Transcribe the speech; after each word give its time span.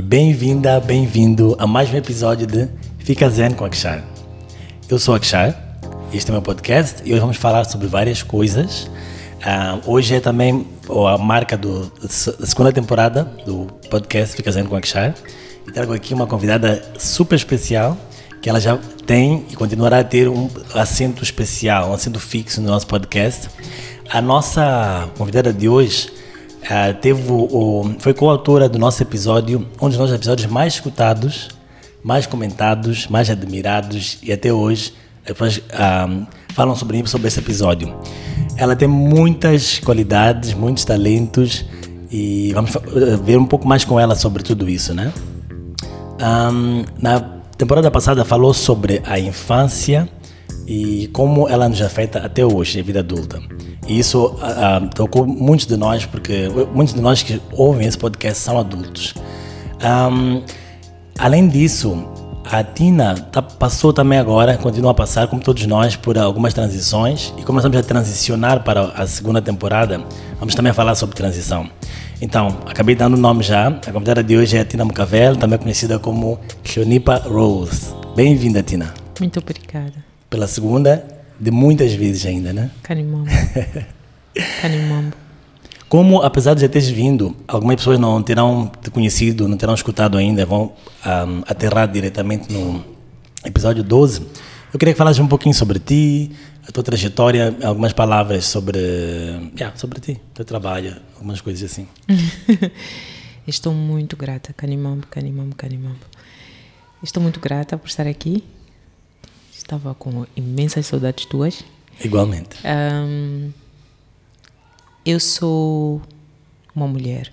e 0.00 0.02
bem-vinda, 0.02 0.80
bem-vindo 0.80 1.54
a 1.58 1.66
mais 1.66 1.92
um 1.92 1.96
episódio 1.98 2.46
de 2.46 2.66
Fica 3.00 3.28
Zen 3.28 3.50
com 3.50 3.66
Akshar. 3.66 4.02
Eu 4.88 4.98
sou 4.98 5.14
Akshar, 5.14 5.54
este 6.10 6.30
é 6.30 6.32
o 6.32 6.36
meu 6.36 6.40
podcast 6.40 7.02
e 7.04 7.12
hoje 7.12 7.20
vamos 7.20 7.36
falar 7.36 7.64
sobre 7.64 7.86
várias 7.86 8.22
coisas. 8.22 8.84
Uh, 8.84 9.82
hoje 9.84 10.14
é 10.14 10.20
também 10.20 10.66
a 11.06 11.18
marca 11.18 11.54
do, 11.54 11.92
da 12.00 12.46
segunda 12.46 12.72
temporada 12.72 13.24
do 13.44 13.66
podcast 13.90 14.34
Fica 14.34 14.50
Zen 14.50 14.64
com 14.64 14.74
Akshar 14.74 15.14
e 15.68 15.70
trago 15.70 15.92
aqui 15.92 16.14
uma 16.14 16.26
convidada 16.26 16.82
super 16.98 17.36
especial 17.36 17.94
que 18.40 18.48
ela 18.48 18.58
já 18.58 18.78
tem 19.04 19.44
e 19.50 19.54
continuará 19.54 19.98
a 19.98 20.04
ter 20.04 20.30
um 20.30 20.48
assento 20.74 21.22
especial, 21.22 21.90
um 21.90 21.92
assento 21.92 22.18
fixo 22.18 22.62
no 22.62 22.68
nosso 22.68 22.86
podcast. 22.86 23.50
A 24.08 24.22
nossa 24.22 25.10
convidada 25.18 25.52
de 25.52 25.68
hoje 25.68 26.19
Uh, 26.62 26.94
teve 27.00 27.32
o, 27.32 27.94
foi 27.98 28.14
coautora 28.14 28.68
do 28.68 28.78
nosso 28.78 29.02
episódio, 29.02 29.66
um 29.80 29.88
dos 29.88 29.98
nossos 29.98 30.14
episódios 30.14 30.50
mais 30.50 30.74
escutados, 30.74 31.48
mais 32.02 32.26
comentados, 32.26 33.06
mais 33.08 33.28
admirados 33.30 34.18
e 34.22 34.32
até 34.32 34.52
hoje 34.52 34.92
pessoas 35.24 35.58
uh, 35.58 36.26
falam 36.54 36.74
sobre 36.74 37.06
sobre 37.06 37.28
esse 37.28 37.38
episódio. 37.38 37.94
Ela 38.56 38.76
tem 38.76 38.88
muitas 38.88 39.78
qualidades, 39.78 40.54
muitos 40.54 40.84
talentos 40.84 41.64
e 42.10 42.52
vamos 42.52 42.72
ver 43.22 43.38
um 43.38 43.46
pouco 43.46 43.66
mais 43.66 43.84
com 43.84 43.98
ela 43.98 44.14
sobre 44.14 44.42
tudo 44.42 44.68
isso, 44.68 44.92
né? 44.92 45.12
Um, 46.20 46.84
na 47.00 47.20
temporada 47.56 47.90
passada 47.90 48.24
falou 48.24 48.52
sobre 48.52 49.00
a 49.06 49.18
infância 49.18 50.08
e 50.70 51.08
como 51.08 51.48
ela 51.48 51.68
nos 51.68 51.82
afeta 51.82 52.20
até 52.20 52.46
hoje, 52.46 52.78
a 52.78 52.82
vida 52.84 53.00
adulta. 53.00 53.42
E 53.88 53.98
isso 53.98 54.26
uh, 54.26 54.88
tocou 54.94 55.26
muitos 55.26 55.66
de 55.66 55.76
nós, 55.76 56.06
porque 56.06 56.48
muitos 56.72 56.94
de 56.94 57.00
nós 57.00 57.24
que 57.24 57.42
ouvem 57.50 57.88
esse 57.88 57.98
podcast 57.98 58.40
são 58.40 58.56
adultos. 58.56 59.12
Um, 59.82 60.42
além 61.18 61.48
disso, 61.48 62.06
a 62.44 62.62
Tina 62.62 63.16
tá, 63.16 63.42
passou 63.42 63.92
também 63.92 64.16
agora, 64.16 64.56
continua 64.58 64.92
a 64.92 64.94
passar, 64.94 65.26
como 65.26 65.42
todos 65.42 65.66
nós, 65.66 65.96
por 65.96 66.16
algumas 66.16 66.54
transições 66.54 67.34
e 67.36 67.42
começamos 67.42 67.76
a 67.76 67.82
transicionar 67.82 68.62
para 68.62 68.92
a 68.94 69.08
segunda 69.08 69.42
temporada. 69.42 70.00
Vamos 70.38 70.54
também 70.54 70.72
falar 70.72 70.94
sobre 70.94 71.16
transição. 71.16 71.68
Então, 72.22 72.46
acabei 72.64 72.94
dando 72.94 73.14
o 73.14 73.20
nome 73.20 73.42
já. 73.42 73.66
A 73.66 73.90
convidada 73.90 74.22
de 74.22 74.36
hoje 74.36 74.56
é 74.56 74.60
a 74.60 74.64
Tina 74.64 74.84
Mucavel, 74.84 75.34
também 75.34 75.58
conhecida 75.58 75.98
como 75.98 76.38
Shonipa 76.62 77.16
Rose. 77.16 77.92
Bem-vinda, 78.14 78.62
Tina. 78.62 78.94
Muito 79.18 79.40
obrigada. 79.40 80.09
Pela 80.30 80.46
segunda 80.46 81.04
de 81.38 81.50
muitas 81.50 81.92
vezes 81.92 82.24
ainda, 82.24 82.52
né? 82.52 82.70
Canimambo. 82.82 83.28
Canimambo. 84.62 85.16
Como, 85.88 86.22
apesar 86.22 86.54
de 86.54 86.60
já 86.60 86.68
teres 86.68 86.88
vindo, 86.88 87.36
algumas 87.48 87.74
pessoas 87.74 87.98
não 87.98 88.22
terão 88.22 88.70
te 88.80 88.90
conhecido, 88.90 89.48
não 89.48 89.56
terão 89.56 89.74
escutado 89.74 90.16
ainda, 90.16 90.46
vão 90.46 90.72
um, 91.04 91.42
aterrar 91.48 91.90
diretamente 91.90 92.52
no 92.52 92.84
episódio 93.44 93.82
12, 93.82 94.24
eu 94.72 94.78
queria 94.78 94.94
que 94.94 94.98
falasses 94.98 95.18
um 95.20 95.26
pouquinho 95.26 95.52
sobre 95.52 95.80
ti, 95.80 96.30
a 96.68 96.70
tua 96.70 96.84
trajetória, 96.84 97.56
algumas 97.64 97.92
palavras 97.92 98.44
sobre, 98.44 98.78
yeah, 99.58 99.76
sobre 99.76 99.98
ti, 99.98 100.20
teu 100.32 100.44
trabalho, 100.44 100.94
algumas 101.16 101.40
coisas 101.40 101.68
assim. 101.68 101.88
Estou 103.44 103.74
muito 103.74 104.16
grata, 104.16 104.52
Canimambo, 104.52 105.08
Canimambo, 105.08 105.56
Canimambo. 105.56 106.06
Estou 107.02 107.20
muito 107.20 107.40
grata 107.40 107.76
por 107.76 107.88
estar 107.88 108.06
aqui 108.06 108.44
Estava 109.70 109.94
com 109.94 110.26
imensas 110.34 110.84
saudades 110.84 111.26
tuas. 111.26 111.62
Igualmente. 112.04 112.56
Um, 112.66 113.52
eu 115.06 115.20
sou 115.20 116.02
uma 116.74 116.88
mulher. 116.88 117.32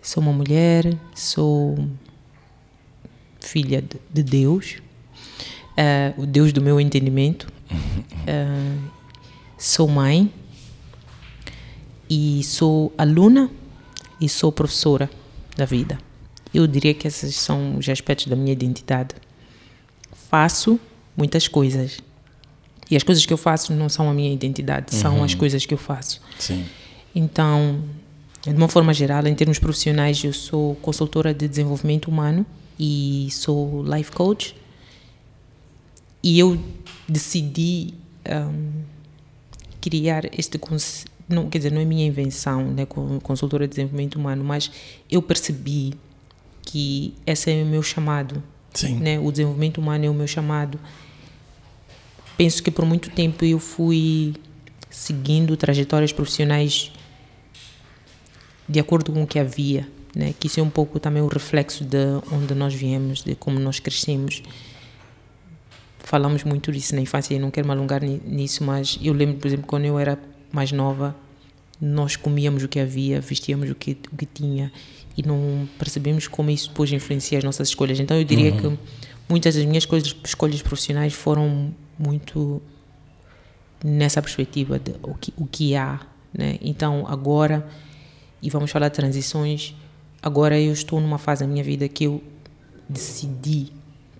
Sou 0.00 0.22
uma 0.22 0.32
mulher, 0.32 0.96
sou 1.12 1.88
filha 3.40 3.82
de 4.14 4.22
Deus, 4.22 4.76
uh, 5.72 6.22
o 6.22 6.24
Deus 6.24 6.52
do 6.52 6.62
meu 6.62 6.80
entendimento. 6.80 7.52
Uh, 7.68 8.88
sou 9.58 9.88
mãe 9.88 10.32
e 12.08 12.44
sou 12.44 12.92
aluna 12.96 13.50
e 14.20 14.28
sou 14.28 14.52
professora 14.52 15.10
da 15.56 15.64
vida. 15.64 15.98
Eu 16.54 16.64
diria 16.68 16.94
que 16.94 17.08
esses 17.08 17.34
são 17.34 17.76
os 17.76 17.88
aspectos 17.88 18.28
da 18.28 18.36
minha 18.36 18.52
identidade. 18.52 19.16
Faço 20.30 20.78
muitas 21.16 21.48
coisas. 21.48 21.98
E 22.90 22.96
as 22.96 23.02
coisas 23.02 23.24
que 23.24 23.32
eu 23.32 23.38
faço 23.38 23.72
não 23.72 23.88
são 23.88 24.10
a 24.10 24.14
minha 24.14 24.32
identidade, 24.32 24.94
são 24.94 25.18
uhum. 25.18 25.24
as 25.24 25.34
coisas 25.34 25.64
que 25.64 25.72
eu 25.72 25.78
faço. 25.78 26.20
Sim. 26.38 26.64
Então, 27.14 27.82
de 28.42 28.50
uma 28.50 28.68
forma 28.68 28.92
geral, 28.92 29.26
em 29.26 29.34
termos 29.34 29.58
profissionais, 29.58 30.22
eu 30.24 30.32
sou 30.32 30.74
consultora 30.76 31.32
de 31.32 31.46
desenvolvimento 31.48 32.08
humano 32.08 32.44
e 32.78 33.28
sou 33.30 33.84
life 33.84 34.12
coach. 34.12 34.54
E 36.22 36.38
eu 36.38 36.58
decidi 37.08 37.94
um, 38.28 38.82
criar 39.80 40.24
este 40.38 40.58
não 41.28 41.48
quer 41.48 41.58
dizer 41.58 41.72
não 41.72 41.80
é 41.80 41.84
minha 41.84 42.06
invenção, 42.06 42.64
né, 42.72 42.86
consultora 43.22 43.66
de 43.66 43.70
desenvolvimento 43.70 44.16
humano, 44.16 44.44
mas 44.44 44.70
eu 45.10 45.22
percebi 45.22 45.94
que 46.62 47.14
esse 47.26 47.50
é 47.50 47.62
o 47.62 47.66
meu 47.66 47.82
chamado. 47.82 48.42
Sim. 48.74 48.96
Né, 48.96 49.18
o 49.18 49.30
desenvolvimento 49.30 49.78
humano 49.78 50.04
é 50.04 50.10
o 50.10 50.14
meu 50.14 50.26
chamado 50.26 50.78
penso 52.42 52.60
que 52.60 52.72
por 52.72 52.84
muito 52.84 53.08
tempo 53.08 53.44
eu 53.44 53.60
fui 53.60 54.34
seguindo 54.90 55.56
trajetórias 55.56 56.10
profissionais 56.10 56.90
de 58.68 58.80
acordo 58.80 59.12
com 59.12 59.22
o 59.22 59.26
que 59.28 59.38
havia, 59.38 59.86
né? 60.12 60.34
Que 60.40 60.48
isso 60.48 60.58
é 60.58 60.62
um 60.62 60.68
pouco 60.68 60.98
também 60.98 61.22
o 61.22 61.28
reflexo 61.28 61.84
de 61.84 62.04
onde 62.32 62.52
nós 62.52 62.74
viemos, 62.74 63.22
de 63.22 63.36
como 63.36 63.60
nós 63.60 63.78
crescemos. 63.78 64.42
Falamos 66.00 66.42
muito 66.42 66.72
disso 66.72 66.96
na 66.96 67.00
infância 67.00 67.32
e 67.32 67.38
não 67.38 67.48
quero 67.48 67.68
me 67.68 67.74
alongar 67.74 68.02
nisso, 68.02 68.64
mas 68.64 68.98
eu 69.00 69.14
lembro, 69.14 69.36
por 69.36 69.46
exemplo, 69.46 69.66
quando 69.68 69.84
eu 69.84 69.96
era 69.96 70.18
mais 70.50 70.72
nova, 70.72 71.14
nós 71.80 72.16
comíamos 72.16 72.64
o 72.64 72.68
que 72.68 72.80
havia, 72.80 73.20
vestíamos 73.20 73.70
o 73.70 73.74
que, 73.76 73.96
o 74.12 74.16
que 74.16 74.26
tinha 74.26 74.72
e 75.16 75.22
não 75.24 75.68
percebemos 75.78 76.26
como 76.26 76.50
isso 76.50 76.70
depois 76.70 76.90
influencia 76.90 77.38
as 77.38 77.44
nossas 77.44 77.68
escolhas. 77.68 78.00
Então 78.00 78.16
eu 78.16 78.24
diria 78.24 78.50
uhum. 78.50 78.76
que 78.76 78.78
muitas 79.28 79.54
das 79.54 79.64
minhas 79.64 79.84
escolhas, 79.84 80.16
escolhas 80.24 80.60
profissionais 80.60 81.12
foram 81.12 81.72
muito 82.02 82.60
nessa 83.84 84.20
perspectiva 84.20 84.78
de 84.78 84.94
o 85.02 85.14
que, 85.14 85.32
o 85.36 85.46
que 85.46 85.76
há. 85.76 86.00
Né? 86.32 86.58
Então, 86.60 87.04
agora, 87.06 87.66
e 88.42 88.50
vamos 88.50 88.70
falar 88.70 88.88
de 88.88 88.94
transições, 88.94 89.74
agora 90.22 90.58
eu 90.58 90.72
estou 90.72 91.00
numa 91.00 91.18
fase 91.18 91.44
da 91.44 91.50
minha 91.50 91.64
vida 91.64 91.88
que 91.88 92.04
eu 92.04 92.22
decidi 92.88 93.68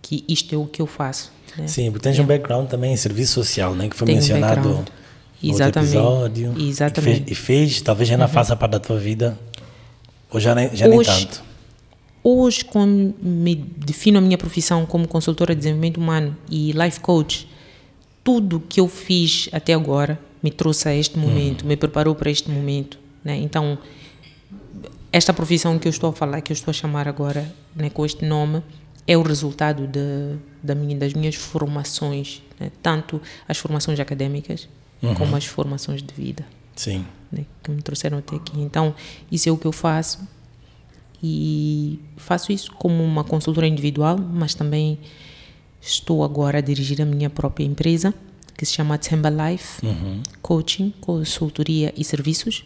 que 0.01 0.25
isto 0.29 0.55
é 0.55 0.59
o 0.59 0.67
que 0.67 0.81
eu 0.83 0.87
faço. 0.87 1.33
Né? 1.57 1.67
Sim, 1.67 1.91
porque 1.91 2.05
tens 2.05 2.19
é. 2.19 2.23
um 2.23 2.27
background 2.27 2.69
também 2.69 2.93
em 2.93 2.97
serviço 2.97 3.33
social, 3.35 3.75
né? 3.75 3.89
que 3.89 3.97
foi 3.97 4.07
Tenho 4.07 4.19
mencionado 4.19 4.69
um 4.69 4.73
no 4.75 4.85
Exatamente. 5.55 5.97
episódio. 5.97 6.55
Exatamente. 6.59 7.33
E 7.33 7.35
fez, 7.35 7.67
e 7.67 7.75
fez 7.75 7.83
talvez 7.83 8.11
não 8.11 8.21
uhum. 8.21 8.29
faça 8.29 8.57
parte 8.57 8.73
da 8.73 8.81
tua 8.81 8.99
vida, 8.99 9.39
ou 10.31 10.41
já 10.41 10.55
nem, 10.55 10.75
já 10.75 10.87
Hoje, 10.87 11.11
nem 11.11 11.27
tanto. 11.27 11.45
Hoje, 12.25 12.65
quando 12.65 13.15
me 13.21 13.55
defino 13.55 14.19
a 14.19 14.21
minha 14.21 14.39
profissão 14.39 14.87
como 14.87 15.09
consultora 15.09 15.55
de 15.55 15.59
desenvolvimento 15.59 15.99
humano 15.99 16.37
e 16.49 16.73
life 16.73 17.01
coach, 17.01 17.49
tudo 18.25 18.61
que 18.61 18.81
eu 18.81 18.89
fiz 18.89 19.49
até 19.53 19.75
agora 19.75 20.19
me 20.43 20.51
trouxe 20.51 20.89
a 20.89 20.95
este 20.95 21.19
momento, 21.19 21.63
uhum. 21.63 21.69
me 21.69 21.77
preparou 21.77 22.15
para 22.15 22.31
este 22.31 22.51
momento, 22.51 22.99
né? 23.25 23.37
Então, 23.37 23.79
esta 25.13 25.33
profissão 25.33 25.79
que 25.79 25.87
eu 25.87 25.91
estou 25.91 26.11
a 26.11 26.13
falar, 26.13 26.41
que 26.41 26.53
eu 26.53 26.55
estou 26.55 26.71
a 26.71 26.75
chamar 26.75 27.07
agora, 27.07 27.53
né, 27.77 27.91
com 27.91 28.05
este 28.05 28.25
nome, 28.25 28.63
é 29.07 29.17
o 29.17 29.23
resultado 29.23 29.87
de, 29.87 30.37
da 30.63 30.75
minha, 30.75 30.97
das 30.97 31.13
minhas 31.13 31.35
formações, 31.35 32.43
né? 32.59 32.71
tanto 32.83 33.21
as 33.49 33.59
formações 33.59 33.99
académicas 34.01 34.69
uhum. 35.03 35.15
como 35.15 35.37
as 35.37 35.45
formações 35.45 36.03
de 36.03 36.15
vida. 36.15 36.47
Sim. 36.75 37.05
Né, 37.31 37.45
que 37.63 37.71
me 37.71 37.83
trouxeram 37.83 38.19
até 38.19 38.37
aqui. 38.37 38.61
Então, 38.61 38.95
isso 39.31 39.49
é 39.49 39.53
o 39.53 39.57
que 39.57 39.67
eu 39.67 39.73
faço 39.73 40.27
e 41.23 42.01
faço 42.17 42.53
isso 42.53 42.73
como 42.73 43.03
uma 43.03 43.23
consultora 43.25 43.67
individual, 43.67 44.19
mas 44.19 44.55
também 44.55 44.99
Estou 45.83 46.23
agora 46.23 46.59
a 46.59 46.61
dirigir 46.61 47.03
a 47.03 47.05
minha 47.05 47.29
própria 47.29 47.65
empresa, 47.65 48.15
que 48.57 48.65
se 48.65 48.73
chama 48.73 48.97
Temba 48.97 49.29
Life 49.29 49.85
uhum. 49.85 50.23
Coaching, 50.41 50.95
consultoria 51.01 51.93
e 51.97 52.05
serviços. 52.05 52.65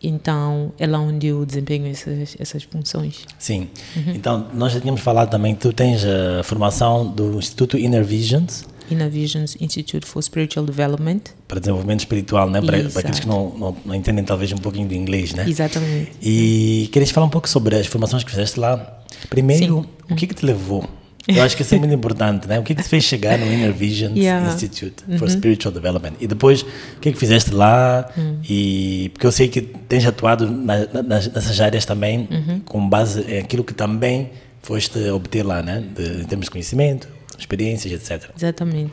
Então, 0.00 0.72
é 0.78 0.86
lá 0.86 1.00
onde 1.00 1.26
eu 1.26 1.44
desempenho 1.44 1.88
essas, 1.88 2.36
essas 2.38 2.62
funções. 2.62 3.26
Sim. 3.36 3.68
Uhum. 3.96 4.12
Então, 4.14 4.46
nós 4.54 4.72
já 4.72 4.80
tínhamos 4.80 5.00
falado 5.00 5.28
também 5.28 5.56
que 5.56 5.60
tu 5.60 5.72
tens 5.72 6.04
a 6.04 6.44
formação 6.44 7.04
do 7.04 7.36
Instituto 7.36 7.76
Inner 7.76 8.04
Visions. 8.04 8.64
Inner 8.88 9.10
Visions 9.10 9.56
Institute 9.60 10.06
for 10.06 10.22
Spiritual 10.22 10.64
Development. 10.64 11.20
Para 11.48 11.58
desenvolvimento 11.58 11.98
espiritual, 11.98 12.48
né? 12.48 12.60
Para, 12.62 12.88
para 12.90 13.00
aqueles 13.00 13.18
que 13.18 13.26
não, 13.26 13.50
não, 13.58 13.76
não, 13.84 13.92
entendem 13.92 14.24
talvez 14.24 14.52
um 14.52 14.58
pouquinho 14.58 14.86
do 14.86 14.94
inglês, 14.94 15.34
né? 15.34 15.44
Exatamente. 15.48 16.12
E 16.22 16.88
queres 16.92 17.10
falar 17.10 17.26
um 17.26 17.30
pouco 17.30 17.48
sobre 17.48 17.74
as 17.74 17.88
formações 17.88 18.22
que 18.22 18.30
fizeste 18.30 18.60
lá? 18.60 19.02
Primeiro, 19.28 19.82
Sim. 19.82 20.12
o 20.12 20.14
que, 20.14 20.28
que 20.28 20.34
te 20.34 20.46
levou 20.46 20.88
Eu 21.28 21.42
acho 21.42 21.54
que 21.54 21.62
isso 21.62 21.74
é 21.74 21.78
muito 21.78 21.94
importante, 21.94 22.48
né? 22.48 22.58
O 22.58 22.62
que, 22.62 22.74
que 22.74 22.82
te 22.82 22.88
fez 22.88 23.04
chegar 23.04 23.38
no 23.38 23.44
Inner 23.46 23.72
Visions 23.72 24.16
Yeah. 24.16 24.48
Institute 24.48 25.04
for 25.18 25.28
Spiritual 25.30 25.72
Development? 25.74 26.14
E 26.20 26.26
depois, 26.26 26.62
o 26.62 26.66
que, 27.00 27.12
que 27.12 27.18
fizeste 27.18 27.50
lá? 27.52 28.10
E 28.48 29.10
porque 29.12 29.26
eu 29.26 29.32
sei 29.32 29.48
que 29.48 29.60
tens 29.60 30.06
atuado 30.06 30.50
na, 30.50 30.86
na- 30.86 31.02
nessas 31.02 31.60
áreas 31.60 31.84
também 31.84 32.26
com 32.64 32.88
base 32.88 33.20
em 33.30 33.38
aquilo 33.40 33.62
que 33.62 33.74
também 33.74 34.30
foste 34.62 34.98
obter 35.10 35.42
lá, 35.44 35.62
né? 35.62 35.84
De, 35.94 36.22
em 36.22 36.24
termos 36.24 36.46
de 36.46 36.50
conhecimento, 36.50 37.08
experiências, 37.38 37.92
etc. 37.92 38.30
Exatamente. 38.36 38.92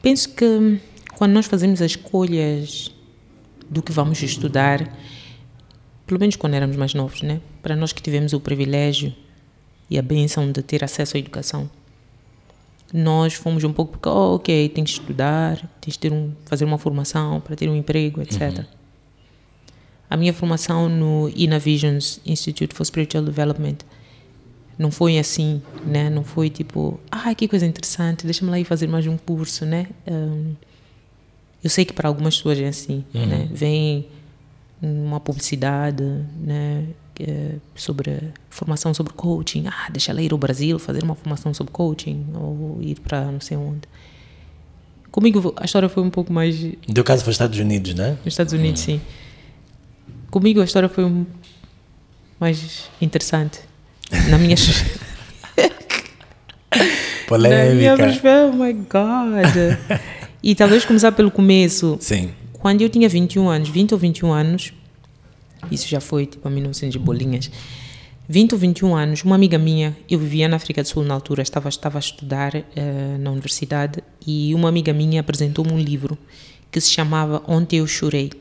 Penso 0.00 0.28
que 0.34 0.44
hum, 0.44 0.78
quando 1.16 1.32
nós 1.32 1.46
fazemos 1.46 1.82
as 1.82 1.90
escolhas 1.92 2.92
do 3.68 3.82
que 3.82 3.90
vamos 3.90 4.22
estudar, 4.22 4.88
pelo 6.06 6.20
menos 6.20 6.36
quando 6.36 6.54
éramos 6.54 6.76
mais 6.76 6.94
novos, 6.94 7.22
né? 7.22 7.40
Para 7.60 7.74
nós 7.74 7.92
que 7.92 8.00
tivemos 8.00 8.32
o 8.32 8.38
privilégio 8.38 9.12
e 9.88 9.98
a 9.98 10.02
benção 10.02 10.50
de 10.50 10.62
ter 10.62 10.84
acesso 10.84 11.16
à 11.16 11.20
educação, 11.20 11.70
nós 12.92 13.34
fomos 13.34 13.64
um 13.64 13.72
pouco 13.72 13.92
porque, 13.92 14.08
oh, 14.08 14.36
ok, 14.36 14.68
tens 14.68 14.92
que 14.92 15.00
estudar, 15.00 15.58
tens 15.80 15.94
que 15.94 15.98
ter 15.98 16.12
um, 16.12 16.32
fazer 16.44 16.64
uma 16.64 16.78
formação 16.78 17.40
para 17.40 17.56
ter 17.56 17.68
um 17.68 17.76
emprego, 17.76 18.22
etc. 18.22 18.64
A 20.08 20.16
minha 20.16 20.32
formação 20.32 20.88
no 20.88 21.30
Ina 21.34 21.58
Visions 21.58 22.20
Institute 22.24 22.74
for 22.74 22.84
Spiritual 22.84 23.24
Development 23.24 23.78
não 24.78 24.90
foi 24.90 25.18
assim, 25.18 25.60
né? 25.84 26.08
Não 26.10 26.22
foi 26.22 26.48
tipo, 26.48 27.00
ah, 27.10 27.34
que 27.34 27.48
coisa 27.48 27.66
interessante, 27.66 28.24
deixa-me 28.24 28.50
lá 28.50 28.60
ir 28.60 28.64
fazer 28.64 28.86
mais 28.86 29.06
um 29.06 29.16
curso, 29.16 29.64
né? 29.64 29.88
Hum, 30.06 30.54
eu 31.64 31.70
sei 31.70 31.84
que 31.84 31.92
para 31.92 32.08
algumas 32.08 32.36
pessoas 32.36 32.58
é 32.60 32.68
assim, 32.68 33.04
né? 33.12 33.48
Vem 33.50 34.06
uma 34.80 35.18
publicidade, 35.18 36.04
né? 36.38 36.86
Eh, 37.20 37.56
sobre 37.74 38.18
formação 38.50 38.92
sobre 38.94 39.12
coaching. 39.12 39.64
Ah, 39.66 39.88
deixa 39.90 40.10
ela 40.12 40.20
ir 40.22 40.32
ao 40.32 40.38
Brasil 40.38 40.78
fazer 40.78 41.02
uma 41.04 41.14
formação 41.14 41.52
sobre 41.54 41.72
coaching 41.72 42.26
ou 42.34 42.78
ir 42.80 42.98
para 43.00 43.24
não 43.30 43.40
sei 43.40 43.56
onde. 43.56 43.82
Comigo 45.10 45.54
a 45.56 45.64
história 45.64 45.88
foi 45.88 46.02
um 46.02 46.10
pouco 46.10 46.32
mais 46.32 46.60
No 46.86 46.94
teu 46.94 47.02
caso 47.04 47.24
foi 47.24 47.30
Estados 47.32 47.58
Unidos, 47.58 47.94
né? 47.94 48.10
nos 48.24 48.34
Estados 48.34 48.52
Unidos, 48.52 48.80
sim. 48.82 49.00
Comigo 50.30 50.60
a 50.60 50.64
história 50.64 50.88
foi 50.88 51.04
um- 51.04 51.24
mais 52.38 52.90
interessante. 53.00 53.60
Na 54.28 54.36
minha, 54.38 54.54
na 56.76 56.78
minha 56.78 57.26
Polêmica. 57.26 57.96
perspectiva, 57.96 58.50
oh 58.50 58.52
my 58.52 58.72
God. 58.72 60.00
E 60.42 60.54
talvez 60.54 60.84
começar 60.84 61.10
pelo 61.10 61.28
começo. 61.30 61.96
Sim. 62.00 62.30
Quando 62.52 62.80
eu 62.80 62.88
tinha 62.88 63.08
21 63.08 63.48
anos, 63.48 63.68
20 63.68 63.92
ou 63.94 63.98
21 63.98 64.32
anos, 64.32 64.72
isso 65.70 65.88
já 65.88 66.00
foi 66.00 66.26
tipo 66.26 66.46
a 66.46 66.50
1900 66.50 66.92
de 66.92 66.98
bolinhas. 66.98 67.50
20 68.28 68.54
ou 68.54 68.58
21 68.58 68.96
anos, 68.96 69.22
uma 69.22 69.36
amiga 69.36 69.56
minha, 69.56 69.96
eu 70.10 70.18
vivia 70.18 70.48
na 70.48 70.56
África 70.56 70.82
do 70.82 70.88
Sul 70.88 71.04
na 71.04 71.14
altura, 71.14 71.42
estava, 71.42 71.68
estava 71.68 71.98
a 71.98 72.00
estudar 72.00 72.56
eh, 72.56 73.16
na 73.20 73.30
universidade 73.30 74.02
e 74.26 74.52
uma 74.52 74.68
amiga 74.68 74.92
minha 74.92 75.20
apresentou-me 75.20 75.72
um 75.72 75.78
livro 75.78 76.18
que 76.70 76.80
se 76.80 76.90
chamava 76.90 77.42
Ontem 77.46 77.78
Eu 77.78 77.86
Chorei. 77.86 78.32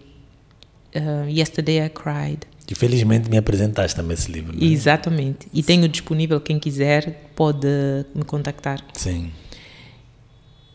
Eh, 0.91 1.29
Yesterday 1.29 1.85
I 1.85 1.89
Cried. 1.89 2.39
E 2.67 2.73
felizmente 2.73 3.29
me 3.29 3.37
apresentaste 3.37 3.95
também 3.95 4.15
esse 4.15 4.31
livro. 4.31 4.57
Né? 4.57 4.65
Exatamente. 4.65 5.47
E 5.53 5.61
tenho 5.61 5.87
disponível, 5.87 6.41
quem 6.41 6.57
quiser 6.57 7.29
pode 7.35 7.67
me 8.15 8.23
contactar. 8.23 8.83
Sim. 8.93 9.29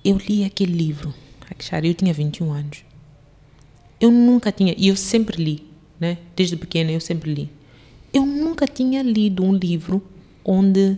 Eu 0.04 0.18
li 0.18 0.44
aquele 0.44 0.72
livro, 0.72 1.12
Akshara, 1.50 1.86
eu 1.86 1.94
tinha 1.94 2.12
21 2.14 2.52
anos. 2.52 2.84
Eu 4.00 4.10
nunca 4.10 4.52
tinha, 4.52 4.74
e 4.78 4.88
eu 4.88 4.96
sempre 4.96 5.42
li, 5.42 5.69
né? 6.00 6.16
Desde 6.34 6.56
pequena 6.56 6.90
eu 6.90 7.00
sempre 7.00 7.32
li. 7.32 7.50
Eu 8.12 8.24
nunca 8.24 8.66
tinha 8.66 9.02
lido 9.02 9.44
um 9.44 9.52
livro 9.54 10.02
onde 10.44 10.96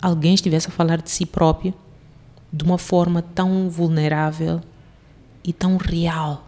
alguém 0.00 0.34
estivesse 0.34 0.68
a 0.68 0.70
falar 0.72 1.00
de 1.00 1.10
si 1.10 1.24
próprio 1.24 1.72
de 2.52 2.64
uma 2.64 2.76
forma 2.76 3.22
tão 3.22 3.70
vulnerável 3.70 4.60
e 5.44 5.52
tão 5.52 5.76
real. 5.76 6.46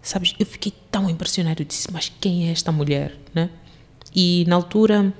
Sabes, 0.00 0.34
eu 0.38 0.46
fiquei 0.46 0.72
tão 0.90 1.10
impressionada, 1.10 1.62
eu 1.62 1.66
disse, 1.66 1.90
mas 1.90 2.12
quem 2.20 2.48
é 2.48 2.52
esta 2.52 2.70
mulher, 2.70 3.16
né? 3.34 3.50
E 4.14 4.44
na 4.46 4.54
altura, 4.54 5.12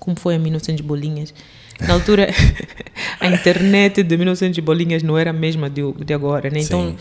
como 0.00 0.18
foi 0.18 0.34
a 0.34 0.38
1900 0.38 0.84
bolinhas, 0.84 1.32
na 1.80 1.94
altura 1.94 2.28
a 3.20 3.28
internet 3.28 4.02
de 4.02 4.16
1900 4.16 4.58
bolinhas 4.64 5.02
não 5.02 5.16
era 5.16 5.30
a 5.30 5.32
mesma 5.32 5.70
de, 5.70 5.82
de 6.04 6.12
agora, 6.12 6.50
né? 6.50 6.60
Então, 6.60 6.96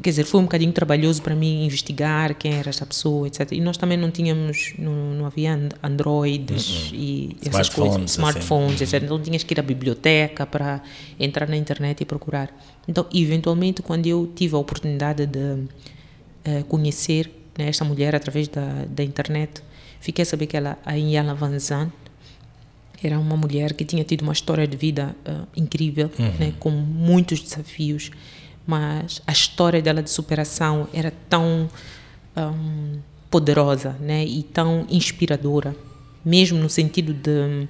quer 0.00 0.10
dizer, 0.10 0.24
foi 0.24 0.40
um 0.40 0.44
bocadinho 0.44 0.72
trabalhoso 0.72 1.20
para 1.22 1.34
mim 1.34 1.64
investigar 1.64 2.34
quem 2.34 2.54
era 2.54 2.70
esta 2.70 2.86
pessoa, 2.86 3.26
etc. 3.26 3.52
E 3.52 3.60
nós 3.60 3.76
também 3.76 3.96
não 3.98 4.10
tínhamos, 4.10 4.72
não, 4.78 4.92
não 5.14 5.26
havia 5.26 5.52
and- 5.54 5.68
androids 5.82 6.90
e 6.92 7.36
essas 7.40 7.66
Smartphones, 7.68 7.74
coisas, 7.92 8.04
assim. 8.04 8.20
smartphones, 8.20 8.80
etc. 8.80 9.02
Então 9.02 9.20
tinhas 9.20 9.42
que 9.42 9.52
ir 9.54 9.60
à 9.60 9.62
biblioteca 9.62 10.46
para 10.46 10.82
entrar 11.18 11.48
na 11.48 11.56
internet 11.56 12.00
e 12.00 12.04
procurar. 12.04 12.50
Então, 12.88 13.06
eventualmente, 13.12 13.82
quando 13.82 14.06
eu 14.06 14.30
tive 14.34 14.54
a 14.54 14.58
oportunidade 14.58 15.26
de 15.26 15.64
eh, 16.44 16.62
conhecer 16.68 17.30
né, 17.58 17.68
esta 17.68 17.84
mulher 17.84 18.14
através 18.14 18.48
da, 18.48 18.84
da 18.88 19.02
internet, 19.04 19.62
fiquei 20.00 20.22
a 20.22 20.26
saber 20.26 20.46
que 20.46 20.56
ela, 20.56 20.78
a 20.84 20.94
Iala 20.96 21.34
Van 21.34 21.58
Zandt, 21.58 21.92
era 23.04 23.18
uma 23.18 23.36
mulher 23.36 23.72
que 23.74 23.84
tinha 23.84 24.04
tido 24.04 24.22
uma 24.22 24.32
história 24.32 24.66
de 24.66 24.76
vida 24.76 25.14
ah, 25.26 25.44
incrível, 25.56 26.08
né, 26.38 26.52
com 26.60 26.70
muitos 26.70 27.40
desafios, 27.40 28.10
mas 28.66 29.20
a 29.26 29.32
história 29.32 29.82
dela 29.82 30.02
de 30.02 30.10
superação 30.10 30.88
era 30.92 31.12
tão 31.28 31.68
ahm, 32.36 32.98
poderosa 33.30 33.96
né, 34.00 34.24
e 34.24 34.42
tão 34.42 34.86
inspiradora, 34.90 35.74
mesmo 36.24 36.58
no 36.58 36.70
sentido 36.70 37.12
de 37.12 37.68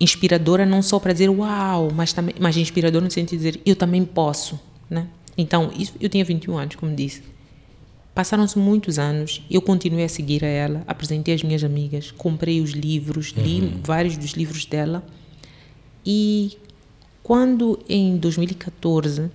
inspiradora 0.00 0.64
não 0.64 0.82
só 0.82 0.98
para 0.98 1.12
dizer 1.12 1.28
uau, 1.28 1.90
mas 1.92 2.12
também 2.12 2.34
mas 2.38 2.56
inspiradora 2.56 3.04
no 3.04 3.10
sentido 3.10 3.38
de 3.40 3.50
dizer 3.50 3.62
eu 3.64 3.74
também 3.74 4.04
posso, 4.04 4.58
né? 4.88 5.08
Então, 5.38 5.70
isso, 5.78 5.94
eu 6.00 6.08
tinha 6.08 6.24
21 6.24 6.58
anos, 6.58 6.74
como 6.74 6.92
disse. 6.96 7.22
Passaram-se 8.12 8.58
muitos 8.58 8.98
anos, 8.98 9.40
eu 9.48 9.62
continuei 9.62 10.04
a 10.04 10.08
seguir 10.08 10.44
a 10.44 10.48
ela, 10.48 10.82
apresentei 10.88 11.32
as 11.32 11.44
minhas 11.44 11.62
amigas, 11.62 12.10
comprei 12.10 12.60
os 12.60 12.72
livros, 12.72 13.28
li 13.28 13.78
vários 13.84 14.16
dos 14.16 14.32
livros 14.32 14.66
dela. 14.66 15.06
E 16.04 16.58
quando 17.28 17.78
em 17.86 18.16
2014 18.16 19.30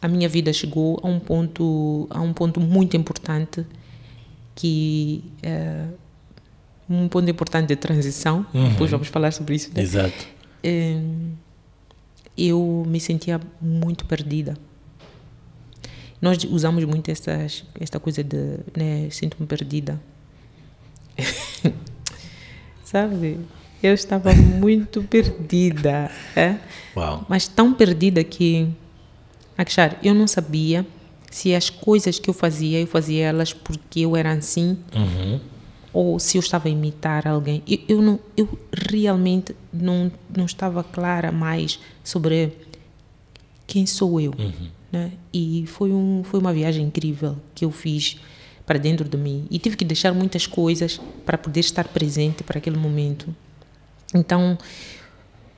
a 0.00 0.08
minha 0.08 0.26
vida 0.26 0.50
chegou 0.54 0.98
a 1.02 1.06
um 1.06 1.20
ponto 1.20 2.06
a 2.08 2.18
um 2.22 2.32
ponto 2.32 2.58
muito 2.60 2.96
importante 2.96 3.66
que 4.54 5.22
é 5.42 5.84
um 6.88 7.06
ponto 7.06 7.30
importante 7.30 7.68
de 7.68 7.76
transição, 7.76 8.46
depois 8.70 8.90
vamos 8.90 9.08
falar 9.08 9.30
sobre 9.32 9.56
isso. 9.56 9.70
né? 9.74 9.82
Exato. 9.82 10.26
Eh, 10.64 10.98
eu 12.38 12.84
me 12.88 12.98
sentia 12.98 13.38
muito 13.60 14.06
perdida. 14.06 14.56
Nós 16.22 16.42
usamos 16.44 16.82
muito 16.84 17.10
essas, 17.10 17.64
esta 17.78 18.00
coisa 18.00 18.24
de, 18.24 18.60
né, 18.74 19.10
sinto-me 19.10 19.46
perdida. 19.46 20.00
Sabe? 22.82 23.40
Eu 23.82 23.94
estava 23.94 24.32
muito 24.34 25.02
perdida, 25.04 26.10
é? 26.34 26.56
Uau. 26.96 27.24
Mas 27.28 27.46
tão 27.46 27.72
perdida 27.72 28.24
que, 28.24 28.68
Akshar, 29.56 29.96
eu 30.02 30.14
não 30.14 30.26
sabia 30.26 30.84
se 31.30 31.54
as 31.54 31.70
coisas 31.70 32.18
que 32.18 32.28
eu 32.28 32.34
fazia, 32.34 32.80
eu 32.80 32.86
fazia 32.86 33.26
elas 33.26 33.52
porque 33.52 34.00
eu 34.00 34.16
era 34.16 34.32
assim 34.32 34.78
Uhum. 34.94 35.40
ou 35.92 36.18
se 36.18 36.36
eu 36.38 36.40
estava 36.40 36.68
a 36.68 36.70
imitar 36.70 37.26
alguém. 37.28 37.62
Eu, 37.68 37.78
eu, 37.88 38.02
não, 38.02 38.18
eu 38.36 38.48
realmente 38.90 39.54
não, 39.72 40.10
não 40.36 40.46
estava 40.46 40.82
clara 40.82 41.30
mais 41.30 41.78
sobre 42.02 42.52
quem 43.66 43.86
sou 43.86 44.20
eu. 44.20 44.34
Né? 44.90 45.12
E 45.32 45.64
foi, 45.66 45.92
um, 45.92 46.22
foi 46.24 46.40
uma 46.40 46.52
viagem 46.52 46.86
incrível 46.86 47.36
que 47.54 47.64
eu 47.64 47.70
fiz 47.70 48.16
para 48.66 48.78
dentro 48.78 49.08
de 49.08 49.16
mim. 49.16 49.46
E 49.50 49.58
tive 49.58 49.76
que 49.76 49.84
deixar 49.84 50.12
muitas 50.12 50.46
coisas 50.46 51.00
para 51.24 51.36
poder 51.38 51.60
estar 51.60 51.86
presente 51.88 52.42
para 52.42 52.58
aquele 52.58 52.76
momento. 52.78 53.34
Então, 54.14 54.56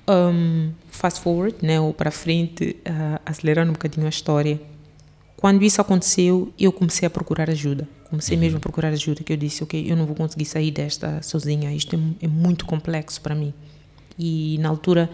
um, 0.08 0.72
fast 0.90 1.20
forward, 1.20 1.56
né, 1.62 1.80
ou 1.80 1.94
para 1.94 2.10
frente, 2.10 2.76
ah, 2.84 3.20
acelerando 3.24 3.70
um 3.70 3.74
bocadinho 3.74 4.06
a 4.06 4.08
história. 4.08 4.60
Quando 5.36 5.62
isso 5.62 5.80
aconteceu, 5.80 6.52
eu 6.58 6.72
comecei 6.72 7.06
a 7.06 7.10
procurar 7.10 7.48
ajuda. 7.48 7.88
Comecei 8.10 8.36
mesmo 8.36 8.58
a 8.58 8.60
procurar 8.60 8.88
ajuda, 8.88 9.22
que 9.22 9.32
eu 9.32 9.36
disse, 9.36 9.62
ok, 9.62 9.90
eu 9.90 9.96
não 9.96 10.04
vou 10.04 10.16
conseguir 10.16 10.44
sair 10.44 10.70
desta 10.70 11.22
sozinha, 11.22 11.72
isto 11.72 11.94
é, 11.94 12.24
é 12.24 12.28
muito 12.28 12.66
complexo 12.66 13.20
para 13.20 13.34
mim. 13.34 13.54
E 14.18 14.58
na 14.58 14.68
altura 14.68 15.08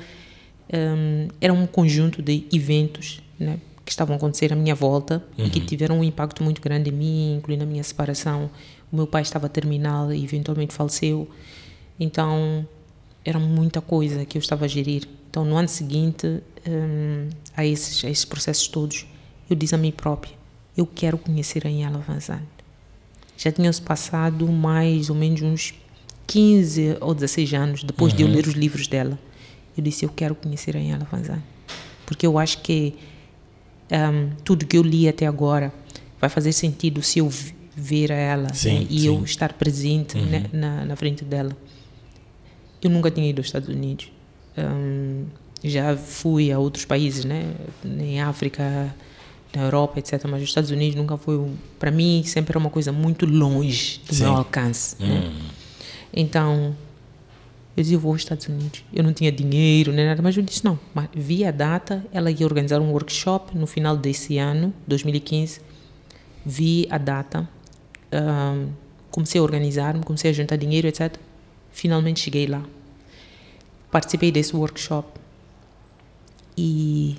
hum, 0.73 1.29
era 1.41 1.53
um 1.53 1.67
conjunto 1.67 2.23
de 2.23 2.47
eventos 2.53 3.21
né, 3.39 3.59
que 3.85 3.93
estavam 3.93 4.15
a 4.15 4.17
acontecer 4.17 4.53
à 4.53 4.57
minha 4.57 4.75
volta 4.75 5.23
e 5.37 5.49
que 5.51 5.61
tiveram 5.61 6.01
um 6.01 6.05
impacto 6.05 6.43
muito 6.43 6.61
grande 6.61 6.91
em 6.91 6.93
mim, 6.93 7.37
incluindo 7.37 7.63
a 7.63 7.67
minha 7.67 7.85
separação. 7.85 8.51
O 8.91 8.97
meu 8.97 9.07
pai 9.07 9.23
estava 9.23 9.49
terminal 9.49 10.13
e 10.13 10.25
eventualmente 10.25 10.75
faleceu. 10.75 11.29
Então 12.01 12.67
era 13.29 13.39
muita 13.39 13.81
coisa 13.81 14.25
que 14.25 14.39
eu 14.39 14.41
estava 14.41 14.65
a 14.65 14.69
gerir. 14.69 15.09
Então 15.29 15.45
no 15.45 15.57
ano 15.57 15.69
seguinte 15.69 16.41
hum, 16.67 17.29
a, 17.57 17.67
esses, 17.67 18.05
a 18.05 18.09
esses 18.09 18.25
processos 18.25 18.69
todos, 18.69 19.07
eu 19.51 19.57
disse 19.57 19.75
a 19.75 19.79
mim 19.79 19.93
própria, 19.93 20.33
eu 20.77 20.87
quero 20.87 21.19
conhecer 21.19 21.67
a 21.67 21.71
Inhala 21.71 21.99
Vanzante. 21.99 22.47
Já 23.37 23.53
tinham-se 23.53 23.83
passado 23.83 24.47
mais 24.49 25.11
ou 25.11 25.17
menos 25.17 25.43
uns 25.43 25.75
15 26.27 26.99
ou 27.01 27.15
16 27.15 27.55
anos, 27.55 27.85
depois 27.85 28.13
de 28.13 28.23
eu 28.23 28.29
ler 28.29 28.47
os 28.47 28.55
livros 28.55 28.89
dela, 28.89 29.19
eu 29.77 29.83
disse: 29.83 30.05
Eu 30.05 30.11
quero 30.11 30.35
conhecer 30.35 30.77
a 30.77 30.81
Yala 30.81 31.07
Vanzan. 31.11 31.43
Porque 32.07 32.27
eu 32.27 32.39
acho 32.39 32.63
que 32.63 32.95
um, 33.91 34.31
tudo 34.45 34.67
que 34.67 34.77
eu 34.77 34.83
li 34.83 35.09
até 35.09 35.27
agora 35.27 35.73
vai 36.21 36.31
fazer 36.31 36.53
sentido 36.53 37.03
se 37.03 37.19
eu 37.19 37.31
ver 37.75 38.11
ela 38.11 38.55
Sim, 38.55 38.81
né? 38.81 38.87
e 38.89 39.01
sim. 39.01 39.07
eu 39.07 39.23
estar 39.23 39.53
presente 39.53 40.17
né, 40.17 40.47
na, 40.53 40.85
na 40.85 40.97
frente 40.97 41.25
dela. 41.25 41.57
Eu 42.83 42.91
nunca 42.91 43.11
tinha 43.11 43.29
ido 43.29 43.41
aos 43.41 43.47
Estados 43.47 43.69
Unidos. 43.69 44.11
Um, 44.59 45.25
já 45.65 45.97
fui 45.97 46.53
a 46.53 46.59
outros 46.59 46.85
países, 46.85 47.25
né? 47.25 47.53
Em 47.85 48.21
África, 48.21 48.95
na 49.55 49.63
Europa, 49.63 49.99
etc. 49.99 50.25
Mas 50.29 50.43
os 50.43 50.49
Estados 50.49 50.71
Unidos 50.71 50.95
nunca 50.95 51.17
foi, 51.17 51.37
um- 51.37 51.55
para 51.79 51.91
mim, 51.91 52.23
sempre 52.25 52.53
era 52.53 52.59
uma 52.59 52.71
coisa 52.71 52.93
muito 52.93 53.27
longe 53.27 54.01
do 54.07 54.15
Sim. 54.15 54.25
meu 54.25 54.33
alcance. 54.37 54.97
Né? 55.01 55.33
Então, 56.13 56.75
eu 57.77 57.83
disse, 57.83 57.95
eu 57.95 58.01
vou 58.01 58.13
aos 58.13 58.21
Estados 58.23 58.47
Unidos. 58.47 58.83
Eu 58.93 59.03
não 59.03 59.13
tinha 59.13 59.33
dinheiro 59.33 59.93
nem 59.93 60.07
nada, 60.07 60.23
mas 60.23 60.37
eu 60.37 60.43
disse, 60.43 60.65
não. 60.65 60.79
Mas 60.95 61.09
vi 61.15 61.45
a 61.45 61.51
data, 61.51 62.05
ela 62.13 62.31
ia 62.31 62.47
organizar 62.47 62.81
um 62.81 62.91
workshop 62.93 63.57
no 63.57 63.67
final 63.67 63.97
desse 63.97 64.39
ano, 64.39 64.73
2015. 64.87 65.61
Vi 66.45 66.87
a 66.91 66.97
data, 66.99 67.49
ahm, 68.13 68.69
comecei 69.11 69.41
a 69.41 69.45
organizar-me, 69.45 70.03
comecei 70.05 70.31
a 70.31 70.35
juntar 70.35 70.57
dinheiro, 70.57 70.87
etc. 70.87 71.17
Finalmente 71.77 72.21
cheguei 72.21 72.47
lá. 72.47 72.65
Participei 73.91 74.33
desse 74.33 74.57
workshop. 74.57 75.21
E 76.57 77.17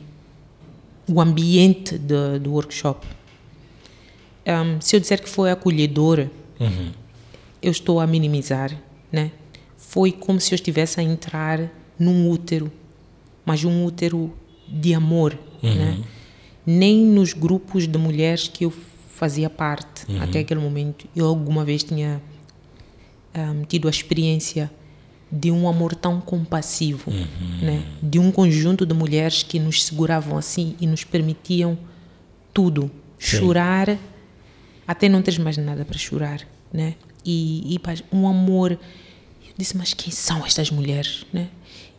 o 1.08 1.22
ambiente 1.22 1.96
do, 1.96 2.40
do 2.40 2.52
workshop. 2.54 3.06
ahm, 4.48 4.80
se 4.82 4.96
eu 4.96 5.00
disser 5.00 5.22
que 5.22 5.30
foi 5.30 5.52
acolhedor, 5.52 6.28
eu 7.62 7.72
estou 7.72 8.00
a 8.00 8.08
minimizar, 8.08 8.76
né? 9.12 9.30
Foi 9.78 10.12
como 10.12 10.42
se 10.42 10.54
eu 10.54 10.56
estivesse 10.56 11.00
a 11.00 11.04
entrar 11.04 11.72
num 12.00 12.28
útero, 12.28 12.72
mas 13.46 13.64
um 13.64 13.86
útero 13.86 14.34
de 14.68 14.96
amor, 14.96 15.38
né? 15.62 16.04
Nem 16.66 17.06
nos 17.06 17.32
grupos 17.32 17.88
de 17.88 17.98
mulheres 18.00 18.48
que 18.48 18.66
eu 18.66 18.74
fazia 19.14 19.52
parte 19.52 20.06
até 20.20 20.40
aquele 20.40 20.60
momento, 20.60 21.08
eu 21.16 21.28
alguma 21.28 21.64
vez 21.64 21.84
tinha 21.84 22.20
ahm, 23.38 23.64
tido 23.68 23.88
a 23.88 23.92
experiência 23.92 24.72
de 25.32 25.52
um 25.52 25.68
amor 25.68 25.94
tão 25.94 26.22
compassivo, 26.22 27.12
né? 27.62 27.84
De 28.02 28.18
um 28.18 28.32
conjunto 28.32 28.86
de 28.86 28.94
mulheres 28.94 29.44
que 29.44 29.60
nos 29.60 29.84
seguravam 29.84 30.38
assim 30.38 30.76
e 30.80 30.88
nos 30.88 31.04
permitiam 31.04 31.78
tudo, 32.54 32.90
Sim. 33.20 33.38
chorar 33.38 33.98
até 34.88 35.10
não 35.10 35.22
teres 35.22 35.38
mais 35.38 35.58
nada 35.58 35.84
para 35.84 35.98
chorar, 35.98 36.40
né? 36.72 36.96
E, 37.26 37.76
e 37.76 38.16
um 38.16 38.26
amor. 38.26 38.72
Eu 38.72 39.54
disse, 39.58 39.76
mas 39.76 39.94
quem 39.94 40.12
são 40.14 40.46
estas 40.46 40.72
mulheres, 40.72 41.26
né? 41.34 41.50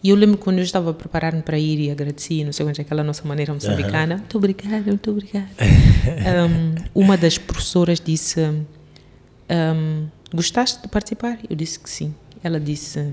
E 0.02 0.10
eu 0.10 0.16
lembro 0.16 0.38
quando 0.38 0.58
eu 0.58 0.64
estava 0.64 0.92
a 0.92 0.94
preparar-me 0.94 1.42
para 1.42 1.58
ir 1.58 1.78
e 1.80 1.90
agradeci, 1.90 2.44
não 2.44 2.52
sei 2.52 2.64
onde, 2.64 2.80
aquela 2.80 3.04
nossa 3.04 3.26
maneira 3.26 3.52
moçambicana. 3.52 4.16
Muito 4.16 4.38
obrigada, 4.38 4.84
muito 4.86 5.10
obrigada. 5.10 5.48
Um, 6.08 7.02
uma 7.02 7.18
das 7.18 7.36
professoras 7.36 8.00
disse: 8.00 8.40
um, 8.40 10.06
Gostaste 10.32 10.82
de 10.82 10.88
participar? 10.88 11.38
Eu 11.48 11.56
disse 11.56 11.78
que 11.78 11.88
sim. 11.88 12.14
Ela 12.42 12.60
disse: 12.60 13.12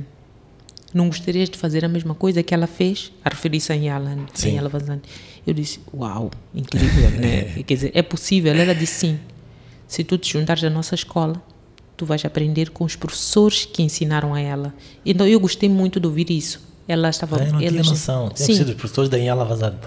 Não 0.93 1.07
gostarias 1.07 1.49
de 1.49 1.57
fazer 1.57 1.83
a 1.85 1.87
mesma 1.87 2.13
coisa 2.13 2.43
que 2.43 2.53
ela 2.53 2.67
fez? 2.67 3.11
A 3.23 3.29
referir-se 3.29 3.71
a 3.71 3.75
Yalan, 3.75 4.25
Sim. 4.33 4.49
a 4.49 4.53
Yala 4.53 4.69
Vazan. 4.69 4.99
Eu 5.45 5.53
disse: 5.53 5.79
Uau, 5.93 6.29
incrível, 6.53 7.09
né? 7.11 7.43
Quer 7.63 7.73
dizer, 7.73 7.91
é 7.93 8.01
possível. 8.01 8.53
Ela 8.53 8.75
disse: 8.75 8.93
Sim. 9.07 9.19
Se 9.87 10.03
tu 10.03 10.17
te 10.17 10.33
juntares 10.33 10.63
à 10.63 10.69
nossa 10.69 10.95
escola, 10.95 11.41
tu 11.95 12.05
vais 12.05 12.23
aprender 12.25 12.71
com 12.71 12.83
os 12.83 12.95
professores 12.95 13.65
que 13.65 13.81
ensinaram 13.83 14.33
a 14.33 14.39
ela. 14.41 14.73
Então 15.05 15.27
eu 15.27 15.39
gostei 15.39 15.69
muito 15.69 15.99
de 15.99 16.07
ouvir 16.07 16.29
isso. 16.31 16.59
Ela 16.87 17.09
estava. 17.09 17.37
Ah, 17.41 17.45
eu 17.45 17.51
não 17.53 17.59
tinha 17.59 17.69
elas- 17.71 17.87
noção. 17.87 18.29
Tinha 18.29 18.45
Sim, 18.47 18.55
sido 18.55 18.69
os 18.69 18.75
professores 18.75 19.09
da 19.09 19.17
Yala 19.17 19.45
Vazada. 19.45 19.79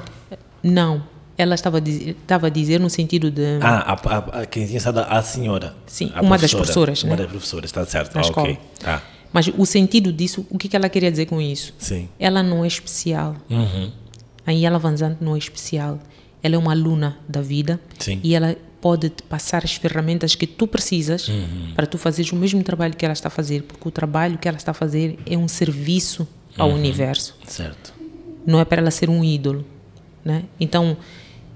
não. 0.62 1.02
Ela 1.38 1.54
estava 1.54 1.76
a 1.76 1.80
dizer, 1.80 2.10
estava 2.20 2.48
a 2.48 2.50
dizer 2.50 2.80
no 2.80 2.90
sentido 2.90 3.30
de 3.30 3.58
Ah, 3.62 3.94
a, 3.94 4.16
a, 4.16 4.42
a, 4.42 4.46
quem 4.46 4.66
tinha 4.66 4.80
sido 4.80 4.98
a 4.98 5.22
senhora. 5.22 5.74
Sim, 5.86 6.10
A 6.14 6.20
uma 6.20 6.36
das 6.36 6.50
professora. 6.52 6.86
professoras, 6.92 7.02
Uma 7.04 7.10
né? 7.16 7.22
das 7.22 7.30
professoras, 7.30 7.64
está 7.70 7.86
certo. 7.86 8.14
Na 8.14 8.20
ah, 8.20 8.24
escola. 8.24 8.48
ok. 8.50 8.58
Ah, 8.84 9.00
Mas 9.32 9.46
o 9.56 9.64
sentido 9.64 10.12
disso, 10.12 10.44
o 10.50 10.58
que, 10.58 10.68
que 10.68 10.74
ela 10.76 10.88
queria 10.88 11.10
dizer 11.10 11.26
com 11.26 11.40
isso? 11.40 11.72
sim. 11.78 12.08
Ela 12.18 12.42
não 12.42 12.64
é 12.64 12.66
especial. 12.68 13.36
Uhum. 13.48 13.90
A 14.44 14.50
Yala 14.50 14.78
Vanzante 14.80 15.22
não 15.22 15.36
é 15.36 15.38
especial. 15.38 16.00
Ela 16.42 16.54
é 16.56 16.58
uma 16.58 16.72
aluna 16.72 17.18
da 17.28 17.40
vida 17.40 17.78
Sim. 17.98 18.18
e 18.22 18.34
ela 18.34 18.56
pode 18.80 19.08
te 19.10 19.22
passar 19.24 19.62
as 19.64 19.74
ferramentas 19.74 20.34
que 20.34 20.46
tu 20.46 20.66
precisas 20.66 21.28
Uhum. 21.28 21.72
para 21.74 21.84
tu 21.86 21.98
fazeres 21.98 22.32
o 22.32 22.36
mesmo 22.36 22.62
trabalho 22.62 22.94
que 22.96 23.04
ela 23.04 23.12
está 23.12 23.26
a 23.28 23.30
fazer, 23.30 23.62
porque 23.64 23.86
o 23.88 23.90
trabalho 23.90 24.38
que 24.38 24.48
ela 24.48 24.56
está 24.56 24.70
a 24.70 24.74
fazer 24.74 25.18
é 25.26 25.36
um 25.36 25.46
serviço 25.48 26.26
ao 26.56 26.68
Uhum. 26.70 26.74
universo. 26.76 27.36
Certo. 27.46 27.92
Não 28.46 28.58
é 28.60 28.64
para 28.64 28.80
ela 28.80 28.90
ser 28.90 29.10
um 29.10 29.22
ídolo, 29.24 29.64
né? 30.24 30.44
Então 30.60 30.96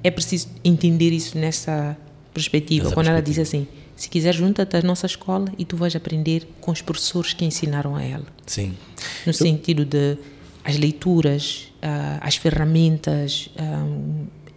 é 0.02 0.10
preciso 0.10 0.48
entender 0.64 1.10
isso 1.10 1.36
nessa 1.38 1.96
perspectiva. 2.34 2.90
Quando 2.92 3.06
ela 3.08 3.16
perspectiva. 3.22 3.44
diz 3.44 3.48
assim, 3.54 3.66
se 3.96 4.08
quiser 4.08 4.32
junta-te 4.34 4.76
à 4.76 4.82
nossa 4.82 5.06
escola 5.06 5.52
e 5.58 5.64
tu 5.64 5.76
vais 5.76 5.94
aprender 5.94 6.46
com 6.60 6.70
os 6.72 6.80
professores 6.82 7.32
que 7.32 7.44
ensinaram 7.44 7.94
a 7.94 8.02
ela 8.02 8.24
Sim. 8.46 8.74
no 9.26 9.32
sentido 9.32 9.84
de 9.84 10.16
as 10.64 10.76
leituras, 10.76 11.68
ah, 11.82 12.18
as 12.20 12.36
ferramentas, 12.36 13.50
ah, 13.58 13.86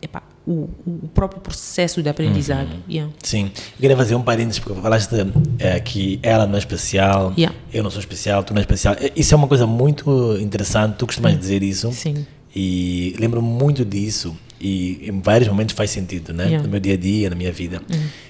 epá, 0.02 0.24
o, 0.48 0.70
o 0.86 1.10
próprio 1.14 1.42
processo 1.42 2.02
de 2.04 2.10
aprendizado. 2.10 2.72
Uhum. 2.72 2.80
Yeah. 2.88 3.14
Sim. 3.24 3.46
Eu 3.56 3.82
queria 3.82 3.98
fazer 3.98 4.14
um 4.16 4.22
parênteses, 4.22 4.60
porque 4.60 4.80
falaste 4.80 5.12
eh, 5.58 5.80
que 5.80 6.20
ela 6.22 6.46
não 6.46 6.56
é 6.56 6.60
especial, 6.60 7.34
Yeah. 7.36 7.58
eu 7.74 7.82
não 7.84 7.90
sou 7.90 8.00
especial, 8.00 8.44
tu 8.44 8.54
não 8.54 8.60
é 8.60 8.62
especial. 8.62 8.96
Eh, 9.00 9.12
Isso 9.16 9.34
é 9.34 9.38
uma 9.38 9.48
coisa 9.48 9.66
muito 9.66 10.38
interessante, 10.40 10.98
tu 10.98 11.08
costumas 11.08 11.38
dizer 11.38 11.64
isso. 11.64 11.92
Sim. 11.92 12.28
E 12.56 13.16
lembro 13.20 13.42
muito 13.42 13.84
disso, 13.84 14.38
e 14.60 15.10
em 15.10 15.20
vários 15.22 15.48
momentos 15.50 15.76
faz 15.76 15.90
sentido, 15.92 16.34
né? 16.34 16.46
Yeah. 16.46 16.64
No 16.64 16.70
meu 16.70 16.80
dia 16.80 16.94
a 16.94 16.98
dia, 16.98 17.30
na 17.30 17.36
minha 17.36 17.52
vida. 17.52 17.82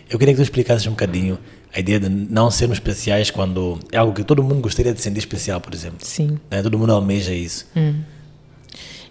Eu 0.10 0.17
queria 0.20 0.34
que 0.34 0.39
tu 0.39 0.44
explicasses 0.44 0.86
um 0.88 0.91
bocadinho 0.91 1.38
a 1.74 1.79
ideia 1.79 2.00
de 2.00 2.08
não 2.10 2.50
sermos 2.50 2.77
especiais 2.77 3.29
quando 3.29 3.79
é 3.91 3.98
algo 3.98 4.13
que 4.13 4.24
todo 4.24 4.41
mundo 4.44 4.62
gostaria 4.62 4.94
de 4.94 5.01
sentir 5.01 5.20
especial, 5.20 5.60
por 5.60 5.74
exemplo. 5.74 5.98
Sim. 6.01 6.39
Né? 6.50 6.62
Todo 6.63 6.77
mundo 6.79 6.91
almeja 6.94 7.34
isso. 7.34 7.67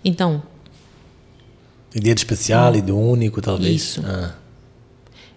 Então, 0.04 0.42
Ideia 1.94 2.12
de 2.14 2.21
especial 2.21 2.75
e 2.75 2.80
de 2.83 2.90
único, 2.90 3.40
talvez. 3.40 3.71
Isso. 3.83 4.02
Ah, 4.04 4.35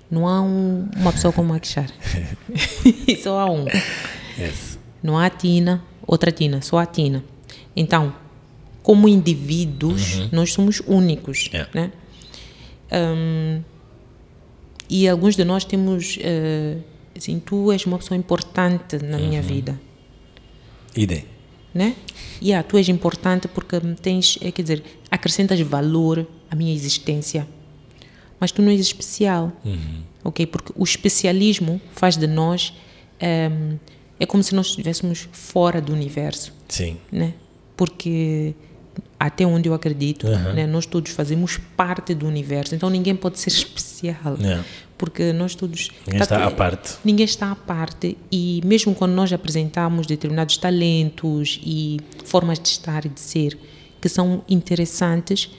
não 0.10 0.28
há 0.28 0.42
um- 0.42 0.88
uma 0.96 1.12
pessoa 1.14 1.32
como 1.32 1.54
a 1.54 1.60
Kishar. 1.60 1.88
Só 3.22 3.40
há 3.40 3.52
um. 3.52 3.66
yes. 4.40 4.80
Não 5.04 5.16
há 5.18 5.28
a 5.28 5.30
Tina, 5.30 5.84
outra 6.06 6.32
Tina, 6.32 6.62
só 6.64 6.80
a 6.80 6.86
Tina. 6.88 7.24
Então, 7.76 8.12
como 8.88 9.10
indivíduos, 9.10 10.32
nós 10.32 10.54
somos 10.54 10.82
únicos, 10.88 11.50
Yeah. 11.52 11.70
né? 11.76 11.92
Hum, 12.90 13.62
e 14.90 15.10
alguns 15.10 15.36
de 15.36 15.44
nós 15.44 15.66
temos, 15.66 16.18
eh, 16.22 16.78
assim, 17.14 17.38
tu 17.38 17.70
és 17.74 17.86
uma 17.86 17.98
pessoa 17.98 18.18
importante 18.18 18.96
na 19.04 19.18
minha 19.18 19.42
vida, 19.42 19.78
Idem. 20.96 21.26
né? 21.74 21.98
E 22.42 22.54
ah, 22.54 22.64
tu 22.64 22.78
és 22.78 22.88
importante 22.88 23.50
porque 23.50 23.78
tens, 24.02 24.38
eh, 24.40 24.54
quer 24.54 24.62
dizer, 24.62 24.84
acrescentas 25.12 25.60
valor 25.60 26.26
à 26.50 26.56
minha 26.56 26.74
existência, 26.74 27.46
mas 28.40 28.54
tu 28.54 28.62
não 28.62 28.72
és 28.72 28.80
especial, 28.80 29.52
ok? 30.24 30.46
Porque 30.46 30.72
o 30.78 30.84
especialismo 30.86 31.82
faz 31.92 32.16
de 32.16 32.26
nós 32.26 32.72
ehm, 33.20 33.76
é 34.18 34.26
como 34.26 34.42
se 34.42 34.56
nós 34.56 34.68
estivéssemos 34.68 35.28
fora 35.34 35.82
do 35.82 35.92
universo, 35.92 36.54
Sim. 36.70 36.96
né? 37.12 37.34
Porque 37.76 38.56
até 39.20 39.46
onde 39.46 39.68
eu 39.70 39.74
acredito, 39.74 40.28
né, 40.28 40.68
nós 40.68 40.86
todos 40.86 41.12
fazemos 41.12 41.58
parte 41.76 42.14
do 42.14 42.28
universo, 42.28 42.76
então 42.76 42.90
ninguém 42.90 43.16
pode 43.16 43.40
ser 43.40 43.50
especial, 43.50 44.38
Yeah. 44.40 44.64
porque 44.98 45.34
nós 45.34 45.56
todos 45.56 45.90
Ninguém 46.06 46.22
está 46.22 46.46
à 46.46 46.52
parte. 46.52 46.94
Ninguém 47.04 47.26
está 47.26 47.52
à 47.52 47.56
parte 47.56 48.18
e 48.32 48.62
mesmo 48.64 48.94
quando 48.94 49.14
nós 49.14 49.34
apresentamos 49.34 50.06
determinados 50.06 50.58
talentos 50.58 51.60
e 51.64 52.00
formas 52.26 52.60
de 52.60 52.68
estar 52.68 53.06
e 53.06 53.10
de 53.10 53.20
ser 53.20 53.58
que 54.00 54.08
são 54.08 54.44
interessantes, 54.48 55.50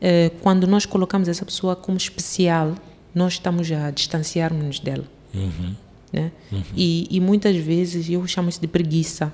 eh, 0.00 0.30
quando 0.42 0.66
nós 0.66 0.84
colocamos 0.84 1.28
essa 1.28 1.44
pessoa 1.44 1.76
como 1.76 1.96
especial, 1.96 2.74
nós 3.14 3.34
estamos 3.34 3.70
a 3.70 3.90
distanciar-nos 3.90 4.80
dela. 4.80 5.04
Né? 6.12 6.30
E, 6.76 7.06
e 7.10 7.20
muitas 7.20 7.56
vezes 7.56 8.08
eu 8.10 8.26
chamo 8.26 8.48
isso 8.48 8.60
de 8.60 8.66
preguiça. 8.66 9.32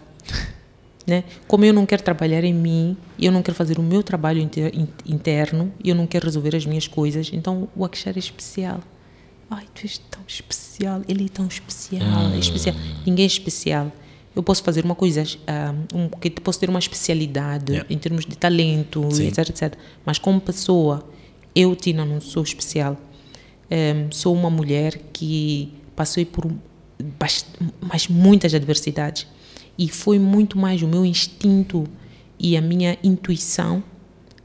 Né? 1.10 1.24
Como 1.48 1.64
eu 1.64 1.74
não 1.74 1.84
quero 1.84 2.02
trabalhar 2.04 2.44
em 2.44 2.54
mim, 2.54 2.96
eu 3.18 3.32
não 3.32 3.42
quero 3.42 3.56
fazer 3.56 3.80
o 3.80 3.82
meu 3.82 4.00
trabalho 4.00 4.38
inter, 4.40 4.70
in- 4.72 4.86
interno, 5.04 5.72
eu 5.82 5.92
não 5.92 6.06
quero 6.06 6.24
resolver 6.26 6.54
as 6.54 6.64
minhas 6.64 6.86
coisas, 6.86 7.30
então 7.32 7.68
o 7.74 7.84
Akshar 7.84 8.12
é 8.14 8.18
especial. 8.20 8.80
Ai, 9.50 9.64
tu 9.74 9.80
és 9.82 9.98
tão 9.98 10.22
especial, 10.28 11.02
ele 11.08 11.24
é 11.24 11.28
tão 11.28 11.48
especial, 11.48 12.30
é 12.32 12.38
especial. 12.38 12.76
Ninguém 13.04 13.24
é 13.24 13.26
especial. 13.26 13.90
Eu 14.36 14.42
posso 14.44 14.62
fazer 14.62 14.84
uma 14.84 14.94
coisa, 14.94 15.24
ah, 15.48 15.74
um, 15.92 16.08
que 16.08 16.30
posso 16.30 16.60
ter 16.60 16.70
uma 16.70 16.78
especialidade 16.78 17.72
Yeah. 17.72 17.92
em 17.92 17.98
termos 17.98 18.24
de 18.24 18.36
talento, 18.38 19.08
Sim. 19.10 19.26
etc, 19.26 19.48
etc. 19.48 19.74
Mas 20.06 20.16
como 20.16 20.40
pessoa, 20.40 21.04
eu, 21.52 21.74
Tina, 21.74 22.04
não 22.04 22.20
sou 22.20 22.44
especial. 22.44 22.96
Em, 23.68 24.06
sou 24.12 24.32
uma 24.32 24.48
mulher 24.48 25.00
que 25.12 25.72
passei 25.96 26.24
por 26.24 26.46
mas 27.80 28.06
muitas 28.08 28.54
adversidades 28.54 29.26
E 29.80 29.88
foi 29.88 30.18
muito 30.18 30.58
mais 30.58 30.82
o 30.82 30.86
meu 30.86 31.06
instinto 31.06 31.86
e 32.38 32.54
a 32.54 32.60
minha 32.60 32.98
intuição 33.02 33.82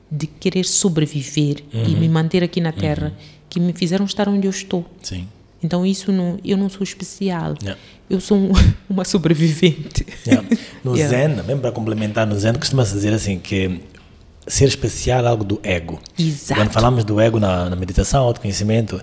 de 0.09 0.27
querer 0.27 0.63
sobreviver 0.63 1.57
e 1.73 1.89
me 1.95 2.07
manter 2.07 2.41
aqui 2.41 2.61
na 2.61 2.71
Terra 2.71 3.11
que 3.49 3.59
me 3.59 3.73
fizeram 3.73 4.05
estar 4.05 4.29
onde 4.29 4.47
eu 4.47 4.51
estou. 4.51 4.85
Sim. 5.03 5.27
Então 5.61 5.85
isso 5.85 6.09
não, 6.11 6.37
eu 6.45 6.55
não 6.55 6.69
sou 6.69 6.83
especial. 6.83 7.55
Yeah. 7.61 7.81
Eu 8.09 8.21
sou 8.21 8.37
um- 8.37 8.51
uma 8.89 9.03
sobrevivente. 9.03 10.05
Yeah. 10.25 10.47
No 10.83 10.95
Yeah. 10.95 11.17
Zen, 11.35 11.43
mesmo 11.43 11.59
para 11.61 11.71
complementar, 11.73 12.25
no 12.25 12.37
Zen 12.39 12.53
costuma-se 12.53 12.93
dizer 12.93 13.11
assim 13.13 13.37
que 13.37 13.81
ser 14.47 14.69
especial 14.69 15.25
é 15.25 15.27
algo 15.27 15.43
do 15.43 15.59
ego. 15.63 15.99
Exato. 16.17 16.61
Quando 16.61 16.71
falamos 16.71 17.03
do 17.03 17.19
ego 17.19 17.39
na, 17.41 17.69
na 17.69 17.75
meditação, 17.75 18.23
autoconhecimento, 18.23 19.01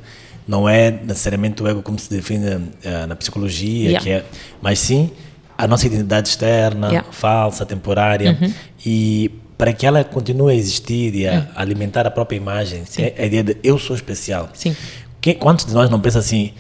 não 0.49 0.67
é 0.69 0.91
necessariamente 0.91 1.63
o 1.63 1.69
ego 1.69 1.83
como 1.83 1.99
se 1.99 2.09
define 2.09 2.69
eh, 2.85 3.07
na 3.07 3.17
psicologia, 3.17 3.99
que 4.01 4.09
é, 4.11 4.25
mas 4.63 4.79
sim 4.79 5.11
a 5.57 5.67
nossa 5.67 5.87
identidade 5.87 6.29
externa, 6.29 6.89
Yeah. 6.89 7.07
Uhum. 7.07 7.13
falsa, 7.13 7.65
temporária. 7.67 8.37
E 8.85 9.31
para 9.57 9.73
que 9.73 9.87
ela 9.87 10.03
continue 10.03 10.53
a 10.53 10.57
existir 10.57 11.15
e 11.15 11.29
a 11.29 11.41
Hum. 11.41 11.45
alimentar 11.55 12.07
a 12.07 12.11
própria 12.11 12.37
imagem, 12.37 12.83
é 12.99 13.23
a 13.23 13.27
ideia 13.27 13.45
de 13.45 13.57
eu 13.63 13.79
sou 13.79 13.95
especial. 13.95 14.49
Sim. 14.55 14.75
Quem, 15.21 15.35
quantos 15.35 15.67
de 15.67 15.73
nós 15.73 15.89
não 15.89 16.01
pensa 16.01 16.19
assim, 16.19 16.53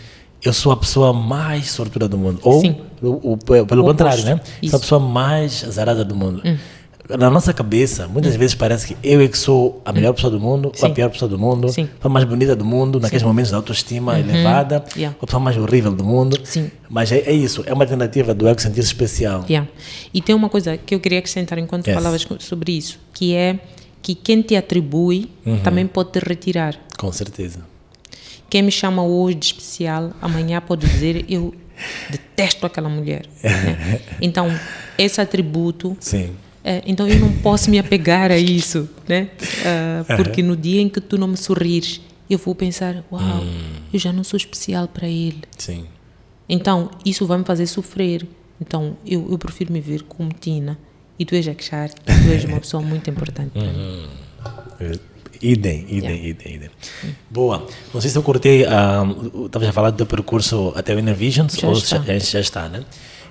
eu 0.44 0.52
sou 0.52 0.70
a 0.72 0.76
pessoa 0.76 1.12
mais 1.12 1.70
sortuda 1.70 2.06
do 2.08 2.16
mundo? 2.16 2.38
Ou, 2.44 2.60
Sim. 2.60 2.76
o, 3.02 3.32
o- 3.32 3.36
pelo 3.38 3.82
O 3.82 3.86
contrário, 3.86 4.20
oposto. 4.22 4.24
né? 4.36 4.40
Sou 4.44 4.52
a 4.54 4.58
Isso. 4.66 4.80
Pessoa 4.80 5.00
mais 5.00 5.64
azarada 5.64 6.04
do 6.04 6.14
mundo. 6.14 6.42
Na 7.18 7.28
nossa 7.30 7.52
cabeça, 7.52 8.08
muitas 8.08 8.34
vezes 8.36 8.54
parece 8.54 8.86
que 8.88 8.96
eu 9.02 9.20
é 9.20 9.28
que 9.28 9.36
sou 9.36 9.80
a 9.84 9.92
melhor 9.92 10.12
pessoa 10.14 10.30
do 10.30 10.40
mundo, 10.40 10.66
ou 10.66 10.72
a 10.72 10.76
Hum. 10.86 10.88
Sim. 10.88 10.94
pior 10.94 11.10
pessoa 11.10 11.28
do 11.28 11.38
mundo, 11.38 11.68
Sim. 11.70 11.82
Uhum. 11.82 11.88
a 12.04 12.08
mais 12.08 12.24
bonita 12.24 12.54
do 12.56 12.64
mundo, 12.64 12.98
naqueles 13.00 13.22
momentos 13.22 13.50
de 13.50 13.54
autoestima 13.56 14.18
elevada, 14.18 14.84
Yeah. 14.96 15.16
ou 15.20 15.24
a 15.24 15.26
pessoa 15.26 15.40
mais 15.42 15.56
horrível 15.56 15.92
do 15.92 16.04
mundo. 16.04 16.38
Sim. 16.44 16.70
Mas 16.88 17.10
é, 17.12 17.18
é 17.20 17.32
isso, 17.32 17.62
é 17.66 17.72
uma 17.72 17.86
tentativa 17.86 18.32
do 18.34 18.46
ego 18.48 18.60
sentir-se 18.60 18.88
especial. 18.88 19.44
Yeah. 19.48 19.68
E 20.12 20.20
tem 20.22 20.34
uma 20.34 20.48
coisa 20.48 20.76
que 20.76 20.94
eu 20.94 21.00
queria 21.00 21.18
acrescentar 21.18 21.58
enquanto 21.58 21.86
Yes. 21.86 21.94
falavas 21.96 22.26
sobre 22.40 22.72
isso, 22.72 22.98
que 23.12 23.34
é 23.34 23.58
que 24.00 24.14
quem 24.14 24.42
te 24.42 24.56
atribui 24.56 25.30
Uhum. 25.46 25.58
também 25.60 25.86
pode 25.86 26.10
te 26.12 26.18
retirar. 26.18 26.76
Com 26.98 27.12
certeza. 27.12 27.60
Quem 28.50 28.62
me 28.62 28.70
chama 28.70 29.02
hoje 29.04 29.34
de 29.36 29.46
especial, 29.46 30.10
amanhã 30.20 30.60
pode 30.60 30.86
dizer 30.86 31.24
eu 31.30 31.54
detesto 32.10 32.66
aquela 32.66 32.88
mulher. 32.88 33.26
né? 33.42 34.00
Então, 34.20 34.50
esse 34.98 35.20
atributo, 35.20 35.96
Sim. 36.00 36.30
É, 36.64 36.82
então 36.86 37.06
eu 37.08 37.18
não 37.18 37.32
posso 37.38 37.70
me 37.70 37.78
apegar 37.78 38.30
a 38.30 38.38
isso, 38.38 38.88
né? 39.08 39.28
Ah, 39.64 40.16
porque 40.16 40.42
no 40.42 40.56
dia 40.56 40.80
em 40.80 40.88
que 40.88 41.00
tu 41.00 41.18
não 41.18 41.28
me 41.28 41.36
sorrires, 41.36 42.00
eu 42.30 42.38
vou 42.38 42.54
pensar, 42.54 43.04
uau, 43.10 43.20
Hum. 43.42 43.72
eu 43.92 43.98
já 43.98 44.12
não 44.12 44.24
sou 44.24 44.36
especial 44.36 44.88
para 44.88 45.06
ele. 45.08 45.42
Sim. 45.58 45.84
Então, 46.48 46.90
isso 47.04 47.26
vai 47.26 47.38
me 47.38 47.44
fazer 47.44 47.66
sofrer. 47.66 48.26
Então, 48.60 48.96
eu, 49.06 49.26
eu 49.30 49.38
prefiro 49.38 49.72
me 49.72 49.80
ver 49.80 50.02
como 50.02 50.30
Tina. 50.32 50.78
E 51.18 51.24
tu 51.24 51.34
és 51.34 51.46
Akshar, 51.48 51.90
e 51.90 52.24
tu 52.24 52.30
és 52.32 52.44
uma 52.44 52.58
pessoa 52.60 52.82
muito 52.82 53.08
importante 53.10 53.50
para 53.52 53.62
mim. 53.62 54.06
Eh, 54.80 54.98
Idem, 55.44 55.80
idem, 55.88 55.98
Yeah. 55.98 56.28
idem, 56.28 56.54
idem. 56.54 56.70
Boa. 57.28 57.66
Não 57.92 58.00
sei 58.00 58.08
se 58.10 58.16
eu 58.16 58.22
cortei, 58.22 58.62
estava 58.62 59.68
a 59.68 59.72
falar 59.72 59.90
do 59.90 60.06
percurso 60.06 60.72
até 60.76 60.94
o 60.94 60.98
Inner 61.00 61.16
Visions, 61.16 61.54
Já 61.54 61.66
ou 61.66 61.72
está. 61.74 61.98
já, 62.00 62.16
já 62.18 62.38
está, 62.40 62.68
né? 62.68 62.84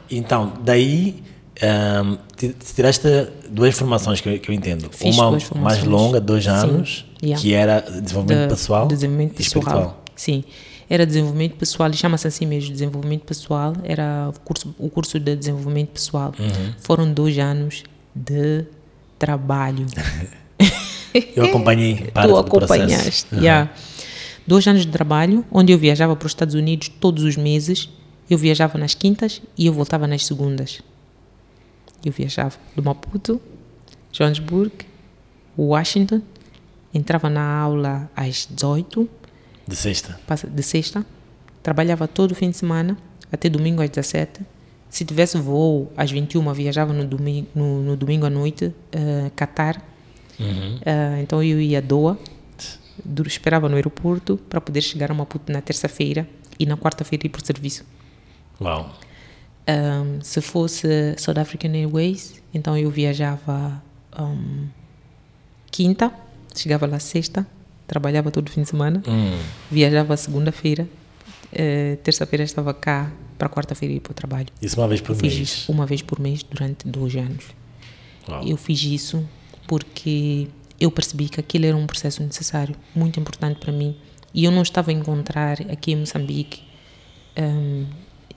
Então, 0.10 0.52
daí, 0.62 1.24
um, 1.64 2.18
ti- 2.36 2.56
tiraste 2.76 3.08
duas 3.50 3.76
formações 3.78 4.20
que 4.22 4.30
eu, 4.30 4.40
que 4.40 4.50
eu 4.50 4.56
entendo. 4.56 4.90
Fiz 4.92 5.16
Uma 5.18 5.38
mais 5.58 5.84
longa, 5.84 6.20
dois 6.20 6.48
anos, 6.48 7.06
Yeah. 7.24 7.40
que 7.42 7.54
era 7.54 7.82
desenvolvimento 7.82 8.40
Da- 8.42 8.48
pessoal 8.56 8.88
Desenvolvimento 8.88 9.34
e 9.34 9.44
pessoal. 9.44 9.62
espiritual. 9.64 10.04
Sim. 10.16 10.44
Era 10.90 11.06
desenvolvimento 11.06 11.54
pessoal, 11.56 11.90
e 11.90 11.94
chama-se 11.94 12.28
assim 12.28 12.46
mesmo, 12.46 12.72
desenvolvimento 12.74 13.22
pessoal. 13.22 13.74
Era 13.84 14.30
o 14.36 14.40
curso, 14.42 14.76
o 14.78 14.90
curso 14.90 15.20
de 15.20 15.36
desenvolvimento 15.36 15.90
pessoal. 15.90 16.34
Uhum. 16.38 16.74
Foram 16.80 17.14
dois 17.14 17.38
anos 17.38 17.84
de 18.14 18.66
trabalho. 19.20 19.86
Eu 21.36 21.46
acompanhei 21.46 22.10
parte 22.14 22.28
tu 22.30 22.34
do 22.34 22.38
acompanhaste. 22.40 23.26
Uhum. 23.34 23.40
yeah. 23.42 23.70
Dois 24.48 24.66
anos 24.68 24.82
de 24.86 24.92
trabalho, 24.92 25.46
onde 25.52 25.72
eu 25.72 25.78
viajava 25.78 26.16
para 26.16 26.26
os 26.26 26.32
Estados 26.32 26.56
Unidos 26.56 26.90
todos 27.00 27.24
os 27.24 27.38
meses. 27.38 27.90
Eu 28.30 28.38
viajava 28.38 28.78
nas 28.78 28.94
quintas 28.94 29.42
e 29.58 29.66
eu 29.68 29.74
voltava 29.74 30.08
nas 30.08 30.26
segundas. 30.26 30.80
Eu 32.04 32.12
viajava 32.12 32.58
do 32.76 32.84
Maputo, 32.84 33.42
Johannesburg, 34.12 34.74
Washington. 35.58 36.22
Entrava 36.94 37.30
na 37.30 37.42
aula 37.42 38.10
às 38.16 38.48
18 38.50 39.10
De 39.66 39.76
sexta. 39.76 40.20
de 40.50 40.64
sexta, 40.64 41.06
trabalhava 41.64 42.08
todo 42.08 42.32
o 42.32 42.36
fim 42.36 42.50
de 42.50 42.58
semana, 42.58 42.98
até 43.32 43.48
domingo 43.48 43.82
às 43.82 43.90
17. 43.90 44.42
Se 44.90 45.06
tivesse 45.06 45.38
voo 45.38 45.90
às 45.96 46.12
21, 46.12 46.52
viajava 46.54 46.92
no 46.92 47.06
domingo, 47.06 47.48
no, 47.56 47.82
no 47.82 47.96
domingo 47.96 48.26
à 48.26 48.30
noite, 48.30 48.74
eh, 48.92 49.32
Qatar. 49.38 49.82
Uhum. 50.38 50.80
Eh, 50.86 51.20
então 51.22 51.42
eu 51.42 51.62
ia 51.62 51.78
a 51.78 51.82
Doha, 51.82 52.18
esperava 53.26 53.70
no 53.70 53.76
aeroporto 53.76 54.38
para 54.50 54.60
poder 54.60 54.82
chegar 54.82 55.10
a 55.12 55.14
Maputo 55.14 55.50
na 55.50 55.62
terça-feira 55.62 56.28
e 56.60 56.66
na 56.66 56.76
quarta-feira 56.76 57.26
ir 57.26 57.30
para 57.30 57.42
o 57.42 57.46
serviço. 57.46 57.86
Uau. 58.60 58.92
Um, 59.68 60.20
se 60.22 60.42
fosse 60.42 61.16
South 61.18 61.38
African 61.40 61.72
Airways, 61.74 62.42
então 62.54 62.76
eu 62.78 62.90
viajava 62.90 63.82
um, 64.20 64.68
quinta, 65.70 66.12
chegava 66.56 66.86
lá 66.88 67.00
sexta, 67.00 67.46
trabalhava 67.88 68.32
todo 68.32 68.50
fim 68.50 68.64
de 68.64 68.70
semana, 68.70 69.02
Hum. 69.08 69.38
viajava 69.70 70.18
segunda-feira, 70.18 70.88
eh, 71.54 71.98
terça-feira 72.04 72.44
estava 72.44 72.74
cá 72.74 73.12
para 73.38 73.48
quarta-feira 73.50 73.94
ir 73.94 74.00
para 74.00 74.12
o 74.12 74.14
trabalho. 74.14 74.48
Isso 74.62 74.80
uma 74.80 74.88
vez 74.88 75.00
por 75.02 75.16
Fiz 75.16 75.34
mês. 75.36 75.50
isso 75.50 75.72
uma 75.72 75.86
vez 75.86 76.02
por 76.02 76.20
mês 76.20 76.44
durante 76.44 76.88
dois 76.88 77.16
anos. 77.16 77.46
Uau. 78.28 78.44
Eu 78.48 78.58
fiz 78.58 78.82
isso 78.84 79.28
porque 79.68 80.48
eu 80.80 80.90
percebi 80.92 81.30
que 81.30 81.40
aquilo 81.40 81.66
era 81.66 81.78
um 81.78 81.86
processo 81.86 82.22
necessário, 82.24 82.76
muito 82.96 83.20
importante 83.20 83.60
para 83.60 83.72
mim. 83.72 83.96
E 84.34 84.44
eu 84.46 84.52
não 84.52 84.62
estava 84.64 84.90
a 84.92 84.94
encontrar 84.94 85.62
aqui 85.72 85.92
em 85.92 85.98
Moçambique 85.98 86.64
hum, 87.38 87.86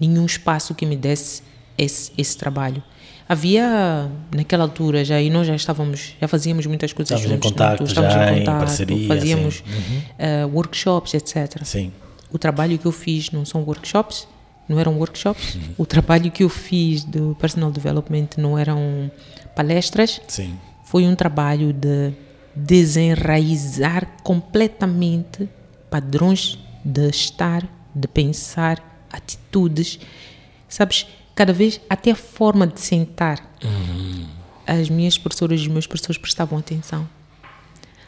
nenhum 0.01 0.27
espaço 0.27 0.75
que 0.75 0.85
me 0.87 0.97
desse 0.97 1.43
esse, 1.77 2.13
esse 2.17 2.37
trabalho. 2.37 2.83
Havia, 3.29 4.11
naquela 4.35 4.65
altura, 4.65 5.05
já, 5.05 5.21
e 5.21 5.31
nós 5.31 5.47
já 5.47 5.57
estávamos, 5.57 6.15
já 6.21 6.29
fazíamos 6.29 6.67
muitas 6.67 6.93
coisas 6.93 7.19
Estávamos 7.19 7.31
em 7.47 7.49
juntos. 7.49 7.51
contacto 7.51 7.83
né? 7.83 7.89
Estávamos 7.89 8.15
já, 8.15 8.33
em 8.33 8.37
em 8.37 8.39
contato, 8.41 8.59
parceria, 8.59 9.09
fazíamos 9.09 9.65
assim. 9.67 10.03
eh, 10.19 10.45
workshops, 10.45 11.15
etc. 11.15 11.63
Sim. 11.65 11.91
O 12.31 12.39
trabalho 12.39 12.79
que 12.79 12.87
eu 12.87 12.93
fiz 12.93 13.31
não 13.31 13.45
são 13.45 13.63
workshops, 13.63 14.29
não 14.69 14.79
eram 14.79 14.97
workshops. 14.99 15.57
O 15.79 15.87
trabalho 15.87 16.31
que 16.31 16.45
eu 16.45 16.49
fiz 16.49 17.03
do 17.03 17.35
personal 17.41 17.71
development 17.71 18.29
não 18.37 18.59
eram 18.59 19.11
palestras. 19.57 20.21
Sim. 20.29 20.55
Foi 20.85 21.05
um 21.07 21.15
trabalho 21.17 21.73
de 21.73 22.13
desenraizar 22.55 24.07
completamente 24.23 25.49
padrões 25.91 26.59
de 26.85 27.09
estar, 27.09 27.67
de 27.95 28.07
pensar, 28.09 28.94
atitudes. 29.15 29.99
Sabes, 30.69 31.07
cada 31.35 31.53
vez 31.53 31.81
até 31.89 32.11
a 32.11 32.17
forma 32.17 32.67
de 32.67 32.81
sentar. 32.81 33.39
As 34.67 34.89
minhas 34.89 35.19
professoras 35.19 35.61
e 35.61 35.63
os 35.63 35.69
meus 35.69 35.87
professores 35.87 36.19
prestavam 36.19 36.59
atenção 36.59 37.09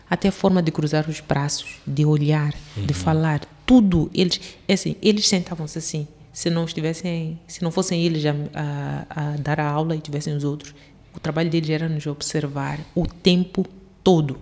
até 0.09 0.29
a 0.29 0.33
forma 0.33 0.63
de 0.63 0.71
cruzar 0.71 1.09
os 1.09 1.21
braços, 1.21 1.81
de 1.87 2.05
olhar, 2.05 2.55
de 2.77 2.95
falar, 2.95 3.41
tudo. 3.67 4.11
Eles, 4.15 4.41
é 4.69 4.75
assim, 4.75 4.97
eles 5.03 5.29
sentavam-se 5.29 5.79
assim. 5.79 6.07
Se 6.33 6.51
não 6.51 6.65
estivessem, 6.65 7.39
se 7.47 7.63
não 7.63 7.71
fossem 7.71 8.03
eles 8.05 8.25
a, 8.25 8.35
a, 8.55 9.07
a 9.09 9.37
dar 9.37 9.59
a 9.59 9.69
aula 9.69 9.97
e 9.97 10.01
tivessem 10.01 10.35
os 10.37 10.45
outros, 10.45 10.75
o 11.15 11.19
trabalho 11.19 11.51
deles 11.51 11.71
era 11.71 11.89
nos 11.89 12.07
observar 12.07 12.79
o 12.95 13.07
tempo 13.07 13.67
todo. 14.05 14.39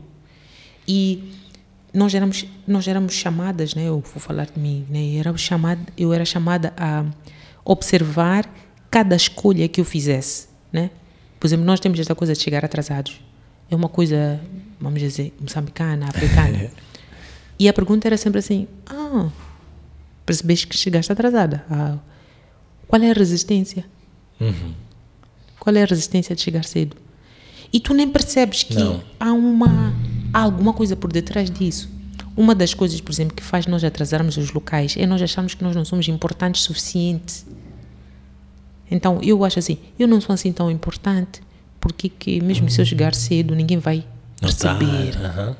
E 0.86 1.32
nós 1.94 2.12
éramos, 2.12 2.44
nós 2.66 2.88
éramos 2.88 3.14
chamadas, 3.14 3.74
né? 3.74 3.84
Eu 3.84 4.00
vou 4.00 4.20
falar 4.20 4.46
de 4.46 4.58
mim, 4.58 4.84
né? 4.90 4.98
Eu 5.14 5.20
era 5.20 5.36
chamada, 5.36 5.80
eu 5.96 6.12
era 6.12 6.24
chamada 6.24 6.72
a 6.76 7.04
observar 7.64 8.52
cada 8.90 9.14
escolha 9.14 9.68
que 9.68 9.80
eu 9.80 9.84
fizesse, 9.84 10.48
né? 10.72 10.90
Por 11.38 11.46
exemplo, 11.46 11.64
nós 11.64 11.78
temos 11.78 11.98
esta 12.00 12.14
coisa 12.14 12.32
de 12.32 12.40
chegar 12.40 12.64
atrasados. 12.64 13.20
É 13.70 13.76
uma 13.76 13.88
coisa, 13.88 14.40
vamos 14.80 15.00
dizer, 15.00 15.32
moçambicana, 15.40 16.08
africana. 16.08 16.68
e 17.58 17.68
a 17.68 17.72
pergunta 17.72 18.08
era 18.08 18.16
sempre 18.16 18.40
assim: 18.40 18.66
Ah, 18.86 19.28
percebeste 20.26 20.66
que 20.66 20.76
chegaste 20.76 21.12
atrasada? 21.12 21.64
Ah, 21.70 21.98
qual 22.88 23.00
é 23.02 23.10
a 23.10 23.14
resistência? 23.14 23.84
Qual 25.60 25.74
é 25.76 25.82
a 25.82 25.86
resistência 25.86 26.34
de 26.34 26.42
chegar 26.42 26.64
cedo? 26.64 26.96
E 27.72 27.80
tu 27.80 27.94
nem 27.94 28.08
percebes 28.08 28.64
que 28.64 28.74
Não. 28.74 29.02
há 29.18 29.32
uma 29.32 29.94
há 30.34 30.40
alguma 30.40 30.72
coisa 30.72 30.96
por 30.96 31.12
detrás 31.12 31.50
disso. 31.50 31.88
Uma 32.36 32.54
das 32.54 32.74
coisas, 32.74 33.00
por 33.00 33.12
exemplo, 33.12 33.36
que 33.36 33.42
faz 33.42 33.66
nós 33.66 33.84
atrasarmos 33.84 34.36
os 34.36 34.52
locais 34.52 34.96
é 34.98 35.06
nós 35.06 35.22
acharmos 35.22 35.54
que 35.54 35.62
nós 35.62 35.76
não 35.76 35.84
somos 35.84 36.08
importantes 36.08 36.62
o 36.62 36.64
suficiente. 36.64 37.44
Então, 38.90 39.20
eu 39.22 39.44
acho 39.44 39.58
assim, 39.58 39.78
eu 39.98 40.08
não 40.08 40.20
sou 40.20 40.34
assim 40.34 40.52
tão 40.52 40.70
importante, 40.70 41.40
porque 41.80 42.08
que 42.08 42.40
mesmo 42.42 42.68
se 42.68 42.80
eu 42.80 42.84
chegar 42.84 43.14
cedo, 43.14 43.54
ninguém 43.54 43.78
vai 43.78 44.04
Notar, 44.42 44.76
perceber, 44.76 45.16
aham. 45.24 45.56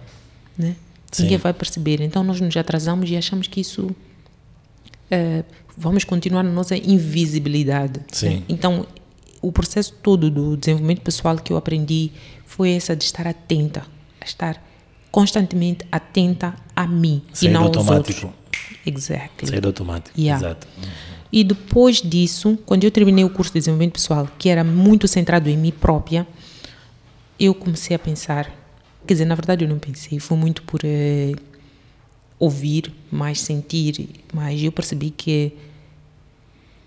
né? 0.59 0.77
Ninguém 1.19 1.39
vai 1.39 1.55
perceber. 1.55 2.01
Então, 2.01 2.25
nós 2.25 2.41
nos 2.41 2.57
atrasamos 2.57 3.09
e 3.09 3.17
achamos 3.17 3.47
que 3.47 3.61
isso 3.61 3.95
eh, 5.11 5.45
vamos 5.77 6.03
continuar 6.03 6.43
na 6.43 6.51
nossa 6.51 6.77
invisibilidade. 6.77 8.01
Né? 8.23 8.43
Então, 8.49 8.85
o 9.41 9.53
processo 9.53 9.93
todo 10.03 10.29
do 10.31 10.57
desenvolvimento 10.57 11.03
pessoal 11.03 11.37
que 11.37 11.53
eu 11.53 11.57
aprendi 11.57 12.11
foi 12.45 12.73
essa 12.73 12.97
de 12.97 13.05
estar 13.05 13.27
atenta, 13.27 13.87
a 14.25 14.27
estar 14.27 14.63
constantemente 15.11 15.87
atenta 15.93 16.57
a 16.75 16.87
mim 16.87 17.23
Sair 17.33 17.51
e 17.51 17.53
não 17.53 17.65
aos 17.65 17.77
outros. 17.77 18.27
Exactly. 18.85 19.49
Sair 19.49 19.65
automático. 19.65 20.19
Yeah. 20.19 20.45
Exato. 20.45 20.67
E 21.31 21.45
depois 21.45 22.01
disso, 22.01 22.59
quando 22.65 22.85
eu 22.85 22.91
terminei 22.91 23.25
o 23.25 23.31
curso 23.31 23.53
de 23.53 23.61
desenvolvimento 23.61 23.95
pessoal, 23.95 24.29
que 24.39 24.49
era 24.49 24.65
muito 24.65 25.07
centrado 25.07 25.49
em 25.49 25.57
mim 25.57 25.71
própria, 25.73 26.27
eu 27.39 27.55
comecei 27.55 27.95
a 27.95 27.99
pensar. 27.99 28.51
Quer 29.07 29.15
dizer, 29.15 29.25
na 29.25 29.35
verdade 29.35 29.65
eu 29.65 29.69
não 29.69 29.79
pensei, 29.79 30.19
foi 30.19 30.37
muito 30.37 30.63
por 30.63 30.81
eh, 30.85 31.33
ouvir, 32.39 32.93
mais 33.11 33.41
sentir, 33.41 34.09
mas 34.33 34.63
eu 34.63 34.73
percebi 34.73 35.11
que 35.11 35.53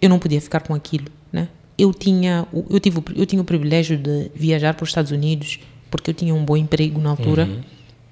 eu 0.02 0.10
não 0.10 0.18
podia 0.18 0.42
ficar 0.42 0.62
com 0.62 0.74
aquilo, 0.74 1.08
né? 1.32 1.48
Eu 1.78 1.94
tinha, 1.94 2.48
eu 2.70 2.80
tive, 2.80 3.04
eu 3.16 3.26
tinha 3.26 3.42
o 3.42 3.46
privilégio 3.46 3.98
de 3.98 4.32
viajar 4.34 4.74
para 4.74 4.84
os 4.84 4.90
Estados 4.90 5.12
Unidos 5.12 5.60
porque 5.90 6.12
eu 6.12 6.14
tinha 6.14 6.34
um 6.34 6.44
bom 6.44 6.58
emprego 6.58 7.00
na 7.00 7.12
altura, 7.12 7.46
Uhum. 7.46 7.62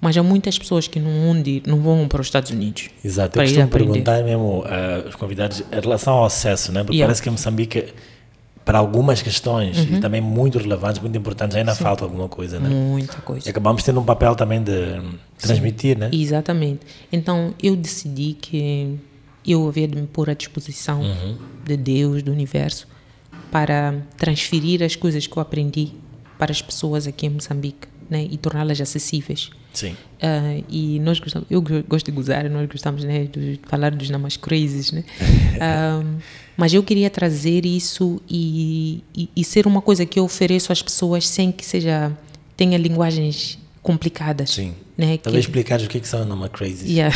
mas 0.01 0.17
há 0.17 0.23
muitas 0.23 0.57
pessoas 0.57 0.87
que 0.87 0.99
não, 0.99 1.11
vão 1.33 1.41
de- 1.41 1.63
não 1.65 1.79
vão 1.81 2.07
para 2.07 2.21
os 2.21 2.27
Estados 2.27 2.51
Unidos. 2.51 2.89
Exato. 3.03 3.39
Eu 3.39 3.43
costumo 3.43 3.67
perguntar 3.67 4.23
mesmo 4.23 4.63
ah, 4.65 5.03
aos 5.05 5.15
convidados 5.15 5.61
em 5.71 5.79
relação 5.81 6.13
ao 6.15 6.25
acesso, 6.25 6.71
né? 6.71 6.81
Porque 6.83 6.95
Yeah. 6.97 7.07
parece 7.09 7.21
que 7.21 7.29
em 7.29 7.31
Moçambique, 7.31 7.85
para 8.63 8.79
algumas 8.79 9.21
questões, 9.21 9.77
Uhum. 9.77 9.97
e 9.97 9.99
também 10.01 10.19
muito 10.21 10.57
relevantes, 10.57 10.99
muito 10.99 11.15
importantes, 11.17 11.55
ainda 11.55 11.75
falta 11.75 12.03
alguma 12.03 12.27
coisa, 12.27 12.59
né? 12.59 12.67
Muita 12.67 13.17
coisa. 13.21 13.47
E 13.47 13.49
acabamos 13.51 13.83
tendo 13.83 13.99
um 13.99 14.03
papel 14.03 14.35
também 14.35 14.61
de 14.61 14.99
transmitir, 15.37 15.97
né? 15.97 16.09
Exatamente. 16.11 16.79
Então 17.11 17.53
eu 17.61 17.75
decidi 17.75 18.33
que 18.33 18.97
eu 19.47 19.67
havia 19.67 19.87
de 19.87 19.95
me 19.95 20.07
pôr 20.07 20.29
à 20.31 20.33
disposição 20.33 21.01
de 21.63 21.77
Deus, 21.77 22.23
do 22.23 22.31
universo, 22.31 22.87
para 23.51 23.93
transferir 24.17 24.81
as 24.81 24.95
coisas 24.95 25.27
que 25.27 25.37
eu 25.37 25.41
aprendi 25.41 25.89
para 26.37 26.51
as 26.51 26.61
pessoas 26.61 27.07
aqui 27.07 27.25
em 27.25 27.29
Moçambique 27.29 27.87
né, 28.09 28.27
e 28.29 28.37
torná-las 28.37 28.79
acessíveis. 28.81 29.49
Sim. 29.73 29.95
Ah, 30.21 30.61
e 30.69 30.99
nós 30.99 31.19
gostamos, 31.19 31.47
eu 31.51 31.61
go- 31.61 31.83
gosto 31.87 32.05
de 32.05 32.11
gozar, 32.13 32.49
nós 32.49 32.67
gostamos 32.69 33.03
né, 33.03 33.25
de 33.25 33.59
falar 33.67 33.91
dos 33.91 34.09
namas 34.09 34.37
crazes, 34.37 34.91
né? 34.91 35.03
Ah, 35.59 36.01
mas 36.57 36.73
eu 36.73 36.81
queria 36.83 37.09
trazer 37.09 37.65
isso 37.65 38.21
e, 38.29 39.03
e, 39.15 39.29
e 39.35 39.43
ser 39.43 39.65
uma 39.67 39.81
coisa 39.81 40.05
que 40.05 40.17
eu 40.19 40.23
ofereço 40.25 40.71
às 40.71 40.81
pessoas 40.81 41.27
sem 41.27 41.51
que 41.51 41.65
seja 41.65 42.11
tenha 42.55 42.77
linguagens 42.77 43.57
complicadas. 43.81 44.51
Sim. 44.51 44.73
Né? 44.97 45.17
Talvez 45.17 45.45
Que- 45.45 45.49
explicares 45.51 45.85
o 45.85 45.89
que, 45.89 45.99
que 45.99 46.07
são 46.07 46.23
Nama 46.25 46.47
Crazy. 46.49 46.89
Yeah. 46.93 47.13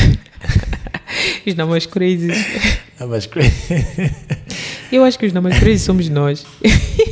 os 1.47 1.55
namas 1.55 1.86
crazes. 1.86 2.38
Namas 2.99 3.25
Crazy. 3.25 3.53
Eu 4.91 5.03
acho 5.05 5.17
que 5.17 5.25
os 5.25 5.32
namas 5.34 5.58
crazes 5.58 5.82
somos 5.84 6.10
nós. 6.10 6.45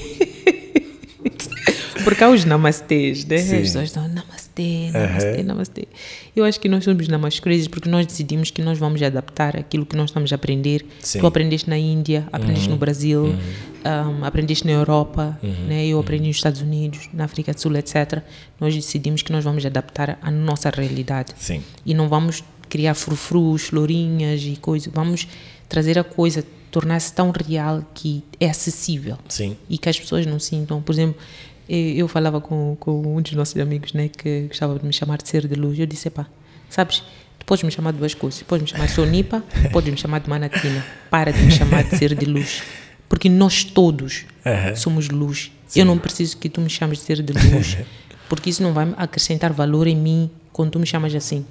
Porque 2.08 2.24
há 2.24 2.30
os 2.30 2.46
namastês, 2.46 3.26
né? 3.26 3.38
Sim. 3.38 3.56
As 3.56 3.62
pessoas 3.64 3.92
dão 3.92 4.08
namastê, 4.08 4.92
namastê, 4.94 5.44
namastê. 5.44 5.88
Eu 6.34 6.46
acho 6.46 6.58
que 6.58 6.70
nós 6.70 6.86
somos 6.86 7.06
namas 7.10 7.38
crazes 7.38 7.68
porque 7.68 7.90
nós 7.90 8.06
decidimos 8.06 8.50
que 8.50 8.62
nós 8.62 8.78
vamos 8.78 9.04
adaptar 9.04 9.58
aquilo 9.58 9.86
que 9.86 9.94
nós 9.94 10.10
estamos 10.10 10.32
a 10.32 10.36
aprender. 10.36 10.86
Sim. 11.02 11.20
Tu 11.20 11.28
aprendeste 11.28 11.70
na 11.70 11.78
Índia, 11.78 12.26
aprendeste 12.32 12.70
no 12.70 12.78
Brasil, 12.78 13.26
um, 13.26 14.24
aprendeste 14.24 14.66
na 14.66 14.72
Europa, 14.72 15.38
né? 15.68 15.86
eu 15.86 16.00
aprendi 16.00 16.30
nos 16.30 16.38
Estados 16.38 16.62
Unidos, 16.62 17.10
na 17.12 17.26
África 17.26 17.52
do 17.52 17.60
Sul, 17.60 17.76
etc. 17.76 18.22
Nós 18.58 18.74
decidimos 18.74 19.22
que 19.22 19.34
nós 19.34 19.44
vamos 19.44 19.66
adaptar 19.66 20.18
à 20.22 20.32
nossa 20.32 20.70
realidade. 20.70 21.34
Sim. 21.38 21.62
E 21.86 21.94
não 21.94 22.08
vamos 22.08 22.42
criar 22.70 22.94
frufrus, 22.94 23.64
florinhas 23.64 24.42
e 24.44 24.56
coisas. 24.56 24.90
Vamos 24.94 25.28
trazer 25.68 26.00
a 26.00 26.06
coisa, 26.06 26.42
tornar-se 26.72 27.12
tão 27.12 27.32
real 27.32 27.84
que 27.94 28.24
é 28.40 28.50
acessível 28.50 29.18
Sim. 29.28 29.58
e 29.70 29.78
que 29.78 29.90
as 29.90 30.00
pessoas 30.00 30.26
não 30.26 30.40
sintam. 30.40 30.82
Por 30.82 30.94
exemplo, 30.94 31.20
eu 31.70 32.08
falava 32.08 32.40
com, 32.40 32.76
com 32.80 33.18
um 33.18 33.22
dos 33.22 33.34
nossos 33.34 33.58
amigos, 33.62 33.94
né, 33.94 34.10
que 34.10 34.42
gostava 34.48 34.78
de 34.80 34.86
me 34.86 34.94
chamar 34.94 35.18
de 35.18 35.28
ser 35.28 35.48
de 35.48 35.56
luz. 35.56 35.78
Eu 35.78 35.86
disse, 35.86 36.10
pá, 36.10 36.26
sabes, 36.70 37.04
tu 37.38 37.46
podes 37.46 37.64
me 37.64 37.72
chamar 37.72 37.92
de 37.94 38.00
duas 38.00 38.14
coisas. 38.14 38.42
Podes 38.44 38.64
me 38.64 38.70
chamar 38.70 38.86
de 38.88 38.94
Sonipa, 38.94 39.44
podes 39.72 39.92
me 39.92 39.98
chamar 39.98 40.20
de 40.20 40.30
Manatina. 40.30 40.86
Para 41.10 41.32
de 41.32 41.42
me 41.42 41.52
chamar 41.52 41.84
de 41.84 41.98
ser 41.98 42.16
de 42.16 42.26
luz. 42.26 42.64
Porque 43.10 43.30
nós 43.30 43.64
todos 43.64 44.26
Aham. 44.46 44.76
somos 44.76 45.10
luz. 45.10 45.52
Eu 45.76 45.86
não 45.86 45.98
preciso 45.98 46.38
que 46.38 46.48
tu 46.50 46.62
me 46.62 46.70
chames 46.70 47.00
de 47.00 47.04
ser 47.06 47.22
de 47.22 47.34
luz, 47.34 47.78
porque 48.30 48.50
isso 48.50 48.64
não 48.64 48.74
vai 48.74 48.88
acrescentar 48.98 49.52
valor 49.52 49.86
em 49.88 49.96
mim 49.96 50.30
quando 50.54 50.72
tu 50.72 50.80
me 50.80 50.86
chamas 50.86 51.14
assim. 51.14 51.46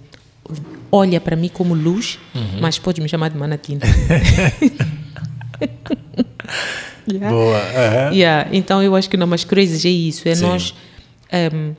Olha 0.90 1.20
para 1.20 1.34
mim 1.36 1.48
como 1.52 1.74
luz, 1.74 2.18
mas 2.60 2.78
pode 2.78 3.00
me 3.00 3.08
chamar 3.08 3.28
de 3.30 3.36
Manatina. 3.36 3.82
Yeah. 7.08 7.30
Boa. 7.30 7.56
aham. 7.56 8.12
Yeah, 8.12 8.48
Então 8.52 8.82
eu 8.82 8.96
acho 8.96 9.08
que 9.08 9.16
não, 9.16 9.28
mas 9.28 9.44
crazy 9.44 9.86
é 9.86 9.90
isso, 9.90 10.28
é 10.28 10.34
Sim. 10.34 10.42
nós 10.42 10.74
ehm, 11.30 11.72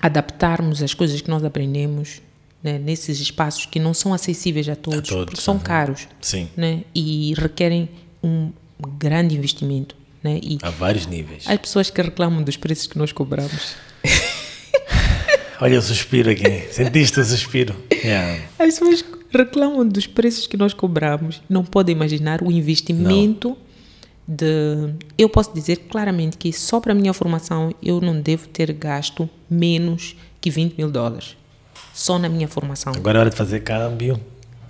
adaptarmos 0.00 0.80
as 0.80 0.94
coisas 0.94 1.20
que 1.20 1.28
nós 1.28 1.42
aprendemos 1.44 2.22
né, 2.62 2.78
nesses 2.78 3.18
espaços 3.18 3.66
que 3.66 3.80
não 3.80 3.92
são 3.92 4.14
acessíveis 4.14 4.68
a 4.68 4.76
todos, 4.76 5.08
todos, 5.08 5.24
porque 5.24 5.40
são 5.40 5.54
aham. 5.56 5.62
caros 5.64 6.06
Sim. 6.20 6.48
né, 6.56 6.82
e 6.94 7.34
requerem 7.36 7.88
um 8.22 8.52
grande 8.96 9.34
investimento. 9.36 9.96
Né, 10.22 10.38
e 10.42 10.58
Há 10.62 10.70
vários 10.70 11.04
níveis. 11.06 11.44
as 11.48 11.58
pessoas 11.58 11.90
que 11.90 12.00
reclamam 12.00 12.40
dos 12.42 12.56
preços 12.56 12.86
que 12.86 12.96
nós 12.96 13.10
cobramos. 13.10 13.74
Olha 15.60 15.78
o 15.78 15.82
suspiro 15.82 16.30
aqui. 16.30 16.68
Sentiste 16.70 17.18
o 17.20 17.24
suspiro? 17.24 17.74
Yeah. 18.02 18.40
As 18.58 18.78
pessoas 18.78 19.04
reclamam 19.30 19.86
dos 19.86 20.06
preços 20.06 20.46
que 20.46 20.56
nós 20.56 20.72
cobramos, 20.74 21.40
não 21.48 21.64
podem 21.64 21.94
imaginar 21.94 22.42
o 22.42 22.50
investimento 22.50 23.56
de. 24.26 24.92
Eu 25.18 25.28
posso 25.28 25.52
dizer 25.54 25.76
claramente 25.90 26.36
que 26.36 26.52
só 26.52 26.80
para 26.80 26.92
a 26.92 26.94
minha 26.94 27.12
formação 27.12 27.72
eu 27.82 28.00
não 28.00 28.20
devo 28.20 28.46
ter 28.48 28.72
gasto 28.72 29.28
menos 29.48 30.16
que 30.40 30.50
20 30.50 30.76
mil 30.76 30.90
dólares. 30.90 31.36
Só 31.94 32.18
na 32.18 32.28
minha 32.28 32.46
formação. 32.48 32.92
Agora 32.96 33.18
é 33.18 33.20
hora 33.20 33.30
de 33.30 33.36
fazer 33.36 33.60
câmbio. 33.60 34.20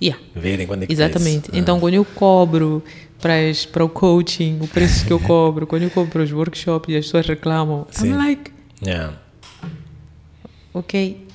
Yeah. 0.01 0.19
Verem 0.35 0.65
quando 0.65 0.83
é 0.83 0.87
que 0.87 0.91
Exatamente. 0.93 1.51
é. 1.53 1.57
Então, 1.59 1.79
quando 1.79 1.93
eu 1.93 2.03
cobro 2.03 2.83
para, 3.21 3.49
as- 3.49 3.65
para 3.67 3.85
o 3.85 3.89
coaching, 3.89 4.57
o 4.59 4.67
preço 4.67 5.05
que 5.05 5.13
eu 5.13 5.19
cobro, 5.19 5.67
quando 5.67 5.83
eu 5.83 5.91
cobro 5.91 6.09
para 6.11 6.23
os 6.23 6.31
workshops 6.31 6.89
e 6.91 6.97
as 6.97 7.05
pessoas 7.05 7.27
reclamam, 7.27 7.85
Sim. 7.91 8.07
I'm 8.09 8.17
like, 8.17 8.51
Ah. 8.81 8.87
Yeah. 8.87 9.13
ok, 10.73 11.27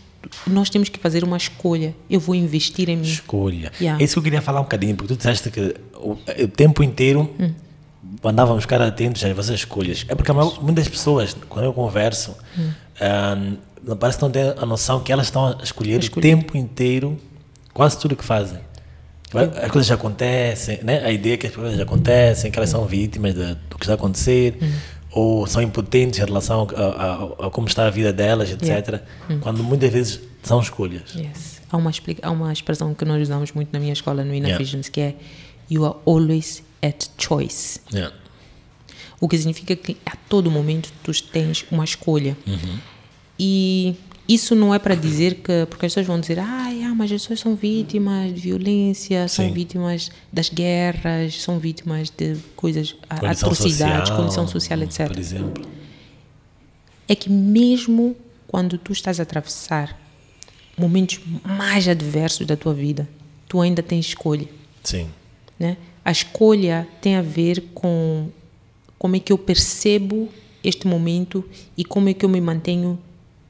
nós 0.47 0.69
temos 0.71 0.89
que 0.89 0.99
fazer 0.99 1.23
uma 1.25 1.37
escolha. 1.37 1.95
Eu 2.09 2.21
vou 2.21 2.35
investir 2.35 2.89
em 2.89 2.97
mim. 2.97 3.03
Escolha. 3.09 3.73
Yeah. 3.81 4.01
É 4.01 4.05
isso 4.05 4.15
que 4.15 4.19
eu 4.19 4.23
queria 4.23 4.43
falar 4.43 4.61
um 4.61 4.65
bocadinho, 4.65 4.95
porque 4.97 5.15
tu 5.15 5.17
disseste 5.17 5.51
que 5.51 5.75
o, 5.95 6.13
o 6.45 6.49
tempo 6.49 6.83
inteiro 6.83 7.29
Hum. 7.39 7.53
andávamos 8.25 8.63
ficar 8.63 8.81
atentos 8.83 9.23
às 9.25 9.33
vossas 9.35 9.55
escolhas. 9.57 10.05
É 10.09 10.15
porque 10.15 10.33
maior- 10.33 10.63
muitas 10.63 10.89
pessoas, 10.89 11.37
quando 11.49 11.65
eu 11.67 11.73
converso, 11.73 12.35
Hum. 12.59 12.71
ah, 13.01 13.37
não 13.83 13.97
parece 13.97 14.19
que 14.19 14.25
não 14.25 14.31
têm 14.31 14.53
a 14.57 14.67
noção 14.67 15.01
que 15.01 15.13
elas 15.13 15.27
estão 15.27 15.47
a 15.47 15.63
escolher, 15.63 16.01
escolher. 16.01 16.35
o 16.35 16.37
tempo 16.37 16.57
inteiro 16.57 17.19
quase 17.73 17.99
tudo 17.99 18.17
que 18.17 18.25
fazem. 18.25 18.59
As 19.63 19.71
coisas 19.71 19.87
já 19.89 19.97
acontecem, 19.97 20.81
né? 20.83 21.05
a 21.05 21.11
ideia 21.11 21.35
é 21.35 21.37
que 21.37 21.47
as 21.49 21.55
coisas 21.55 21.77
já 21.77 21.83
acontecem, 21.83 22.51
que 22.51 22.59
elas 22.59 22.71
são 22.71 22.87
vítimas 22.87 23.35
de- 23.35 23.55
do 23.69 23.77
que 23.77 23.85
está 23.85 23.93
a 23.93 23.97
acontecer, 23.97 24.57
Hum. 24.63 24.73
Ou 25.17 25.47
são 25.47 25.63
impotentes 25.63 26.19
em 26.21 26.25
relação 26.25 26.67
a, 26.77 26.81
a- 26.83 27.47
a 27.47 27.51
como 27.51 27.67
está 27.67 27.87
a 27.87 27.91
vida 27.91 28.13
delas, 28.13 28.51
etc. 28.51 28.63
Yeah. 28.69 29.03
Hum. 29.31 29.39
Quando 29.41 29.65
muitas 29.65 29.91
vezes 29.91 30.21
são 30.43 30.61
escolhas. 30.61 31.15
Yes. 31.15 31.61
Há 31.71 31.77
uma, 31.79 31.91
há 32.23 32.31
uma 32.31 32.53
expressão 32.53 32.95
que 32.95 33.05
nós 33.05 33.23
usamos 33.23 33.53
muito 33.53 33.71
na 33.73 33.81
minha 33.81 33.93
escola, 33.93 34.23
no 34.23 34.33
Inner 34.35 34.49
Yeah. 34.51 34.59
Visions, 34.65 34.89
que 34.91 35.01
é 35.01 35.15
You 35.71 35.85
are 35.85 35.97
always 36.07 36.63
at 36.83 37.07
choice. 37.19 37.81
Yeah. 37.93 38.15
O 39.19 39.27
que 39.29 39.37
significa 39.39 39.75
que 39.75 39.97
a 40.05 40.15
todo 40.29 40.51
momento 40.51 40.93
tu 41.03 41.11
tens 41.23 41.65
uma 41.71 41.83
escolha. 41.85 42.37
Uhum. 42.47 42.79
E 43.39 43.95
isso 44.29 44.55
não 44.55 44.75
é 44.75 44.79
para 44.79 44.95
dizer 44.95 45.37
que. 45.37 45.67
Porque 45.67 45.87
as 45.87 45.93
pessoas 45.93 46.07
vão 46.07 46.21
dizer, 46.21 46.39
ah, 46.39 46.69
yeah, 46.69 46.95
mas 46.95 47.13
as 47.13 47.23
pessoas 47.23 47.41
são 47.41 47.55
vítimas 47.55 48.35
de 48.35 48.41
violência, 48.41 49.29
são 49.29 49.47
Sim. 49.47 49.53
vítimas 49.53 50.11
das 50.33 50.49
guerras, 50.49 51.43
são 51.43 51.59
vítimas 51.59 52.11
de 52.11 52.37
coisas, 52.57 52.93
Condição 52.93 53.49
atrocidades, 53.49 54.09
social, 54.09 54.17
condição 54.17 54.49
social, 54.49 54.83
etc. 54.83 55.07
Por 55.09 55.19
exemplo. 55.19 55.67
é 57.09 57.15
que 57.15 57.31
mesmo 57.31 58.17
quando 58.49 58.79
tu 58.79 58.93
estás 58.93 59.21
a 59.21 59.23
atravessar 59.23 59.99
momentos 60.77 61.21
mais 61.45 61.89
adversos 61.89 62.47
da 62.47 62.57
tua 62.57 62.75
vida, 62.75 63.09
tu 63.49 63.61
ainda 63.61 63.83
tens 63.83 64.07
escolha, 64.07 64.49
Sim. 64.83 65.09
né? 65.59 65.77
A 66.05 66.13
escolha 66.13 66.87
tem 67.01 67.17
a 67.17 67.23
ver 67.23 67.71
com 67.75 68.29
como 68.99 69.17
é 69.17 69.21
que 69.21 69.33
eu 69.33 69.39
percebo 69.39 70.29
este 70.63 70.87
momento 70.87 71.45
e 71.77 71.85
como 71.85 72.09
é 72.09 72.15
que 72.15 72.25
eu 72.25 72.29
me 72.29 72.41
mantenho 72.41 72.99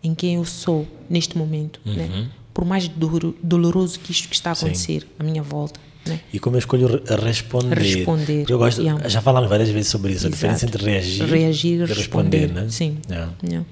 em 0.06 0.14
quem 0.14 0.36
eu 0.36 0.44
sou 0.44 0.86
neste 1.10 1.36
momento, 1.36 1.80
né? 1.84 2.28
Por 2.54 2.64
mais 2.64 2.88
duro- 2.88 3.36
doloroso 3.42 3.98
que 4.00 4.10
isto 4.12 4.28
que 4.28 4.34
está 4.34 4.50
a 4.50 4.52
Uhum. 4.52 4.56
Sim. 4.56 4.64
acontecer 4.66 5.06
à 5.18 5.22
minha 5.24 5.42
volta, 5.42 5.78
né? 6.06 6.20
E 6.32 6.38
como 6.38 6.56
eu 6.56 6.58
escolho 6.58 6.86
re- 6.86 7.02
responder. 7.22 7.78
Responder, 7.78 8.46
Eu 8.48 8.58
gosto, 8.58 8.80
yeah. 8.80 9.08
já 9.08 9.20
falamos 9.20 9.48
várias 9.50 9.68
vezes 9.68 9.90
sobre 9.90 10.12
isso, 10.12 10.24
a 10.26 10.28
Exato. 10.28 10.34
diferença 10.36 10.64
entre 10.66 10.84
reagir, 10.84 11.24
Reagir 11.26 11.80
e 11.80 11.84
responder, 11.84 12.38
responder, 12.46 12.62
né? 12.62 12.66
sim. 12.70 12.96
Yeah. 13.10 13.32
Yeah. 13.44 13.66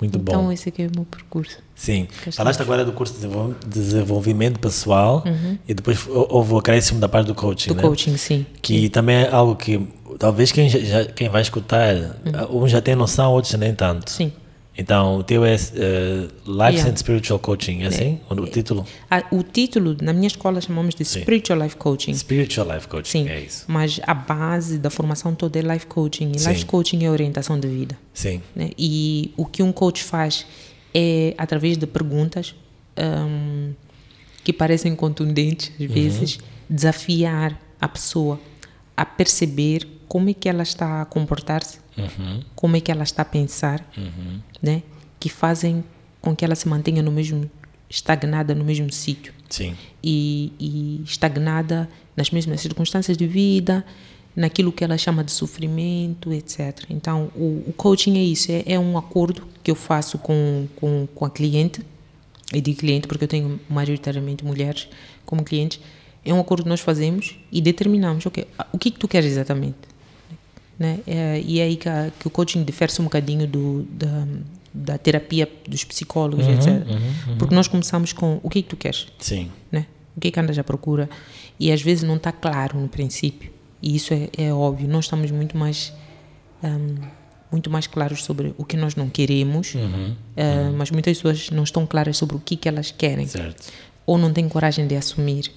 Muito 0.00 0.18
então, 0.18 0.44
bom. 0.44 0.52
esse 0.52 0.68
aqui 0.68 0.82
é 0.82 0.86
o 0.86 0.90
meu 0.94 1.04
percurso. 1.04 1.58
Sim. 1.74 2.08
Falaste 2.32 2.60
agora 2.60 2.84
do 2.84 2.92
curso 2.92 3.14
de 3.14 3.20
desenvol- 3.20 3.54
desenvolvimento 3.66 4.58
pessoal 4.60 5.24
e 5.66 5.72
depois 5.72 6.06
hou- 6.06 6.26
houve 6.30 6.52
o 6.52 6.58
acréscimo 6.58 7.00
da 7.00 7.08
parte 7.08 7.28
do 7.28 7.34
coaching, 7.34 7.70
Uhum. 7.70 7.76
Do 7.76 7.82
né? 7.82 7.88
coaching, 7.88 8.16
sim. 8.16 8.44
Que 8.60 8.88
também 8.88 9.16
é 9.16 9.30
algo 9.30 9.56
que 9.56 9.80
talvez 10.18 10.52
quem, 10.52 10.68
já- 10.68 11.04
quem 11.06 11.28
vai 11.28 11.42
escutar, 11.42 11.94
uns 12.50 12.70
já 12.70 12.80
tem 12.82 12.94
noção, 12.94 13.32
outros 13.32 13.54
nem 13.54 13.74
tanto. 13.74 14.10
Sim. 14.10 14.32
Então, 14.76 15.18
o 15.18 15.22
teu 15.22 15.44
é 15.44 15.54
eh, 15.54 16.28
Life 16.46 16.74
Yeah. 16.74 16.90
and 16.90 16.96
Spiritual 16.96 17.38
Coaching, 17.38 17.82
é 17.82 17.86
assim? 17.86 18.20
O 18.28 18.34
o 18.34 18.46
título? 18.48 18.84
Ah, 19.08 19.22
o 19.30 19.42
título, 19.42 19.96
na 20.02 20.12
minha 20.12 20.26
escola, 20.26 20.60
chamamos 20.60 20.94
de 20.96 21.04
Sim. 21.04 21.20
Spiritual 21.20 21.60
Life 21.60 21.76
Coaching. 21.76 22.12
Spiritual 22.14 22.74
Life 22.74 22.88
Coaching, 22.88 23.24
Sim, 23.24 23.28
é 23.28 23.40
isso. 23.40 23.64
mas 23.68 24.00
a 24.04 24.12
base 24.14 24.78
da 24.78 24.90
formação 24.90 25.32
toda 25.34 25.58
é 25.58 25.62
life 25.62 25.86
coaching. 25.86 26.32
E 26.34 26.38
Sim. 26.40 26.48
life 26.48 26.64
coaching 26.66 27.04
é 27.04 27.10
orientação 27.10 27.58
de 27.58 27.68
vida. 27.68 27.96
Sim, 28.12 28.42
né? 28.54 28.70
E 28.76 29.32
o 29.36 29.46
que 29.46 29.62
um 29.62 29.70
coach 29.70 30.02
faz 30.02 30.44
é, 30.92 31.34
através 31.38 31.76
de 31.78 31.86
perguntas 31.86 32.54
hum, 32.98 33.72
que 34.42 34.52
parecem 34.52 34.94
contundentes, 34.96 35.70
às 35.80 35.86
vezes, 35.90 36.38
desafiar 36.68 37.60
a 37.80 37.88
pessoa 37.88 38.40
a 38.96 39.04
perceber 39.04 39.86
como 40.08 40.30
é 40.30 40.34
que 40.34 40.48
ela 40.48 40.62
está 40.62 41.02
a 41.02 41.04
comportar-se, 41.04 41.78
como 42.54 42.76
é 42.76 42.80
que 42.80 42.90
ela 42.90 43.02
está 43.02 43.22
a 43.22 43.24
pensar, 43.24 43.84
né? 44.62 44.82
que 45.20 45.28
fazem 45.28 45.82
com 46.20 46.34
que 46.34 46.44
ela 46.44 46.54
se 46.54 46.68
mantenha 46.68 47.02
no 47.02 47.10
mesmo, 47.10 47.50
estagnada 47.88 48.54
no 48.54 48.64
mesmo 48.64 48.90
sítio 48.92 49.32
sim, 49.48 49.74
e, 50.02 50.52
e 50.58 51.02
estagnada 51.04 51.88
nas 52.16 52.30
mesmas 52.30 52.60
circunstâncias 52.60 53.16
de 53.16 53.26
vida, 53.26 53.84
naquilo 54.34 54.72
que 54.72 54.82
ela 54.82 54.98
chama 54.98 55.22
de 55.22 55.32
sofrimento, 55.32 56.32
etc. 56.32 56.84
Então, 56.90 57.30
o, 57.34 57.64
o 57.66 57.74
coaching 57.76 58.18
é 58.18 58.22
isso, 58.22 58.50
é, 58.50 58.64
é 58.66 58.78
um 58.78 58.98
acordo 58.98 59.46
que 59.62 59.70
eu 59.70 59.74
faço 59.74 60.18
com, 60.18 60.66
com, 60.76 61.06
com 61.14 61.24
a 61.24 61.30
cliente, 61.30 61.80
e 62.52 62.60
digo 62.60 62.78
cliente 62.78 63.08
porque 63.08 63.24
eu 63.24 63.28
tenho 63.28 63.60
majoritariamente 63.68 64.44
mulheres 64.44 64.88
como 65.24 65.42
clientes, 65.44 65.80
é 66.24 66.32
um 66.32 66.40
acordo 66.40 66.64
que 66.64 66.68
nós 66.68 66.80
fazemos 66.80 67.38
e 67.52 67.60
determinamos, 67.60 68.26
ok, 68.26 68.46
o 68.72 68.78
que, 68.78 68.90
que 68.90 68.98
tu 68.98 69.06
queres 69.06 69.30
exatamente? 69.30 69.76
Né? 70.78 71.00
É, 71.06 71.40
e 71.44 71.60
é 71.60 71.64
aí 71.64 71.76
que, 71.76 71.88
a- 71.88 72.10
que 72.18 72.26
o 72.26 72.30
coaching 72.30 72.64
difere 72.64 72.92
um 73.00 73.04
bocadinho 73.04 73.46
do, 73.46 73.82
da, 73.90 74.26
da 74.72 74.98
terapia 74.98 75.48
dos 75.68 75.84
psicólogos, 75.84 76.46
etc. 76.46 76.68
Porque 77.38 77.54
nós 77.54 77.68
começamos 77.68 78.12
com 78.12 78.40
o 78.42 78.50
que, 78.50 78.62
que 78.62 78.68
tu 78.70 78.76
queres? 78.76 79.06
sim, 79.18 79.50
né? 79.70 79.86
O 80.16 80.20
que 80.20 80.28
é 80.28 80.30
que 80.30 80.38
andas 80.40 80.56
à 80.58 80.62
procura? 80.64 81.08
E 81.58 81.72
às 81.72 81.82
vezes 81.82 82.02
não 82.04 82.16
está 82.16 82.30
claro 82.32 82.78
no 82.80 82.88
princípio. 82.88 83.50
E 83.82 83.96
isso 83.96 84.14
é, 84.14 84.28
é 84.38 84.52
óbvio. 84.52 84.88
Nós 84.88 85.04
estamos 85.06 85.30
muito 85.30 85.56
mais 85.58 85.92
hum, 86.62 86.96
muito 87.50 87.70
mais 87.70 87.86
claros 87.86 88.24
sobre 88.24 88.52
o 88.58 88.64
que 88.64 88.76
nós 88.76 88.96
não 88.96 89.08
queremos, 89.08 89.74
eh, 90.36 90.70
mas 90.76 90.90
muitas 90.90 91.16
pessoas 91.18 91.50
não 91.50 91.62
estão 91.62 91.86
claras 91.86 92.16
sobre 92.16 92.34
o 92.36 92.40
que, 92.40 92.56
que 92.56 92.68
elas 92.68 92.90
querem 92.90 93.26
certo. 93.28 93.72
ou 94.04 94.18
não 94.18 94.32
têm 94.32 94.48
coragem 94.48 94.88
de 94.88 94.96
assumir 94.96 95.52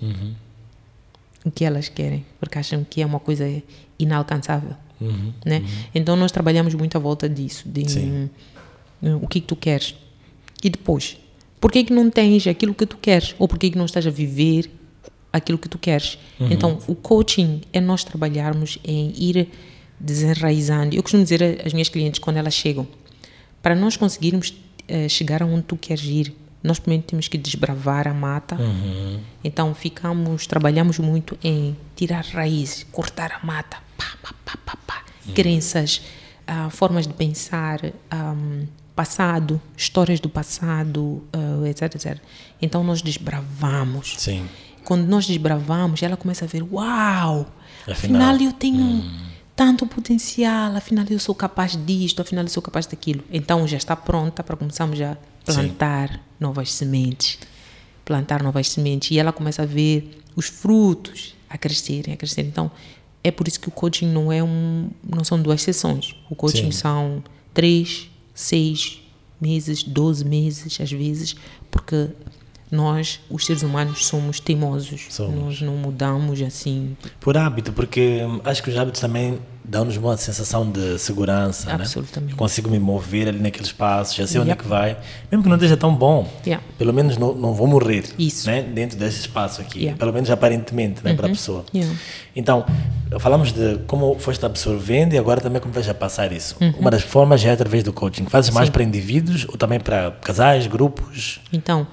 o 1.45 1.49
que 1.51 1.63
elas 1.65 1.89
querem, 1.89 2.23
porque 2.39 2.57
acham 2.59 2.83
que 2.87 3.01
é 3.01 3.05
uma 3.05 3.19
coisa 3.19 3.45
inalcançável. 3.97 4.75
Né? 5.45 5.63
Então 5.93 6.15
nós 6.15 6.31
trabalhamos 6.31 6.73
muito 6.73 6.95
à 6.95 6.99
volta 6.99 7.29
disso, 7.29 7.67
de 7.67 7.89
Sim. 7.89 8.29
hum, 9.01 9.19
o 9.21 9.27
que, 9.27 9.39
que 9.39 9.47
tu 9.47 9.55
queres. 9.55 9.95
E 10.63 10.69
depois, 10.69 11.17
por 11.59 11.71
que, 11.71 11.83
que 11.83 11.93
não 11.93 12.09
tens 12.09 12.47
aquilo 12.47 12.73
que 12.73 12.85
tu 12.85 12.97
queres? 12.97 13.35
Ou 13.37 13.47
por 13.47 13.57
que, 13.57 13.69
que 13.69 13.77
não 13.77 13.85
estás 13.85 14.05
a 14.05 14.09
viver 14.09 14.71
aquilo 15.31 15.57
que 15.57 15.69
tu 15.69 15.77
queres? 15.77 16.17
Então 16.39 16.79
o 16.87 16.95
coaching 16.95 17.61
é 17.71 17.79
nós 17.79 18.03
trabalharmos 18.03 18.79
em 18.83 19.13
ir 19.15 19.49
desenraizando. 19.99 20.95
Eu 20.95 21.01
costumo 21.01 21.23
dizer 21.23 21.61
às 21.65 21.73
minhas 21.73 21.89
clientes 21.89 22.19
quando 22.19 22.37
elas 22.37 22.53
chegam, 22.53 22.87
para 23.61 23.75
nós 23.75 23.97
conseguirmos 23.97 24.53
eh, 24.87 25.09
chegar 25.09 25.43
aonde 25.43 25.63
tu 25.63 25.75
queres 25.75 26.03
ir, 26.05 26.33
nós 26.63 26.79
primeiro 26.79 27.03
temos 27.03 27.27
que 27.27 27.37
desbravar 27.37 28.07
a 28.07 28.13
mata. 28.13 28.57
Então 29.43 29.73
ficamos, 29.73 30.47
trabalhamos 30.47 30.99
muito 30.99 31.37
em 31.43 31.75
tirar 31.95 32.23
raízes, 32.25 32.85
cortar 32.91 33.31
a 33.31 33.45
mata, 33.45 33.77
pá, 33.97 34.05
pá, 34.21 34.33
pá, 34.45 34.57
pá, 34.65 34.77
pá. 34.85 35.03
crenças, 35.33 36.01
ah, 36.45 36.69
formas 36.69 37.07
de 37.07 37.13
pensar, 37.13 37.79
ahm, 38.11 38.65
passado, 38.95 39.61
histórias 39.75 40.19
do 40.19 40.29
passado, 40.29 41.23
ah, 41.33 41.67
etc, 41.67 41.95
etc. 41.95 42.17
Então 42.61 42.83
nós 42.83 43.01
desbravamos. 43.01 44.15
Sim, 44.17 44.47
Quando 44.83 45.05
nós 45.05 45.27
desbravamos, 45.27 46.01
ela 46.01 46.15
começa 46.15 46.45
a 46.45 46.47
ver, 46.47 46.63
uau, 46.63 47.45
Afinal, 47.91 48.21
afinal 48.31 48.41
eu 48.41 48.51
tenho 48.53 49.03
tanto 49.55 49.87
potencial, 49.87 50.75
afinal 50.75 51.05
eu 51.09 51.19
sou 51.19 51.33
capaz 51.33 51.77
disto, 51.85 52.21
afinal 52.21 52.43
eu 52.43 52.49
sou 52.49 52.61
capaz 52.61 52.85
daquilo. 52.85 53.23
Então 53.31 53.67
já 53.67 53.77
está 53.77 53.95
pronta 53.95 54.43
para 54.43 54.55
começarmos 54.55 55.01
a 55.01 55.17
plantar 55.43 56.21
novas 56.39 56.71
sementes, 56.71 57.39
plantar 58.05 58.43
novas 58.43 58.69
sementes 58.69 59.11
e 59.11 59.17
ela 59.17 59.31
começa 59.31 59.63
a 59.63 59.65
ver 59.65 60.21
os 60.35 60.47
frutos 60.47 61.33
a 61.49 61.57
crescerem, 61.57 62.13
a 62.13 62.17
crescerem. 62.17 62.51
Então 62.51 62.69
é 63.27 63.31
por 63.31 63.47
isso 63.47 63.59
que 63.59 63.67
o 63.67 63.71
coaching 63.71 64.07
não 64.07 64.31
é 64.31 64.41
um, 64.41 64.89
não 65.03 65.23
são 65.23 65.41
duas 65.41 65.61
sessões. 65.61 66.15
O 66.29 66.35
coaching 66.35 66.71
Sim. 66.71 66.79
são 66.79 67.23
três, 67.53 68.09
seis 68.33 69.01
meses, 69.39 69.83
12 69.83 70.23
meses 70.23 70.79
às 70.79 70.89
vezes, 70.89 71.35
porque 71.69 72.07
nós, 72.71 73.19
os 73.29 73.45
seres 73.45 73.63
humanos, 73.63 74.05
somos 74.05 74.39
teimosos. 74.39 75.07
Somos. 75.09 75.35
Nós 75.35 75.61
não 75.61 75.75
mudamos 75.75 76.41
assim. 76.41 76.95
Por 77.19 77.37
hábito, 77.37 77.73
porque 77.73 78.21
hum, 78.23 78.39
acho 78.45 78.63
que 78.63 78.69
os 78.69 78.77
hábitos 78.77 79.01
também 79.01 79.39
dão-nos 79.67 79.97
uma 79.97 80.15
sensação 80.15 80.69
de 80.69 80.97
segurança, 80.97 81.71
Absolutamente. 81.71 82.29
né? 82.29 82.33
Eu 82.33 82.37
consigo 82.37 82.69
me 82.69 82.79
mover 82.79 83.27
ali 83.27 83.39
naquele 83.39 83.65
espaço, 83.65 84.15
já 84.15 84.25
sei 84.25 84.39
onde 84.39 84.51
é 84.51 84.55
que 84.55 84.65
vai. 84.65 84.97
Mesmo 85.29 85.43
que 85.43 85.49
não 85.49 85.57
esteja 85.57 85.75
tão 85.75 85.93
bom, 85.93 86.27
pelo 86.77 86.93
menos 86.93 87.17
não, 87.17 87.33
não 87.35 87.53
vou 87.53 87.67
morrer 87.67 88.05
né? 88.45 88.61
dentro 88.61 88.97
desse 88.97 89.19
espaço 89.19 89.59
aqui. 89.59 89.87
Uhum. 89.87 89.97
Pelo 89.97 90.13
menos 90.13 90.29
aparentemente, 90.29 91.03
né? 91.03 91.13
para 91.13 91.27
a 91.27 91.29
pessoa. 91.29 91.65
Yeah. 91.75 91.93
Então, 92.33 92.65
falamos 93.19 93.51
de 93.51 93.79
como 93.87 94.17
foste 94.17 94.45
absorvendo 94.45 95.13
e 95.13 95.17
agora 95.17 95.41
também 95.41 95.59
como 95.59 95.73
vais 95.73 95.89
a 95.89 95.93
passar 95.93 96.31
isso. 96.31 96.55
Uhum. 96.61 96.73
Uma 96.79 96.91
das 96.91 97.03
formas 97.03 97.43
é 97.43 97.51
através 97.51 97.83
do 97.83 97.91
coaching. 97.91 98.25
Fazes 98.25 98.51
mais 98.51 98.69
para 98.69 98.83
indivíduos 98.83 99.45
ou 99.49 99.57
também 99.57 99.79
para 99.79 100.11
casais, 100.21 100.65
grupos? 100.67 101.41
Então, 101.51 101.85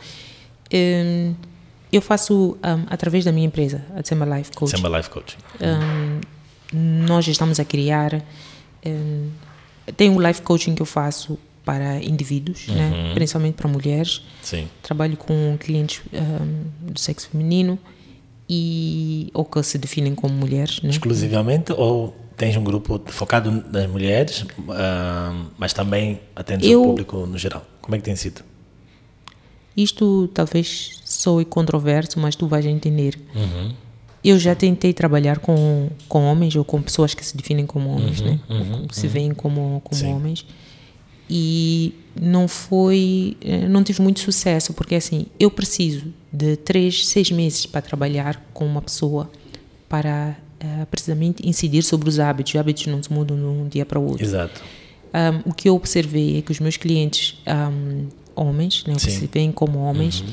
hum, 0.73 1.35
eu 1.93 2.01
faço 2.01 2.57
hum, 2.65 2.85
através 2.89 3.25
da 3.25 3.33
minha 3.33 3.47
empresa, 3.47 3.85
a 3.97 4.01
December 4.01 4.29
Life 4.33 4.53
Coaching. 4.53 4.77
Samba 4.77 4.97
Life 4.97 5.11
Coaching. 5.11 5.39
Hum, 5.61 6.21
nós 6.75 7.27
estamos 7.29 7.59
a 7.61 7.65
criar. 7.65 8.23
hum, 8.85 9.31
tem 9.97 10.11
o 10.11 10.21
life 10.21 10.41
coaching 10.43 10.75
que 10.75 10.83
eu 10.83 10.87
faço 10.87 11.39
para 11.65 12.03
indivíduos, 12.03 12.69
né? 12.69 13.13
principalmente 13.15 13.55
para 13.55 13.69
mulheres. 13.69 14.23
Sim. 14.43 14.69
Trabalho 14.83 15.17
com 15.17 15.57
clientes 15.59 16.03
hum, 16.13 16.65
do 16.93 16.99
sexo 17.01 17.29
feminino 17.31 17.79
e 18.49 19.31
ou 19.33 19.45
que 19.45 19.63
se 19.63 19.79
definem 19.79 20.15
como 20.15 20.35
mulheres, 20.35 20.83
né? 20.83 20.91
Exclusivamente 20.91 21.73
ou 21.73 22.15
tens 22.37 22.57
um 22.57 22.65
grupo 22.65 23.01
focado 23.07 23.51
nas 23.71 23.87
mulheres, 23.89 24.45
ah, 24.71 25.45
mas 25.57 25.73
também 25.73 26.21
atendes 26.37 26.69
Eu- 26.69 26.83
o 26.83 26.85
público 26.87 27.27
no 27.27 27.39
geral? 27.39 27.65
Como 27.81 27.95
é 27.95 27.99
que 27.99 28.05
tem 28.05 28.17
sido? 28.17 28.43
Isto 29.77 30.29
talvez 30.35 31.01
soe 31.05 31.45
controverso, 31.45 32.21
mas 32.21 32.37
tu 32.37 32.47
vais 32.47 32.65
entender. 32.65 33.19
Uhum. 33.35 33.75
Eu 34.25 34.39
já 34.39 34.55
tentei 34.55 34.93
trabalhar 34.93 35.39
com, 35.39 35.91
com 36.09 36.25
homens 36.25 36.57
ou 36.57 36.65
com 36.65 36.81
pessoas 36.81 37.13
que 37.13 37.25
se 37.25 37.37
definem 37.37 37.67
como 37.67 37.91
homens, 37.91 38.21
Uhum, 38.21 38.27
né? 38.27 38.41
Que 38.89 38.97
se 38.97 39.07
veem 39.07 39.35
como, 39.35 39.83
como 39.85 40.01
Sim. 40.01 40.13
homens. 40.15 40.47
E 41.29 41.95
não 42.21 42.47
foi, 42.49 43.37
eh, 43.41 43.67
não 43.69 43.83
tive 43.83 44.01
muito 44.03 44.21
sucesso, 44.21 44.73
porque 44.73 44.95
assim, 44.95 45.27
eu 45.39 45.51
preciso 45.51 46.07
de 46.33 46.57
três, 46.57 47.07
seis 47.07 47.31
meses 47.31 47.67
para 47.67 47.81
trabalhar 47.83 48.43
com 48.53 48.67
uma 48.67 48.81
pessoa 48.83 49.31
para 49.89 50.37
eh, 50.61 50.87
precisamente 50.91 51.47
incidir 51.47 51.83
sobre 51.83 52.09
os 52.09 52.19
hábitos. 52.19 52.55
Os 52.55 52.61
hábitos 52.61 52.87
não 52.87 53.03
se 53.03 53.13
mudam 53.13 53.37
de 53.37 53.45
um 53.45 53.69
dia 53.69 53.85
para 53.85 53.99
o 53.99 54.07
outro. 54.07 54.25
Exato. 54.25 54.63
Um, 55.15 55.51
o 55.51 55.55
que 55.55 55.69
eu 55.69 55.77
observei 55.77 56.39
é 56.39 56.43
que 56.43 56.51
os 56.51 56.59
meus 56.59 56.77
clientes 56.77 57.41
um, 57.47 58.07
homens, 58.35 58.85
né, 58.87 58.95
que. 58.95 59.07
Uhum. 59.11 59.19
se 59.21 59.27
veem 59.33 59.53
como 59.53 59.79
homens, 59.79 60.25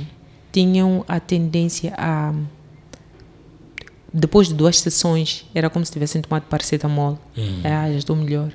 tinham 0.52 1.06
a 1.08 1.20
tendência 1.20 1.94
a 1.98 2.34
depois 4.14 4.48
de 4.48 4.54
duas 4.54 4.80
sessões 4.80 5.46
era 5.56 5.70
como 5.70 5.86
se 5.86 5.92
tivessem 5.92 6.22
tomado 6.22 6.44
paracetamol. 6.44 7.18
Ah, 7.64 7.90
já 7.92 7.98
estou 7.98 8.16
melhor. 8.16 8.52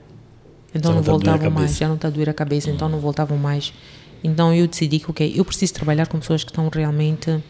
Então 0.74 0.90
Uhum. 0.92 0.94
Já 0.94 0.94
não 0.94 0.94
não 0.94 0.98
a 0.98 1.02
voltavam 1.02 1.50
mais, 1.50 1.76
já 1.76 1.88
não 1.88 1.94
está 1.94 2.08
a 2.08 2.10
doer 2.10 2.28
a 2.28 2.34
cabeça, 2.34 2.70
então 2.70 2.88
não 2.88 2.98
voltavam 3.00 3.38
mais. 3.38 3.72
Então 4.22 4.52
eu 4.52 4.66
decidi 4.66 4.98
que, 4.98 5.10
ok, 5.10 5.32
eu 5.34 5.44
preciso 5.44 5.72
trabalhar 5.74 6.06
com 6.06 6.18
pessoas 6.18 6.44
que 6.44 6.50
estão 6.50 6.68
realmente, 6.68 7.42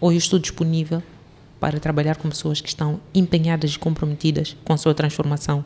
ou 0.00 0.12
eu 0.12 0.18
estou 0.18 0.38
disponível 0.38 1.02
para 1.58 1.80
trabalhar 1.80 2.16
com 2.16 2.28
pessoas 2.28 2.60
que 2.60 2.68
estão 2.68 3.00
empenhadas 3.14 3.72
e 3.74 3.78
comprometidas 3.78 4.56
com 4.64 4.72
a 4.72 4.76
sua 4.76 4.92
transformação. 4.94 5.64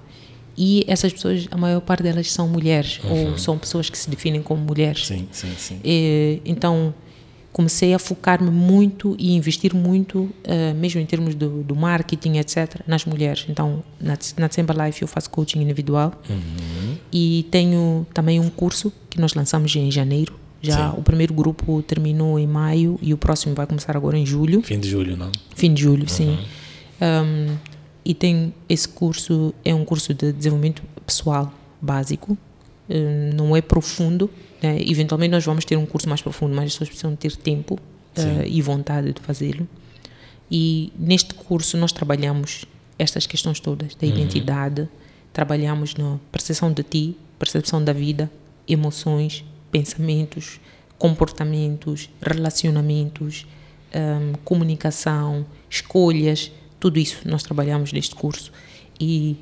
E 0.56 0.84
essas 0.86 1.12
pessoas, 1.12 1.48
a 1.50 1.56
maior 1.56 1.80
parte 1.80 2.02
delas 2.02 2.30
são 2.30 2.46
mulheres, 2.46 3.00
ou 3.04 3.38
são 3.38 3.58
pessoas 3.58 3.88
que 3.88 3.96
se 3.96 4.10
definem 4.10 4.42
como 4.42 4.62
mulheres. 4.62 5.08
Uhum. 5.10 5.16
Sim, 5.16 5.28
sim, 5.32 5.54
sim. 5.56 5.80
E, 5.84 6.40
então, 6.44 6.92
comecei 7.52 7.92
a 7.94 7.98
focar-me 7.98 8.50
muito 8.50 9.16
e 9.18 9.34
investir 9.34 9.74
muito, 9.74 10.30
eh, 10.44 10.72
mesmo 10.72 11.00
em 11.00 11.06
termos 11.06 11.34
do, 11.34 11.62
do 11.62 11.74
marketing, 11.74 12.38
etc., 12.38 12.80
nas 12.86 13.04
mulheres. 13.04 13.46
Então, 13.48 13.82
na, 14.00 14.16
na 14.38 14.46
December 14.46 14.76
Life 14.84 15.02
eu 15.02 15.08
faço 15.08 15.28
coaching 15.30 15.60
individual 15.60 16.12
E 17.12 17.46
tenho 17.50 18.06
também 18.14 18.38
um 18.38 18.48
curso 18.48 18.92
que 19.08 19.20
nós 19.20 19.34
lançamos 19.34 19.74
em 19.74 19.90
janeiro. 19.90 20.38
Já 20.62 20.90
Sim. 20.90 20.98
o 20.98 21.02
primeiro 21.02 21.32
grupo 21.32 21.82
terminou 21.82 22.38
em 22.38 22.46
maio 22.46 22.98
e 23.00 23.14
o 23.14 23.18
próximo 23.18 23.54
vai 23.54 23.66
começar 23.66 23.96
agora 23.96 24.16
em 24.16 24.26
julho. 24.26 24.62
Fim 24.62 24.78
de 24.78 24.88
julho, 24.88 25.16
não? 25.16 25.32
Fim 25.56 25.72
de 25.72 25.82
julho, 25.82 26.08
sim. 26.08 26.38
Um, 27.00 27.56
e 28.04 28.12
tem 28.14 28.52
esse 28.68 28.86
curso, 28.86 29.54
é 29.64 29.74
um 29.74 29.86
curso 29.86 30.12
de 30.12 30.32
desenvolvimento 30.32 30.82
pessoal 31.06 31.52
básico, 31.80 32.36
não 33.34 33.56
é 33.56 33.60
profundo, 33.62 34.30
né? 34.62 34.78
eventualmente 34.80 35.32
nós 35.32 35.44
vamos 35.44 35.64
ter 35.64 35.76
um 35.76 35.86
curso 35.86 36.08
mais 36.08 36.20
profundo, 36.20 36.54
mas 36.54 36.66
as 36.66 36.72
pessoas 36.72 36.88
precisam 36.88 37.16
ter 37.16 37.36
tempo 37.36 37.74
uh, 37.74 38.46
e 38.46 38.60
vontade 38.60 39.12
de 39.12 39.20
fazê-lo. 39.20 39.68
E 40.50 40.92
neste 40.98 41.34
curso 41.34 41.76
nós 41.76 41.92
trabalhamos 41.92 42.64
estas 42.98 43.26
questões 43.26 43.60
todas 43.60 43.94
da 43.94 44.06
identidade, 44.06 44.88
trabalhamos 45.32 45.94
na 45.94 46.18
percepção 46.32 46.72
de 46.72 46.82
ti, 46.82 47.16
percepção 47.38 47.82
da 47.82 47.92
vida, 47.92 48.30
emoções, 48.66 49.44
pensamentos, 49.70 50.60
comportamentos, 50.98 52.10
relacionamentos, 52.20 53.46
um, 53.94 54.32
comunicação, 54.44 55.46
escolhas, 55.68 56.52
tudo 56.78 56.98
isso 56.98 57.22
nós 57.26 57.42
trabalhamos 57.42 57.92
neste 57.92 58.14
curso 58.14 58.52
e 58.98 59.36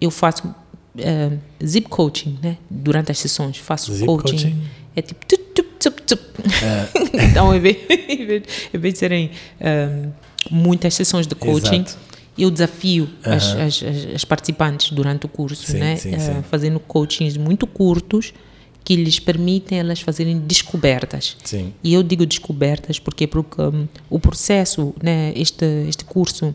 eu 0.00 0.10
faço 0.10 0.54
um, 0.98 1.38
zip 1.66 1.88
coaching, 1.88 2.38
né? 2.42 2.56
Durante 2.70 3.10
as 3.12 3.18
sessões 3.18 3.56
faço 3.58 3.92
Zip 3.94 4.06
coaching. 4.06 4.30
coaching? 4.36 4.62
É 4.96 5.02
tipo 5.02 5.24
tup, 5.26 5.42
tup, 5.54 5.66
tup, 5.78 6.00
tup. 6.06 6.20
então 7.30 7.54
em 7.54 7.60
vez, 7.60 7.76
em 8.08 8.26
vez- 8.26 8.42
em 8.74 8.78
vez 8.78 8.94
de 8.94 8.98
serem 9.00 9.30
um, 9.60 10.10
muitas 10.50 10.94
sessões 10.94 11.26
de 11.26 11.34
coaching, 11.34 11.82
Exato. 11.82 11.98
eu 12.36 12.50
desafio 12.50 13.08
as, 13.22 13.44
as, 13.54 13.82
as- 13.82 14.14
as 14.16 14.24
participantes 14.24 14.90
durante 14.90 15.26
o 15.26 15.28
curso, 15.28 15.64
Sim, 15.70 15.78
né? 15.78 15.96
sim, 15.96 16.14
Eh, 16.14 16.18
sim. 16.18 16.42
fazendo 16.50 16.80
coachings 16.80 17.36
muito 17.36 17.66
curtos 17.66 18.32
que 18.84 18.96
lhes 18.96 19.20
permitem 19.20 19.78
elas 19.78 20.00
fazerem 20.00 20.38
descobertas. 20.40 21.36
Sim. 21.44 21.74
E 21.84 21.92
eu 21.92 22.02
digo 22.02 22.24
descobertas 22.24 22.98
porque, 22.98 23.26
porque 23.26 23.60
hum, 23.60 23.86
o 24.08 24.18
processo, 24.18 24.94
né, 25.02 25.32
este, 25.36 25.64
este 25.88 26.04
curso, 26.06 26.54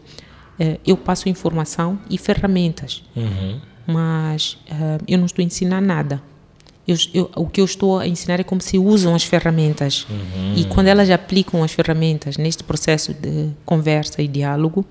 eu 0.86 0.96
passo 0.98 1.28
informação 1.30 2.00
e 2.10 2.18
ferramentas, 2.18 3.04
Uhum. 3.16 3.60
mas 3.88 4.58
eh, 4.70 4.98
eu 5.08 5.18
não 5.18 5.26
estou 5.26 5.42
a 5.44 5.46
ensinar 5.46 5.82
nada. 5.82 6.22
Eu, 6.88 6.98
eu- 7.14 7.32
o 7.38 7.48
que 7.48 7.62
eu 7.62 7.66
estou 7.66 7.98
a 8.00 8.08
ensinar 8.08 8.40
é 8.40 8.44
como 8.44 8.60
se 8.62 8.78
usam 8.78 9.16
as 9.16 9.24
ferramentas. 9.24 10.06
E 10.56 10.66
quando 10.66 10.88
elas 10.88 11.10
aplicam 11.10 11.64
as 11.64 11.72
ferramentas 11.72 12.36
neste 12.38 12.62
processo 12.64 13.14
de 13.14 13.50
conversa 13.66 14.22
e 14.22 14.28
diálogo, 14.28 14.86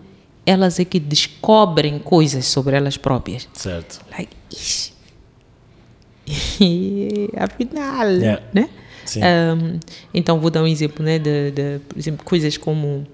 elas 0.47 0.81
é 0.81 0.85
que 0.87 0.99
descobrem 0.99 1.99
coisas 1.99 2.47
sobre 2.47 2.75
elas 2.77 2.97
próprias. 2.97 3.47
Certo. 3.53 4.01
Like, 4.11 4.35
ixi. 4.51 4.93
Afinal, 7.37 8.09
Yeah. 8.11 8.43
né? 8.53 8.69
Sim. 9.05 9.21
Um, 9.21 9.81
então 10.15 10.39
vou 10.39 10.49
dar 10.51 10.63
um 10.63 10.67
exemplo, 10.67 11.05
né, 11.05 11.19
de, 11.19 11.51
de 11.51 11.79
por 11.89 11.99
exemplo, 11.99 12.25
coisas 12.25 12.57
como 12.57 13.07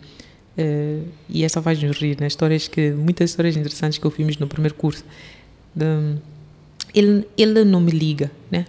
eh, 0.58 1.00
e 1.28 1.44
essa 1.44 1.62
faz-nos 1.62 1.96
rir, 1.98 2.18
né? 2.20 2.26
Histórias 2.26 2.66
que 2.66 2.90
muitas 2.90 3.30
histórias 3.30 3.56
interessantes 3.56 3.96
que 3.98 4.04
eu 4.04 4.10
fiz 4.10 4.36
no 4.38 4.48
primeiro 4.48 4.74
curso. 4.74 5.04
De, 5.74 6.16
ele 6.94 7.24
ele 7.36 7.64
não 7.64 7.80
me 7.80 7.92
liga, 7.92 8.30
né? 8.50 8.66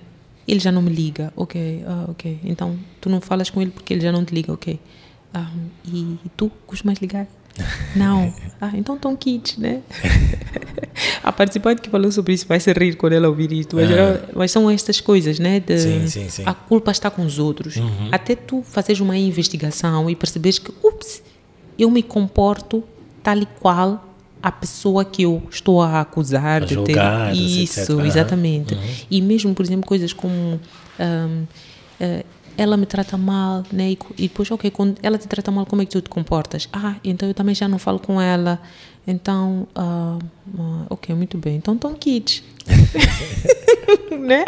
Ele 0.47 0.60
já 0.60 0.71
não 0.71 0.82
me 0.82 0.89
liga, 0.91 1.34
ok, 1.36 1.84
ah, 1.88 2.06
ok. 2.10 2.39
Então 2.43 2.78
tu 3.02 3.10
não 3.10 3.19
falas 3.19 3.49
com 3.49 3.62
ele 3.62 3.71
porque 3.71 3.93
ele 3.93 4.02
já 4.02 4.12
não 4.12 4.23
te 4.23 4.34
liga, 4.34 4.54
ok. 4.54 4.80
Ah, 5.34 5.52
e, 5.86 6.17
tu 6.38 6.52
costumas 6.65 6.97
ligar? 6.99 7.28
Não. 7.95 8.34
Ah, 8.62 8.71
então 8.73 8.95
estão 8.95 9.15
kits, 9.15 9.58
né? 9.58 9.82
a 11.21 11.32
participante 11.32 11.82
que 11.82 11.89
falou 11.89 12.12
sobre 12.12 12.34
isso 12.34 12.47
vai 12.47 12.60
se 12.60 12.71
rir 12.71 12.95
quando 12.95 13.13
ela 13.13 13.28
ouvir 13.28 13.52
isto. 13.52 13.75
Mas, 13.75 13.91
Ah. 13.91 14.30
mas 14.34 14.52
são 14.52 14.69
estas 14.69 15.02
coisas, 15.02 15.38
né? 15.39 15.60
De, 15.60 15.78
Sim, 15.78 16.08
sim, 16.08 16.30
sim. 16.30 16.43
A 16.45 16.54
culpa 16.54 16.89
está 16.91 17.12
com 17.12 17.23
os 17.25 17.38
outros. 17.38 17.75
Até 18.12 18.36
tu 18.36 18.63
fazeres 18.63 19.02
uma 19.02 19.17
investigação 19.17 20.10
e 20.10 20.15
perceberes 20.15 20.58
que, 20.58 20.71
ups, 20.84 21.21
eu 21.79 21.89
me 21.89 22.03
comporto 22.03 22.83
tal 23.23 23.37
e 23.37 23.45
qual 23.59 24.05
a 24.41 24.51
pessoa 24.51 25.03
que 25.03 25.23
eu 25.23 25.41
estou 25.49 25.81
a 25.81 26.01
acusar 26.01 26.63
A 26.63 26.65
de 26.65 26.75
ter. 26.83 26.97
etc. 26.97 27.35
Isso, 27.35 27.93
Aham, 27.93 28.05
exatamente. 28.05 28.77
E 29.09 29.21
mesmo, 29.21 29.53
por 29.53 29.65
exemplo, 29.65 29.87
coisas 29.87 30.13
como. 30.13 30.59
ahm, 30.99 31.43
ah, 31.99 32.23
ela 32.57 32.75
me 32.75 32.85
trata 32.85 33.17
mal, 33.17 33.63
né? 33.71 33.91
E, 33.91 33.99
e 34.17 34.21
depois, 34.23 34.51
ok, 34.51 34.69
quando 34.71 34.97
ela 35.01 35.17
te 35.17 35.27
trata 35.29 35.49
mal, 35.49 35.65
como 35.65 35.81
é 35.81 35.85
que 35.85 35.91
tu 35.91 36.01
te 36.01 36.09
comportas? 36.09 36.67
Ah, 36.73 36.95
então 37.05 37.27
eu 37.27 37.33
também 37.33 37.55
já 37.55 37.67
não 37.69 37.79
falo 37.79 37.99
com 37.99 38.19
ela. 38.19 38.59
Então, 39.07 39.65
ah, 39.73 40.17
ok, 40.89 41.15
muito 41.15 41.37
bem. 41.37 41.55
Então, 41.55 41.75
estão 41.75 41.93
kids. 41.95 42.43
né? 44.19 44.43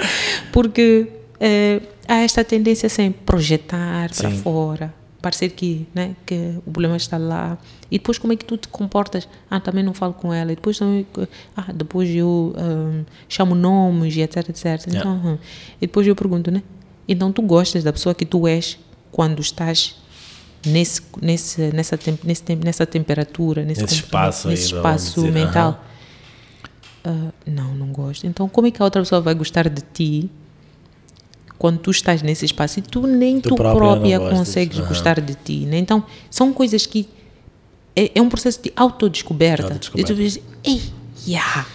Porque 0.52 1.08
eh, 1.40 1.82
há 2.08 2.18
esta 2.18 2.44
tendência 2.44 2.90
sempre 2.90 3.22
projetar 3.26 4.14
para 4.14 4.30
fora, 4.32 4.94
parecer 5.22 5.50
que, 5.50 5.88
né, 5.94 6.16
que 6.26 6.56
o 6.66 6.72
problema 6.72 6.98
está 6.98 7.18
lá. 7.18 7.58
E 7.90 7.98
depois 7.98 8.18
como 8.18 8.34
é 8.34 8.36
que 8.36 8.46
tu 8.46 8.58
te 8.58 8.68
comportas? 8.68 9.28
Ah, 9.50 9.60
também 9.60 9.84
não 9.84 9.94
falo 9.94 10.14
com 10.14 10.34
ela. 10.34 10.52
E 10.52 10.56
depois 10.56 10.78
também, 10.80 11.06
ah, 11.56 11.72
depois 11.74 12.10
eu 12.10 12.54
ah, 12.58 13.04
chamo 13.30 13.54
nomes 13.56 14.16
e 14.16 14.22
etc, 14.22 14.50
etc. 14.50 14.88
Então, 14.88 15.22
ah, 15.26 15.38
e 15.78 15.82
depois 15.88 16.08
eu 16.08 16.16
pergunto, 16.16 16.50
né? 16.52 16.64
Então 17.08 17.32
tu 17.32 17.42
gostas 17.42 17.84
da 17.84 17.92
pessoa 17.94 18.16
que 18.16 18.26
tu 18.26 18.48
és 18.48 18.78
quando 19.12 19.40
estás 19.42 19.96
nesse, 20.66 21.02
nesse, 21.22 21.62
nessa, 21.74 21.98
tem- 21.98 22.18
nesse, 22.24 22.44
tem- 22.44 22.56
nessa 22.56 22.86
temperatura, 22.86 23.64
nesse, 23.64 23.82
Nesse 23.82 23.96
espaço 23.96 24.48
nesse 24.48 24.74
espaço 24.76 25.22
mental? 25.32 25.84
Ah, 27.04 27.32
não, 27.46 27.74
não 27.74 27.88
gosto. 27.88 28.26
Então, 28.28 28.48
como 28.48 28.68
é 28.68 28.72
que 28.72 28.82
a 28.82 28.86
outra 28.86 29.02
pessoa 29.02 29.22
vai 29.22 29.34
gostar 29.34 29.68
de 29.70 29.82
ti 29.94 30.30
quando 31.62 31.78
tu 31.78 31.92
estás 31.92 32.24
nesse 32.24 32.44
espaço 32.44 32.80
e 32.80 32.82
tu 32.82 33.06
nem 33.06 33.40
Tu 33.40 33.50
tu, 33.50 33.56
própria 33.56 34.18
própria, 34.18 34.20
consegues 34.32 34.80
gostar 34.80 35.22
de 35.22 35.36
ti? 35.36 35.60
Né? 35.68 35.78
Então, 35.78 36.04
são 36.28 36.52
coisas 36.52 36.88
que. 36.88 37.08
É, 37.96 38.14
é 38.16 38.22
um 38.22 38.30
processo 38.30 38.64
de 38.64 38.74
autodescoberta. 38.76 39.66
Autodescoberta. 39.66 40.12
E 40.12 40.16
tu 40.16 40.20
dizes, 40.20 40.42
ei, 40.64 40.82
yeah. 41.28 41.68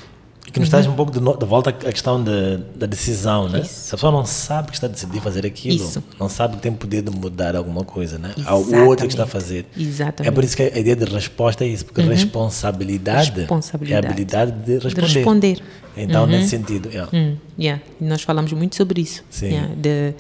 E 0.47 0.51
que 0.53 0.61
nos 0.61 0.69
traz 0.69 0.87
um 0.87 0.95
pouco 0.95 1.11
de, 1.11 1.19
no- 1.21 1.37
de 1.37 1.45
volta 1.45 1.71
à 1.71 1.73
questão 1.73 2.23
de, 2.23 2.59
da 2.77 2.87
decisão, 2.87 3.49
né? 3.49 3.61
Isso. 3.61 3.75
Se 3.89 3.95
a 3.95 3.99
pessoa 3.99 4.13
não 4.13 4.25
sabe 4.25 4.69
que 4.69 4.75
está 4.75 4.87
a 4.87 4.91
decidir 4.91 5.21
fazer 5.21 5.45
aquilo, 5.45 5.75
Isso. 5.85 6.03
não 6.21 6.29
sabe 6.29 6.57
que 6.57 6.63
tem 6.63 6.73
poder 6.73 7.03
de 7.03 7.11
mudar 7.11 7.57
alguma 7.57 7.83
coisa, 7.85 8.17
né? 8.17 8.33
Ao 8.45 8.61
o 8.63 8.87
outro 8.87 9.07
que 9.09 9.13
está 9.13 9.25
a 9.25 9.27
fazer. 9.27 9.67
Exatamente. 9.77 10.29
É 10.31 10.35
por 10.35 10.45
isso 10.45 10.57
que 10.57 10.63
a 10.63 10.79
ideia 10.79 10.95
de 10.95 11.05
resposta 11.05 11.65
é 11.65 11.69
isso, 11.69 11.85
porque 11.85 12.01
responsabilidade, 12.01 13.31
é 13.31 13.33
a 13.33 13.37
Responsabilidade. 13.39 14.07
habilidade 14.07 14.53
de 14.53 14.79
responder. 14.79 15.07
De 15.09 15.15
responder. 15.19 15.63
Então, 15.97 16.27
nesse 16.27 16.51
sentido, 16.51 16.89
yeah. 16.91 17.11
Hum, 17.17 17.37
yeah. 17.59 17.83
E 18.01 18.05
nós 18.05 18.23
falamos 18.23 18.53
muito 18.53 18.77
sobre 18.77 19.01
isso. 19.01 19.25
Sim. 19.31 19.47
Yeah, 19.47 19.75
de, 19.75 20.15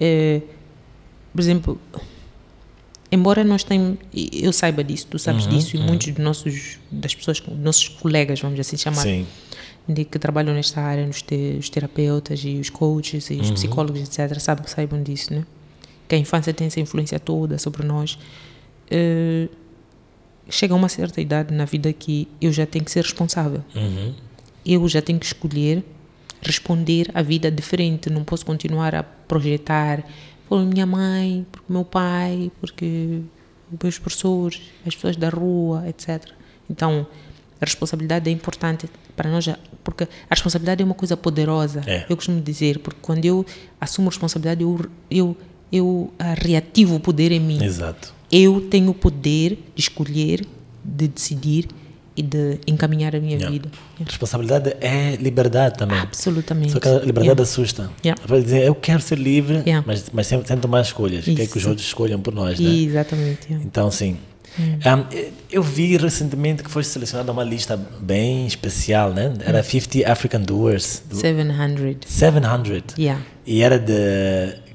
eh, 0.00 0.40
por 1.32 1.40
exemplo, 1.40 1.78
embora 3.10 3.44
nós 3.44 3.62
tenhamos, 3.62 3.98
eu 4.14 4.52
saiba 4.52 4.82
disso, 4.82 5.06
tu 5.08 5.14
Uhum, 5.14 5.18
sabes 5.18 5.46
disso, 5.46 5.76
e 5.76 5.78
muitos 5.78 6.08
dos 6.08 6.24
nossos, 6.24 6.78
das 6.90 7.14
pessoas, 7.14 7.42
nossos 7.62 7.88
colegas, 7.88 8.40
vamos 8.40 8.58
assim 8.58 8.76
chamar, 8.76 9.02
Sim. 9.02 9.26
De 9.88 10.04
que 10.04 10.18
trabalham 10.18 10.54
nesta 10.54 10.80
área, 10.80 11.06
os, 11.06 11.22
te- 11.22 11.56
os 11.58 11.68
terapeutas 11.68 12.40
e 12.44 12.58
os 12.58 12.70
coaches 12.70 13.28
e 13.30 13.34
os 13.34 13.48
Uhum. 13.48 13.54
psicólogos, 13.54 14.00
etc., 14.00 14.38
sabem, 14.38 14.66
saibam 14.66 15.02
disso, 15.02 15.32
né? 15.34 15.44
Que 16.08 16.14
a 16.14 16.18
infância 16.18 16.52
tem 16.54 16.66
essa 16.66 16.78
influência 16.80 17.18
toda 17.18 17.58
sobre 17.58 17.84
nós. 17.86 18.18
Eh, 18.90 19.48
chega 20.48 20.74
a 20.74 20.76
uma 20.76 20.88
certa 20.88 21.20
idade 21.20 21.52
na 21.54 21.64
vida 21.64 21.92
que 21.92 22.28
eu 22.40 22.52
já 22.52 22.66
tenho 22.66 22.84
que 22.84 22.90
ser 22.90 23.02
responsável 23.02 23.62
Uhum. 23.74 24.12
eu 24.66 24.86
já 24.88 25.00
tenho 25.00 25.18
que 25.18 25.26
escolher 25.26 25.82
responder 26.42 27.08
à 27.14 27.22
vida 27.22 27.50
diferente. 27.50 28.10
Não 28.10 28.24
posso 28.24 28.44
continuar 28.44 28.94
a 28.94 29.02
projetar 29.02 30.04
por 30.48 30.60
minha 30.64 30.84
mãe, 30.84 31.46
por 31.50 31.62
meu 31.68 31.84
pai, 31.84 32.50
porque 32.60 33.20
meus 33.82 33.98
professores, 33.98 34.60
as 34.86 34.94
pessoas 34.94 35.16
da 35.16 35.28
rua, 35.28 35.88
etc. 35.88 36.28
Então, 36.68 37.06
a 37.60 37.64
responsabilidade 37.64 38.28
é 38.28 38.32
importante 38.32 38.88
para 39.16 39.30
nós, 39.30 39.48
porque 39.84 40.04
a 40.04 40.08
responsabilidade 40.30 40.82
é 40.82 40.84
uma 40.84 40.94
coisa 40.94 41.16
poderosa. 41.16 41.82
É. 41.86 42.04
Eu 42.08 42.16
costumo 42.16 42.40
dizer, 42.40 42.78
porque 42.78 42.98
quando 43.02 43.24
eu 43.24 43.44
assumo 43.80 44.08
responsabilidade, 44.08 44.62
eu, 44.62 44.80
eu, 45.10 45.36
eu 45.72 46.12
ah, 46.18 46.34
reativo 46.36 46.94
o 46.96 47.00
poder 47.00 47.32
em 47.32 47.40
mim 47.40 47.62
Exato. 47.62 48.12
eu 48.30 48.60
tenho 48.70 48.90
o 48.90 48.94
poder 48.94 49.58
de 49.74 49.80
escolher, 49.82 50.46
de 50.84 51.08
decidir 51.08 51.68
e 52.14 52.22
de 52.22 52.58
encaminhar 52.66 53.16
a 53.16 53.20
minha 53.20 53.36
Yeah. 53.36 53.50
vida. 53.50 53.70
Responsabilidade 54.04 54.76
é 54.82 55.16
liberdade 55.16 55.78
também. 55.78 55.98
Absolutamente. 55.98 56.72
Só 56.72 56.78
que 56.80 56.86
a 56.88 56.92
liberdade 56.98 57.22
Yeah. 57.28 57.42
assusta. 57.42 57.90
Yeah. 58.04 58.22
Dizer, 58.40 58.64
eu 58.66 58.74
quero 58.74 59.00
ser 59.00 59.16
livre, 59.18 59.62
Yeah. 59.66 59.82
mas, 59.86 60.04
mas 60.12 60.26
sem, 60.26 60.44
sem 60.44 60.58
tomar 60.58 60.82
escolhas. 60.82 61.24
Quer 61.24 61.34
que 61.34 61.42
os 61.42 61.56
Isso. 61.56 61.68
outros 61.70 61.86
escolham 61.86 62.20
por 62.20 62.34
nós, 62.34 62.60
né? 62.60 62.68
Exatamente. 62.70 63.46
yeah. 63.48 63.64
Então, 63.64 63.90
sim. 63.90 64.18
Hum. 64.58 64.78
Um, 64.84 65.32
eu 65.50 65.62
vi 65.62 65.96
recentemente 65.96 66.62
que 66.62 66.70
foi 66.70 66.84
selecionada 66.84 67.32
uma 67.32 67.42
lista 67.44 67.76
bem 68.00 68.46
especial, 68.46 69.12
né? 69.12 69.32
Era 69.44 69.60
Hum. 69.60 69.64
50 69.64 70.10
African 70.12 70.40
Doers. 70.40 71.02
do- 71.08 71.16
700. 71.16 72.10
700. 72.12 72.94
Yeah. 72.98 73.22
E 73.46 73.62
era 73.62 73.78
de. 73.78 73.92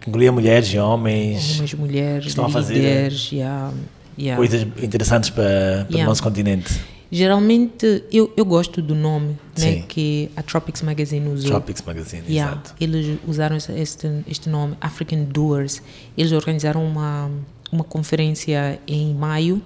que 0.01 0.09
incluía 0.09 0.31
mulheres 0.31 0.67
e 0.73 0.77
homens. 0.79 1.55
Homens, 1.55 1.73
mulheres, 1.73 2.27
estão 2.27 2.45
a 2.45 2.49
fazer, 2.49 2.73
líderes. 2.75 3.31
Yeah. 3.31 3.71
Yeah. 4.17 4.37
Coisas 4.37 4.65
interessantes 4.81 5.29
para, 5.29 5.85
para 5.89 5.97
o 6.01 6.03
nosso 6.05 6.23
continente. 6.23 6.73
Geralmente, 7.09 8.03
eu, 8.11 8.33
eu 8.35 8.43
gosto 8.43 8.81
do 8.81 8.93
nome 8.93 9.37
né, 9.57 9.83
que 9.87 10.29
a 10.35 10.41
Tropics 10.43 10.81
Magazine 10.81 11.25
usou. 11.29 11.51
Tropics 11.51 11.81
Magazine, 11.81 12.23
Yeah, 12.27 12.51
exato. 12.51 12.75
eles 12.81 13.17
usaram 13.25 13.55
este, 13.55 14.09
este 14.27 14.49
nome, 14.49 14.75
African 14.81 15.23
Doers. 15.23 15.81
Eles 16.17 16.33
organizaram 16.33 16.85
uma, 16.85 17.31
uma 17.71 17.83
conferência 17.83 18.79
em 18.87 19.13
maio. 19.13 19.61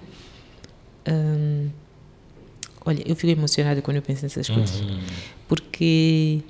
Hum, 1.08 1.68
olha, 2.84 3.02
eu 3.06 3.14
fico 3.16 3.32
emocionada 3.32 3.80
quando 3.82 3.96
eu 3.96 4.02
penso 4.02 4.22
nessas 4.22 4.48
coisas. 4.48 4.80
Uhum. 4.80 5.00
Porque 5.48 6.40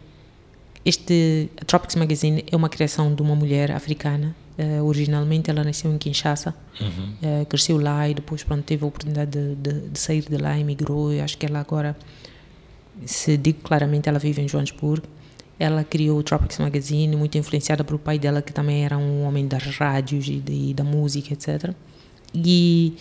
este 0.85 1.49
a 1.61 1.65
Tropics 1.65 1.97
Magazine 1.97 2.45
é 2.51 2.57
uma 2.57 2.69
criação 2.69 3.15
de 3.15 3.23
uma 3.23 3.35
mulher 3.35 3.71
africana. 3.73 4.35
Eh, 4.59 4.83
originalmente 4.83 5.49
ela 5.51 5.65
nasceu 5.65 5.91
em 5.93 5.97
Kinshasa, 5.97 6.55
Uhum. 6.79 7.15
eh, 7.23 7.45
cresceu 7.49 7.79
lá 7.79 8.07
e 8.09 8.13
depois 8.15 8.45
pronto, 8.45 8.63
teve 8.63 8.85
a 8.85 8.87
oportunidade 8.87 9.31
de, 9.31 9.55
de, 9.55 9.89
de 9.89 9.99
sair 9.99 10.23
de 10.29 10.37
lá, 10.37 10.59
emigrou. 10.59 11.11
Eu 11.13 11.25
acho 11.25 11.39
que 11.39 11.47
ela 11.47 11.59
agora, 11.61 11.97
se 13.07 13.37
digo 13.39 13.61
claramente, 13.63 14.09
ela 14.11 14.19
vive 14.19 14.43
em 14.43 14.49
Joanesburgo. 14.49 15.07
Ela 15.63 15.85
criou 15.85 16.19
o 16.19 16.23
Tropics 16.23 16.59
Magazine, 16.59 17.15
muito 17.17 17.39
influenciada 17.39 17.85
pelo 17.85 17.99
pai 17.99 18.19
dela, 18.19 18.43
que 18.43 18.53
também 18.53 18.85
era 18.85 18.99
um 18.99 19.23
homem 19.25 19.47
das 19.47 19.63
rádios 19.77 20.27
e 20.27 20.37
de- 20.41 20.75
da 20.75 20.83
música, 20.85 21.33
etc. 21.33 21.73
E 22.35 22.95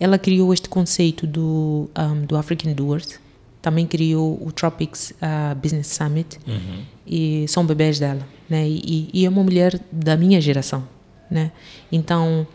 ela 0.00 0.18
criou 0.18 0.52
este 0.54 0.68
conceito 0.68 1.26
do, 1.26 1.90
um, 1.98 2.24
do 2.24 2.36
African 2.36 2.72
Doers. 2.72 3.18
Também 3.60 3.86
criou 3.86 4.40
o 4.46 4.50
Tropics 4.52 5.10
uh, 5.20 5.54
Business 5.56 5.88
Summit. 5.88 6.38
Uhum. 6.46 6.82
E 7.06 7.44
são 7.48 7.66
bebés 7.66 7.98
dela, 7.98 8.26
né? 8.48 8.66
E, 8.68 9.10
e 9.12 9.26
é 9.26 9.28
uma 9.28 9.42
mulher 9.42 9.78
da 9.90 10.16
minha 10.16 10.40
geração, 10.40 10.84
né? 11.30 11.50
Então, 11.90 12.46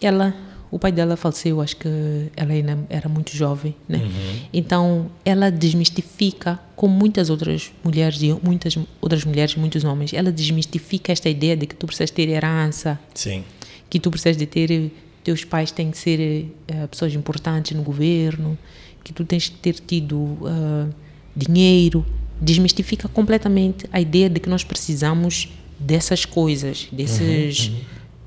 ela, 0.00 0.34
o 0.72 0.78
pai 0.78 0.90
dela 0.90 1.18
faleceu, 1.18 1.60
acho 1.60 1.76
que 1.76 1.88
ela 2.34 2.50
ainda 2.50 2.78
era 2.88 3.06
muito 3.06 3.36
jovem, 3.36 3.74
né? 3.86 3.98
Uhum. 3.98 4.36
Então, 4.54 5.10
ela 5.22 5.50
desmistifica, 5.50 6.58
como 6.74 6.94
muitas 6.94 7.28
outras 7.28 7.70
mulheres 7.84 8.22
e 8.22 8.34
muitas 8.42 8.78
outras 8.98 9.22
mulheres 9.22 9.54
muitos 9.54 9.84
homens, 9.84 10.14
ela 10.14 10.32
desmistifica 10.32 11.12
esta 11.12 11.28
ideia 11.28 11.54
de 11.54 11.66
que 11.66 11.74
tu 11.74 11.84
precisas 11.84 12.10
ter 12.10 12.26
herança, 12.30 12.98
Sim. 13.12 13.44
que 13.90 14.00
tu 14.00 14.10
precisas 14.10 14.34
de 14.34 14.46
ter 14.46 14.90
teus 15.22 15.44
pais 15.44 15.70
têm 15.70 15.90
que 15.90 15.98
ser 15.98 16.48
eh, 16.66 16.86
pessoas 16.86 17.12
importantes 17.14 17.76
no 17.76 17.82
governo, 17.82 18.56
que 19.04 19.12
tu 19.12 19.26
tens 19.26 19.50
que 19.50 19.56
ter 19.56 19.74
tido 19.74 20.38
ah, 20.46 20.88
dinheiro, 21.36 22.04
desmistifica 22.40 23.08
completamente 23.08 23.84
a 23.92 24.00
ideia 24.00 24.30
de 24.30 24.40
que 24.40 24.48
nós 24.48 24.64
precisamos 24.64 25.50
dessas 25.78 26.24
coisas, 26.24 26.88
desses 26.90 27.70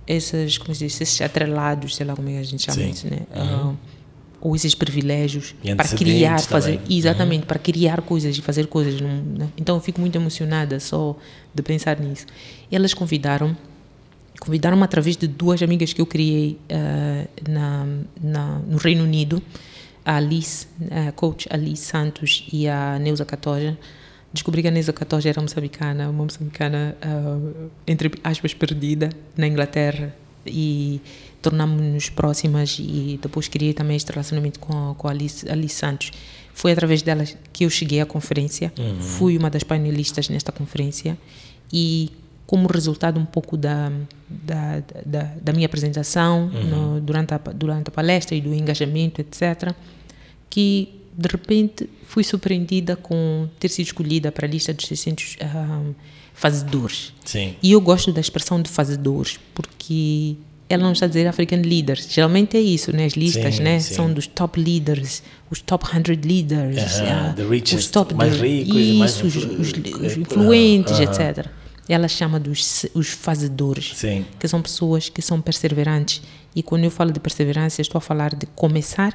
essas, 0.08 0.58
como 0.58 0.74
se 0.74 0.86
diz, 0.86 1.00
esses 1.02 1.22
atrelados, 1.22 1.96
sei 1.96 2.06
lá 2.06 2.16
como 2.16 2.30
é 2.30 2.34
que 2.34 2.38
a 2.40 2.44
gente 2.44 2.64
chama 2.64 2.82
Sim. 2.82 2.90
isso, 2.90 3.08
né? 3.08 3.20
Ah, 3.34 3.74
ou 4.42 4.56
esses 4.56 4.76
privilégios 4.76 5.56
para 5.76 5.88
criar, 5.90 6.40
fazer, 6.40 6.78
também. 6.78 6.98
exatamente, 6.98 7.46
para 7.48 7.58
criar 7.58 8.02
coisas 8.02 8.38
e 8.38 8.42
fazer 8.42 8.68
coisas. 8.68 9.02
né? 9.02 9.50
Então 9.58 9.76
eu 9.76 9.82
fico 9.82 10.00
muito 10.00 10.16
emocionada 10.16 10.80
só 10.80 11.18
de 11.54 11.64
pensar 11.64 12.00
nisso. 12.00 12.28
Elas 12.72 12.94
convidaram 12.94 13.58
convidaram-me 14.40 14.84
através 14.84 15.18
de 15.18 15.28
duas 15.28 15.64
amigas 15.64 15.94
que 15.94 16.02
eu 16.02 16.06
criei 16.06 16.60
eh, 16.70 17.26
na, 17.48 17.88
na, 18.22 18.60
no 18.60 18.78
Reino 18.78 19.04
Unido, 19.04 19.42
a 20.04 20.18
Alice, 20.18 20.68
a 20.92 21.12
coach 21.14 21.48
Alice 21.50 21.84
Santos 21.84 22.46
e 22.52 22.68
a 22.68 23.00
Neuza 23.00 23.26
Catoja. 23.26 23.78
Descobri 24.36 24.62
que 24.62 24.68
a 24.68 24.72
Neuza 24.72 24.92
Catoja 24.92 25.30
era 25.30 25.42
moçambicana, 25.42 26.10
uma 26.10 26.24
moçambicana, 26.26 26.96
eh, 27.02 27.68
entre 27.88 28.12
aspas, 28.24 28.54
perdida 28.54 29.10
na 29.38 29.48
Inglaterra 29.48 30.14
e 30.46 31.00
tornámos-nos 31.42 32.10
próximas 32.10 32.78
e 32.80 33.18
depois 33.22 33.48
criei 33.48 33.74
também 33.74 33.96
este 33.96 34.12
relacionamento 34.12 34.60
com, 34.60 34.94
com 34.96 35.08
a 35.08 35.12
Alice, 35.12 35.48
Alice 35.50 35.76
Santos. 35.76 36.12
Foi 36.54 36.72
através 36.74 37.02
delas 37.02 37.38
que 37.54 37.64
eu 37.66 37.70
cheguei 37.70 38.02
à 38.02 38.06
conferência, 38.06 38.74
fui 39.00 39.38
uma 39.38 39.50
das 39.50 39.64
painelistas 39.64 40.28
nesta 40.30 40.52
conferência 40.52 41.18
e 41.72 42.10
como 42.46 42.68
resultado 42.68 43.20
um 43.20 43.26
pouco 43.26 43.56
da, 43.58 43.92
da, 44.30 44.84
da, 45.06 45.24
da 45.42 45.54
minha 45.54 45.66
apresentação 45.66 46.48
no- 46.50 47.00
durante, 47.02 47.34
a, 47.34 47.38
durante 47.38 47.88
a 47.88 47.92
palestra 47.92 48.36
e 48.36 48.42
do 48.42 48.54
engajamento, 48.54 49.20
etc., 49.22 49.74
que 50.50 50.90
de 51.18 51.28
repente 51.30 51.90
fui 52.08 52.24
surpreendida 52.24 52.96
com 52.96 53.48
ter 53.60 53.70
sido 53.70 53.86
escolhida 53.88 54.32
para 54.32 54.46
a 54.46 54.50
lista 54.50 54.74
dos 54.74 54.86
600 54.88 55.38
ah, 55.42 55.82
fazedores. 56.34 57.14
Sim. 57.24 57.56
E 57.62 57.72
eu 57.72 57.82
gosto 57.82 58.12
da 58.12 58.20
expressão 58.22 58.62
de 58.62 58.70
fazedores, 58.70 59.40
porque 59.54 60.36
ela 60.68 60.84
não 60.84 60.92
está 60.94 61.06
a 61.06 61.08
dizer 61.08 61.28
African 61.28 61.62
leaders. 61.62 62.08
Geralmente 62.10 62.58
é 62.58 62.60
isso, 62.62 62.92
né? 62.96 63.06
As 63.06 63.14
listas, 63.14 63.56
Sim, 63.56 63.64
né? 63.64 63.80
sim. 63.80 63.94
São 63.94 64.12
dos 64.12 64.28
top 64.28 64.60
leaders, 64.60 65.22
os 65.50 65.62
top 65.62 65.86
100 65.88 66.16
leaders, 66.26 66.78
Aham, 67.02 67.30
ah, 67.30 67.34
the 67.34 67.44
richest, 67.44 67.76
os 67.86 67.88
top 67.92 68.14
mais 68.14 68.36
ricos 68.40 68.76
mais 68.98 69.12
isso, 69.12 69.26
os, 69.28 69.36
influ- 69.36 69.62
os- 69.62 69.74
eh, 69.74 70.08
os 70.08 70.18
influentes, 70.18 70.94
aham. 70.94 71.04
etc. 71.04 71.48
Ela 71.88 72.08
chama 72.08 72.40
dos 72.40 72.86
os 72.96 73.10
fazedores 73.10 73.94
Sim. 73.96 74.26
que 74.40 74.48
são 74.48 74.60
pessoas 74.62 75.08
que 75.08 75.22
são 75.22 75.40
perseverantes. 75.40 76.22
E 76.56 76.64
quando 76.64 76.84
eu 76.84 76.90
falo 76.92 77.12
de 77.12 77.20
perseverança, 77.20 77.80
estou 77.82 78.00
a 78.00 78.02
falar 78.02 78.34
de 78.34 78.48
começar, 78.48 79.14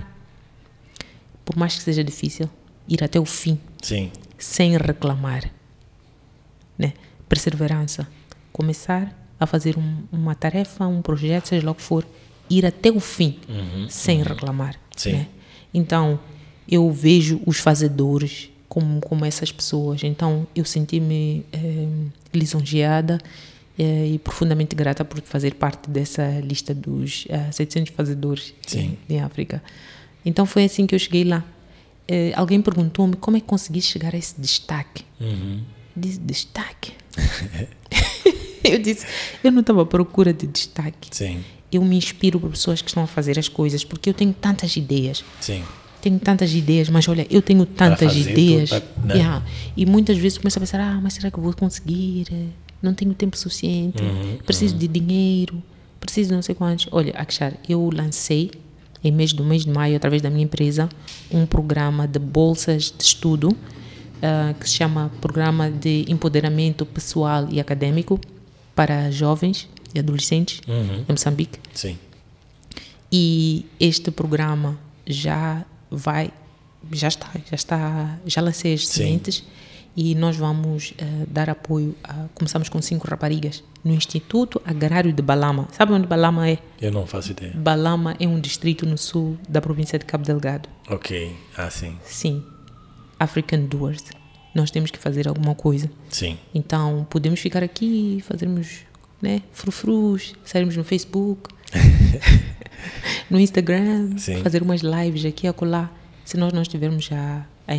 por 1.50 1.56
mais 1.58 1.74
que 1.74 1.82
seja 1.82 2.04
difícil, 2.04 2.48
ir 2.88 3.02
até 3.02 3.18
o 3.18 3.24
fim, 3.24 3.58
Sim. 3.82 4.12
sem 4.38 4.76
reclamar. 4.76 5.50
Né? 6.78 6.92
Perseverança. 7.28 8.06
Começar 8.52 9.12
a 9.38 9.46
fazer 9.48 9.76
um- 9.76 10.04
uma 10.12 10.32
tarefa, 10.36 10.86
um 10.86 11.02
projeto, 11.02 11.48
seja 11.48 11.66
lá 11.66 11.72
o 11.72 11.74
que 11.74 11.82
for, 11.82 12.06
ir 12.48 12.64
até 12.64 12.88
o 12.92 13.00
fim, 13.00 13.36
sem 13.88 14.22
reclamar. 14.22 14.76
Sim. 14.96 15.12
né? 15.14 15.26
Então, 15.74 16.20
eu 16.68 16.88
vejo 16.92 17.40
os 17.44 17.58
fazedores 17.58 18.48
como, 18.68 19.00
como 19.00 19.24
essas 19.24 19.50
pessoas. 19.50 20.04
Então, 20.04 20.46
eu 20.54 20.64
senti-me 20.64 21.44
eh, 21.52 21.88
lisonjeada 22.32 23.18
eh, 23.76 24.06
e 24.12 24.18
profundamente 24.20 24.76
grata 24.76 25.04
por 25.04 25.20
fazer 25.22 25.54
parte 25.54 25.90
dessa 25.90 26.28
lista 26.40 26.72
dos 26.72 27.24
eh, 27.28 27.50
700 27.50 27.92
fazedores 27.92 28.54
Sim. 28.64 28.96
África. 29.24 29.60
Então, 30.24 30.44
foi 30.46 30.64
assim 30.64 30.86
que 30.86 30.94
eu 30.94 30.98
cheguei 30.98 31.24
lá. 31.24 31.44
Eh, 32.08 32.32
alguém 32.34 32.60
perguntou-me 32.60 33.16
como 33.16 33.36
é 33.36 33.40
que 33.40 33.46
consegui 33.46 33.80
chegar 33.80 34.14
a 34.14 34.18
esse 34.18 34.40
destaque. 34.40 35.04
Uhum. 35.20 35.60
Disse, 35.96 36.18
destaque? 36.20 36.92
eu 38.64 38.78
disse, 38.78 39.06
eu 39.42 39.50
não 39.52 39.60
estava 39.60 39.82
à 39.82 39.86
procura 39.86 40.32
de 40.32 40.46
destaque. 40.46 41.08
Sim. 41.10 41.42
Eu 41.72 41.82
me 41.84 41.96
inspiro 41.96 42.38
por 42.40 42.50
pessoas 42.50 42.82
que 42.82 42.88
estão 42.88 43.02
a 43.02 43.06
fazer 43.06 43.38
as 43.38 43.48
coisas, 43.48 43.84
porque 43.84 44.10
eu 44.10 44.14
tenho 44.14 44.32
tantas 44.32 44.76
ideias. 44.76 45.24
Sim. 45.40 45.62
Tenho 46.02 46.18
tantas 46.18 46.52
ideias, 46.54 46.88
mas 46.88 47.06
olha, 47.08 47.26
eu 47.30 47.42
tenho 47.42 47.64
tantas 47.66 48.16
ideias. 48.16 48.70
tudo, 48.70 48.80
para- 48.82 49.06
né? 49.06 49.14
Yeah. 49.14 49.44
E 49.76 49.84
muitas 49.86 50.16
vezes 50.18 50.38
começo 50.38 50.58
a 50.58 50.60
pensar, 50.60 50.80
ah, 50.80 50.98
mas 51.00 51.12
será 51.14 51.30
que 51.30 51.38
eu 51.38 51.42
vou 51.42 51.52
conseguir? 51.54 52.26
Não 52.82 52.94
tenho 52.94 53.12
tempo 53.14 53.36
suficiente, 53.36 54.02
Uhum, 54.02 54.38
preciso 54.46 54.74
de 54.74 54.88
dinheiro, 54.88 55.62
preciso 56.00 56.30
de 56.30 56.34
não 56.34 56.42
sei 56.42 56.54
quantos. 56.54 56.88
Olha, 56.90 57.12
Akshar, 57.12 57.52
eu 57.68 57.90
lancei 57.94 58.50
em 59.02 59.10
mês 59.12 59.32
do 59.32 59.44
mês 59.44 59.64
de 59.64 59.70
maio, 59.70 59.96
através 59.96 60.20
da 60.22 60.28
minha 60.30 60.44
empresa, 60.44 60.88
um 61.30 61.46
programa 61.46 62.06
de 62.06 62.18
bolsas 62.18 62.92
de 62.96 63.02
estudo 63.04 63.56
ah, 64.22 64.54
que 64.58 64.68
se 64.68 64.76
chama 64.76 65.10
Programa 65.20 65.70
de 65.70 66.04
Empoderamento 66.08 66.84
Pessoal 66.84 67.46
e 67.50 67.58
Acadêmico 67.60 68.20
para 68.74 69.10
jovens 69.10 69.68
e 69.94 69.98
adolescentes 69.98 70.60
Uhum. 70.68 71.04
em 71.08 71.12
Moçambique. 71.12 71.58
Sim. 71.74 71.96
E 73.12 73.66
este 73.78 74.10
programa 74.10 74.78
já 75.06 75.64
vai, 75.90 76.30
já 76.92 77.08
está, 77.08 77.28
já 77.48 77.54
está, 77.56 78.18
já 78.26 78.40
lancei 78.40 78.74
as 78.74 78.86
sementes 78.86 79.42
e 79.96 80.14
nós 80.14 80.36
vamos 80.36 80.94
eh, 80.98 81.04
dar 81.28 81.50
apoio. 81.50 81.94
A, 82.04 82.26
começamos 82.34 82.68
com 82.68 82.80
cinco 82.80 83.08
raparigas 83.08 83.62
no 83.84 83.92
Instituto 83.92 84.60
Agrário 84.64 85.12
de 85.12 85.22
Balama. 85.22 85.68
Sabe 85.72 85.92
onde 85.92 86.06
Balama 86.06 86.48
é? 86.48 86.58
Eu 86.80 86.92
não 86.92 87.06
faço 87.06 87.32
ideia. 87.32 87.52
Balama 87.54 88.16
é 88.20 88.26
um 88.26 88.40
distrito 88.40 88.86
no 88.86 88.96
sul 88.96 89.36
da 89.48 89.60
província 89.60 89.98
de 89.98 90.04
Cabo 90.04 90.24
Delgado. 90.24 90.68
Ok. 90.88 91.34
Ah, 91.56 91.70
sim. 91.70 91.98
Sim, 92.04 92.44
African 93.18 93.64
Doers. 93.66 94.04
Nós 94.54 94.70
temos 94.70 94.90
que 94.90 94.98
fazer 94.98 95.28
alguma 95.28 95.54
coisa. 95.54 95.90
Sim. 96.08 96.36
Então, 96.54 97.06
podemos 97.08 97.38
ficar 97.38 97.62
aqui 97.62 98.22
fazermos, 98.26 98.80
né, 99.22 99.42
frufrus, 99.52 100.34
sairmos 100.44 100.76
no 100.76 100.82
Facebook, 100.82 101.50
no 103.30 103.38
Instagram, 103.38 104.16
Sim. 104.18 104.42
fazer 104.42 104.62
umas 104.62 104.80
lives 104.80 105.24
aqui 105.24 105.46
e 105.46 105.48
acolá. 105.48 105.90
Se 106.24 106.36
nós 106.36 106.52
não 106.52 106.62
estivermos 106.62 107.08
a, 107.12 107.46
a, 107.68 107.74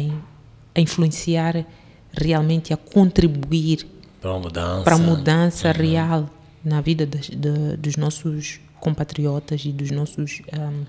a 0.76 0.80
influenciar 0.80 1.66
realmente, 2.14 2.74
a 2.74 2.78
contribuir 2.78 3.88
Para 4.22 4.32
uma 4.32 4.40
mudança. 4.40 4.84
para 4.84 4.96
a 4.96 4.98
mudança 5.00 5.68
Uhum. 5.70 5.74
real 5.74 6.30
na 6.64 6.82
vida 6.82 7.06
das- 7.06 7.28
de- 7.30 7.78
dos 7.78 7.96
nossos 7.98 8.60
compatriotas 8.80 9.64
e 9.66 9.72
dos 9.72 9.92
nossos 9.92 10.42
ahm, 10.52 10.84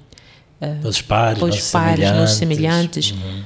Nossos 0.82 1.02
pares, 1.02 1.42
os 1.42 1.48
nossos 1.48 1.70
pares, 1.72 1.96
semelhantes. 1.96 2.20
nossos 2.20 2.36
semelhantes. 2.38 3.10
Uhum. 3.10 3.42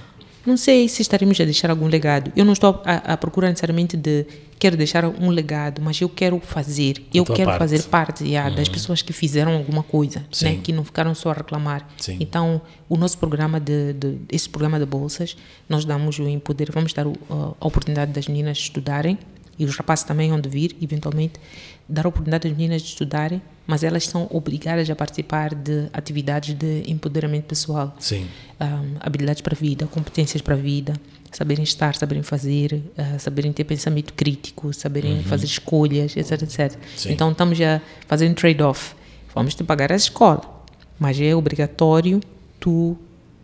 Não 0.47 0.57
sei 0.57 0.89
se 0.89 1.03
estaremos 1.03 1.41
a 1.41 1.45
deixar 1.45 1.71
algum 1.71 1.87
legado. 1.87 2.33
Eu 2.37 2.45
não 2.45 2.53
estou 2.53 2.81
a, 2.85 3.13
a 3.13 3.17
procurar 3.17 3.49
necessariamente 3.49 3.97
de 3.97 4.27
quero 4.59 4.77
deixar 4.77 5.05
um 5.05 5.29
legado, 5.29 5.83
mas 5.83 6.01
eu 6.01 6.09
quero 6.09 6.39
fazer. 6.41 7.03
Eu 7.13 7.25
quero 7.25 7.47
parte. 7.47 7.59
fazer 7.59 7.83
parte 7.85 8.25
yeah, 8.25 8.55
das 8.55 8.69
pessoas 8.69 9.03
que 9.03 9.13
fizeram 9.13 9.53
alguma 9.53 9.83
coisa, 9.83 10.25
né? 10.43 10.59
Que 10.63 10.73
não 10.73 10.85
ficaram 10.85 11.15
só 11.15 11.31
a 11.31 11.35
reclamar. 11.35 11.87
Sim. 11.99 12.17
Então, 12.21 12.61
o 12.89 12.97
nosso 12.97 13.19
programa 13.19 13.61
de, 13.61 13.93
de 13.93 14.19
esse 14.31 14.49
programa 14.49 14.79
de 14.79 14.87
bolsas, 14.87 15.37
nós 15.69 15.85
damos 15.85 16.19
o 16.19 16.29
empoder, 16.29 16.71
vamos 16.73 16.93
dar 16.93 17.07
o, 17.07 17.13
a, 17.29 17.55
a 17.61 17.67
oportunidade 17.67 18.13
das 18.13 18.29
meninas 18.29 18.59
estudarem 18.59 19.19
e 19.59 19.65
os 19.65 19.77
rapazes 19.77 20.05
também 20.05 20.33
onde 20.33 20.49
vir, 20.49 20.77
eventualmente, 20.81 21.35
dar 21.89 22.07
oportunidade 22.07 22.49
das 22.49 22.57
meninas 22.57 22.83
de 22.83 22.89
estudarem, 22.89 23.41
mas 23.67 23.83
elas 23.83 24.07
são 24.07 24.27
obrigadas 24.31 24.89
a 24.89 24.95
participar 24.95 25.55
de 25.55 25.89
atividades 25.93 26.55
de 26.55 26.83
empoderamento 26.87 27.45
pessoal 27.45 27.95
Sim. 27.99 28.27
um, 28.61 28.97
habilidades 29.01 29.43
para 29.43 29.55
a 29.55 29.59
vida, 29.59 29.87
competências 29.87 30.41
para 30.41 30.55
a 30.55 30.57
vida, 30.57 30.95
saberem 31.33 31.65
estar, 31.65 31.97
saberem 31.97 32.23
fazer, 32.23 32.83
uh, 32.97 33.19
saberem 33.19 33.53
ter 33.53 33.65
pensamento 33.65 34.15
crítico, 34.15 34.73
saberem 34.73 35.23
fazer 35.25 35.47
escolhas, 35.47 36.17
etc, 36.17 36.43
etc. 36.43 36.59
Uhum. 36.61 36.81
Sim. 36.97 37.13
Então 37.13 37.31
estamos 37.33 37.61
a 37.61 37.81
fazer 38.07 38.29
um 38.29 38.35
trade-off. 38.35 38.95
Vamos 39.35 39.55
te 39.55 39.63
pagar 39.63 39.93
a 39.93 39.97
escola, 39.97 40.65
mas 40.99 41.21
é 41.21 41.35
obrigatório 41.35 42.21
tu 42.59 42.97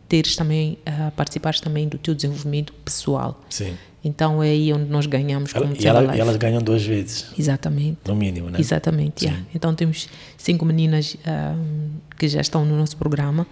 teres 0.09 0.36
também, 0.36 0.78
uh, 0.86 1.11
participares 1.12 1.61
também 1.61 1.88
do 1.88 1.99
teu 1.99 2.14
desenvolvimento 2.14 2.72
pessoal. 2.84 3.40
Sim. 3.49 3.76
Então 4.05 4.42
é 4.42 4.48
aí 4.48 4.72
onde 4.72 4.90
nós 4.90 5.07
ganhamos 5.07 5.53
como 5.53 5.74
E, 5.78 5.86
ela- 5.86 6.16
e 6.16 6.20
elas 6.20 6.36
ganham 6.36 6.61
duas 6.61 6.84
vezes, 6.84 7.26
Exatamente. 7.38 7.98
no 8.07 8.16
mínimo, 8.16 8.50
né? 8.50 8.59
Exatamente, 8.59 9.24
yeah. 9.24 9.44
Então 9.55 9.72
temos 9.74 10.09
cinco 10.36 10.64
meninas 10.64 11.16
ahm, 11.24 11.90
que 12.18 12.26
já 12.26 12.40
estão 12.40 12.64
no 12.64 12.76
nosso 12.76 12.96
programa 12.96 13.46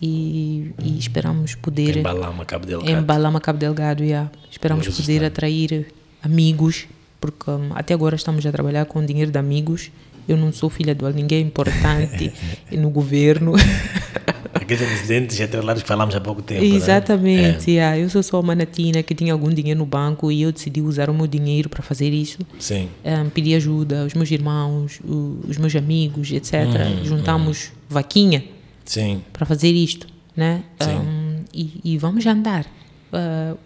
e, 0.00 0.72
e 0.82 0.98
esperamos 0.98 1.54
poder 1.54 1.98
Embalar 1.98 2.30
uma 2.30 2.44
cabo 2.46 2.64
delgado. 2.66 2.90
embalar 2.90 3.30
uma 3.30 3.40
Cabo 3.40 3.58
Delgado, 3.58 4.02
yeah. 4.02 4.30
esperamos 4.50 4.88
poder 4.88 5.22
atrair 5.24 5.92
amigos, 6.22 6.86
porque 7.20 7.50
hum, 7.50 7.70
até 7.74 7.92
agora 7.92 8.16
estamos 8.16 8.44
a 8.46 8.50
trabalhar 8.52 8.86
com 8.86 9.04
dinheiro 9.04 9.30
de 9.30 9.38
amigos. 9.38 9.90
Eu 10.30 10.36
não 10.36 10.52
sou 10.52 10.70
filha 10.70 10.94
de 10.94 11.12
ninguém 11.12 11.46
importante 11.46 12.32
no 12.70 12.88
governo. 12.88 13.54
Aqueles 14.54 14.82
antecedentes 14.82 15.38
e 15.38 15.42
atrelados 15.42 15.82
que 15.82 15.88
falámos 15.88 16.14
há 16.14 16.20
pouco 16.20 16.42
tempo, 16.42 16.60
né? 16.60 16.68
Exatamente, 16.68 17.70
yeah. 17.70 17.98
eu 17.98 18.08
sou 18.08 18.22
só 18.22 18.38
uma 18.40 18.54
natina 18.54 19.02
que 19.02 19.14
tinha 19.14 19.32
algum 19.32 19.48
dinheiro 19.48 19.78
no 19.78 19.86
banco 19.86 20.30
e 20.30 20.42
eu 20.42 20.52
decidi 20.52 20.80
usar 20.80 21.10
o 21.10 21.14
meu 21.14 21.26
dinheiro 21.26 21.68
para 21.68 21.82
fazer 21.82 22.10
isso. 22.10 22.38
É. 22.42 22.60
Sim. 22.60 22.88
um, 23.04 23.30
pedi 23.30 23.54
ajuda 23.54 24.02
aos 24.02 24.14
meus 24.14 24.30
irmãos, 24.30 25.00
os 25.48 25.56
meus 25.56 25.74
amigos, 25.74 26.30
etc. 26.30 26.54
Uhum, 26.54 27.04
Juntamos 27.04 27.72
vaquinha 27.88 28.44
Sim. 28.84 29.22
para 29.32 29.46
fazer 29.46 29.72
isto, 29.72 30.06
né? 30.36 30.62
Um, 30.80 31.42
e, 31.52 31.80
e 31.84 31.98
vamos 31.98 32.24
andar. 32.26 32.66
Uh, 33.12 33.58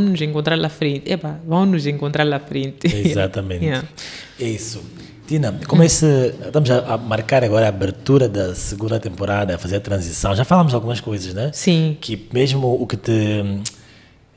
nos 0.00 0.20
encontrar 0.22 0.58
lá 0.58 0.68
frente. 0.68 1.10
Vamos 1.46 1.70
nos 1.70 1.86
encontrar 1.86 2.24
lá 2.24 2.40
frente. 2.40 2.86
Exatamente. 2.94 3.64
Yeah. 3.64 3.86
É 4.40 4.48
isso. 4.48 4.82
Tina, 5.26 5.58
como 5.66 5.82
esse, 5.82 6.34
estamos 6.46 6.70
a, 6.70 6.94
a 6.94 6.98
marcar 6.98 7.42
agora 7.42 7.64
a 7.66 7.68
abertura 7.70 8.28
da 8.28 8.54
segunda 8.54 9.00
temporada, 9.00 9.54
a 9.54 9.58
fazer 9.58 9.76
a 9.76 9.80
transição. 9.80 10.34
Já 10.36 10.44
falamos 10.44 10.74
algumas 10.74 11.00
coisas, 11.00 11.32
né? 11.32 11.50
Sim. 11.52 11.96
Que 12.00 12.28
mesmo 12.32 12.66
o 12.80 12.86
que 12.86 12.96
te 12.96 13.42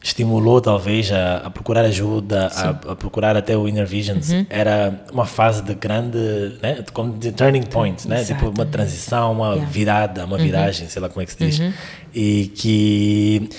estimulou 0.02 0.62
talvez 0.62 1.12
a, 1.12 1.38
a 1.38 1.50
procurar 1.50 1.84
ajuda, 1.84 2.48
a, 2.48 2.70
a 2.92 2.96
procurar 2.96 3.36
até 3.36 3.58
o 3.58 3.68
Inner 3.68 3.86
Visions, 3.86 4.30
Uhum. 4.30 4.46
era 4.50 5.04
uma 5.12 5.26
fase 5.26 5.62
de 5.62 5.74
grande, 5.76 6.18
né? 6.62 6.84
Como 6.94 7.18
de 7.18 7.34
turning 7.34 7.64
point, 7.64 8.08
né? 8.08 8.24
Tipo 8.24 8.48
uma 8.50 8.66
transição, 8.66 9.34
uma 9.34 9.48
Yeah. 9.48 9.66
Uhum. 9.66 9.72
virada, 9.72 10.26
uma 10.26 10.38
viragem, 10.38 10.88
sei 10.88 11.02
lá 11.02 11.10
como 11.10 11.22
é 11.22 11.26
que 11.26 11.32
se 11.34 11.38
diz. 11.38 11.74
E 12.16 12.52
que 12.56 13.50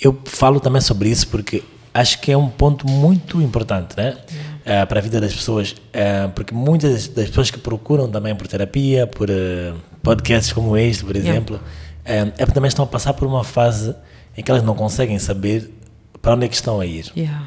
eu 0.00 0.18
falo 0.24 0.60
também 0.60 0.80
sobre 0.80 1.10
isso 1.10 1.28
porque 1.28 1.62
acho 1.92 2.20
que 2.20 2.32
é 2.32 2.38
um 2.38 2.48
ponto 2.48 2.88
muito 2.88 3.42
importante, 3.42 3.94
né? 3.96 4.16
Eh, 4.64 4.84
para 4.86 4.98
a 4.98 5.02
vida 5.02 5.20
das 5.20 5.32
pessoas, 5.34 5.74
Eh, 5.92 6.28
porque 6.34 6.54
muitas 6.54 7.08
das 7.08 7.28
pessoas 7.28 7.50
que 7.50 7.58
procuram 7.58 8.08
também 8.10 8.34
por 8.34 8.46
terapia, 8.46 9.06
por 9.06 9.28
eh, 9.30 9.72
podcasts 10.02 10.52
como 10.52 10.76
este, 10.76 11.04
por 11.04 11.16
exemplo, 11.16 11.58
eh, 12.04 12.20
é 12.36 12.44
porque 12.44 12.52
também 12.52 12.68
estão 12.68 12.84
a 12.84 12.88
passar 12.88 13.14
por 13.14 13.26
uma 13.26 13.42
fase 13.44 13.94
em 14.36 14.42
que 14.42 14.50
elas 14.50 14.62
não 14.62 14.74
conseguem 14.74 15.18
saber 15.18 15.70
para 16.20 16.34
onde 16.34 16.44
é 16.46 16.48
que 16.48 16.54
estão 16.54 16.78
a 16.80 16.86
ir. 16.86 17.06
Yeah. 17.16 17.46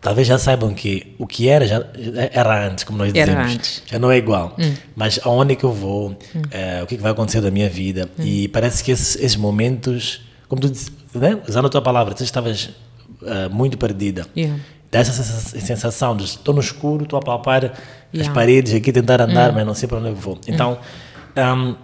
Talvez 0.00 0.28
já 0.28 0.38
saibam 0.38 0.72
que 0.74 1.14
o 1.18 1.26
que 1.26 1.48
era 1.48 1.66
já 1.66 1.84
era 2.32 2.68
antes, 2.68 2.84
como 2.84 2.98
nós 2.98 3.12
Era 3.14 3.32
dizemos. 3.32 3.54
antes. 3.54 3.82
Já 3.86 3.98
não 3.98 4.10
é 4.10 4.18
igual. 4.18 4.54
Mas 4.94 5.18
aonde 5.24 5.54
é 5.54 5.56
que 5.56 5.64
eu 5.64 5.72
vou? 5.72 6.16
Eh, 6.50 6.80
o 6.82 6.86
que, 6.86 6.94
é 6.94 6.96
que 6.98 7.02
vai 7.02 7.12
acontecer 7.12 7.40
da 7.40 7.50
minha 7.50 7.68
vida? 7.68 8.08
E 8.18 8.46
parece 8.48 8.84
que 8.84 8.92
esses, 8.92 9.16
esses 9.16 9.36
momentos, 9.36 10.20
como 10.48 10.60
tu 10.60 10.68
disse, 10.70 10.90
né? 11.14 11.38
usando 11.48 11.66
a 11.66 11.68
tua 11.70 11.82
palavra, 11.82 12.14
tu 12.14 12.22
estavas 12.22 12.70
eh, 13.24 13.48
muito 13.48 13.76
perdida. 13.78 14.26
Yeah. 14.36 14.60
Dá 14.90 14.98
essa 14.98 15.12
sensa- 15.12 15.60
sensação 15.60 16.16
de 16.16 16.24
estou 16.24 16.52
no 16.54 16.60
escuro, 16.60 17.04
estou 17.04 17.18
a 17.18 17.22
palpar 17.22 17.64
as 17.66 17.70
Yeah. 18.12 18.34
paredes 18.34 18.74
aqui, 18.74 18.92
tentar 18.92 19.20
andar, 19.20 19.52
mas 19.52 19.64
não 19.64 19.74
sei 19.74 19.88
para 19.88 19.98
onde 19.98 20.08
eu 20.08 20.14
vou. 20.16 20.38
Então, 20.48 20.78
ahm, 21.36 21.74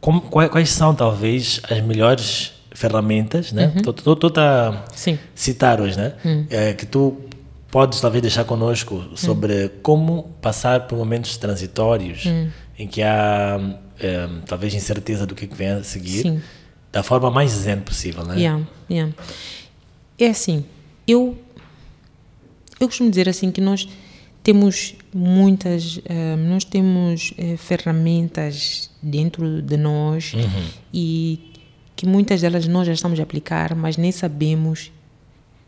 como- 0.00 0.20
quais, 0.20 0.50
são 0.70 0.94
talvez 0.94 1.60
as 1.70 1.80
melhores 1.80 2.52
ferramentas, 2.72 3.52
né? 3.52 3.72
Estou 3.76 3.92
a 3.92 4.84
Sim. 4.94 5.18
citar 5.34 5.80
hoje, 5.80 5.96
né? 5.96 6.12
É, 6.50 6.72
que 6.74 6.84
tu 6.84 7.16
podes 7.70 8.00
talvez 8.00 8.20
deixar 8.20 8.44
conosco 8.44 9.02
sobre 9.16 9.68
como 9.82 10.24
passar 10.42 10.86
por 10.86 10.98
momentos 10.98 11.36
transitórios 11.38 12.24
em 12.78 12.86
que 12.86 13.02
há 13.02 13.58
é, 13.98 14.28
talvez 14.46 14.74
incerteza 14.74 15.24
do 15.24 15.34
que 15.34 15.46
que 15.46 15.54
vem 15.54 15.68
a 15.70 15.82
seguir 15.84 16.22
Sim. 16.22 16.42
da 16.92 17.02
forma 17.02 17.30
mais 17.30 17.50
zen 17.52 17.78
possível, 17.80 18.24
né? 18.24 18.36
Yeah, 18.36 18.62
yeah. 18.90 19.12
É 20.18 20.26
assim, 20.28 20.64
eu, 21.06 21.38
eu 22.80 22.88
costumo 22.88 23.10
dizer 23.10 23.28
assim 23.28 23.50
que 23.50 23.60
nós 23.60 23.88
temos 24.42 24.94
muitas, 25.12 26.00
eh, 26.04 26.36
nós 26.36 26.64
temos 26.64 27.32
eh, 27.38 27.56
ferramentas 27.56 28.90
dentro 29.02 29.62
de 29.62 29.76
nós 29.76 30.34
e 30.92 31.40
que 31.96 32.06
muitas 32.06 32.42
delas 32.42 32.66
nós 32.68 32.86
já 32.86 32.92
estamos 32.92 33.18
a 33.18 33.22
aplicar, 33.22 33.74
mas 33.74 33.96
nem 33.96 34.12
sabemos 34.12 34.92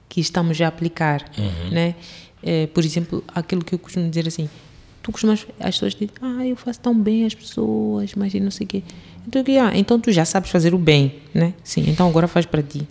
que 0.09 0.21
estamos 0.21 0.61
a 0.61 0.69
aplicar, 0.69 1.25
né? 1.71 1.95
Eh, 2.43 2.67
por 2.69 2.85
exemplo, 2.85 3.25
aquilo 3.35 3.65
que 3.65 3.75
eu 3.75 3.79
costumo 3.79 4.09
dizer 4.09 4.29
assim, 4.29 4.49
tu 5.03 5.13
costumas, 5.13 5.47
as 5.59 5.77
pessoas 5.77 5.95
dizem, 5.95 6.11
ah, 6.21 6.47
eu 6.47 6.57
faço 6.57 6.81
tão 6.81 6.95
bem 6.99 7.25
às 7.25 7.35
pessoas, 7.35 8.15
mas 8.15 8.35
não 8.35 8.51
sei 8.51 8.65
o 8.65 8.69
quê. 8.69 8.83
Então, 9.27 9.43
ah, 9.63 9.77
então 9.77 9.99
tu 9.99 10.13
já 10.13 10.25
sabes 10.25 10.51
fazer 10.51 10.75
o 10.75 10.79
bem, 10.79 11.15
né? 11.33 11.55
Sim, 11.65 11.85
então 11.89 12.09
agora 12.09 12.29
faz 12.29 12.45
para 12.45 12.63
ti. 12.63 12.87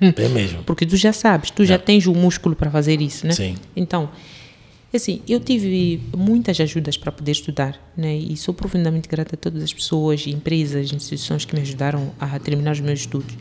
É 0.00 0.28
mesmo. 0.28 0.62
Porque 0.64 0.86
tu 0.86 0.96
já 0.96 1.12
sabes, 1.12 1.50
tu 1.50 1.64
já 1.64 1.78
tens 1.78 2.06
o 2.06 2.14
músculo 2.14 2.54
para 2.54 2.70
fazer 2.70 3.00
isso, 3.00 3.26
né? 3.26 3.32
Sim. 3.32 3.54
Então, 3.74 4.10
assim, 4.94 5.20
eu 5.28 5.40
tive 5.40 6.00
muitas 6.16 6.58
ajudas 6.60 6.96
para 6.96 7.12
poder 7.12 7.32
estudar, 7.32 7.78
né? 7.96 8.16
E 8.16 8.36
sou 8.36 8.52
profundamente 8.54 9.08
grata 9.08 9.34
a 9.34 9.38
todas 9.38 9.62
as 9.62 9.72
pessoas, 9.72 10.26
empresas, 10.26 10.92
instituições 10.92 11.44
que 11.44 11.54
me 11.54 11.62
ajudaram 11.62 12.12
a 12.18 12.38
terminar 12.38 12.72
os 12.72 12.80
meus 12.80 13.00
estudos. 13.00 13.36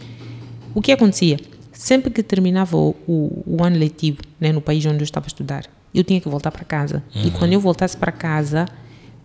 O 0.73 0.81
que 0.81 0.91
acontecia? 0.91 1.39
Sempre 1.71 2.09
que 2.09 2.23
terminava 2.23 2.77
o, 2.77 2.95
o, 3.07 3.43
o 3.45 3.63
ano 3.63 3.77
letivo, 3.77 4.19
né, 4.39 4.51
no 4.51 4.61
país 4.61 4.85
onde 4.85 4.99
eu 4.99 5.03
estava 5.03 5.25
a 5.25 5.27
estudar, 5.27 5.65
eu 5.93 6.03
tinha 6.03 6.19
que 6.19 6.27
voltar 6.29 6.51
para 6.51 6.63
casa. 6.63 7.03
E 7.13 7.31
quando 7.31 7.53
eu 7.53 7.59
voltasse 7.59 7.95
para 7.95 8.11
casa, 8.11 8.65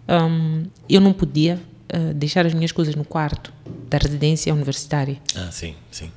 hum, 0.08 0.64
eu 0.88 1.00
não 1.00 1.12
podia 1.12 1.60
ah, 1.92 2.12
deixar 2.14 2.46
as 2.46 2.54
minhas 2.54 2.70
coisas 2.70 2.94
no 2.94 3.04
quarto 3.04 3.52
da 3.88 3.98
residência 3.98 4.54
universitária 4.54 5.18
Ah, 5.34 5.50
sim, 5.50 5.74
sim. 5.90 6.10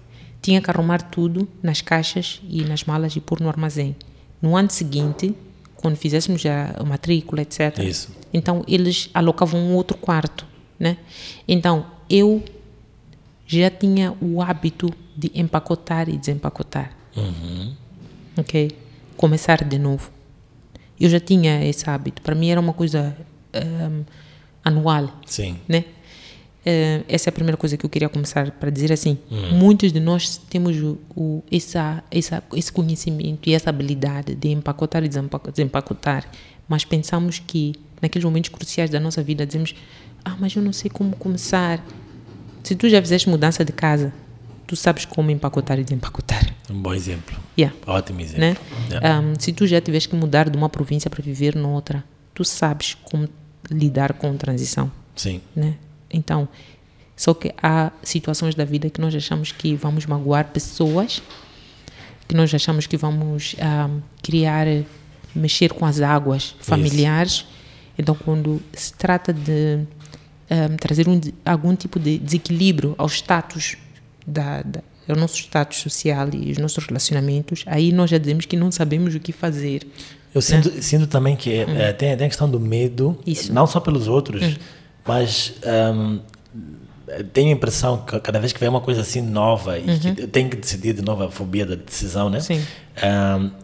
Tinha 0.43 0.61
que 0.61 0.69
arrumar 0.69 1.01
tudo 1.01 1.47
nas 1.63 1.81
caixas 1.81 2.41
e 2.47 2.63
nas 2.65 2.83
malas 2.83 3.15
e 3.15 3.21
pôr 3.21 3.39
no 3.39 3.47
armazém. 3.47 3.95
No 4.41 4.57
ano 4.57 4.69
seguinte, 4.69 5.33
quando 5.77 5.95
fizéssemos 5.95 6.43
a 6.45 6.83
matrícula, 6.83 7.41
etc. 7.41 7.79
Isso. 7.79 8.09
Então, 8.33 8.63
eles 8.67 9.09
alocavam 9.13 9.59
um 9.59 9.73
outro 9.73 9.97
quarto, 9.97 10.45
né? 10.77 10.97
Então, 11.47 11.85
eu 12.09 12.43
já 13.47 13.69
tinha 13.69 14.15
o 14.21 14.41
hábito 14.41 14.93
de 15.15 15.31
empacotar 15.33 16.09
e 16.09 16.17
desempacotar. 16.17 16.91
Ok? 18.37 18.71
Começar 19.15 19.63
de 19.63 19.79
novo. 19.79 20.11
Eu 20.99 21.09
já 21.09 21.21
tinha 21.21 21.65
esse 21.65 21.89
hábito. 21.89 22.21
Para 22.21 22.35
mim 22.35 22.49
era 22.49 22.59
uma 22.59 22.73
coisa 22.73 23.15
ahm, 23.53 24.03
anual 24.63 25.09
Sim. 25.25 25.57
né? 25.67 25.85
Eh, 26.65 27.03
essa 27.09 27.27
é 27.27 27.31
a 27.31 27.33
primeira 27.33 27.57
coisa 27.57 27.75
que 27.75 27.85
eu 27.85 27.89
queria 27.89 28.07
começar 28.09 28.49
para 28.51 28.69
dizer 28.69 28.91
assim. 28.91 29.17
Muitos 29.51 29.91
de 29.91 29.99
nós 29.99 30.37
temos 30.49 30.77
o, 30.77 30.97
o- 31.15 31.43
essa, 31.51 32.03
essa, 32.09 32.41
esse 32.53 32.71
conhecimento 32.71 33.49
e 33.49 33.53
essa 33.53 33.69
habilidade 33.69 34.33
de 34.35 34.49
empacotar 34.49 35.03
e 35.03 35.07
desempaco- 35.09 35.51
desempacotar, 35.51 36.25
mas 36.67 36.85
pensamos 36.85 37.39
que 37.39 37.73
naqueles 38.01 38.23
momentos 38.23 38.49
cruciais 38.49 38.89
da 38.89 38.99
nossa 38.99 39.21
vida 39.21 39.45
dizemos: 39.45 39.75
Ah, 40.23 40.37
mas 40.39 40.55
eu 40.55 40.61
não 40.61 40.71
sei 40.73 40.89
como 40.89 41.15
começar. 41.17 41.83
Se 42.63 42.75
tu 42.75 42.87
já 42.87 43.01
fizeste 43.01 43.27
mudança 43.29 43.65
de 43.65 43.73
casa, 43.73 44.13
tu 44.65 44.75
sabes 44.77 45.03
como 45.03 45.29
empacotar 45.31 45.77
e 45.79 45.83
desempacotar. 45.83 46.53
Um 46.69 46.81
bom 46.81 46.93
exemplo. 46.93 47.35
Yeah 47.59 47.75
Ótimo 47.85 48.21
exemplo. 48.21 48.39
né? 48.39 48.55
Yeah. 48.89 49.19
Um, 49.19 49.33
se 49.37 49.51
tu 49.51 49.67
já 49.67 49.81
tiveste 49.81 50.07
que 50.07 50.15
mudar 50.15 50.49
de 50.49 50.57
uma 50.57 50.69
província 50.69 51.09
para 51.09 51.21
viver 51.21 51.55
noutra, 51.57 52.05
tu 52.33 52.45
sabes 52.45 52.93
como 53.03 53.27
lidar 53.69 54.13
com 54.13 54.35
transição, 54.37 54.89
Sim. 55.13 55.41
né? 55.53 55.75
Então, 56.13 56.47
Só 57.15 57.33
que 57.33 57.53
há 57.61 57.91
situações 58.01 58.55
da 58.55 58.65
vida 58.65 58.89
que 58.89 58.99
nós 58.99 59.13
achamos 59.13 59.51
que 59.51 59.75
vamos 59.75 60.05
magoar 60.05 60.47
pessoas, 60.47 61.21
que 62.27 62.35
nós 62.35 62.53
achamos 62.53 62.87
que 62.87 62.97
vamos 62.97 63.55
ah, 63.59 63.89
criar, 64.21 64.65
mexer 65.35 65.73
com 65.73 65.85
as 65.85 66.01
águas 66.01 66.55
familiares. 66.59 67.45
Então, 67.97 68.15
quando 68.15 68.61
se 68.73 68.93
trata 68.93 69.31
de 69.31 69.85
ah, 70.49 70.69
trazer 70.79 71.07
um, 71.07 71.19
algum 71.45 71.75
tipo 71.75 71.99
de 71.99 72.17
desequilíbrio 72.17 72.95
ao 72.97 73.07
status 73.07 73.77
da, 74.25 74.63
da 74.63 74.81
ao 75.07 75.17
nosso 75.17 75.35
status 75.35 75.79
social 75.79 76.29
e 76.33 76.51
os 76.51 76.57
nossos 76.57 76.85
relacionamentos, 76.85 77.63
aí 77.67 77.91
nós 77.91 78.09
já 78.09 78.17
dizemos 78.17 78.45
que 78.45 78.55
não 78.55 78.71
sabemos 78.71 79.13
o 79.13 79.19
que 79.19 79.33
fazer. 79.33 79.85
Eu 80.33 80.41
sinto, 80.41 80.71
né? 80.71 80.81
sinto 80.81 81.07
também 81.07 81.35
que 81.35 81.51
é, 81.53 81.91
tem, 81.91 82.15
tem 82.15 82.25
a 82.25 82.29
questão 82.29 82.49
do 82.49 82.59
medo, 82.59 83.19
Isso. 83.27 83.53
não 83.53 83.67
só 83.67 83.79
pelos 83.81 84.07
outros, 84.07 84.41
hum. 84.41 84.55
Mas 85.05 85.53
um, 85.91 86.19
tenho 87.33 87.49
a 87.49 87.51
impressão 87.51 87.97
que 87.97 88.19
cada 88.19 88.39
vez 88.39 88.53
que 88.53 88.59
vem 88.59 88.69
uma 88.69 88.81
coisa 88.81 89.01
assim 89.01 89.21
nova 89.21 89.77
e 89.77 89.89
uhum. 89.89 89.99
que 89.99 90.27
tem 90.27 90.49
que 90.49 90.55
decidir 90.55 90.93
de 90.93 91.01
novo 91.01 91.23
a 91.23 91.31
fobia 91.31 91.65
da 91.65 91.75
decisão, 91.75 92.29
né? 92.29 92.39
Sim. 92.39 92.61
Um, 93.03 93.63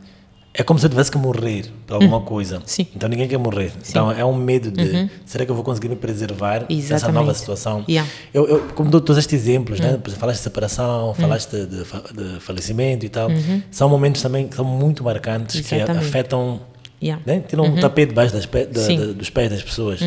é 0.54 0.64
como 0.64 0.80
se 0.80 0.86
eu 0.86 0.90
tivesse 0.90 1.12
que 1.12 1.18
morrer 1.18 1.72
por 1.86 1.94
alguma 1.94 2.18
uhum. 2.18 2.26
coisa. 2.26 2.62
Sim. 2.66 2.88
Então 2.94 3.08
ninguém 3.08 3.28
quer 3.28 3.38
morrer. 3.38 3.70
Sim. 3.82 3.92
Então 3.92 4.12
é 4.12 4.26
um 4.26 4.34
medo 4.34 4.72
de 4.72 4.84
uhum. 4.84 5.10
será 5.26 5.46
que 5.46 5.52
eu 5.52 5.56
vou 5.56 5.64
conseguir 5.64 5.88
me 5.88 5.96
preservar 5.96 6.66
Exatamente. 6.68 6.90
dessa 6.90 7.12
nova 7.12 7.34
situação? 7.34 7.86
Yeah. 7.88 8.10
Eu, 8.34 8.48
eu, 8.48 8.60
como 8.76 8.90
dou 8.90 9.00
todos 9.00 9.20
estes 9.20 9.42
exemplos, 9.42 9.80
né? 9.80 9.94
Uhum. 9.94 10.14
Falaste 10.14 10.40
de 10.40 10.44
separação, 10.44 11.14
falaste 11.14 11.52
de, 11.52 11.66
de, 11.66 11.78
de, 11.78 12.40
falecimento 12.40 13.06
e 13.06 13.10
tal. 13.10 13.30
Uhum. 13.30 13.62
São 13.72 13.88
momentos 13.88 14.22
também 14.22 14.48
que 14.48 14.56
são 14.56 14.66
muito 14.66 15.04
marcantes 15.04 15.56
Exatamente. 15.56 16.02
que 16.02 16.08
afetam. 16.10 16.60
Yeah. 17.02 17.24
Né? 17.26 17.42
Tiram 17.48 17.64
um 17.64 17.80
tapete 17.80 18.10
debaixo 18.10 18.34
das, 18.34 18.46
da, 18.46 19.14
dos 19.14 19.30
pés 19.30 19.50
das 19.50 19.64
pessoas. 19.64 20.02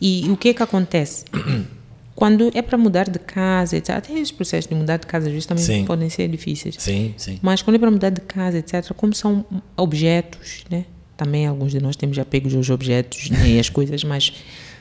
E, 0.00 0.26
e 0.26 0.30
o 0.30 0.36
que 0.36 0.48
é 0.48 0.54
que 0.54 0.62
acontece? 0.62 1.24
Quando 2.14 2.50
é 2.54 2.60
para 2.60 2.76
mudar 2.76 3.08
de 3.08 3.18
casa, 3.18 3.76
etc. 3.76 3.90
Até 3.90 4.12
esses 4.12 4.30
processos 4.30 4.68
de 4.68 4.74
mudar 4.74 4.98
de 4.98 5.06
casa, 5.06 5.26
às 5.26 5.32
vezes 5.32 5.46
também 5.46 5.64
sim. 5.64 5.84
podem 5.84 6.10
ser 6.10 6.28
difíceis. 6.28 6.76
Sim, 6.78 7.14
sim. 7.16 7.38
Mas 7.40 7.62
quando 7.62 7.76
é 7.76 7.78
para 7.78 7.90
mudar 7.90 8.10
de 8.10 8.20
casa, 8.20 8.58
etc., 8.58 8.92
como 8.94 9.14
são 9.14 9.44
objetos, 9.76 10.64
né? 10.70 10.84
Também 11.16 11.46
alguns 11.46 11.72
de 11.72 11.80
nós 11.80 11.96
temos 11.96 12.18
apegos 12.18 12.54
aos 12.54 12.68
objetos 12.68 13.30
né, 13.30 13.48
e 13.50 13.58
às 13.58 13.68
coisas, 13.70 14.04
mas 14.04 14.32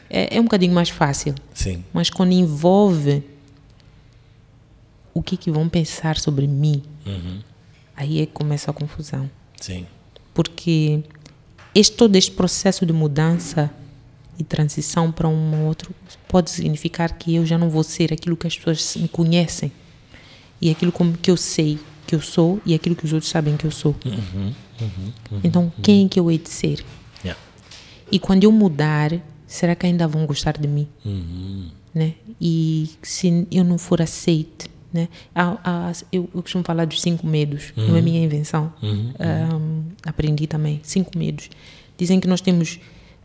é, 0.09 0.36
é, 0.36 0.39
um 0.39 0.43
bocadinho 0.43 0.74
mais 0.74 0.89
fácil. 0.89 1.36
Sim. 1.53 1.84
Mas 1.93 2.09
quando 2.09 2.32
envolve 2.32 3.24
o 5.13 5.22
que, 5.22 5.38
que 5.38 5.51
vão 5.51 5.70
pensar 5.70 6.17
sobre 6.17 6.47
mim, 6.47 6.82
uhum. 7.05 7.39
aí 7.95 8.22
é 8.22 8.26
que 8.26 8.32
começa 8.34 8.72
a 8.72 8.74
confusão. 8.74 9.30
Sim. 9.59 9.86
Porque 10.34 11.03
este, 11.76 11.95
todo 11.95 12.15
este 12.15 12.32
processo 12.32 12.86
de 12.86 12.93
mudança 12.93 13.72
e 14.40 14.44
transição 14.44 15.12
para 15.12 15.28
um 15.28 15.68
outro 15.68 15.94
pode 16.28 16.50
significar 16.50 17.12
que 17.12 17.36
eu 17.36 17.46
já 17.46 17.58
não 17.58 17.70
vou 17.70 17.84
ser 17.84 18.14
aquilo 18.14 18.38
que 18.38 18.48
as 18.48 18.58
pessoas 18.58 18.96
me 18.96 19.10
conhecem 19.10 19.70
e 20.62 20.72
aquilo 20.72 20.92
como 20.92 21.18
que 21.18 21.30
eu 21.30 21.38
sei 21.38 21.78
que 22.08 22.16
eu 22.16 22.22
sou 22.22 22.60
e 22.66 22.74
aquilo 22.74 22.96
que 22.96 23.06
os 23.06 23.14
outros 23.14 23.30
sabem 23.30 23.56
que 23.56 23.66
eu 23.66 23.72
sou. 23.72 23.96
Uhum, 24.04 24.14
uhum, 24.42 24.54
uhum, 25.32 25.42
então, 25.44 25.72
quem 25.84 26.06
é 26.06 26.10
que 26.10 26.20
eu 26.20 26.32
hei 26.32 26.40
de 26.40 26.50
ser? 26.50 26.84
Yeah. 27.24 27.40
E 28.12 28.18
quando 28.18 28.44
eu 28.46 28.52
mudar, 28.52 29.12
será 29.46 29.76
que 29.76 29.86
ainda 29.86 30.08
vão 30.08 30.26
gostar 30.26 30.58
de 30.58 30.68
mim? 30.68 30.88
Uhum. 31.06 31.70
Né? 31.94 32.16
E 32.42 32.90
se 33.04 33.48
eu 33.52 33.64
não 33.64 33.78
for 33.78 34.02
aceite, 34.02 34.68
né? 34.92 35.08
Há, 35.36 35.58
há, 35.64 35.92
eu, 36.12 36.28
eu, 36.34 36.42
costumo 36.42 36.64
falar 36.64 36.86
dos 36.86 37.00
cinco 37.00 37.28
medos, 37.28 37.74
não 37.78 37.96
é 37.96 38.02
minha 38.02 38.24
invenção. 38.24 38.74
Um, 38.82 39.84
aprendi 40.04 40.48
também, 40.48 40.80
cinco 40.82 41.16
medos. 41.16 41.48
Dizem 41.96 42.20
que 42.20 42.28
nós 42.28 42.42
temos 42.42 42.80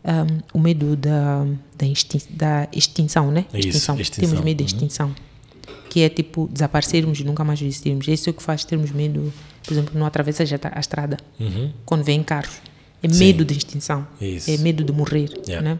um, 0.05 0.59
o 0.59 0.59
medo 0.59 0.95
da, 0.95 1.45
da, 1.77 1.85
extin 1.85 2.21
da 2.29 2.67
extinção, 2.71 3.31
né? 3.31 3.45
Extinção. 3.53 3.95
Isso, 3.95 4.01
extinção. 4.03 4.29
Temos 4.29 4.45
medo 4.45 4.57
da 4.57 4.61
uhum. 4.61 4.65
extinção. 4.65 5.07
Uhum. 5.07 5.75
Que 5.89 6.01
é 6.01 6.09
tipo 6.09 6.49
desaparecermos 6.51 7.19
e 7.19 7.23
nunca 7.23 7.43
mais 7.43 7.61
existirmos. 7.61 8.07
Isso 8.07 8.29
é 8.29 8.31
o 8.31 8.33
que 8.33 8.43
faz 8.43 8.63
termos 8.63 8.91
medo, 8.91 9.33
por 9.63 9.73
exemplo, 9.73 9.97
não 9.97 10.05
atravessa 10.05 10.43
a 10.43 10.79
estrada. 10.79 11.17
Uhum. 11.39 11.71
Quando 11.85 12.03
vem 12.03 12.21
carros. 12.21 12.61
É 13.01 13.07
medo 13.07 13.45
de 13.45 13.55
extinção. 13.55 14.07
Isso. 14.19 14.49
É 14.49 14.57
medo 14.57 14.83
de 14.83 14.91
morrer. 14.91 15.29
Yeah. 15.47 15.61
Né? 15.61 15.79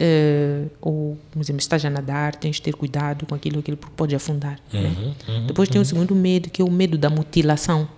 Uh, 0.00 0.70
ou, 0.80 1.18
por 1.30 1.40
exemplo, 1.40 1.60
estás 1.60 1.84
a 1.84 1.90
nadar, 1.90 2.36
tens 2.36 2.56
de 2.56 2.62
ter 2.62 2.74
cuidado 2.74 3.26
com 3.26 3.34
aquilo, 3.34 3.58
aquilo 3.58 3.76
porque 3.76 3.94
pode 3.96 4.14
afundar. 4.14 4.58
Uhum, 4.72 4.82
né? 4.82 5.14
uhum, 5.28 5.46
Depois 5.46 5.68
tem 5.68 5.80
o 5.80 5.84
segundo 5.84 6.14
medo, 6.14 6.48
que 6.50 6.62
é 6.62 6.64
o 6.64 6.70
medo 6.70 6.96
da 6.96 7.10
mutilação. 7.10 7.88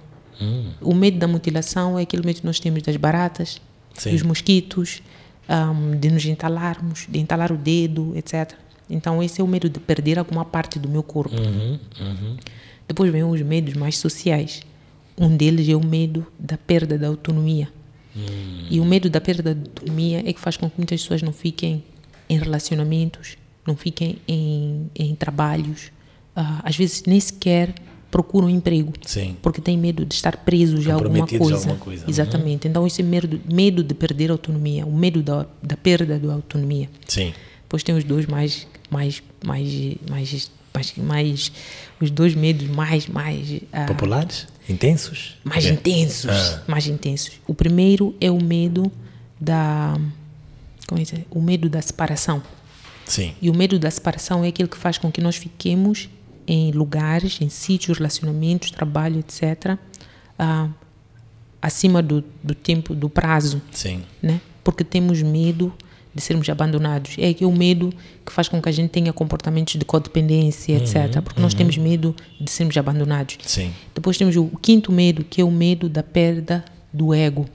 Uhum. 0.40 0.72
O 0.80 0.94
medo 0.94 1.18
da 1.18 1.28
mutilação 1.28 1.98
é 1.98 2.02
aquele 2.02 2.24
medo 2.24 2.40
que 2.40 2.46
nós 2.46 2.58
temos 2.58 2.82
das 2.82 2.96
baratas, 2.96 3.60
Sim. 3.94 4.12
dos 4.12 4.22
mosquitos, 4.22 5.02
um, 5.50 5.98
de 5.98 6.10
nos 6.10 6.24
entalarmos, 6.24 7.06
de 7.08 7.18
entalar 7.18 7.50
o 7.50 7.56
dedo, 7.56 8.16
etc. 8.16 8.52
Então, 8.88 9.22
esse 9.22 9.40
é 9.40 9.44
o 9.44 9.48
medo 9.48 9.68
de 9.68 9.80
perder 9.80 10.18
alguma 10.18 10.44
parte 10.44 10.78
do 10.78 10.88
meu 10.88 11.02
corpo. 11.02 11.34
Uhum, 11.34 11.78
uhum. 12.00 12.36
Depois 12.86 13.10
vem 13.12 13.24
os 13.24 13.42
medos 13.42 13.74
mais 13.74 13.98
sociais. 13.98 14.62
Um 15.18 15.36
deles 15.36 15.68
é 15.68 15.76
o 15.76 15.84
medo 15.84 16.26
da 16.38 16.56
perda 16.56 16.96
da 16.96 17.08
autonomia. 17.08 17.68
Uhum. 18.14 18.66
E 18.70 18.80
o 18.80 18.84
medo 18.84 19.08
da 19.10 19.20
perda 19.20 19.54
da 19.54 19.60
autonomia 19.60 20.22
é 20.26 20.32
que 20.32 20.40
faz 20.40 20.56
com 20.56 20.68
que 20.68 20.76
muitas 20.76 21.02
pessoas 21.02 21.22
não 21.22 21.32
fiquem 21.32 21.84
em 22.28 22.38
relacionamentos, 22.38 23.36
não 23.66 23.76
fiquem 23.76 24.18
em, 24.26 24.90
em 24.94 25.14
trabalhos, 25.14 25.92
uh, 26.36 26.62
às 26.62 26.76
vezes 26.76 27.04
nem 27.06 27.20
sequer 27.20 27.74
procuram 28.10 28.48
um 28.48 28.50
emprego. 28.50 28.92
Sim. 29.06 29.36
Porque 29.40 29.60
têm 29.60 29.78
medo 29.78 30.04
de 30.04 30.14
estar 30.14 30.36
presos 30.38 30.88
a 30.88 30.94
alguma 30.94 31.26
coisa. 31.26 31.54
alguma 31.54 31.76
coisa. 31.76 32.04
Exatamente. 32.08 32.64
Uhum. 32.64 32.70
Então, 32.70 32.86
esse 32.86 33.02
medo, 33.02 33.40
medo 33.50 33.82
de 33.82 33.94
perder 33.94 34.30
a 34.30 34.34
autonomia, 34.34 34.84
o 34.84 34.92
medo 34.92 35.22
da, 35.22 35.46
da 35.62 35.76
perda 35.76 36.18
da 36.18 36.34
autonomia. 36.34 36.88
Sim. 37.06 37.32
Depois 37.62 37.82
tem 37.82 37.96
os 37.96 38.04
dois 38.04 38.26
mais, 38.26 38.66
mais, 38.90 39.22
mais, 39.44 39.68
mais, 40.08 40.50
mais, 40.74 40.94
mais 40.96 41.52
os 42.00 42.10
dois 42.10 42.34
medos 42.34 42.68
mais, 42.68 43.06
mais 43.06 43.48
uh, 43.48 43.86
populares, 43.86 44.48
intensos, 44.68 45.36
mais 45.44 45.66
é. 45.66 45.70
intensos, 45.70 46.30
ah. 46.30 46.62
mais 46.66 46.88
intensos. 46.88 47.40
O 47.46 47.54
primeiro 47.54 48.14
é 48.20 48.28
o 48.30 48.42
medo 48.42 48.90
da, 49.40 49.96
como 50.90 51.00
é 51.00 51.04
que 51.04 51.14
é? 51.14 51.24
O 51.30 51.40
medo 51.40 51.68
da 51.68 51.80
separação. 51.80 52.42
Sim. 53.06 53.34
E 53.40 53.48
o 53.48 53.54
medo 53.54 53.78
da 53.78 53.90
separação 53.90 54.44
é 54.44 54.48
aquele 54.48 54.68
que 54.68 54.76
faz 54.76 54.98
com 54.98 55.10
que 55.10 55.20
nós 55.20 55.36
fiquemos 55.36 56.08
em 56.46 56.70
lugares, 56.72 57.38
em 57.40 57.48
sítios, 57.48 57.98
relacionamentos, 57.98 58.70
trabalho, 58.70 59.18
etc., 59.18 59.78
ah, 60.38 60.68
acima 61.60 62.02
do, 62.02 62.24
do 62.42 62.54
tempo, 62.54 62.94
do 62.94 63.08
prazo. 63.08 63.60
Sim. 63.70 64.02
Né? 64.22 64.40
Porque 64.64 64.82
temos 64.82 65.22
medo 65.22 65.72
de 66.14 66.20
sermos 66.20 66.48
abandonados. 66.48 67.14
É 67.18 67.32
que 67.32 67.44
o 67.44 67.52
medo 67.52 67.92
que 68.24 68.32
faz 68.32 68.48
com 68.48 68.60
que 68.60 68.68
a 68.68 68.72
gente 68.72 68.90
tenha 68.90 69.12
comportamentos 69.12 69.74
de 69.76 69.84
codependência, 69.84 70.76
uhum, 70.76 70.82
etc. 70.82 71.22
Porque 71.22 71.38
uhum. 71.38 71.44
nós 71.44 71.54
temos 71.54 71.76
medo 71.76 72.14
de 72.40 72.50
sermos 72.50 72.76
abandonados. 72.76 73.38
Sim. 73.44 73.72
Depois 73.94 74.16
temos 74.16 74.36
o 74.36 74.50
quinto 74.60 74.90
medo, 74.90 75.24
que 75.24 75.40
é 75.40 75.44
o 75.44 75.50
medo 75.50 75.88
da 75.88 76.02
perda 76.02 76.64
do 76.92 77.14
ego. 77.14 77.46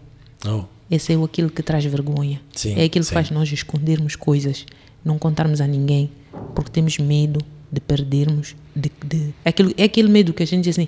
Oh. 0.46 0.64
Esse 0.90 1.14
é 1.14 1.24
aquilo 1.24 1.50
que 1.50 1.64
traz 1.64 1.84
vergonha. 1.86 2.42
Sim, 2.54 2.76
é 2.80 2.84
aquilo 2.84 3.04
que 3.04 3.10
sim. 3.10 3.14
faz 3.14 3.32
nós 3.32 3.52
escondermos 3.52 4.16
coisas, 4.16 4.66
não 5.04 5.18
contarmos 5.18 5.60
a 5.60 5.68
ninguém, 5.68 6.12
porque 6.54 6.70
temos 6.70 6.98
medo 7.00 7.40
de 7.72 7.82
perdermos, 7.82 8.56
de, 8.76 8.92
de, 9.06 9.34
é, 9.44 9.50
aquele, 9.50 9.74
é 9.78 9.84
aquele 9.84 10.10
medo 10.10 10.34
que 10.34 10.44
a 10.44 10.48
gente 10.48 10.64
diz 10.66 10.78
assim, 10.78 10.88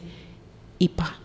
e 0.80 0.90
pá, 0.90 1.16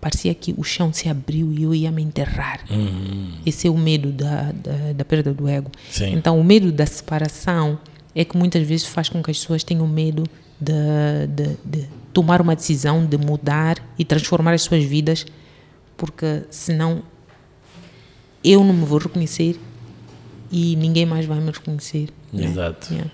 parecia 0.00 0.32
que 0.34 0.54
o 0.56 0.62
chão 0.64 0.92
se 0.92 1.08
abriu 1.08 1.52
e 1.52 1.62
eu 1.62 1.74
ia 1.74 1.90
me 1.90 2.02
enterrar. 2.02 2.60
Uhum. 2.70 3.32
Esse 3.44 3.66
é 3.66 3.70
o 3.70 3.76
medo 3.76 4.10
da, 4.12 4.52
da, 4.52 4.92
da 4.94 5.04
perda 5.04 5.34
do 5.34 5.46
ego. 5.48 5.70
Sim. 5.90 6.14
Então, 6.14 6.38
o 6.40 6.44
medo 6.44 6.70
da 6.72 6.86
separação 6.86 7.78
é 8.14 8.24
que 8.24 8.36
muitas 8.36 8.66
vezes 8.66 8.86
faz 8.86 9.08
com 9.08 9.22
que 9.22 9.30
as 9.30 9.38
pessoas 9.38 9.62
tenham 9.62 9.86
medo 9.86 10.24
de, 10.60 10.72
de, 11.28 11.56
de 11.64 11.88
tomar 12.12 12.40
uma 12.40 12.56
decisão, 12.56 13.04
de 13.06 13.16
mudar 13.18 13.76
e 13.98 14.04
transformar 14.04 14.52
as 14.54 14.62
suas 14.62 14.82
vidas, 14.84 15.26
porque 15.96 16.42
senão 16.50 17.02
eu 18.42 18.62
não 18.64 18.72
me 18.72 18.84
vou 18.84 18.98
reconhecer 18.98 19.58
e 20.50 20.76
ninguém 20.76 21.04
mais 21.04 21.26
vai 21.26 21.38
me 21.40 21.50
reconhecer. 21.50 22.08
né? 22.32 22.46
Exato. 22.46 22.92
Yeah. 22.92 23.10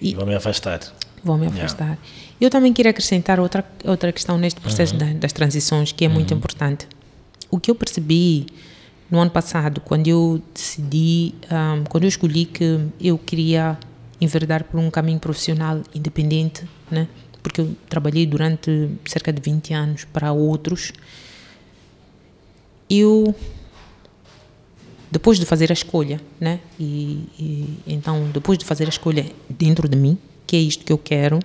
E, 0.00 0.10
E- 0.10 0.14
vão 0.14 0.26
me 0.26 0.34
afastar. 0.34 0.80
vão 1.22 1.38
me 1.38 1.46
Yeah. 1.46 1.96
Eu 2.40 2.50
também 2.50 2.72
queria 2.72 2.90
acrescentar 2.90 3.38
outra, 3.40 3.64
outra 3.84 4.12
questão 4.12 4.36
neste 4.36 4.60
processo 4.60 4.94
da- 4.96 5.12
das 5.12 5.32
transições 5.32 5.92
que 5.92 6.04
é 6.04 6.08
muito 6.08 6.34
importante. 6.34 6.86
O 7.50 7.58
que 7.58 7.70
eu 7.70 7.74
percebi 7.74 8.46
no 9.10 9.18
ano 9.20 9.30
passado, 9.30 9.80
quando 9.80 10.08
eu 10.08 10.42
decidi, 10.52 11.34
ahm, 11.50 11.84
quando 11.88 12.04
eu 12.04 12.08
escolhi 12.08 12.44
que 12.44 12.80
eu 13.00 13.16
queria 13.16 13.78
enverdar 14.20 14.64
por 14.64 14.78
um 14.80 14.90
caminho 14.90 15.18
profissional 15.20 15.82
independente, 15.94 16.64
né? 16.90 17.06
porque 17.42 17.60
eu 17.60 17.76
trabalhei 17.90 18.24
durante 18.26 18.88
cerca 19.04 19.30
de 19.30 19.40
20 19.40 19.74
anos 19.74 20.04
para 20.06 20.32
outros, 20.32 20.92
eu 22.88 23.34
depois 25.10 25.38
de 25.38 25.44
fazer 25.44 25.70
a 25.70 25.74
escolha, 25.74 26.20
né? 26.40 26.58
E, 26.80 27.28
e, 27.38 27.78
então 27.86 28.28
depois 28.32 28.58
de 28.58 28.64
fazer 28.64 28.86
a 28.86 28.88
escolha 28.88 29.26
dentro 29.48 29.86
de 29.88 29.96
mim, 29.96 30.18
que 30.46 30.56
é 30.56 30.58
isto 30.58 30.84
que 30.86 30.92
eu 30.92 30.96
quero, 30.98 31.38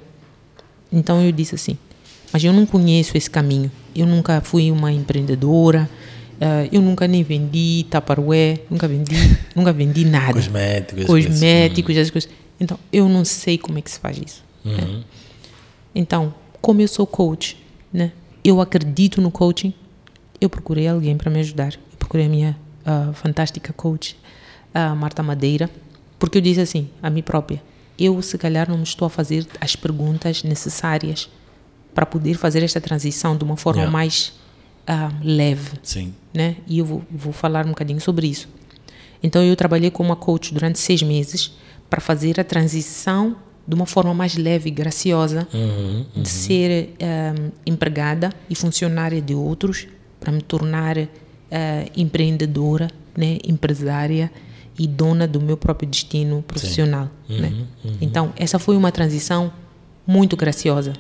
então 0.92 1.22
eu 1.24 1.32
disse 1.32 1.56
assim, 1.56 1.78
mas 2.32 2.44
eu 2.44 2.54
não 2.54 2.66
conheço 2.66 3.18
esse 3.18 3.30
caminho. 3.30 3.72
Eu 3.96 4.06
nunca 4.06 4.42
fui 4.42 4.72
uma 4.72 4.92
empreendedora, 4.92 5.90
eh, 6.40 6.70
eu 6.72 6.82
nunca 6.82 7.08
nem 7.08 7.24
vendi 7.24 7.86
Tupperware, 7.90 8.62
nunca 8.70 8.88
vendi, 8.88 9.16
nunca 9.56 9.74
vendi 9.74 10.06
nada. 10.06 10.34
Cosméticos. 10.34 11.06
Cosméticos, 11.06 11.98
essas 11.98 12.12
coisas. 12.12 12.30
Então 12.60 12.78
eu 12.92 13.10
não 13.10 13.26
sei 13.26 13.58
como 13.58 13.78
é 13.80 13.82
que 13.82 13.90
se 13.92 14.00
faz 14.00 14.18
isso. 14.18 14.44
Né? 14.64 15.04
Então, 15.96 16.34
como 16.62 16.82
eu 16.82 16.88
sou 16.88 17.08
coach, 17.08 17.58
né? 17.92 18.12
eu 18.44 18.62
acredito 18.62 19.22
no 19.22 19.32
coaching, 19.32 19.74
eu 20.40 20.50
procurei 20.50 20.88
alguém 20.88 21.18
para 21.18 21.30
me 21.30 21.40
ajudar. 21.40 21.74
Eu 21.74 21.98
procurei 21.98 22.26
a 22.26 22.30
minha 22.30 22.58
uh, 22.86 23.14
fantástica 23.14 23.74
coach, 23.74 24.18
a 24.74 24.96
Marta 24.96 25.22
Madeira, 25.24 25.70
porque 26.18 26.38
eu 26.38 26.42
disse 26.42 26.62
assim, 26.62 26.90
a 27.02 27.10
mim 27.10 27.22
própria, 27.22 27.62
eu 28.00 28.22
se 28.22 28.38
calhar 28.38 28.70
não 28.70 28.78
me 28.78 28.84
estou 28.84 29.06
a 29.06 29.10
fazer 29.10 29.46
as 29.60 29.76
perguntas 29.76 30.44
necessárias 30.44 31.30
para 31.94 32.06
poder 32.06 32.36
fazer 32.36 32.64
esta 32.64 32.80
transição 32.80 33.36
de 33.36 33.44
uma 33.44 33.58
forma 33.58 33.82
Yeah. 33.82 33.92
mais 33.92 34.34
ah, 34.88 35.12
leve, 35.24 35.72
Sim. 35.84 36.14
né? 36.34 36.56
E 36.68 36.80
eu 36.80 36.86
vou, 36.86 37.04
vou 37.12 37.34
falar 37.34 37.66
um 37.66 37.70
bocadinho 37.70 38.00
sobre 38.02 38.28
isso. 38.28 38.48
Então 39.22 39.44
eu 39.44 39.56
trabalhei 39.56 39.92
como 39.92 40.10
uma 40.10 40.16
coach 40.16 40.54
durante 40.54 40.80
seis 40.80 41.02
meses 41.04 41.52
para 41.90 42.00
fazer 42.00 42.40
a 42.40 42.44
transição 42.44 43.36
de 43.68 43.76
uma 43.76 43.86
forma 43.86 44.14
mais 44.14 44.36
leve 44.36 44.70
e 44.70 44.72
graciosa 44.72 45.48
Uhum, 45.54 46.06
de 46.24 46.30
ser 46.30 46.96
ah, 47.02 47.50
empregada 47.66 48.32
e 48.50 48.56
funcionária 48.56 49.22
de 49.22 49.36
outros 49.36 49.88
para 50.20 50.32
me 50.32 50.42
tornar 50.42 50.98
ah, 50.98 51.86
empreendedora, 51.96 52.90
né? 53.16 53.38
Empresária 53.44 54.32
e 54.80 54.88
dona 54.88 55.28
do 55.28 55.40
meu 55.42 55.58
próprio 55.58 55.88
destino 55.90 56.42
profissional, 56.48 57.10
né? 57.28 57.54
Então 58.02 58.34
essa 58.38 58.58
foi 58.58 58.76
uma 58.78 58.92
transição 58.92 59.52
muito 60.08 60.36
graciosa 60.38 60.94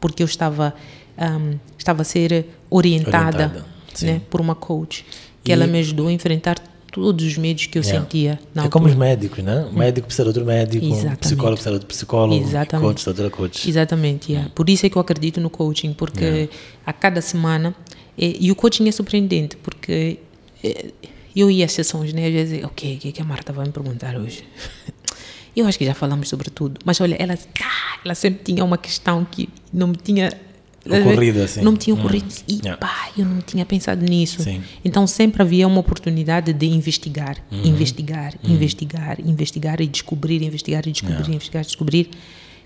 porque 0.00 0.22
eu 0.22 0.26
estava 0.26 0.74
ahm, 1.16 1.54
estava 1.76 2.02
a 2.02 2.04
ser 2.04 2.46
orientada, 2.70 3.46
Orientada, 3.46 3.66
né, 4.02 4.20
por 4.30 4.40
uma 4.40 4.54
coach 4.54 5.04
que 5.42 5.50
E- 5.50 5.52
ela 5.52 5.66
me 5.66 5.78
ajudou 5.78 6.06
a 6.08 6.12
enfrentar 6.12 6.58
todos 6.92 7.24
os 7.24 7.36
medos 7.36 7.66
que 7.66 7.78
eu 7.78 7.82
Yeah. 7.82 8.00
sentia 8.04 8.38
na 8.54 8.64
É 8.64 8.68
como 8.68 8.86
os 8.86 8.94
médicos, 8.94 9.42
né? 9.44 9.68
O 9.70 9.74
médico 9.76 10.06
precisa 10.06 10.24
de 10.24 10.28
outro 10.28 10.44
médico, 10.44 10.84
Exatamente. 10.86 11.18
psicólogo 11.18 11.54
precisa 11.56 11.70
de 11.70 11.74
outro 11.76 11.88
psicólogo, 11.88 12.42
Exatamente. 12.44 12.86
coach 12.86 13.02
de 13.02 13.08
outro 13.08 13.30
coach. 13.30 13.68
Exatamente, 13.68 14.32
yeah. 14.32 14.50
por 14.54 14.68
isso 14.70 14.86
é 14.86 14.88
que 14.90 14.96
eu 14.96 15.00
acredito 15.02 15.40
no 15.40 15.50
coaching, 15.50 15.92
porque 15.92 16.48
a 16.86 16.92
cada 16.92 17.20
semana, 17.20 17.74
eh, 18.16 18.36
e 18.40 18.50
o 18.50 18.54
coaching 18.56 18.88
é 18.88 18.92
surpreendente, 18.92 19.56
porque 19.56 20.18
eh, 20.64 20.86
eu 21.34 21.50
ia 21.50 21.64
às 21.66 21.72
sessões, 21.72 22.12
né, 22.12 22.26
às 22.26 22.32
vezes, 22.32 22.64
ok, 22.64 22.96
o 22.96 22.98
que 22.98 23.12
que 23.12 23.22
a 23.22 23.24
Marta 23.24 23.52
vai 23.52 23.66
me 23.66 23.72
perguntar 23.72 24.16
hoje? 24.16 24.44
Eu 25.56 25.66
acho 25.66 25.76
que 25.76 25.84
já 25.84 25.94
falamos 25.94 26.28
sobre 26.28 26.50
tudo, 26.50 26.78
mas 26.84 27.00
olha, 27.00 27.16
ela, 27.18 27.34
ah, 27.34 27.98
ela 28.04 28.14
sempre 28.14 28.44
tinha 28.44 28.64
uma 28.64 28.78
questão 28.78 29.24
que 29.24 29.48
não 29.72 29.88
me 29.88 29.96
tinha 29.96 30.30
Ocorrido, 30.88 31.42
assim. 31.42 31.60
Não 31.62 31.72
me 31.72 31.78
tinha 31.78 31.94
Hum. 31.96 31.98
ocorrido. 31.98 32.28
E 32.46 32.60
Yeah. 32.64 32.76
pá, 32.78 33.10
eu 33.18 33.24
não 33.26 33.40
tinha 33.42 33.66
pensado 33.66 34.02
nisso. 34.04 34.42
Sim. 34.42 34.62
Então 34.84 35.06
sempre 35.06 35.42
havia 35.42 35.66
uma 35.66 35.80
oportunidade 35.80 36.52
de 36.52 36.66
investigar, 36.66 37.36
Uhum. 37.50 37.62
investigar, 37.64 38.34
investigar, 38.44 39.18
investigar 39.20 39.80
e 39.82 39.86
descobrir, 39.86 40.42
investigar 40.42 40.86
e 40.86 40.92
descobrir, 40.92 41.28
investigar 41.34 41.62
e 41.62 41.66
descobrir. 41.66 42.10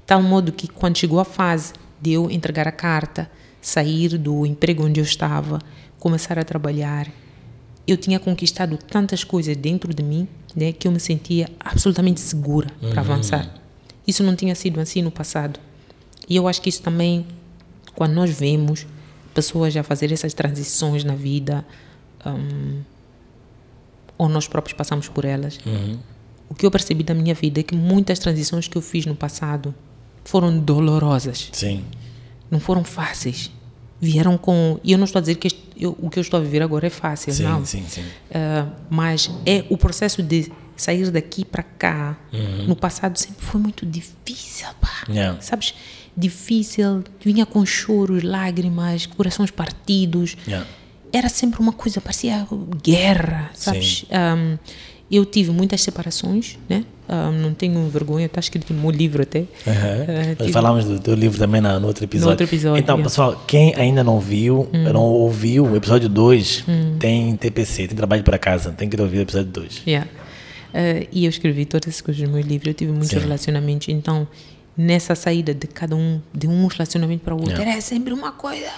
Tal 0.06 0.22
modo 0.22 0.52
que 0.52 0.68
quando 0.68 0.98
chegou 0.98 1.18
a 1.18 1.24
fase 1.24 1.72
de 2.00 2.12
eu 2.12 2.30
entregar 2.30 2.68
a 2.68 2.72
carta, 2.72 3.28
sair 3.60 4.18
do 4.18 4.44
emprego 4.46 4.84
onde 4.84 5.00
eu 5.00 5.04
estava, 5.04 5.58
começar 5.98 6.38
a 6.38 6.44
trabalhar, 6.44 7.08
eu 7.86 7.96
tinha 7.96 8.18
conquistado 8.20 8.76
tantas 8.76 9.24
coisas 9.24 9.56
dentro 9.56 9.92
de 9.92 10.02
mim, 10.02 10.28
né, 10.54 10.72
que 10.72 10.86
eu 10.86 10.92
me 10.92 11.00
sentia 11.00 11.48
absolutamente 11.58 12.20
segura 12.20 12.68
para 12.90 13.00
avançar. 13.00 13.54
Isso 14.06 14.22
não 14.22 14.36
tinha 14.36 14.54
sido 14.54 14.80
assim 14.80 15.02
no 15.02 15.10
passado. 15.10 15.58
E 16.28 16.36
eu 16.36 16.46
acho 16.46 16.60
que 16.62 16.68
isso 16.68 16.82
também, 16.82 17.26
quando 17.94 18.12
nós 18.12 18.30
vemos 18.30 18.86
pessoas 19.34 19.76
a 19.76 19.82
fazer 19.82 20.12
essas 20.12 20.34
transições 20.34 21.04
na 21.04 21.14
vida, 21.14 21.64
hum, 22.24 22.80
ou 24.18 24.28
nós 24.28 24.46
próprios 24.46 24.76
passamos 24.76 25.08
por 25.08 25.24
elas, 25.24 25.58
o 26.48 26.54
que 26.54 26.66
eu 26.66 26.70
percebi 26.70 27.02
da 27.02 27.14
minha 27.14 27.34
vida 27.34 27.60
é 27.60 27.62
que 27.62 27.74
muitas 27.74 28.18
transições 28.18 28.68
que 28.68 28.76
eu 28.76 28.82
fiz 28.82 29.06
no 29.06 29.14
passado 29.16 29.74
foram 30.24 30.58
dolorosas 30.58 31.48
Sim. 31.52 31.84
não 32.50 32.60
foram 32.60 32.84
fáceis. 32.84 33.50
Vieram 34.04 34.36
com. 34.36 34.80
E 34.82 34.90
eu 34.90 34.98
não 34.98 35.04
estou 35.04 35.18
a 35.18 35.22
dizer 35.22 35.36
que 35.36 35.46
este- 35.46 35.62
eu- 35.76 35.96
o 36.02 36.10
que 36.10 36.18
eu 36.18 36.20
estou 36.22 36.40
a 36.40 36.42
viver 36.42 36.60
agora 36.60 36.86
é 36.88 36.90
fácil, 36.90 37.32
Sim, 37.32 37.44
não. 37.44 37.64
sim, 37.64 37.84
sim. 37.88 38.02
Ah, 38.34 38.66
mas 38.90 39.30
é 39.46 39.64
o 39.70 39.78
processo 39.78 40.20
de 40.24 40.50
sair 40.76 41.08
daqui 41.12 41.44
para 41.44 41.62
cá. 41.62 42.18
No 42.66 42.74
passado 42.74 43.16
sempre 43.16 43.44
foi 43.44 43.60
muito 43.60 43.86
difícil, 43.86 44.66
pá. 44.80 45.04
Yeah. 45.08 45.40
Sabes? 45.40 45.72
Difícil, 46.16 47.04
vinha 47.24 47.46
com 47.46 47.64
choros, 47.64 48.22
lágrimas, 48.24 49.06
corações 49.06 49.50
partidos. 49.52 50.36
Yeah. 50.48 50.66
Era 51.12 51.28
sempre 51.28 51.60
uma 51.60 51.72
coisa, 51.72 52.00
parecia 52.00 52.46
guerra, 52.82 53.50
sabes? 53.54 54.04
Ahm, 54.10 54.56
eu 55.10 55.24
tive 55.24 55.50
muitas 55.52 55.80
separações, 55.82 56.58
né? 56.68 56.84
Ahm, 57.08 57.32
não 57.42 57.52
tenho 57.52 57.86
vergonha, 57.88 58.26
está 58.26 58.38
escrito 58.40 58.72
no 58.72 58.80
meu 58.80 58.90
livro 58.90 59.22
até. 59.22 59.44
Ah, 59.66 59.72
Nós 60.28 60.38
tive- 60.38 60.52
falámos 60.52 60.84
do 60.84 60.98
teu 61.00 61.14
livro 61.14 61.36
também 61.38 61.60
na, 61.60 61.78
no 61.80 61.88
outro 61.88 62.04
episódio. 62.04 62.30
outro 62.30 62.46
episódio, 62.46 62.78
Então, 62.80 62.94
yeah. 62.96 63.08
pessoal, 63.10 63.44
quem 63.46 63.74
ainda 63.74 64.02
não 64.04 64.18
viu, 64.20 64.68
não 64.72 65.02
ouviu 65.02 65.66
o 65.66 65.76
episódio 65.76 66.08
2, 66.08 66.64
tem 67.00 67.36
TPC, 67.36 67.88
tem 67.88 67.96
trabalho 67.96 68.22
para 68.22 68.38
casa, 68.38 68.70
tem 68.70 68.88
que 68.88 68.98
ouvir 69.00 69.18
o 69.18 69.22
episódio 69.22 69.50
2. 69.50 69.82
Yeah. 69.86 70.08
Eh, 70.72 71.08
e 71.12 71.24
eu 71.24 71.28
escrevi 71.30 71.66
todas 71.66 71.88
essas 71.88 72.00
coisas 72.00 72.22
no 72.26 72.34
meu 72.34 72.40
livro. 72.42 72.70
Eu 72.70 72.74
tive 72.74 72.92
muitos 72.92 73.10
Sim. 73.10 73.18
relacionamentos. 73.18 73.88
Então, 73.88 74.26
nessa 74.76 75.14
saída 75.14 75.52
de 75.52 75.66
cada 75.66 75.94
um, 75.94 76.18
de 76.32 76.46
um 76.46 76.66
relacionamento 76.66 77.22
para 77.24 77.34
o 77.34 77.38
outro, 77.38 77.52
Yeah. 77.54 77.72
era 77.72 77.80
sempre 77.82 78.14
uma 78.14 78.32
coisa. 78.32 78.70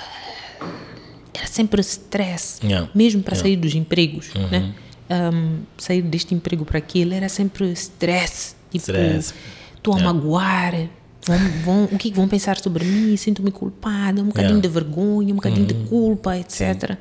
Era 1.32 1.46
sempre 1.46 1.80
stress. 1.82 2.60
Mesmo 2.94 3.22
para. 3.22 3.34
Uhum. 3.36 3.40
sair 3.42 3.56
dos 3.56 3.74
empregos, 3.74 4.30
né? 4.50 4.72
Um, 5.10 5.58
sair 5.76 6.00
deste 6.02 6.34
emprego 6.34 6.64
para 6.64 6.78
aquele 6.78 7.14
era 7.14 7.28
sempre 7.28 7.70
stress. 7.72 8.54
Tipo, 8.70 8.78
Stress. 8.90 9.34
estou 9.76 9.94
a 9.94 9.98
Yeah. 9.98 10.12
magoar. 10.14 10.88
Vão, 11.26 11.38
vão, 11.64 11.84
o 11.92 11.98
que 11.98 12.10
é 12.10 12.12
vão 12.12 12.26
pensar 12.28 12.58
sobre 12.58 12.84
mim? 12.84 13.16
Sinto-me 13.16 13.50
culpada, 13.50 14.20
um 14.22 14.26
bocadinho 14.26 14.56
Yeah. 14.56 14.68
de 14.68 14.68
vergonha, 14.68 15.32
um 15.32 15.36
bocadinho 15.36 15.66
de 15.66 15.74
culpa, 15.88 16.36
etc. 16.38 16.96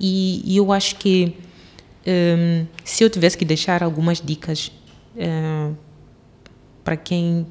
E, 0.00 0.42
e 0.44 0.56
eu 0.56 0.72
acho 0.72 0.96
que 0.96 1.36
hum, 2.06 2.66
se 2.84 3.02
eu 3.04 3.10
tivesse 3.10 3.36
que 3.36 3.44
deixar 3.44 3.82
algumas 3.82 4.20
dicas 4.20 4.72
hum, 5.16 5.74
para 6.84 6.96
quem 6.96 7.46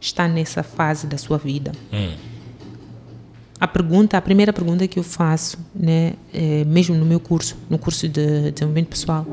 está 0.00 0.26
nessa 0.28 0.62
fase 0.62 1.06
da 1.06 1.16
sua 1.18 1.38
vida, 1.38 1.72
a 3.58 3.66
pergunta, 3.66 4.18
a 4.18 4.20
primeira 4.20 4.52
pergunta 4.52 4.86
que 4.86 4.98
eu 4.98 5.02
faço, 5.02 5.58
né, 5.74 6.14
é, 6.32 6.64
mesmo 6.64 6.94
no 6.94 7.06
meu 7.06 7.18
curso, 7.18 7.56
no 7.70 7.78
curso 7.78 8.06
de 8.08 8.50
desenvolvimento 8.50 8.88
pessoal, 8.88 9.26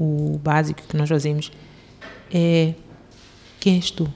o 0.00 0.40
básico 0.42 0.82
que 0.88 0.96
nós 0.96 1.08
fazemos, 1.08 1.52
é 2.32 2.74
quem 3.60 3.76
és 3.76 3.90
tu? 3.90 4.12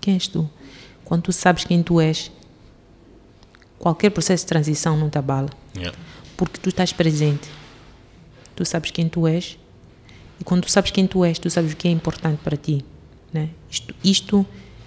Quem 0.00 0.14
és 0.14 0.28
tu? 0.28 0.48
Quando 1.04 1.22
tu 1.22 1.32
sabes 1.32 1.64
quem 1.64 1.82
tu 1.82 2.00
és, 2.00 2.30
qualquer 3.78 4.10
processo 4.10 4.44
de 4.44 4.48
transição 4.48 4.96
não 4.96 5.10
te 5.10 5.18
abala, 5.18 5.50
Yeah. 5.76 5.96
porque 6.36 6.60
tu 6.60 6.68
estás 6.68 6.92
presente. 6.92 7.48
Tu 8.54 8.64
sabes 8.64 8.92
quem 8.92 9.08
tu 9.08 9.26
és 9.26 9.58
e 10.40 10.44
quando 10.44 10.62
tu 10.62 10.70
sabes 10.70 10.92
quem 10.92 11.04
tu 11.04 11.24
és, 11.24 11.36
tu 11.36 11.50
sabes 11.50 11.72
o 11.72 11.76
que 11.76 11.88
é 11.88 11.90
importante 11.90 12.38
para 12.44 12.56
ti, 12.56 12.84
né? 13.32 13.50
Isto, 13.68 13.94
isto 14.04 14.46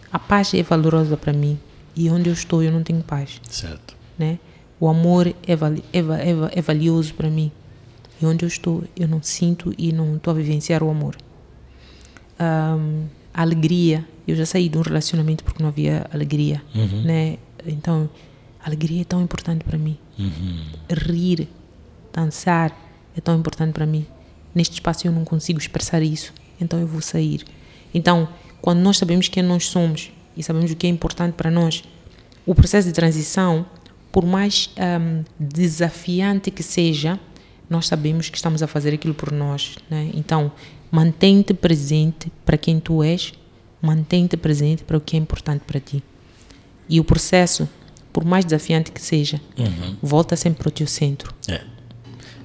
a 0.09 0.17
paz 0.17 0.53
é 0.53 0.63
valorosa 0.63 1.17
para 1.17 1.34
mim 1.34 1.59
e 1.97 2.09
onde 2.09 2.29
eu 2.29 2.33
estou 2.33 2.61
eu 2.61 2.71
não 2.71 2.83
tenho 2.83 3.01
paz 3.03 3.41
Certo. 3.49 3.95
né? 4.17 4.39
O 4.79 4.87
amor 4.87 5.33
é, 5.45 5.55
vali 5.55 5.83
é, 5.91 5.99
é, 5.99 6.59
é 6.59 6.61
valioso 6.61 7.13
para 7.15 7.29
mim. 7.29 7.51
E 8.21 8.25
onde 8.25 8.45
eu 8.45 8.47
estou, 8.47 8.83
eu 8.95 9.07
não 9.07 9.21
sinto 9.23 9.73
e 9.77 9.91
não 9.91 10.17
estou 10.17 10.31
a 10.31 10.35
vivenciar 10.35 10.83
o 10.83 10.89
amor. 10.89 11.15
Ahm, 12.39 13.05
a 13.33 13.41
alegria, 13.41 14.05
eu 14.27 14.35
já 14.35 14.45
saí 14.45 14.69
de 14.69 14.77
um 14.77 14.81
relacionamento 14.81 15.43
porque 15.43 15.61
não 15.61 15.69
havia 15.69 16.05
alegria, 16.13 16.61
né? 17.03 17.37
Então, 17.65 18.09
a 18.63 18.67
alegria 18.67 19.01
é 19.01 19.03
tão 19.03 19.21
importante 19.21 19.63
para 19.63 19.77
mim. 19.77 19.97
Rir, 20.89 21.47
dançar 22.13 22.75
é 23.15 23.21
tão 23.21 23.37
importante 23.37 23.73
para 23.73 23.85
mim. 23.85 24.05
Neste 24.53 24.73
espaço 24.73 25.07
eu 25.07 25.11
não 25.11 25.23
consigo 25.25 25.59
expressar 25.59 26.01
isso, 26.01 26.33
então 26.59 26.79
eu 26.79 26.87
vou 26.87 27.01
sair. 27.01 27.43
Então, 27.93 28.27
quando 28.61 28.79
nós 28.79 28.97
sabemos 28.97 29.27
quem 29.27 29.43
nós 29.43 29.67
somos 29.67 30.11
e 30.38 30.43
sabemos 30.43 30.71
o 30.71 30.75
que 30.75 30.88
é 30.88 30.89
importante 30.89 31.33
para 31.33 31.49
nós, 31.49 31.83
o 32.45 32.55
processo 32.55 32.88
de 32.88 32.93
transição, 32.93 33.65
por 34.11 34.25
mais 34.25 34.69
ahm, 34.77 35.23
desafiante 35.38 36.49
que 36.49 36.63
seja, 36.63 37.19
nós 37.69 37.88
sabemos 37.88 38.29
que 38.29 38.38
estamos 38.38 38.63
a 38.63 38.67
fazer 38.67 38.93
aquilo 38.93 39.13
por 39.13 39.31
nós. 39.31 39.75
Né? 39.89 40.11
Então, 40.13 40.51
mantém-te 40.89 41.53
presente 41.53 42.31
para 42.45 42.57
quem 42.57 42.79
tu 42.79 43.03
és, 43.03 43.33
mantém-te 43.81 44.38
presente 44.38 44.83
para 44.83 44.97
o 44.97 45.01
que 45.01 45.17
é 45.17 45.19
importante 45.19 45.63
para 45.67 45.79
ti. 45.79 46.01
E 46.88 46.99
o 46.99 47.03
processo, 47.03 47.67
por 48.13 48.23
mais 48.23 48.45
desafiante 48.45 48.91
que 48.91 49.01
seja, 49.01 49.41
volta 50.01 50.35
sempre 50.35 50.59
para 50.59 50.69
o 50.69 50.71
teu 50.71 50.88
centro. 50.88 51.33
É. 51.49 51.61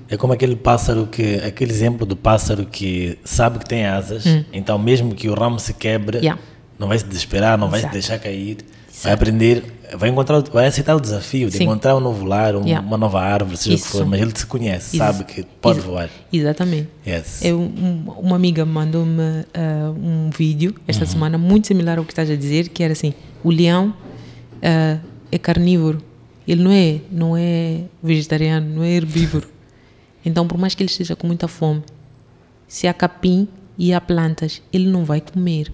É 0.09 0.17
como 0.17 0.33
aquele 0.35 0.57
pássaro 0.57 1.07
que, 1.07 1.37
aquele 1.37 1.71
exemplo 1.71 2.05
do 2.05 2.15
pássaro 2.15 2.67
que 2.67 3.19
sabe 3.25 3.61
que 3.61 3.65
tem 3.67 3.87
asas, 3.87 4.25
então 4.53 4.79
mesmo 4.79 5.15
que 5.15 5.29
o 5.29 5.35
ramo 5.35 5.59
se 5.59 5.73
quebre, 5.73 6.19
Hum. 6.19 6.23
Yeah. 6.23 6.43
Não 6.83 6.89
vai 6.89 6.99
se 6.99 7.05
desesperar, 7.07 7.57
não 7.57 7.69
vai 7.71 7.81
se 7.81 7.87
Exato. 7.87 7.93
deixar 7.95 8.19
cair, 8.19 8.59
Vai 9.03 9.13
aprender, 9.15 9.65
vai 9.97 10.11
encontrar, 10.11 10.41
vai 10.43 10.67
aceitar 10.67 10.95
o 10.95 11.01
desafio 11.01 11.49
de 11.51 11.57
Sim. 11.57 11.65
encontrar 11.65 11.97
um 11.97 11.99
novo 12.01 12.25
lar, 12.27 12.55
um- 12.55 12.65
Yeah. 12.65 12.87
uma 12.87 12.97
nova 12.99 13.21
árvore, 13.23 13.57
seja 13.57 13.75
o 13.75 13.79
que 13.79 13.83
Isso. 13.87 13.99
for, 13.99 14.07
mas 14.07 14.21
ele 14.21 14.33
se 14.35 14.47
conhece, 14.47 14.97
Exa- 14.97 15.13
sabe 15.13 15.25
que 15.25 15.43
pode 15.61 15.79
exa- 15.79 15.89
voar. 15.89 16.11
Exatamente. 16.33 16.89
Yes. 17.05 17.43
Eu, 17.43 17.59
um- 17.59 18.05
uma 18.19 18.37
amiga 18.37 18.65
mandou-me 18.67 19.45
ah, 19.55 19.91
um 19.97 20.31
vídeo 20.31 20.75
esta 20.87 21.07
semana 21.07 21.37
muito 21.39 21.67
similar 21.69 21.99
ao 21.99 22.05
que 22.05 22.13
estás 22.13 22.31
a 22.31 22.37
dizer, 22.37 22.69
que 22.69 22.83
era 22.83 22.93
assim: 22.93 23.15
o 23.43 23.51
leão 23.51 23.95
ah, 24.63 24.99
é 25.33 25.39
carnívoro, 25.39 26.01
ele 26.47 26.63
não 26.63 26.71
é, 26.71 27.01
não 27.11 27.37
é 27.37 27.81
vegetariano, 28.03 28.69
não 28.77 28.83
é 28.85 28.91
herbívoro. 28.91 29.49
Então, 30.25 30.47
por 30.47 30.57
mais 30.59 30.75
que 30.77 30.83
ele 30.85 30.91
esteja 30.91 31.17
com 31.17 31.27
muita 31.27 31.49
fome, 31.49 31.83
se 32.69 32.87
há 32.87 32.95
capim 32.95 33.49
e 33.77 33.93
há 33.93 34.01
plantas, 34.01 34.63
ele 34.73 34.89
não 34.89 35.05
vai 35.05 35.21
comer. 35.21 35.73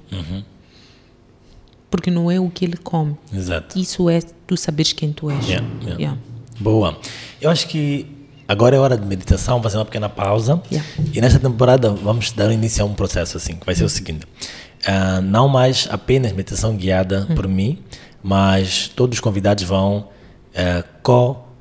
Porque 1.91 2.11
não 2.11 2.31
é 2.31 2.39
o 2.39 2.51
que 2.51 2.65
ele 2.65 2.77
come. 2.77 3.17
Exato. 3.33 3.79
Isso 3.79 4.09
é 4.11 4.21
tu 4.47 4.57
saberes 4.57 4.93
quem 4.93 5.13
tu 5.13 5.31
és. 5.31 5.47
Yeah, 5.49 5.67
yeah. 5.83 5.99
Yeah. 6.01 6.19
Boa. 6.61 6.99
Eu 7.41 7.51
acho 7.51 7.67
que 7.69 8.07
agora 8.47 8.77
é 8.77 8.79
hora 8.79 8.97
de 8.97 9.07
meditação, 9.07 9.63
fazer 9.63 9.79
uma 9.79 9.85
pequena 9.85 10.09
pausa. 10.09 10.61
E 11.15 11.21
nesta 11.21 11.39
temporada 11.39 11.91
vamos 11.91 12.33
dar 12.33 12.51
início 12.53 12.83
a 12.83 12.87
um 12.87 12.95
processo 12.95 13.37
assim, 13.37 13.57
que 13.57 13.65
vai 13.65 13.75
ser 13.75 13.85
o 13.85 13.89
seguinte. 13.89 14.27
ah, 14.87 15.21
não 15.23 15.49
mais 15.49 15.89
apenas 15.91 16.33
meditação 16.33 16.77
guiada 16.77 17.27
Hum. 17.31 17.35
por 17.35 17.49
mim, 17.49 17.79
mas 18.23 18.89
todos 18.89 19.17
os 19.17 19.21
convidados 19.21 19.65
vão 19.65 20.09
ah, 20.55 20.85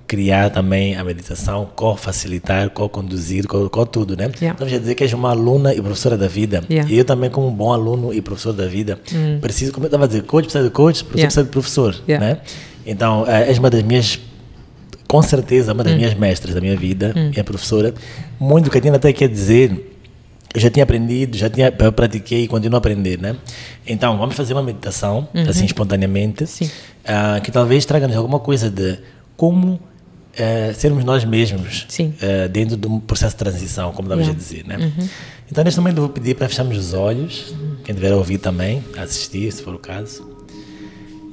co-criar 0.08 0.50
também 0.50 0.96
a 0.96 1.04
meditação, 1.04 1.68
co-facilitar, 1.76 2.70
co-conduzir, 2.70 3.46
co- 3.46 3.70
co-tudo, 3.70 4.16
né? 4.16 4.32
Yeah. 4.40 4.56
Então, 4.56 4.68
já 4.68 4.78
dizer 4.78 4.96
que 4.96 5.04
és 5.04 5.12
uma 5.12 5.32
aluna 5.32 5.74
e 5.74 5.82
professora 5.82 6.18
da 6.18 6.28
vida. 6.30 6.64
Yeah. 6.70 6.90
Hum. 6.90 6.96
E 6.96 6.98
eu 6.98 7.04
também, 7.06 7.30
como 7.30 7.48
um 7.48 7.52
bom 7.54 7.74
aluno 7.74 8.14
e 8.14 8.22
professor 8.22 8.54
da 8.54 8.66
vida, 8.66 8.98
preciso, 9.42 9.74
como 9.74 9.86
eu 9.86 9.88
estava 9.88 10.06
a 10.06 10.08
dizer, 10.08 10.24
coach 10.24 10.46
precisa 10.46 10.64
de 10.64 10.70
coach, 10.70 11.04
professor 11.04 11.18
Yeah. 11.18 11.28
precisa 11.28 11.44
de 11.44 11.50
professor, 11.52 11.96
né? 12.08 12.38
Então, 12.86 13.26
eh, 13.28 13.50
és 13.50 13.58
uma 13.58 13.70
das 13.70 13.84
minhas 13.84 14.18
com 15.08 15.22
certeza 15.22 15.72
uma 15.74 15.84
das 15.86 15.94
minhas 15.96 16.14
mestras 16.14 16.54
da 16.54 16.60
minha 16.62 16.76
vida, 16.76 17.14
minha 17.16 17.44
professora. 17.44 17.94
Muito 18.40 18.66
do 18.66 18.72
que 18.72 18.78
a 18.78 18.82
Tina 18.82 18.96
até 18.98 19.12
quer 19.14 19.30
dizer, 19.30 19.72
eu 20.54 20.60
já 20.60 20.70
tinha 20.70 20.84
aprendido, 20.84 21.38
já 21.38 21.50
tinha 21.50 21.74
eu 21.80 21.92
pratiquei 21.94 22.44
e 22.44 22.48
continuo 22.48 22.76
a 22.76 22.80
aprender, 22.80 23.18
né? 23.20 23.36
Então, 23.86 24.18
vamos 24.18 24.36
fazer 24.36 24.54
uma 24.54 24.64
meditação, 24.64 25.28
assim, 25.48 25.64
espontaneamente, 25.66 26.46
Sim. 26.46 26.70
ah, 27.06 27.40
que 27.42 27.52
talvez 27.52 27.86
traga-nos 27.86 28.16
alguma 28.18 28.40
coisa 28.40 28.70
de 28.70 29.00
como 29.38 29.80
eh, 30.38 30.74
sermos 30.74 31.04
nós 31.04 31.26
mesmos 31.26 31.88
eh, 32.22 32.48
dentro 32.48 32.78
de 32.78 32.88
um 32.88 33.00
processo 33.00 33.36
de 33.36 33.40
transição, 33.40 33.92
como 33.92 34.08
estavas 34.08 34.26
a 34.26 34.30
Yeah. 34.30 34.40
dizer, 34.40 34.66
né? 34.68 34.94
Então, 35.52 35.64
neste 35.64 35.80
momento, 35.80 35.98
eu 35.98 36.04
vou 36.04 36.10
pedir 36.12 36.36
para 36.36 36.48
fecharmos 36.48 36.78
os 36.78 36.94
olhos, 36.94 37.56
quem 37.84 37.96
tiver 37.96 38.12
a 38.12 38.18
ouvir 38.18 38.38
também, 38.38 38.84
a 38.98 39.02
assistir, 39.04 39.52
se 39.52 39.62
for 39.64 39.74
o 39.74 39.80
caso. 39.80 40.38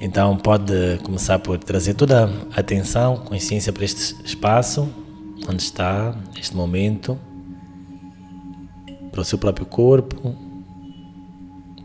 Então 0.01 0.37
pode 0.37 0.99
começar 1.03 1.39
por 1.39 1.57
trazer 1.57 1.95
toda 1.95 2.31
a 2.55 2.61
atenção, 2.61 3.17
consciência 3.17 3.73
para 3.73 3.85
este 3.85 4.15
espaço, 4.25 4.89
onde 5.49 5.63
está, 5.63 6.15
este 6.39 6.55
momento, 6.55 7.19
para 9.11 9.21
o 9.21 9.25
seu 9.25 9.39
próprio 9.39 9.65
corpo, 9.65 10.37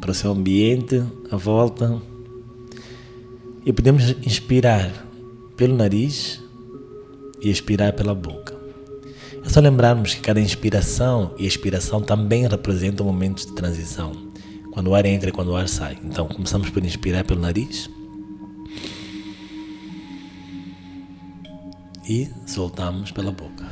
para 0.01 0.11
o 0.11 0.13
seu 0.13 0.31
ambiente, 0.31 1.01
à 1.31 1.37
volta. 1.37 2.01
E 3.65 3.71
podemos 3.71 4.09
inspirar 4.25 4.91
pelo 5.55 5.75
nariz 5.75 6.41
e 7.41 7.49
expirar 7.49 7.93
pela 7.93 8.13
boca. 8.13 8.57
É 9.45 9.49
só 9.49 9.59
lembrarmos 9.59 10.13
que 10.13 10.21
cada 10.21 10.41
inspiração 10.41 11.33
e 11.37 11.45
expiração 11.45 12.01
também 12.01 12.47
representam 12.47 13.05
momentos 13.05 13.45
de 13.45 13.53
transição. 13.53 14.11
Quando 14.71 14.87
o 14.87 14.95
ar 14.95 15.05
entra 15.05 15.29
e 15.29 15.31
quando 15.31 15.49
o 15.49 15.55
ar 15.55 15.67
sai. 15.67 15.97
Então 16.03 16.27
começamos 16.27 16.69
por 16.69 16.83
inspirar 16.83 17.23
pelo 17.23 17.41
nariz. 17.41 17.89
e 22.09 22.27
soltamos 22.47 23.11
pela 23.11 23.31
boca. 23.31 23.63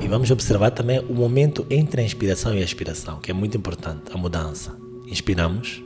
E 0.00 0.06
vamos 0.06 0.30
observar 0.30 0.70
também 0.70 1.00
o 1.00 1.12
momento 1.12 1.66
entre 1.68 2.00
a 2.00 2.04
inspiração 2.04 2.54
e 2.54 2.60
a 2.60 2.64
expiração, 2.64 3.18
que 3.18 3.32
é 3.32 3.34
muito 3.34 3.56
importante, 3.56 4.12
a 4.12 4.16
mudança. 4.16 4.76
Inspiramos 5.06 5.82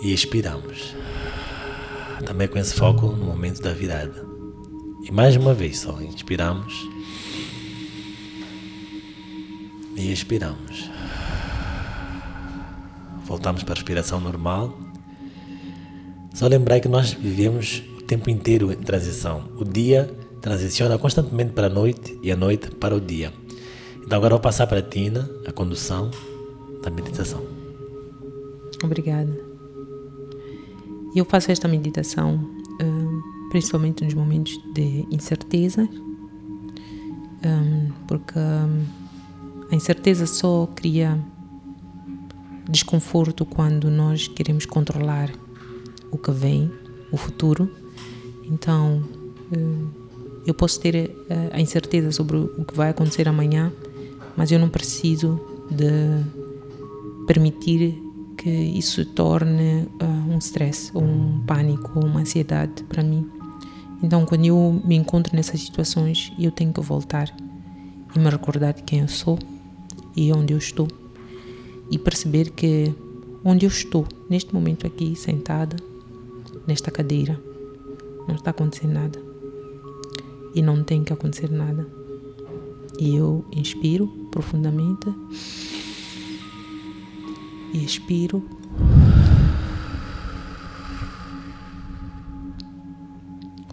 e 0.00 0.12
expiramos. 0.14 0.94
Também 2.24 2.48
com 2.48 2.58
esse 2.58 2.74
foco 2.74 3.06
no 3.06 3.24
momento 3.24 3.60
da 3.60 3.72
virada. 3.72 4.24
E 5.02 5.10
mais 5.10 5.36
uma 5.36 5.54
vez 5.54 5.78
só, 5.78 6.00
inspiramos 6.00 6.88
e 9.96 10.12
expiramos. 10.12 10.90
Voltamos 13.24 13.62
para 13.62 13.74
a 13.74 13.76
respiração 13.76 14.20
normal. 14.20 14.76
Só 16.34 16.46
lembrar 16.46 16.80
que 16.80 16.88
nós 16.88 17.12
vivemos 17.12 17.82
o 17.98 18.02
tempo 18.02 18.30
inteiro 18.30 18.72
em 18.72 18.76
transição. 18.76 19.48
O 19.56 19.64
dia 19.64 20.10
transiciona 20.40 20.98
constantemente 20.98 21.52
para 21.52 21.66
a 21.66 21.70
noite 21.70 22.18
e 22.22 22.32
a 22.32 22.36
noite 22.36 22.70
para 22.70 22.94
o 22.94 23.00
dia. 23.00 23.32
Então 24.04 24.18
agora 24.18 24.34
vou 24.34 24.40
passar 24.40 24.66
para 24.66 24.78
a 24.78 24.82
Tina 24.82 25.30
a 25.46 25.52
condução 25.52 26.10
da 26.82 26.90
meditação. 26.90 27.44
Obrigada. 28.82 29.49
Eu 31.14 31.24
faço 31.24 31.50
esta 31.50 31.66
meditação 31.66 32.34
hum, 32.80 33.22
principalmente 33.50 34.04
nos 34.04 34.14
momentos 34.14 34.58
de 34.72 35.06
incerteza, 35.10 35.88
hum, 37.44 37.90
porque 38.06 38.38
hum, 38.38 38.84
a 39.70 39.74
incerteza 39.74 40.26
só 40.26 40.68
cria 40.74 41.18
desconforto 42.68 43.44
quando 43.44 43.90
nós 43.90 44.28
queremos 44.28 44.64
controlar 44.64 45.30
o 46.10 46.18
que 46.18 46.30
vem, 46.30 46.70
o 47.10 47.16
futuro. 47.16 47.68
Então, 48.44 49.02
hum, 49.56 49.88
eu 50.46 50.54
posso 50.54 50.80
ter 50.80 50.94
eh, 50.94 51.50
a 51.52 51.60
incerteza 51.60 52.10
sobre 52.12 52.36
o 52.36 52.64
que 52.64 52.74
vai 52.74 52.90
acontecer 52.90 53.28
amanhã, 53.28 53.72
mas 54.36 54.50
eu 54.50 54.58
não 54.58 54.68
preciso 54.68 55.38
de 55.70 56.24
permitir 57.26 58.02
que 58.36 58.48
isso 58.50 59.04
se 59.04 59.04
torne 59.04 59.86
uh, 60.00 60.04
um 60.04 60.19
stress, 60.40 60.90
ou 60.94 61.02
um 61.02 61.40
pânico, 61.46 61.92
ou 61.98 62.04
uma 62.04 62.20
ansiedade 62.20 62.82
para 62.84 63.02
mim. 63.02 63.30
Então, 64.02 64.24
quando 64.24 64.46
eu 64.46 64.80
me 64.84 64.96
encontro 64.96 65.36
nessas 65.36 65.60
situações, 65.60 66.32
eu 66.38 66.50
tenho 66.50 66.72
que 66.72 66.80
voltar 66.80 67.34
e 68.14 68.18
me 68.18 68.28
recordar 68.28 68.74
de 68.74 68.82
quem 68.82 69.00
eu 69.00 69.08
sou 69.08 69.38
e 70.16 70.32
onde 70.32 70.52
eu 70.52 70.58
estou. 70.58 70.88
E 71.90 71.98
perceber 71.98 72.50
que 72.50 72.94
onde 73.44 73.66
eu 73.66 73.68
estou, 73.68 74.06
neste 74.28 74.54
momento 74.54 74.86
aqui, 74.86 75.14
sentada, 75.14 75.76
nesta 76.66 76.90
cadeira, 76.90 77.40
não 78.26 78.36
está 78.36 78.50
acontecendo 78.50 78.92
nada. 78.92 79.20
E 80.54 80.62
não 80.62 80.82
tem 80.82 81.04
que 81.04 81.12
acontecer 81.12 81.50
nada. 81.50 81.86
E 82.98 83.16
eu 83.16 83.44
inspiro 83.52 84.06
profundamente 84.30 85.08
e 87.72 87.84
expiro. 87.84 88.42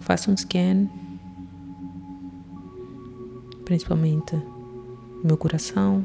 Faço 0.08 0.30
um 0.30 0.36
scan, 0.38 0.88
principalmente 3.66 4.42
meu 5.22 5.36
coração, 5.36 6.02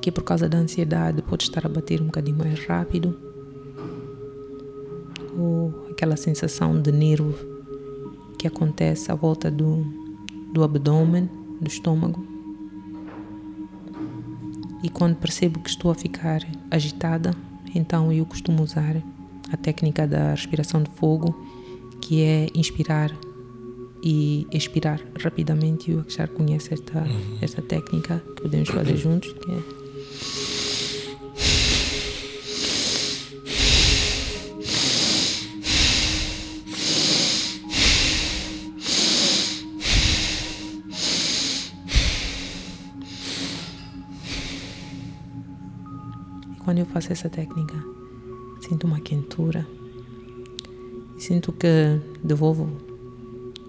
que 0.00 0.10
por 0.10 0.24
causa 0.24 0.48
da 0.48 0.58
ansiedade 0.58 1.22
pode 1.22 1.44
estar 1.44 1.64
a 1.64 1.68
bater 1.68 2.02
um 2.02 2.06
bocadinho 2.06 2.36
mais 2.36 2.66
rápido, 2.66 3.16
ou 5.38 5.86
aquela 5.88 6.16
sensação 6.16 6.82
de 6.82 6.90
nervo 6.90 7.32
que 8.36 8.48
acontece 8.48 9.12
à 9.12 9.14
volta 9.14 9.48
do, 9.48 9.86
do 10.52 10.64
abdômen, 10.64 11.30
do 11.60 11.68
estômago. 11.68 12.26
E 14.82 14.88
quando 14.88 15.14
percebo 15.14 15.60
que 15.60 15.70
estou 15.70 15.92
a 15.92 15.94
ficar 15.94 16.40
agitada, 16.72 17.30
então 17.72 18.12
eu 18.12 18.26
costumo 18.26 18.64
usar 18.64 18.96
a 19.52 19.56
técnica 19.56 20.08
da 20.08 20.32
respiração 20.32 20.82
de 20.82 20.90
fogo, 20.90 21.32
que 22.12 22.20
é 22.24 22.46
inspirar 22.54 23.10
e 24.02 24.46
expirar 24.52 25.00
rapidamente. 25.18 25.90
E 25.90 25.94
o 25.94 26.00
Akshar 26.00 26.28
conhece 26.28 26.74
esta, 26.74 27.06
esta 27.40 27.62
técnica 27.62 28.22
que 28.36 28.42
podemos 28.42 28.68
fazer 28.68 28.98
juntos, 28.98 29.32
que 29.32 29.50
é 29.50 29.62
quando 46.62 46.76
eu 46.76 46.84
faço 46.84 47.10
essa 47.10 47.30
técnica, 47.30 47.82
sinto 48.60 48.86
uma 48.86 49.00
quentura. 49.00 49.66
Sinto 51.32 51.50
que 51.50 51.98
devolvo 52.22 52.68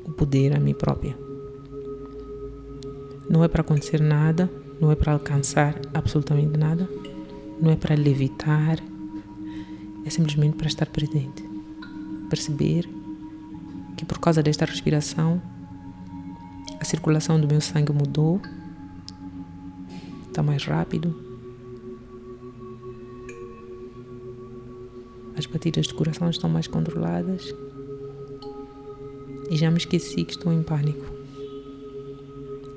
o 0.04 0.12
poder 0.12 0.54
a 0.54 0.60
mim 0.60 0.74
própria. 0.74 1.18
Não 3.30 3.42
é 3.42 3.48
para 3.48 3.62
acontecer 3.62 4.02
nada, 4.02 4.52
não 4.82 4.92
é 4.92 4.96
para 4.98 5.14
alcançar 5.14 5.80
absolutamente 5.94 6.60
nada, 6.60 6.90
não 7.62 7.72
é 7.72 7.78
para 7.78 7.96
levitar, 7.96 8.80
é 10.06 10.10
simplesmente 10.10 10.58
para 10.58 10.68
estar 10.68 10.88
presente. 10.88 11.42
Perceber 12.30 12.86
que 13.96 14.04
por 14.04 14.20
causa 14.20 14.44
desta 14.44 14.66
respiração, 14.66 15.42
a 16.82 16.84
circulação 16.84 17.40
do 17.40 17.48
meu 17.48 17.62
sangue 17.62 17.94
mudou, 17.94 18.42
está 20.28 20.44
mais 20.44 20.66
rápido. 20.66 21.33
As 25.38 25.46
batidas 25.46 25.88
do 25.88 25.96
coração 25.96 26.30
estão 26.30 26.50
mais 26.50 26.68
controladas. 26.68 27.54
E 29.50 29.58
já 29.58 29.70
me 29.70 29.78
esqueci 29.78 30.24
que 30.24 30.32
estou 30.34 30.54
em 30.54 30.64
pânico. 30.64 31.06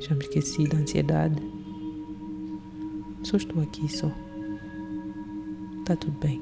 Já 0.00 0.14
me 0.14 0.22
esqueci 0.22 0.66
da 0.68 0.78
ansiedade. 0.78 1.42
Só 3.22 3.36
estou 3.36 3.62
aqui 3.62 3.88
só. 3.88 4.10
Tá 5.84 5.96
tudo 5.96 6.18
bem. 6.18 6.40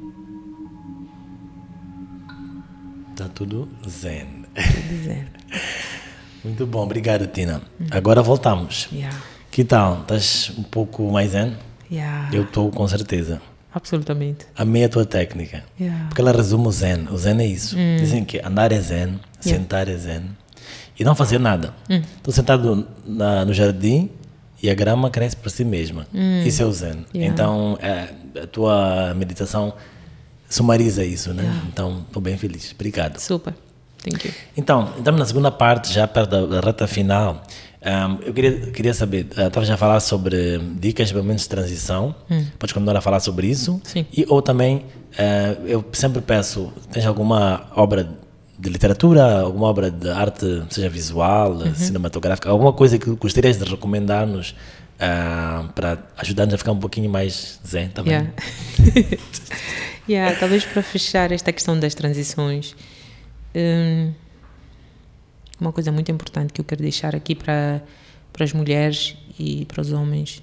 Tá 3.17 3.29
tudo 3.29 3.69
zen. 3.89 4.45
Tudo 4.55 5.05
zero. 5.05 5.29
Muito 6.45 6.67
bom, 6.67 6.83
obrigado, 6.83 7.27
Tina. 7.29 7.62
Agora 7.91 8.23
voltamos. 8.23 8.89
Yeah. 8.93 9.17
Que 9.51 9.65
tal? 9.65 10.03
Estás 10.03 10.53
um 10.59 10.62
pouco 10.62 11.11
mais 11.11 11.31
zen? 11.31 11.57
Yeah. 11.91 12.35
Eu 12.35 12.43
estou 12.43 12.71
com 12.71 12.87
certeza. 12.87 13.41
Absolutamente. 13.75 14.47
Amei 14.57 14.85
a 14.85 14.89
tua 14.89 15.05
técnica. 15.05 15.64
Yeah. 15.81 16.07
Porque 16.09 16.20
ela 16.20 16.31
resume 16.33 16.68
o 16.68 16.72
zen. 16.72 17.09
O 17.11 17.18
zen 17.18 17.41
é 17.41 17.47
isso. 17.47 17.77
Dizem 17.99 18.25
que 18.25 18.39
andar 18.39 18.70
é 18.72 18.79
zen, 18.81 19.18
sentar 19.41 19.89
é 19.89 19.97
zen 19.97 20.22
e 20.99 21.03
não 21.05 21.14
fazer 21.14 21.39
nada. 21.41 21.75
Estou 21.89 22.33
sentado 22.33 22.87
na- 23.05 23.45
no 23.45 23.53
jardim 23.53 24.09
e 24.62 24.70
a 24.70 24.75
grama 24.75 25.11
cresce 25.11 25.37
por 25.37 25.51
si 25.51 25.64
mesma. 25.64 26.07
Isso 26.47 26.62
é 26.62 26.64
o 26.66 26.72
zen. 26.72 27.05
Yeah. 27.12 27.33
Então, 27.35 27.77
é, 27.83 28.41
a 28.43 28.47
tua 28.47 29.12
meditação 29.16 29.75
sumariza 30.49 31.05
isso, 31.05 31.35
né? 31.35 31.43
Então, 31.66 32.05
estou 32.07 32.22
bem 32.22 32.37
feliz. 32.39 32.70
Obrigado. 32.72 33.18
Super. 33.18 33.55
Thank 34.03 34.29
you. 34.29 34.35
Então, 34.57 34.93
estamos 34.99 35.18
na 35.18 35.27
segunda 35.27 35.51
parte, 35.51 35.93
já 35.93 36.07
perto 36.07 36.47
da 36.47 36.61
reta 36.61 36.87
final. 36.87 37.43
Ahm, 37.85 38.18
eu 38.24 38.32
queria, 38.32 38.61
queria 38.70 38.95
saber, 38.95 39.26
estava 39.30 39.64
já 39.64 39.74
a 39.74 39.76
falar 39.76 40.01
sobre 40.01 40.59
dicas 40.80 41.09
de 41.09 41.14
momentos 41.14 41.45
de 41.45 41.51
transição. 41.51 42.14
Podes 42.59 42.72
continuar 42.72 42.97
a 42.97 43.01
falar 43.01 43.20
sobre 43.20 43.47
isso? 43.47 43.80
Sim. 43.85 44.07
E, 44.12 44.24
ou 44.28 44.41
também, 44.41 44.87
eh, 45.18 45.57
eu 45.66 45.85
sempre 45.93 46.22
peço, 46.22 46.72
tens 46.91 47.05
alguma 47.05 47.66
obra 47.76 48.09
de 48.59 48.70
literatura, 48.70 49.41
alguma 49.41 49.66
obra 49.66 49.91
de 49.91 50.09
arte, 50.09 50.62
seja 50.70 50.89
visual, 50.89 51.61
cinematográfica, 51.74 52.49
alguma 52.49 52.72
coisa 52.72 52.99
que 52.99 53.11
gostarias 53.11 53.59
de 53.59 53.64
recomendar-nos 53.64 54.55
ah, 54.99 55.64
para 55.74 55.99
ajudar-nos 56.18 56.55
a 56.55 56.59
ficar 56.59 56.72
um 56.72 56.78
pouquinho 56.78 57.11
mais 57.11 57.61
zen, 57.66 57.91
bem? 57.97 58.07
Yeah. 58.07 58.30
yeah, 60.09 60.39
talvez 60.39 60.64
para 60.64 60.82
fechar 60.82 61.32
esta 61.32 61.53
questão 61.53 61.78
das 61.78 61.95
transições, 61.95 62.76
hum, 63.55 64.12
uma 65.61 65.73
coisa 65.73 65.93
muito 65.93 66.11
importante 66.11 66.53
que 66.53 66.61
eu 66.61 66.65
quero 66.65 66.83
deixar 66.83 67.15
aqui 67.15 67.35
para, 67.35 67.83
para 68.33 68.45
as 68.45 68.53
mulheres 68.53 69.17
e 69.39 69.65
para 69.67 69.81
os 69.81 69.93
homens. 69.93 70.43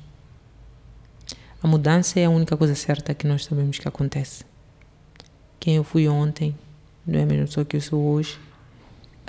A 1.62 1.68
mudança 1.68 2.20
é 2.20 2.26
a 2.26 2.30
única 2.30 2.58
coisa 2.58 2.74
certa 2.74 3.14
que 3.14 3.28
nós 3.28 3.46
sabemos 3.46 3.78
que 3.78 3.88
acontece. 3.88 4.44
Quem 5.60 5.76
eu 5.76 5.84
fui 5.84 6.08
ontem 6.08 6.56
não 7.06 7.20
é 7.20 7.24
a 7.24 7.26
mesma 7.26 7.46
pessoa 7.46 7.66
que 7.66 7.78
eu 7.78 7.82
sou 7.82 8.02
hoje. 8.02 8.40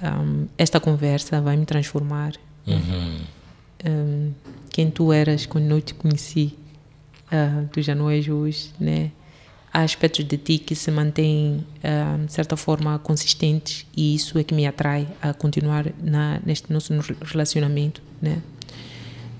Hum, 0.02 0.46
esta 0.56 0.80
conversa 0.80 1.40
vai 1.40 1.56
me 1.56 1.66
transformar. 1.66 2.32
Uhum. 2.66 3.20
Hum, 3.84 4.32
quem 4.70 4.90
tu 4.90 5.12
eras 5.12 5.44
quando 5.44 5.70
eu 5.70 5.80
te 5.82 5.92
conheci, 5.92 6.56
ah, 7.30 7.64
tu 7.70 7.82
já 7.82 7.94
não 7.94 8.08
és 8.08 8.28
hoje, 8.28 8.70
né? 8.80 9.10
Há 9.72 9.82
aspectos 9.82 10.24
de 10.24 10.36
ti 10.36 10.58
que 10.58 10.74
se 10.74 10.90
mantêm, 10.90 11.64
ah, 11.82 12.18
de 12.26 12.32
certa 12.32 12.56
forma, 12.56 12.98
consistentes 12.98 13.86
e 13.96 14.14
isso 14.14 14.38
é 14.38 14.44
que 14.44 14.54
me 14.54 14.66
atrai 14.66 15.08
a 15.20 15.32
continuar 15.32 15.86
na, 16.02 16.40
neste 16.44 16.70
nosso 16.70 16.92
relacionamento, 17.22 18.02
né? 18.20 18.42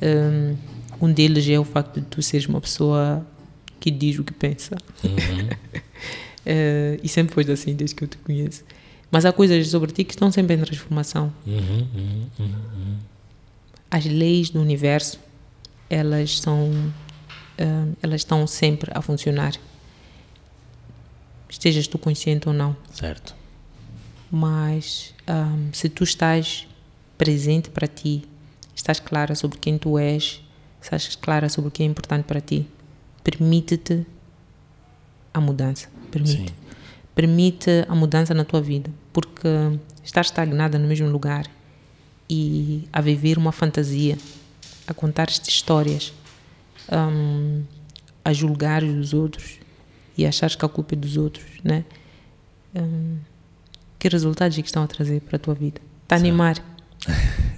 Hum, 0.03 0.57
um 1.01 1.13
deles 1.13 1.47
é 1.49 1.59
o 1.59 1.65
facto 1.65 2.01
de 2.01 2.07
tu 2.07 2.23
seres 2.23 2.47
uma 2.47 2.61
pessoa 2.61 3.27
que 3.79 3.91
diz 3.91 4.19
o 4.19 4.25
que 4.25 4.33
pensa. 4.33 4.77
Eh, 6.47 6.99
e 7.05 7.09
sempre 7.09 7.35
foi 7.35 7.45
assim 7.53 7.75
desde 7.75 7.95
que 7.95 8.05
eu 8.05 8.09
te 8.09 8.17
conheço. 8.19 8.65
Mas 9.11 9.27
há 9.27 9.33
coisas 9.33 9.69
sobre 9.69 9.93
ti 9.93 10.05
que 10.05 10.15
estão 10.15 10.33
sempre 10.33 10.55
em 10.57 10.61
transformação. 10.61 11.33
Uhum, 11.47 11.87
uhum, 11.95 12.27
uhum. 12.39 12.97
as 13.91 14.07
leis 14.07 14.49
do 14.49 14.61
universo 14.61 15.21
elas 15.91 16.41
são 16.41 16.71
ah, 17.59 17.87
elas 18.03 18.23
estão 18.23 18.47
sempre 18.47 18.91
a 18.95 19.03
funcionar 19.03 19.53
estejas 21.53 21.87
tu 21.87 21.99
consciente 21.99 22.49
ou 22.49 22.55
não 22.55 22.77
Certo. 22.93 23.35
mas 24.31 25.15
ah, 25.27 25.55
se 25.73 25.89
tu 25.89 26.03
estás 26.05 26.67
presente 27.19 27.71
para 27.71 27.87
ti 27.87 28.25
estás 28.75 28.99
clara 28.99 29.35
sobre 29.35 29.59
quem 29.59 29.77
tu 29.79 29.99
és 29.99 30.41
estás 30.81 31.15
clara 31.15 31.49
sobre 31.49 31.69
o 31.69 31.71
que 31.71 31.83
é 31.83 31.87
importante 31.87 32.25
para 32.25 32.41
ti 32.41 32.67
permite-te 33.23 34.05
a 35.33 35.41
mudança 35.41 35.89
permite 36.11 36.51
Sim. 36.51 36.57
permite 37.15 37.85
a 37.89 37.95
mudança 37.95 38.35
na 38.35 38.45
tua 38.45 38.61
vida 38.61 38.91
porque 39.13 39.49
estar 40.03 40.23
estagnada 40.23 40.79
no 40.79 40.89
mesmo 40.89 41.09
lugar 41.09 41.47
e 42.29 42.89
a 42.91 43.01
viver 43.03 43.37
uma 43.37 43.53
fantasia, 43.53 44.17
a 44.87 44.95
contar 44.95 45.29
estas 45.29 45.49
histórias, 45.49 46.15
hum, 46.91 47.63
a 48.25 48.33
julgar 48.33 48.83
os 48.83 49.13
outros 49.13 49.59
e 50.17 50.27
achar 50.27 50.51
que 50.51 50.65
a 50.65 50.69
culpa 50.69 50.95
é 50.95 50.97
dos 50.97 51.17
outros, 51.17 51.47
né? 51.63 51.85
Hum, 52.75 53.19
que 53.99 54.09
resultados 54.09 54.59
é 54.59 54.63
que 54.63 54.69
estão 54.69 54.83
a 54.83 54.87
trazer 54.87 55.21
para 55.21 55.37
a 55.37 55.39
tua 55.39 55.55
vida? 55.55 55.81
Está 56.05 56.17
a 56.17 56.19
animar, 56.19 56.57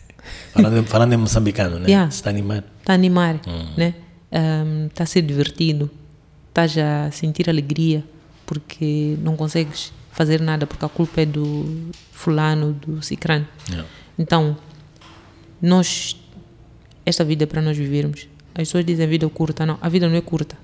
Falando, 0.53 0.85
falando 0.87 1.13
em 1.13 1.17
moçambicano, 1.17 1.79
né? 1.79 1.87
Yeah. 1.87 2.09
Está 2.09 2.31
animado. 2.31 2.65
está 2.81 2.93
a 2.93 2.95
animar, 2.95 3.41
né? 3.77 3.95
Hum, 4.33 4.87
Está 4.87 5.05
a 5.05 5.07
ser 5.07 5.23
divertido, 5.23 5.91
estás 6.49 6.77
a 6.79 7.11
sentir 7.11 7.49
alegria 7.51 8.05
porque 8.47 9.17
não 9.21 9.37
consegues 9.37 9.93
fazer 10.13 10.41
nada 10.41 10.67
porque 10.67 10.85
a 10.85 10.89
culpa 10.89 11.23
é 11.23 11.27
do 11.27 11.91
fulano, 12.13 12.73
do 12.73 13.03
cicrano. 13.03 13.47
Yeah. 13.69 13.89
Então, 14.19 14.57
nós, 15.61 16.17
esta 17.05 17.25
vida 17.25 17.45
é 17.45 17.47
para 17.47 17.61
nós 17.61 17.77
vivermos. 17.77 18.29
As 18.55 18.69
pessoas 18.69 18.85
dizem 18.85 19.09
vida 19.09 19.27
é 19.27 19.29
curta. 19.29 19.67
Não, 19.67 19.79
a 19.81 19.89
vida 19.89 20.09
não 20.09 20.17
é 20.17 20.21
curta. 20.21 20.57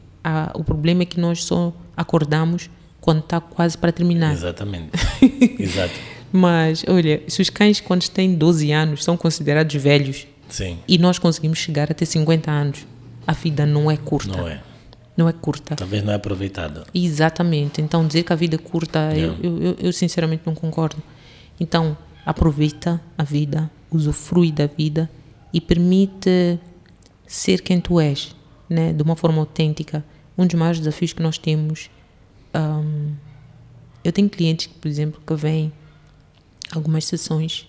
O 0.54 0.64
problema 0.64 1.02
é 1.02 1.06
que 1.06 1.18
nós 1.18 1.44
só 1.44 1.72
acordamos 1.96 2.70
quando 3.00 3.20
está 3.20 3.40
quase 3.40 3.76
para 3.76 3.92
terminar. 3.92 4.32
Exatamente. 4.32 4.90
Exato. 5.58 5.94
Mas, 6.32 6.84
olha, 6.86 7.22
se 7.26 7.42
os 7.42 7.50
cães, 7.50 7.80
quando 7.80 8.08
têm 8.08 8.34
12 8.34 8.70
anos, 8.70 9.02
são 9.02 9.16
considerados 9.16 9.74
velhos 9.74 10.26
Sim. 10.48 10.78
e 10.86 10.98
nós 10.98 11.18
conseguimos 11.18 11.58
chegar 11.58 11.90
até 11.90 12.04
50 12.04 12.50
anos, 12.50 12.86
a 13.26 13.32
vida 13.32 13.66
não 13.66 13.90
é 13.90 13.96
curta. 13.96 14.36
Não 14.36 14.48
é. 14.48 14.62
Não 15.16 15.28
é 15.28 15.32
curta. 15.32 15.74
Talvez 15.76 16.02
não 16.02 16.12
é 16.12 16.16
aproveitada. 16.16 16.84
Exatamente. 16.94 17.82
Então, 17.82 18.06
dizer 18.06 18.22
que 18.22 18.32
a 18.32 18.36
vida 18.36 18.54
é 18.54 18.58
curta, 18.58 19.12
eu, 19.14 19.36
eu, 19.42 19.62
eu, 19.62 19.76
eu 19.78 19.92
sinceramente 19.92 20.42
não 20.46 20.54
concordo. 20.54 21.02
Então, 21.58 21.96
aproveita 22.24 23.00
a 23.18 23.24
vida, 23.24 23.70
usufrui 23.90 24.52
da 24.52 24.66
vida 24.66 25.10
e 25.52 25.60
permite 25.60 26.58
ser 27.26 27.60
quem 27.60 27.80
tu 27.80 28.00
és, 28.00 28.34
né? 28.68 28.92
de 28.92 29.02
uma 29.02 29.16
forma 29.16 29.40
autêntica. 29.40 30.04
Um 30.40 30.46
dos 30.46 30.54
maiores 30.54 30.80
desafios 30.80 31.12
que 31.12 31.22
nós 31.22 31.36
temos. 31.36 31.90
hum, 32.54 33.12
eu 34.02 34.10
tenho 34.10 34.30
clientes, 34.30 34.66
por 34.68 34.88
exemplo, 34.88 35.20
que 35.26 35.34
vêm 35.34 35.70
algumas 36.72 37.04
sessões, 37.04 37.68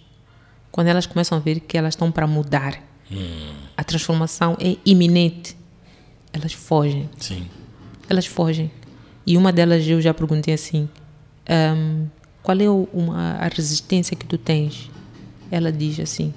quando 0.72 0.88
elas 0.88 1.06
começam 1.06 1.38
a 1.38 1.42
ver 1.42 1.60
que 1.60 1.78
elas 1.78 1.94
estão 1.96 2.10
para 2.10 2.26
mudar, 2.26 2.82
a 3.76 3.84
transformação 3.84 4.56
é 4.58 4.78
iminente, 4.86 5.58
elas 6.32 6.54
fogem 6.54 7.10
Sim. 7.18 7.46
elas 8.08 8.26
fogem. 8.26 8.72
E 9.28 9.36
uma 9.36 9.52
delas 9.52 9.86
eu 9.86 10.00
já 10.00 10.14
perguntei 10.14 10.54
assim: 10.54 10.88
"Ahm, 11.46 12.08
qual 12.42 12.58
é 12.62 12.70
uma, 12.70 13.34
a 13.34 13.50
resistência 13.50 14.16
que 14.16 14.26
tu 14.26 14.38
tens? 14.38 14.90
Ela 15.52 15.74
diz 15.74 16.00
assim: 16.00 16.34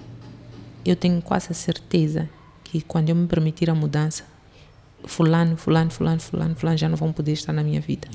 eu 0.85 0.97
tenho 0.97 1.23
quase 1.23 1.53
a 1.53 1.55
certeza 1.55 2.29
que 2.65 2.81
quando 2.81 3.09
eu 3.11 3.15
me 3.15 3.29
permitir 3.29 3.71
a 3.71 3.75
mudança, 3.75 4.25
fulano, 5.07 5.57
fulano, 5.57 5.91
fulano, 5.91 6.21
fulano, 6.21 6.55
fulano 6.55 6.79
já 6.79 6.89
não 6.89 6.97
vão 6.97 7.13
poder 7.13 7.33
estar 7.33 7.53
na 7.53 7.63
minha 7.63 7.81
vida. 7.81 8.09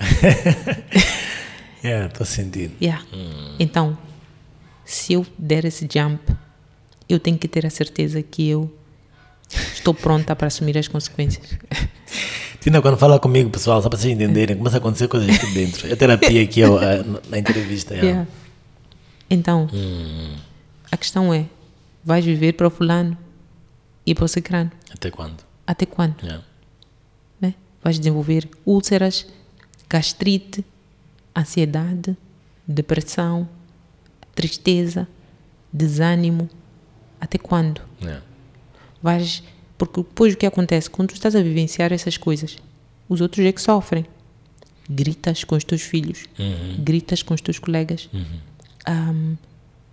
É, 1.84 2.06
estou 2.06 2.24
sentindo. 2.24 2.72
Yeah. 2.80 3.04
Então, 3.58 3.98
se 4.86 5.12
eu 5.12 5.26
der 5.36 5.66
esse 5.66 5.86
jump, 5.92 6.18
eu 7.06 7.20
tenho 7.20 7.36
que 7.36 7.46
ter 7.46 7.66
a 7.66 7.70
certeza 7.70 8.22
que 8.22 8.48
eu 8.48 8.74
estou 9.74 9.92
pronta 9.92 10.34
para 10.34 10.46
assumir 10.46 10.78
as 10.78 10.88
consequências. 10.88 11.46
Tina, 12.58 12.80
quando 12.80 12.96
fala 12.96 13.20
comigo, 13.20 13.50
pessoal, 13.50 13.82
só 13.82 13.90
para 13.90 13.98
vocês 13.98 14.14
entenderem, 14.14 14.56
começa 14.56 14.76
a 14.76 14.78
acontecer 14.78 15.08
coisas 15.08 15.28
aqui 15.28 15.52
dentro. 15.52 15.92
É 15.92 15.94
terapia 15.94 16.42
aqui 16.42 16.64
ó, 16.64 16.82
é, 16.82 17.04
na 17.28 17.38
entrevista. 17.38 17.94
Yeah. 17.94 18.26
Então, 19.28 19.68
a 20.90 20.96
questão 20.96 21.34
é: 21.34 21.44
vais 22.02 22.24
viver 22.24 22.54
para 22.54 22.66
o 22.66 22.70
fulano 22.70 23.14
e 24.06 24.14
para 24.14 24.24
o 24.24 24.28
cicrano? 24.28 24.70
Até 24.92 25.10
quando? 25.10 25.42
Até 25.66 25.86
quando? 25.86 26.22
Yeah. 26.22 26.44
Né? 27.40 27.54
Vais 27.82 27.98
desenvolver 27.98 28.48
úlceras, 28.64 29.26
gastrite, 29.88 30.64
ansiedade, 31.36 32.16
depressão, 32.66 33.48
tristeza, 34.34 35.08
desânimo. 35.72 36.48
Até 37.20 37.38
quando? 37.38 37.80
Yeah. 38.00 38.22
Vais, 39.02 39.42
porque 39.78 40.02
depois 40.02 40.34
o 40.34 40.36
que 40.36 40.46
acontece? 40.46 40.90
Quando 40.90 41.08
tu 41.08 41.14
estás 41.14 41.34
a 41.34 41.42
vivenciar 41.42 41.92
essas 41.92 42.16
coisas, 42.16 42.56
os 43.08 43.20
outros 43.20 43.44
é 43.44 43.52
que 43.52 43.60
sofrem. 43.60 44.06
Gritas 44.88 45.44
com 45.44 45.56
os 45.56 45.64
teus 45.64 45.80
filhos, 45.80 46.26
gritas 46.78 47.22
com 47.22 47.32
os 47.32 47.40
teus 47.40 47.58
colegas, 47.58 48.10
Ahm, 48.86 49.36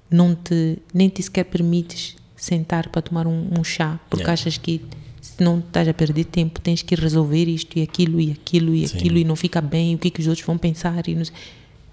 não 0.09 0.35
te, 0.35 0.79
nem 0.93 1.07
te 1.07 1.23
sequer 1.23 1.45
permites 1.45 2.17
sentar 2.41 2.89
para 2.89 3.01
tomar 3.01 3.27
um, 3.27 3.49
um 3.59 3.63
chá, 3.63 3.99
porque 4.09 4.23
Yeah. 4.23 4.33
achas 4.33 4.57
que 4.57 4.81
se 5.21 5.43
não 5.43 5.59
estás 5.59 5.87
a 5.87 5.93
perder 5.93 6.23
tempo, 6.25 6.59
tens 6.59 6.81
que 6.81 6.95
resolver 6.95 7.45
isto 7.47 7.77
e 7.77 7.83
aquilo 7.83 8.19
e 8.19 8.31
aquilo 8.31 8.73
e 8.73 8.87
Sim. 8.87 8.97
aquilo 8.97 9.17
e 9.19 9.23
não 9.23 9.35
fica 9.35 9.61
bem, 9.61 9.93
o 9.93 9.97
que, 9.99 10.09
que 10.09 10.19
os 10.21 10.27
outros 10.27 10.45
vão 10.45 10.57
pensar 10.57 11.07
e. 11.07 11.21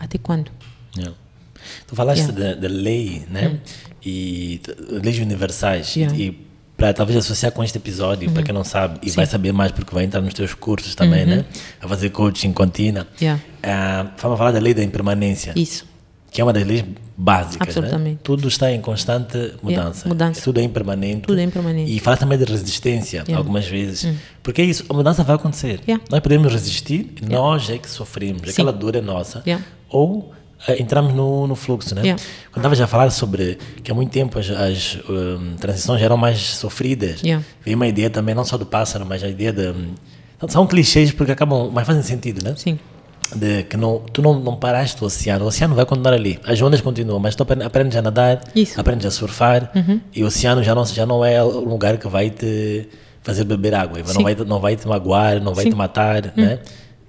Até 0.01 0.17
quando? 0.17 0.51
Yeah. 0.97 1.15
Tu 1.87 1.95
falaste 1.95 2.21
Yeah. 2.23 2.33
Hum. 2.33 2.61
da, 2.61 2.69
da 2.69 2.75
lei, 2.75 3.25
né? 3.31 3.59
E 4.05 4.61
t- 4.63 4.75
leis 5.03 5.19
universais. 5.19 5.95
Yeah. 5.95 6.15
Uhum. 6.15 6.21
E 6.23 6.49
para 6.77 6.95
talvez 6.95 7.19
associar 7.19 7.51
com 7.53 7.63
este 7.65 7.77
episódio, 7.77 8.31
para 8.31 8.43
quem 8.45 8.55
não 8.55 8.63
sabe, 8.65 9.01
e 9.03 9.11
vai 9.11 9.27
saber 9.27 9.53
mais 9.53 9.73
porque 9.73 9.93
vai 9.93 10.05
entrar 10.05 10.21
nos 10.21 10.33
teus 10.33 10.55
cursos 10.55 10.95
também, 10.95 11.27
né? 11.27 11.45
A 11.81 11.89
fazer 11.89 12.11
coaching 12.11 12.53
contínua. 12.53 13.03
Uhum. 13.03 13.09
Yeah. 13.21 13.43
Ah, 13.63 14.13
vamos 14.23 14.39
falar 14.39 14.53
da 14.53 14.61
lei 14.61 14.73
da 14.73 14.83
impermanência, 14.85 15.53
Isso. 15.57 15.85
que 16.31 16.41
é 16.41 16.45
uma 16.45 16.53
das 16.53 16.65
leis 16.65 16.85
básicas. 17.19 17.75
Né? 17.75 17.81
Absolutamente. 17.83 18.21
Tudo 18.23 18.47
está 18.47 18.71
em 18.71 18.81
constante 18.81 19.53
mudança. 19.61 20.09
mudança. 20.09 20.41
Tudo 20.41 20.61
é 20.61 20.63
impermanente. 20.63 21.23
Tudo 21.23 21.41
é 21.41 21.43
impermanente. 21.43 21.93
E 21.93 21.99
fala 21.99 22.17
também 22.17 22.39
de 22.39 22.45
resistência, 22.45 23.19
Yeah. 23.19 23.35
Hum. 23.35 23.39
algumas 23.39 23.67
vezes. 23.67 24.15
Porque 24.43 24.63
é 24.63 24.65
isso, 24.65 24.85
a 24.89 24.95
mudança 24.95 25.25
vai 25.25 25.35
acontecer. 25.35 25.81
Yeah. 25.87 26.05
Nós 26.09 26.21
podemos 26.21 26.53
resistir, 26.53 27.13
nós 27.29 27.69
é 27.69 27.79
que 27.79 27.91
sofremos, 27.91 28.49
aquela 28.49 28.73
dor 28.73 28.95
é 28.95 29.01
nossa. 29.01 29.43
Yeah. 29.45 29.65
Ou 29.91 30.33
eh, 30.69 30.81
entramos 30.81 31.13
no, 31.15 31.47
no 31.49 31.57
fluxo, 31.57 31.95
né? 31.95 32.03
Yeah. 32.03 32.23
Quando 32.53 32.59
estava 32.59 32.75
já 32.77 32.85
a 32.85 32.87
falar 32.87 33.11
sobre 33.11 33.59
que 33.83 33.91
há 33.91 33.95
muito 33.95 34.13
tempo 34.13 34.39
as, 34.39 34.49
as 34.51 34.99
hum, 35.09 35.57
transições 35.59 36.01
eram 36.01 36.17
mais 36.17 36.39
sofridas, 36.39 37.21
Yeah. 37.23 37.45
veio 37.65 37.77
uma 37.77 37.89
ideia 37.89 38.09
também, 38.09 38.35
não 38.35 38.45
só 38.45 38.57
do 38.57 38.67
pássaro, 38.67 39.05
mas 39.05 39.25
a 39.25 39.29
ideia 39.29 39.53
de. 39.53 39.75
São 40.49 40.67
clichês 40.69 41.11
porque 41.11 41.33
acabam, 41.33 41.69
mas 41.73 41.85
fazem 41.85 42.03
sentido, 42.03 42.45
né? 42.45 42.55
Sim. 42.57 42.79
De 43.35 43.63
que 43.65 43.77
não, 43.77 43.99
tu 44.13 44.23
não, 44.23 44.39
não 44.41 44.57
paraste 44.57 45.03
o 45.03 45.07
oceano, 45.07 45.45
o 45.45 45.49
oceano 45.49 45.75
vai 45.75 45.85
continuar 45.85 46.15
ali, 46.15 46.39
as 46.45 46.61
ondas 46.63 46.81
continuam, 46.81 47.19
mas 47.19 47.35
tu 47.35 47.43
apre- 47.43 47.63
aprendes 47.63 47.97
a 47.97 48.03
nadar, 48.03 48.41
Isso. 48.55 48.75
Uhum. 48.75 48.81
aprendes 48.81 49.05
a 49.07 49.11
surfar 49.11 49.71
e 50.15 50.25
o 50.25 50.27
oceano 50.27 50.63
já 50.65 50.75
não, 50.75 50.85
já 50.87 51.05
não 51.05 51.25
é 51.25 51.43
o 51.43 51.61
lugar 51.61 51.99
que 51.99 52.09
vai 52.09 52.31
te 52.31 52.89
fazer 53.23 53.45
beber 53.45 53.75
água, 53.75 53.99
não 54.15 54.23
vai, 54.23 54.35
não 54.35 54.61
vai 54.61 54.77
te 54.77 54.89
magoar, 54.89 55.43
não 55.43 55.55
vai 55.55 55.65
Sim. 55.65 55.71
te 55.71 55.77
matar, 55.77 56.33
né? 56.35 56.61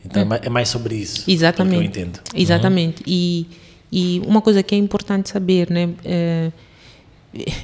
Então 0.05 0.21
é 0.21 0.25
mais- 0.25 0.41
é 0.45 0.49
mais 0.49 0.69
sobre 0.69 0.95
isso. 0.95 1.23
Exatamente. 1.29 1.75
que 1.77 1.79
eu 1.99 2.03
entendo. 2.03 2.19
Exatamente. 2.35 3.03
E, 3.07 3.47
e 3.91 4.21
uma 4.25 4.41
coisa 4.41 4.61
que 4.61 4.75
é 4.75 4.77
importante 4.77 5.29
saber, 5.29 5.69
né? 5.69 5.89
é, 6.03 6.51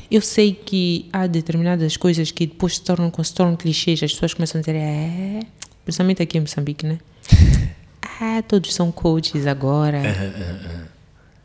eu 0.10 0.22
sei 0.22 0.54
que 0.54 1.10
há 1.12 1.28
determinadas 1.28 1.98
coisas 1.98 2.32
que 2.32 2.46
depois 2.46 2.76
se 2.76 2.82
tornam, 2.84 3.12
se 3.24 3.34
tornam 3.34 3.56
clichês, 3.56 4.02
as 4.04 4.14
pessoas 4.14 4.34
começam 4.34 4.60
a 4.60 4.62
dizer, 4.62 4.76
é, 4.76 5.40
principalmente 5.84 6.22
aqui 6.22 6.38
em 6.38 6.42
Moçambique, 6.42 6.86
né? 6.86 7.00
ah, 8.20 8.42
todos 8.42 8.74
são 8.74 8.92
coaches 8.92 9.48
agora. 9.48 10.02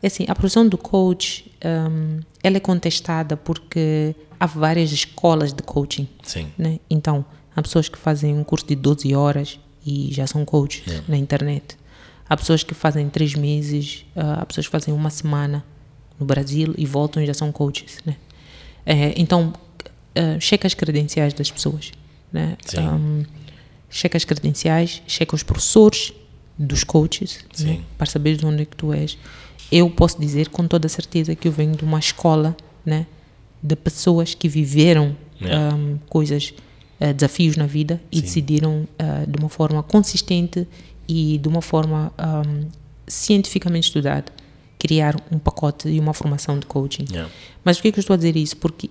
É 0.01 0.07
assim, 0.07 0.25
a 0.27 0.33
profissão 0.33 0.67
do 0.67 0.77
coach, 0.77 1.51
hum, 1.63 2.19
ela 2.41 2.57
é 2.57 2.59
contestada 2.59 3.37
porque 3.37 4.15
há 4.39 4.45
várias 4.47 4.91
escolas 4.91 5.53
de 5.53 5.61
coaching 5.61 6.07
Sim. 6.23 6.47
né? 6.57 6.79
Então, 6.89 7.23
há 7.55 7.61
pessoas 7.61 7.87
que 7.87 7.97
fazem 7.97 8.33
um 8.33 8.43
curso 8.43 8.65
de 8.65 8.75
12 8.75 9.13
horas 9.13 9.59
e 9.85 10.09
já 10.11 10.25
são 10.25 10.43
coaches 10.43 11.03
na 11.07 11.17
internet. 11.17 11.77
Há 12.27 12.35
pessoas 12.35 12.63
que 12.63 12.73
fazem 12.73 13.09
três 13.09 13.35
meses, 13.35 14.05
há 14.15 14.45
pessoas 14.45 14.65
que 14.65 14.71
fazem 14.71 14.93
uma 14.93 15.09
semana 15.09 15.63
no 16.19 16.25
Brasil 16.25 16.73
e 16.77 16.85
voltam 16.85 17.21
e 17.21 17.25
já 17.25 17.33
são 17.33 17.51
coaches, 17.51 17.99
né? 18.05 18.15
Eh, 18.85 19.13
então, 19.17 19.53
ah, 20.15 20.39
checa 20.39 20.67
as 20.67 20.73
credenciais 20.73 21.33
das 21.33 21.51
pessoas, 21.51 21.91
né? 22.31 22.57
Ahm, 22.77 23.23
checa 23.89 24.17
as 24.17 24.25
credenciais, 24.25 25.01
checa 25.07 25.35
os 25.35 25.43
professores 25.43 26.13
dos 26.61 26.83
coaches, 26.83 27.39
né? 27.59 27.75
Sim. 27.75 27.85
para 27.97 28.05
saber 28.07 28.37
de 28.37 28.45
onde 28.45 28.63
é 28.63 28.65
que 28.65 28.75
tu 28.75 28.93
és. 28.93 29.17
Eu 29.71 29.89
posso 29.89 30.19
dizer 30.19 30.49
com 30.49 30.67
toda 30.67 30.87
certeza 30.87 31.35
que 31.35 31.47
eu 31.47 31.51
venho 31.51 31.75
de 31.75 31.83
uma 31.83 31.99
escola, 31.99 32.55
né? 32.85 33.05
De 33.61 33.75
pessoas 33.75 34.33
que 34.33 34.47
viveram 34.47 35.15
Yeah. 35.41 35.73
ahm, 35.73 35.97
coisas, 36.07 36.53
ah, 36.99 37.11
desafios 37.13 37.57
na 37.57 37.65
vida 37.65 37.99
e 38.11 38.21
decidiram 38.21 38.87
ah, 38.99 39.25
de 39.27 39.39
uma 39.39 39.49
forma 39.49 39.81
consistente 39.81 40.67
e 41.07 41.39
de 41.39 41.47
uma 41.47 41.63
forma 41.63 42.13
ahm, 42.15 42.67
cientificamente 43.07 43.87
estudada 43.87 44.25
criar 44.77 45.15
um 45.31 45.37
pacote 45.39 45.89
e 45.89 45.99
uma 45.99 46.13
formação 46.13 46.59
de 46.59 46.65
coaching. 46.67 47.05
Yeah. 47.09 47.31
Mas 47.63 47.77
por 47.77 47.83
que, 47.83 47.91
que 47.91 47.99
eu 47.99 48.01
estou 48.01 48.13
a 48.13 48.17
dizer 48.17 48.35
isso? 48.35 48.57
Porque 48.57 48.89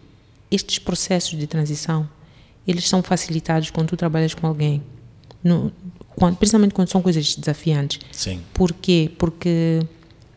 estes 0.50 0.78
processos 0.78 1.38
de 1.38 1.46
transição, 1.46 2.08
eles 2.66 2.88
são 2.88 3.02
facilitados 3.02 3.70
quando 3.70 3.88
tu 3.88 3.96
trabalhas 3.96 4.34
com 4.34 4.46
alguém, 4.46 4.82
no, 5.42 5.72
quando, 6.16 6.36
principalmente 6.36 6.74
quando 6.74 6.88
são 6.88 7.02
coisas 7.02 7.34
desafiantes. 7.34 8.00
Sim. 8.12 8.40
Por 8.52 8.72
quê? 8.72 9.10
Porque 9.18 9.80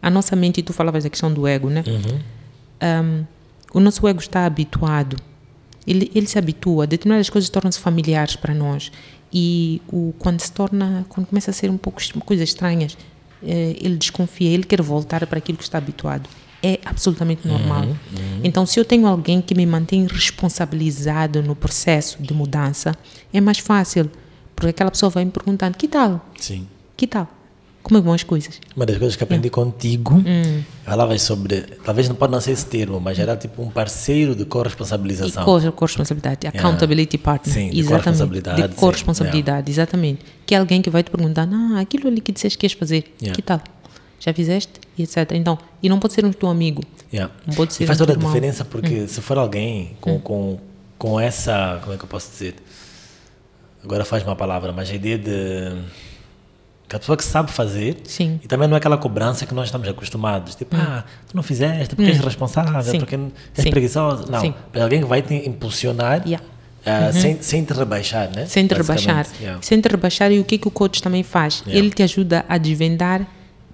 a 0.02 0.10
nossa 0.10 0.36
mente, 0.36 0.60
e 0.60 0.64
tu 0.64 0.74
falavas 0.74 1.04
da 1.04 1.10
questão 1.10 1.34
do 1.34 1.48
ego, 1.48 1.70
né? 1.70 1.84
Um, 2.82 3.26
o 3.74 3.80
nosso 3.80 4.08
ego 4.08 4.20
está 4.20 4.46
habituado, 4.46 5.18
ele, 5.86 6.12
ele 6.14 6.28
se 6.28 6.38
habitua, 6.38 6.88
determinadas 6.88 7.30
coisas 7.30 7.50
tornam-se 7.50 7.80
familiares 7.80 8.36
para 8.36 8.54
nós. 8.54 8.92
E 9.32 9.82
o, 9.92 10.14
quando 10.20 10.40
se 10.42 10.52
torna, 10.52 11.06
quando 11.10 11.28
começa 11.28 11.52
a 11.52 11.54
ser 11.54 11.70
um 11.70 11.78
pouco 11.78 12.02
coisas 12.24 12.50
estranhas, 12.50 12.98
eh, 13.42 13.76
ele 13.82 13.96
desconfia, 13.96 14.50
ele 14.50 14.64
quer 14.64 14.82
voltar 14.82 15.26
para 15.26 15.40
aquilo 15.40 15.58
que 15.58 15.64
está 15.64 15.78
habituado. 15.78 16.30
É 16.62 16.80
absolutamente 16.86 17.46
normal. 17.46 17.88
Então, 18.42 18.66
se 18.66 18.80
eu 18.80 18.86
tenho 18.86 19.06
alguém 19.06 19.42
que 19.42 19.54
me 19.54 19.66
mantém 19.66 20.08
responsabilizado 20.08 21.44
no 21.44 21.56
processo 21.56 22.24
de 22.24 22.34
mudança, 22.34 22.96
é 23.34 23.42
mais 23.42 23.60
fácil, 23.60 24.10
porque 24.56 24.70
aquela 24.70 24.92
pessoa 24.92 25.10
vai 25.10 25.26
me 25.26 25.32
perguntando: 25.32 25.78
que 25.78 25.88
tal? 25.88 26.24
Sim. 26.38 26.68
Que 26.98 27.08
tal? 27.08 27.28
Como 27.82 27.98
é 27.98 28.02
que 28.02 28.06
vão 28.06 28.14
as 28.14 28.24
coisas? 28.24 28.62
Uma 28.78 28.86
das 28.86 28.98
coisas 28.98 29.18
que 29.18 29.24
aprendi 29.26 29.50
contigo, 29.50 30.14
Hum. 30.26 30.64
falavas 30.86 31.22
sobre, 31.22 31.62
talvez 31.84 32.08
não 32.08 32.16
pode 32.16 32.32
não 32.32 32.40
ser 32.40 32.52
esse 32.52 32.66
termo, 32.66 32.98
mas 32.98 33.20
era 33.20 33.36
tipo 33.36 33.62
um 33.62 33.70
parceiro 33.70 34.34
de 34.34 34.44
E 34.44 34.46
corresponsabilização. 34.46 35.44
co- 35.44 35.72
corresponsabilidade, 35.74 36.48
accountability 36.48 37.18
partner. 37.18 37.54
Sim, 37.54 37.70
de 37.72 37.80
exatamente. 37.82 37.90
corresponsabilidade, 38.06 38.62
De 38.62 38.68
sim, 38.70 38.80
corresponsabilidade, 38.80 39.70
exatamente. 39.72 40.22
Que 40.46 40.56
é 40.56 40.60
alguém 40.60 40.82
que 40.82 40.90
vai 40.90 41.04
te 41.04 41.12
perguntar, 41.12 41.46
ah, 41.52 41.80
aquilo 41.82 42.08
ali 42.08 42.22
que 42.22 42.32
disseste 42.32 42.58
que 42.58 42.66
ias 42.66 42.72
fazer, 42.74 43.14
Yeah. 43.22 43.36
que 43.36 43.42
tal? 43.42 43.60
Já 44.18 44.34
fizeste? 44.34 44.80
E 44.98 45.04
etc. 45.04 45.32
Então, 45.34 45.58
e 45.82 45.90
não 45.90 46.00
pode 46.00 46.14
ser 46.14 46.24
um 46.24 46.32
teu 46.32 46.48
amigo. 46.48 46.82
Yeah. 47.14 47.34
Não 47.46 47.54
pode 47.54 47.74
ser 47.74 47.84
E 47.84 47.88
faz 47.88 48.00
um 48.00 48.06
toda 48.06 48.18
a 48.18 48.26
diferença 48.26 48.64
porque 48.64 49.02
Hum. 49.02 49.08
se 49.10 49.20
for 49.20 49.38
alguém 49.38 49.98
com, 50.00 50.18
com, 50.22 50.58
com 50.98 51.20
essa, 51.20 51.80
como 51.82 51.94
é 51.94 51.98
que 51.98 52.04
eu 52.06 52.08
posso 52.08 52.32
dizer? 52.32 52.56
Agora 53.84 54.06
faz 54.06 54.24
uma 54.24 54.36
palavra, 54.36 54.72
mas 54.72 54.90
a 54.90 54.94
ideia 54.94 55.18
de 55.18 55.82
que 56.88 56.96
a 56.96 57.00
pessoa 57.00 57.18
que 57.18 57.24
sabe 57.24 57.52
fazer 57.52 57.98
Sim. 58.04 58.40
e 58.44 58.48
também 58.48 58.68
não 58.68 58.76
é 58.76 58.78
aquela 58.78 58.98
cobrança 58.98 59.46
que 59.46 59.54
nós 59.54 59.66
estamos 59.66 59.88
acostumados, 59.88 60.56
tipo, 60.56 60.76
ah, 60.76 61.04
tu 61.28 61.36
não 61.36 61.42
fizeste 61.44 61.96
porque 61.96 62.12
és 62.12 62.20
responsável, 62.20 62.78
Hum. 62.78 62.84
Sim. 62.84 63.00
porque 63.00 63.16
és 63.16 63.22
Sim. 63.64 63.70
preguiçoso. 63.72 64.32
Não, 64.32 64.40
Sim. 64.40 64.54
é 64.74 64.82
alguém 64.82 65.00
que 65.02 65.08
vai 65.08 65.22
te 65.22 65.34
impulsionar 65.34 66.22
Yeah. 66.26 66.46
ah, 66.86 67.12
sem, 67.14 67.42
sem 67.42 67.64
te 67.64 67.74
rebaixar, 67.74 68.30
né? 68.36 68.46
Sem 68.46 68.68
te 68.68 68.74
rebaixar. 68.74 69.26
Yeah. 69.40 69.62
Sem 69.62 69.80
te 69.82 69.88
rebaixar. 69.88 70.32
E 70.32 70.40
o 70.40 70.44
que, 70.44 70.58
que 70.58 70.68
o 70.68 70.72
coach 70.72 71.02
também 71.02 71.24
faz? 71.24 71.62
Yeah. 71.66 71.80
Ele 71.80 71.90
te 71.90 72.04
ajuda 72.04 72.46
a 72.48 72.58
desvendar 72.58 73.26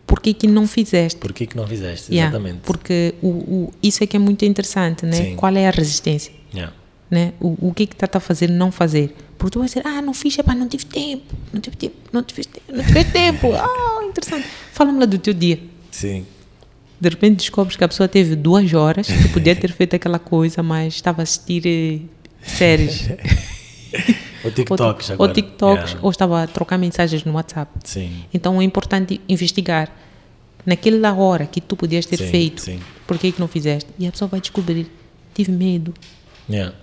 por 0.07 0.20
que, 0.22 0.34
que 0.34 0.47
não 0.47 0.66
fizeste. 0.68 1.20
Por 1.20 1.34
que 1.34 1.45
que 1.45 1.57
não 1.57 1.68
fizeste? 1.68 2.11
Yeah. 2.14 2.30
Exatamente. 2.36 2.61
Porque 2.64 3.14
o, 3.22 3.27
o, 3.27 3.73
isso 3.84 4.03
é 4.03 4.07
que 4.07 4.15
é 4.15 4.19
muito 4.19 4.45
interessante, 4.45 5.06
né? 5.06 5.11
Sim. 5.14 5.36
Qual 5.36 5.56
é 5.56 5.68
a 5.68 5.72
resistência? 5.72 6.31
Yeah. 6.53 6.73
Né? 7.10 7.34
O, 7.40 7.69
o 7.69 7.73
que 7.73 7.86
que 7.88 7.94
está 7.95 8.07
a 8.18 8.19
fazer 8.19 8.49
não 8.49 8.72
fazer? 8.72 9.15
Porque 9.38 9.53
tu 9.53 9.60
vai 9.60 9.68
dizer, 9.68 9.86
ah, 9.86 10.02
não 10.02 10.14
fiz, 10.14 10.38
epá, 10.38 10.53
não 10.53 10.68
tive 10.68 10.86
tempo, 10.86 11.34
não 11.53 11.61
tive 11.61 11.76
tempo, 11.77 11.95
não 12.11 12.22
tive 12.23 12.44
tempo, 12.45 12.65
não 12.73 12.84
tive 12.84 13.03
tempo. 13.11 13.53
Ah, 13.56 14.03
interessante. 14.06 14.48
Fala-me 14.73 14.99
lá 14.99 15.06
do 15.06 15.18
teu 15.18 15.34
dia. 15.34 15.60
Sim. 15.91 16.26
De 16.99 17.07
repente 17.10 17.38
descobres 17.38 17.76
que 17.77 17.84
a 17.84 17.88
pessoa 17.88 18.10
teve 18.10 18.36
duas 18.36 18.73
horas, 18.73 19.07
que 19.07 19.30
podia 19.30 19.56
ter 19.56 19.72
feito 19.72 19.95
aquela 19.95 20.19
coisa, 20.19 20.61
mas 20.61 20.95
estava 20.95 21.22
a 21.22 21.23
assistir 21.23 21.64
eh, 21.65 21.99
séries. 22.44 23.10
Ou 24.44 24.52
TikToks 24.52 25.10
ou, 25.10 25.14
agora. 25.15 25.30
ou 25.30 25.34
TikToks, 25.34 25.84
Yeah. 25.90 25.99
ou 26.02 26.11
estava 26.11 26.44
a 26.44 26.48
trocar 26.48 26.77
mensagens 26.77 27.26
no 27.26 27.34
WhatsApp. 27.34 27.72
Sim. 27.84 28.23
Então 28.34 28.61
é 28.61 28.64
importante 28.64 29.19
investigar. 29.27 29.91
Naquela 30.65 31.14
hora 31.14 31.45
que 31.45 31.60
tu 31.60 31.76
podias 31.76 32.06
ter 32.06 32.18
Sim, 32.18 32.27
feito, 32.30 32.61
sim. 32.61 32.80
por 33.07 33.18
que 33.18 33.31
que 33.34 33.40
não 33.40 33.48
fizeste? 33.49 33.90
E 33.99 34.07
a 34.07 34.11
pessoa 34.11 34.27
vai 34.30 34.40
descobrir, 34.40 34.88
tive 35.34 35.52
medo, 35.52 35.94
Yeah. 36.49 36.73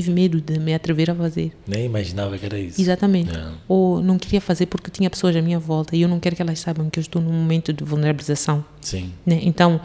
Tive 0.00 0.10
medo 0.12 0.40
de 0.40 0.58
me 0.58 0.74
atrever 0.74 1.10
a 1.10 1.14
fazer. 1.14 1.52
Nem 1.66 1.86
imaginava 1.86 2.36
que 2.38 2.44
era 2.46 2.58
isso. 2.58 2.80
Exatamente. 2.80 3.30
Ou 3.66 4.02
não 4.02 4.18
queria 4.18 4.40
fazer 4.40 4.66
porque 4.66 4.90
tinha 4.90 5.08
pessoas 5.08 5.34
à 5.34 5.40
minha 5.42 5.58
volta 5.58 5.96
e 5.96 6.02
eu 6.02 6.08
não 6.08 6.20
quero 6.20 6.36
que 6.36 6.42
elas 6.42 6.58
saibam 6.60 6.90
que 6.90 6.98
eu 6.98 7.02
estou 7.02 7.20
num 7.22 7.32
momento 7.32 7.72
de 7.72 7.82
vulnerabilização. 7.82 8.64
Sim. 8.80 9.12
Né? 9.24 9.40
Então, 9.42 9.80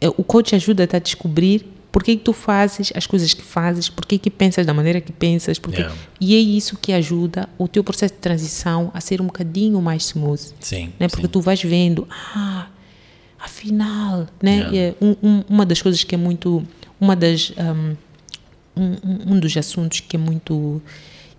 eh, 0.00 0.08
o 0.08 0.24
coach 0.24 0.54
ajuda-te 0.54 0.96
a 0.96 0.98
descobrir 0.98 1.66
Por 1.92 2.02
que, 2.02 2.16
que 2.16 2.24
tu 2.24 2.32
fazes 2.32 2.92
as 2.96 3.06
coisas 3.06 3.32
que 3.32 3.42
fazes? 3.42 3.88
Por 3.88 4.04
que, 4.04 4.18
que 4.18 4.28
pensas 4.28 4.66
da 4.66 4.74
maneira 4.74 5.00
que 5.00 5.12
pensas? 5.12 5.60
Porque, 5.60 5.80
Yeah. 5.80 5.96
E 6.20 6.34
é 6.34 6.38
isso 6.40 6.76
que 6.76 6.92
ajuda 6.92 7.48
o 7.56 7.68
teu 7.68 7.84
processo 7.84 8.12
de 8.14 8.18
transição 8.20 8.90
a 8.92 9.00
ser 9.00 9.20
um 9.20 9.26
bocadinho 9.26 9.80
mais 9.80 10.06
smooth. 10.06 10.42
Sim. 10.58 10.92
Né? 10.98 11.06
Porque 11.06 11.22
sim. 11.26 11.28
tu 11.28 11.40
vais 11.40 11.62
vendo, 11.62 12.04
ah, 12.10 12.66
afinal, 13.38 14.26
né? 14.42 14.68
Yeah. 14.72 14.76
É 14.76 14.94
um- 15.04 15.16
um- 15.22 15.44
uma 15.48 15.64
das 15.64 15.80
coisas 15.80 16.02
que 16.02 16.14
é 16.14 16.18
muito, 16.18 16.64
uma 17.00 17.14
das, 17.14 17.52
um, 17.56 17.94
um, 18.76 19.34
um- 19.34 19.40
dos 19.40 19.56
assuntos 19.56 20.00
que 20.00 20.16
é 20.16 20.18
muito 20.18 20.80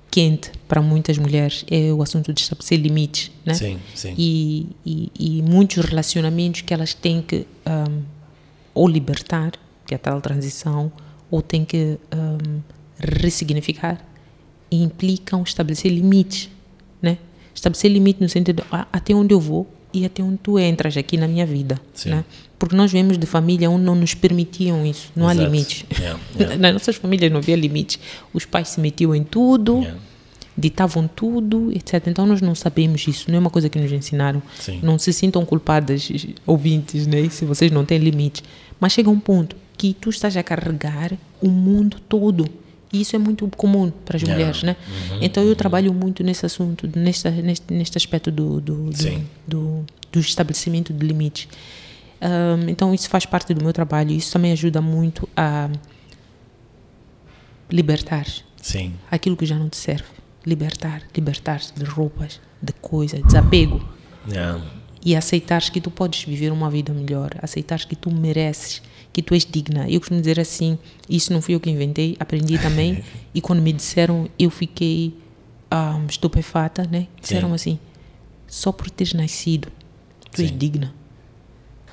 quente 0.10 0.52
para 0.68 0.82
muitas 0.82 1.18
mulheres 1.18 1.66
é 1.70 1.92
o 1.92 2.02
assunto 2.02 2.32
de 2.34 2.40
estabelecer 2.40 2.80
limites, 2.80 3.32
né? 3.46 3.54
Sim, 3.54 3.80
sim. 3.94 4.14
E, 4.18 4.68
e, 4.86 5.12
e 5.20 5.42
muitos 5.42 5.84
relacionamentos 5.84 6.62
que 6.62 6.74
elas 6.74 6.94
têm 6.94 7.22
que 7.22 7.46
um, 7.68 8.02
ou 8.74 8.88
libertar, 8.88 9.52
que 9.86 9.94
é 9.94 9.98
a 9.98 10.00
tal 10.00 10.22
transição, 10.22 10.92
ou 11.30 11.42
têm 11.42 11.66
que 11.66 11.98
um, 12.16 12.62
ressignificar, 12.98 14.04
e 14.72 14.82
implicam 14.82 15.44
estabelecer 15.44 15.92
limites, 15.92 16.50
né? 17.02 17.18
Estabelecer 17.54 17.92
limite 17.92 18.22
no 18.22 18.28
sentido 18.30 18.62
de, 18.62 18.68
ah, 18.72 18.88
até 18.92 19.14
onde 19.14 19.34
eu 19.34 19.40
vou 19.40 19.68
e 19.94 20.06
até 20.06 20.22
onde 20.24 20.38
tu 20.38 20.60
entras 20.60 20.98
aqui 20.98 21.18
na 21.18 21.28
minha 21.28 21.46
vida, 21.46 21.80
Sim. 21.94 22.10
né? 22.10 22.26
Porque 22.58 22.76
nós 22.76 22.92
vemos 22.92 23.18
de 23.18 23.26
família 23.26 23.70
onde 23.70 23.84
não 23.84 23.96
nos 23.96 24.14
permitiam 24.14 24.86
isso, 24.86 25.12
não 25.16 25.26
Exato. 25.30 25.42
há 25.42 25.44
limites. 25.46 25.86
Yeah, 25.92 26.20
yeah. 26.40 26.58
Nas 26.58 26.74
nossas 26.74 26.96
famílias 26.96 27.32
não 27.32 27.40
havia 27.40 27.56
limites. 27.56 28.00
Os 28.34 28.46
pais 28.46 28.70
se 28.70 28.80
metiam 28.80 29.14
em 29.14 29.24
tudo, 29.24 29.80
Yeah. 29.82 30.00
ditavam 30.58 31.06
tudo, 31.08 31.70
etc. 31.76 32.08
Então 32.08 32.26
nós 32.26 32.42
não 32.42 32.56
sabemos 32.56 33.06
isso, 33.08 33.30
não 33.30 33.36
é 33.38 33.40
uma 33.40 33.50
coisa 33.50 33.68
que 33.68 33.78
nos 33.78 33.92
ensinaram. 33.92 34.42
Sim. 34.60 34.80
Não 34.82 34.98
se 34.98 35.12
sintam 35.12 35.46
culpadas, 35.46 36.10
ouvintes, 36.48 37.06
né? 37.06 37.28
se 37.30 37.44
vocês 37.46 37.72
não 37.72 37.84
têm 37.84 37.98
limites. 38.00 38.42
Mas 38.80 38.94
chega 38.94 39.10
um 39.10 39.20
ponto 39.20 39.56
que 39.78 39.94
tu 39.94 40.10
estás 40.10 40.38
a 40.38 40.44
carregar 40.44 41.12
o 41.42 41.50
mundo 41.50 41.98
todo. 42.08 42.48
E 42.94 43.02
isso 43.02 43.14
é 43.16 43.20
muito 43.20 43.46
comum 43.58 43.92
para 44.06 44.16
as 44.16 44.24
mulheres, 44.24 44.64
né? 44.64 44.78
Então 45.20 45.44
eu 45.44 45.54
trabalho 45.54 45.94
muito 45.94 46.24
nesse 46.24 46.46
assunto, 46.46 46.90
neste, 46.96 47.30
neste, 47.30 47.74
neste 47.74 47.98
aspecto 47.98 48.32
do, 48.32 48.62
do, 48.62 48.90
do, 48.90 49.22
do, 49.46 49.86
do 50.14 50.20
estabelecimento 50.22 50.94
de 50.94 51.06
limites. 51.06 51.50
Ahm, 52.22 52.70
então 52.70 52.94
isso 52.94 53.10
faz 53.10 53.26
parte 53.26 53.54
do 53.54 53.64
meu 53.64 53.74
trabalho. 53.74 54.12
Isso 54.12 54.34
também 54.34 54.52
ajuda 54.52 54.82
muito 54.82 55.28
a 55.36 55.70
libertar 57.70 58.26
Sim. 58.62 58.94
aquilo 59.10 59.36
que 59.36 59.46
já 59.46 59.56
não 59.56 59.70
te 59.70 59.78
serve. 59.78 60.06
Libertar, 60.46 61.02
libertar-se 61.16 61.74
de 61.74 61.84
roupas, 61.84 62.40
de 62.62 62.72
coisas, 62.74 63.22
desapego. 63.24 63.84
Yeah. 64.28 64.64
E 65.04 65.16
aceitares 65.16 65.70
que 65.70 65.82
tu 65.82 65.92
podes 65.92 66.24
viver 66.24 66.52
uma 66.52 66.70
vida 66.70 66.94
melhor, 66.94 67.32
aceitares 67.42 67.86
que 67.86 67.96
tu 67.96 68.12
mereces, 68.12 68.82
que 69.14 69.22
tu 69.22 69.34
és 69.34 69.46
digna. 69.46 69.90
Eu 69.90 70.00
costumo 70.00 70.20
dizer 70.20 70.40
assim, 70.40 70.78
isso 71.10 71.32
não 71.32 71.42
fui 71.42 71.56
eu 71.56 71.60
que 71.60 71.70
inventei, 71.70 72.16
aprendi 72.20 72.58
também. 72.58 73.04
e 73.34 73.42
quando 73.42 73.62
me 73.62 73.72
disseram, 73.72 74.28
eu 74.38 74.50
fiquei 74.50 75.16
ah, 75.70 76.00
estupefata, 76.10 76.88
né? 76.90 77.08
Disseram 77.20 77.50
Sim. 77.50 77.56
assim, 77.56 77.80
só 78.48 78.72
por 78.72 78.90
teres 78.90 79.14
nascido, 79.14 79.72
tu 80.32 80.42
és 80.42 80.50
Sim. 80.50 80.58
digna. 80.58 80.94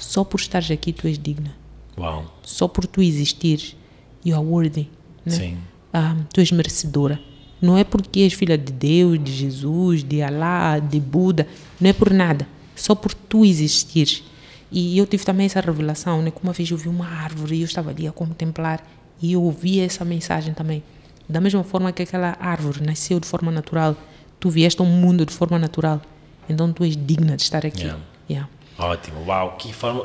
Só 0.03 0.25
por 0.25 0.41
estares 0.41 0.71
aqui, 0.71 0.93
tu 0.93 1.07
és 1.07 1.17
digna. 1.17 1.55
Uau. 1.97 2.25
Só 2.43 2.67
por 2.67 2.87
tu 2.87 3.01
existires, 3.01 3.77
you 4.25 4.37
are 4.37 4.45
worthy. 4.45 4.89
Né? 5.25 5.33
Sim. 5.33 5.59
ah, 5.93 6.17
tu 6.33 6.41
és 6.41 6.51
merecedora. 6.51 7.21
Não 7.61 7.79
é 7.79 7.85
porque 7.85 8.21
és 8.21 8.33
filha 8.33 8.59
de 8.59 8.73
Deus, 8.73 9.23
de 9.23 9.33
Jesus, 9.33 10.03
de 10.03 10.21
Alá, 10.21 10.81
de 10.81 10.99
Buda, 10.99 11.47
não 11.81 11.89
é 11.89 11.93
por 11.93 12.11
nada, 12.11 12.49
só 12.75 12.95
por 12.95 13.15
tu 13.15 13.45
existires. 13.45 14.25
E 14.71 14.99
eu 14.99 15.07
tive 15.07 15.25
também 15.25 15.47
essa 15.47 15.61
revelação, 15.61 16.21
né? 16.23 16.33
Como 16.33 16.49
uma 16.49 16.53
vez 16.53 16.69
eu 16.69 16.77
vi 16.77 16.89
uma 16.89 17.07
árvore 17.07 17.57
e 17.57 17.61
eu 17.61 17.67
estava 17.67 17.91
ali 17.91 18.09
a 18.09 18.13
contemplar 18.13 18.85
e 19.21 19.35
eu 19.35 19.43
ouvi 19.43 19.79
essa 19.79 20.05
mensagem 20.05 20.53
também. 20.53 20.83
Da 21.29 21.41
mesma 21.41 21.63
forma 21.63 21.93
que 21.93 22.03
aquela 22.03 22.37
árvore 22.41 22.85
nasceu 22.85 23.21
de 23.21 23.27
forma 23.27 23.53
natural, 23.53 23.97
tu 24.41 24.51
vieste 24.51 24.81
ao 24.81 24.87
mundo 24.87 25.25
de 25.25 25.33
forma 25.33 25.59
natural. 25.59 26.03
Então 26.49 26.73
tu 26.73 26.83
és 26.83 26.97
digna 26.97 27.37
de 27.37 27.43
estar 27.43 27.65
aqui. 27.65 27.83
Yeah. 27.83 28.03
Yeah. 28.29 28.51
Ótimo. 28.83 29.25
Uau. 29.27 29.57
Que 29.59 29.73
forma. 29.73 30.05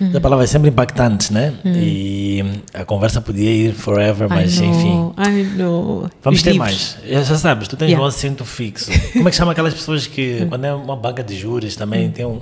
Uhum. 0.00 0.12
A 0.16 0.20
palavra 0.20 0.44
é 0.44 0.46
sempre 0.46 0.68
impactante, 0.68 1.32
né? 1.32 1.54
E 1.64 2.40
a 2.72 2.84
conversa 2.84 3.20
podia 3.20 3.50
ir 3.50 3.72
forever, 3.74 4.28
mas 4.28 4.56
I 4.58 4.64
enfim. 4.66 4.90
know, 4.94 5.14
I 5.18 5.42
know. 5.56 6.10
Vamos 6.22 6.38
Os 6.38 6.44
ter 6.44 6.52
livros. 6.52 6.68
mais. 6.70 6.98
Já, 7.04 7.22
já 7.24 7.36
sabes, 7.36 7.66
tu 7.66 7.76
tens 7.76 7.88
Yeah. 7.88 8.04
um 8.04 8.06
assento 8.06 8.44
fixo. 8.44 8.92
Como 9.12 9.26
é 9.26 9.30
que 9.32 9.36
chama 9.36 9.50
aquelas 9.50 9.74
pessoas 9.74 10.06
que, 10.06 10.46
quando 10.48 10.64
é 10.66 10.72
uma 10.72 10.94
banca 10.94 11.24
de 11.24 11.36
juros, 11.36 11.74
também 11.74 12.10
tem 12.12 12.24
um. 12.24 12.40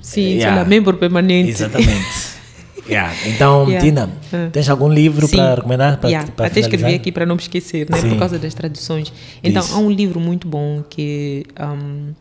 Sim, 0.00 0.22
Yeah. 0.22 0.48
sou 0.56 0.64
lá 0.64 0.68
membro 0.68 0.96
permanente. 0.96 1.50
Exatamente. 1.50 2.34
Yeah. 2.88 3.12
Então, 3.26 3.64
Yeah. 3.68 3.80
Tina, 3.84 4.10
Ah. 4.32 4.48
tens 4.52 4.68
algum 4.68 4.88
livro 4.88 5.28
para 5.28 5.56
recomendar? 5.56 5.98
Para, 5.98 6.08
Yeah, 6.08 6.30
para 6.30 6.46
Até 6.46 6.60
escrevi 6.60 6.94
aqui 6.94 7.10
para 7.10 7.26
não 7.26 7.34
me 7.34 7.42
esquecer, 7.42 7.84
né? 7.90 7.98
Sim. 7.98 8.10
por 8.10 8.18
causa 8.18 8.38
das 8.38 8.54
traduções. 8.54 9.12
Então, 9.42 9.60
Isso. 9.60 9.74
há 9.74 9.78
um 9.78 9.90
livro 9.90 10.20
muito 10.20 10.46
bom 10.46 10.84
que 10.88 11.44
um, 11.60 12.12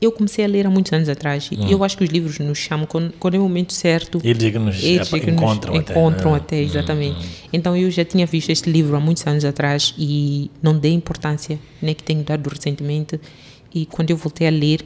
eu 0.00 0.12
comecei 0.12 0.44
a 0.44 0.48
ler 0.48 0.66
há 0.66 0.70
muitos 0.70 0.92
anos 0.92 1.08
atrás. 1.08 1.48
Hum. 1.52 1.66
E 1.66 1.72
eu 1.72 1.82
acho 1.82 1.96
que 1.96 2.04
os 2.04 2.10
livros 2.10 2.38
nos 2.38 2.58
chamam 2.58 2.86
quando, 2.86 3.12
quando 3.18 3.34
é 3.34 3.38
o 3.38 3.42
momento 3.42 3.72
certo. 3.72 4.20
Eles 4.22 4.42
é 4.44 4.50
que 4.50 4.58
nos 4.58 4.82
Eles 4.82 5.12
é 5.12 5.18
que 5.18 5.26
nos 5.30 5.34
encontram 5.42 5.74
até. 5.76 5.92
encontram 5.92 6.34
Ah. 6.34 6.36
até, 6.36 6.60
exatamente. 6.60 7.26
Então 7.52 7.76
eu 7.76 7.90
já 7.90 8.04
tinha 8.04 8.24
visto 8.26 8.50
este 8.50 8.70
livro 8.70 8.94
há 8.96 9.00
muitos 9.00 9.26
anos 9.26 9.44
atrás 9.44 9.94
e 9.98 10.50
não 10.62 10.78
dei 10.78 10.92
importância, 10.92 11.58
né, 11.82 11.94
que 11.94 12.02
tenho 12.02 12.22
dado 12.22 12.48
recentemente. 12.48 13.20
E 13.74 13.84
quando 13.86 14.10
eu 14.10 14.16
voltei 14.16 14.46
a 14.46 14.50
ler, 14.50 14.84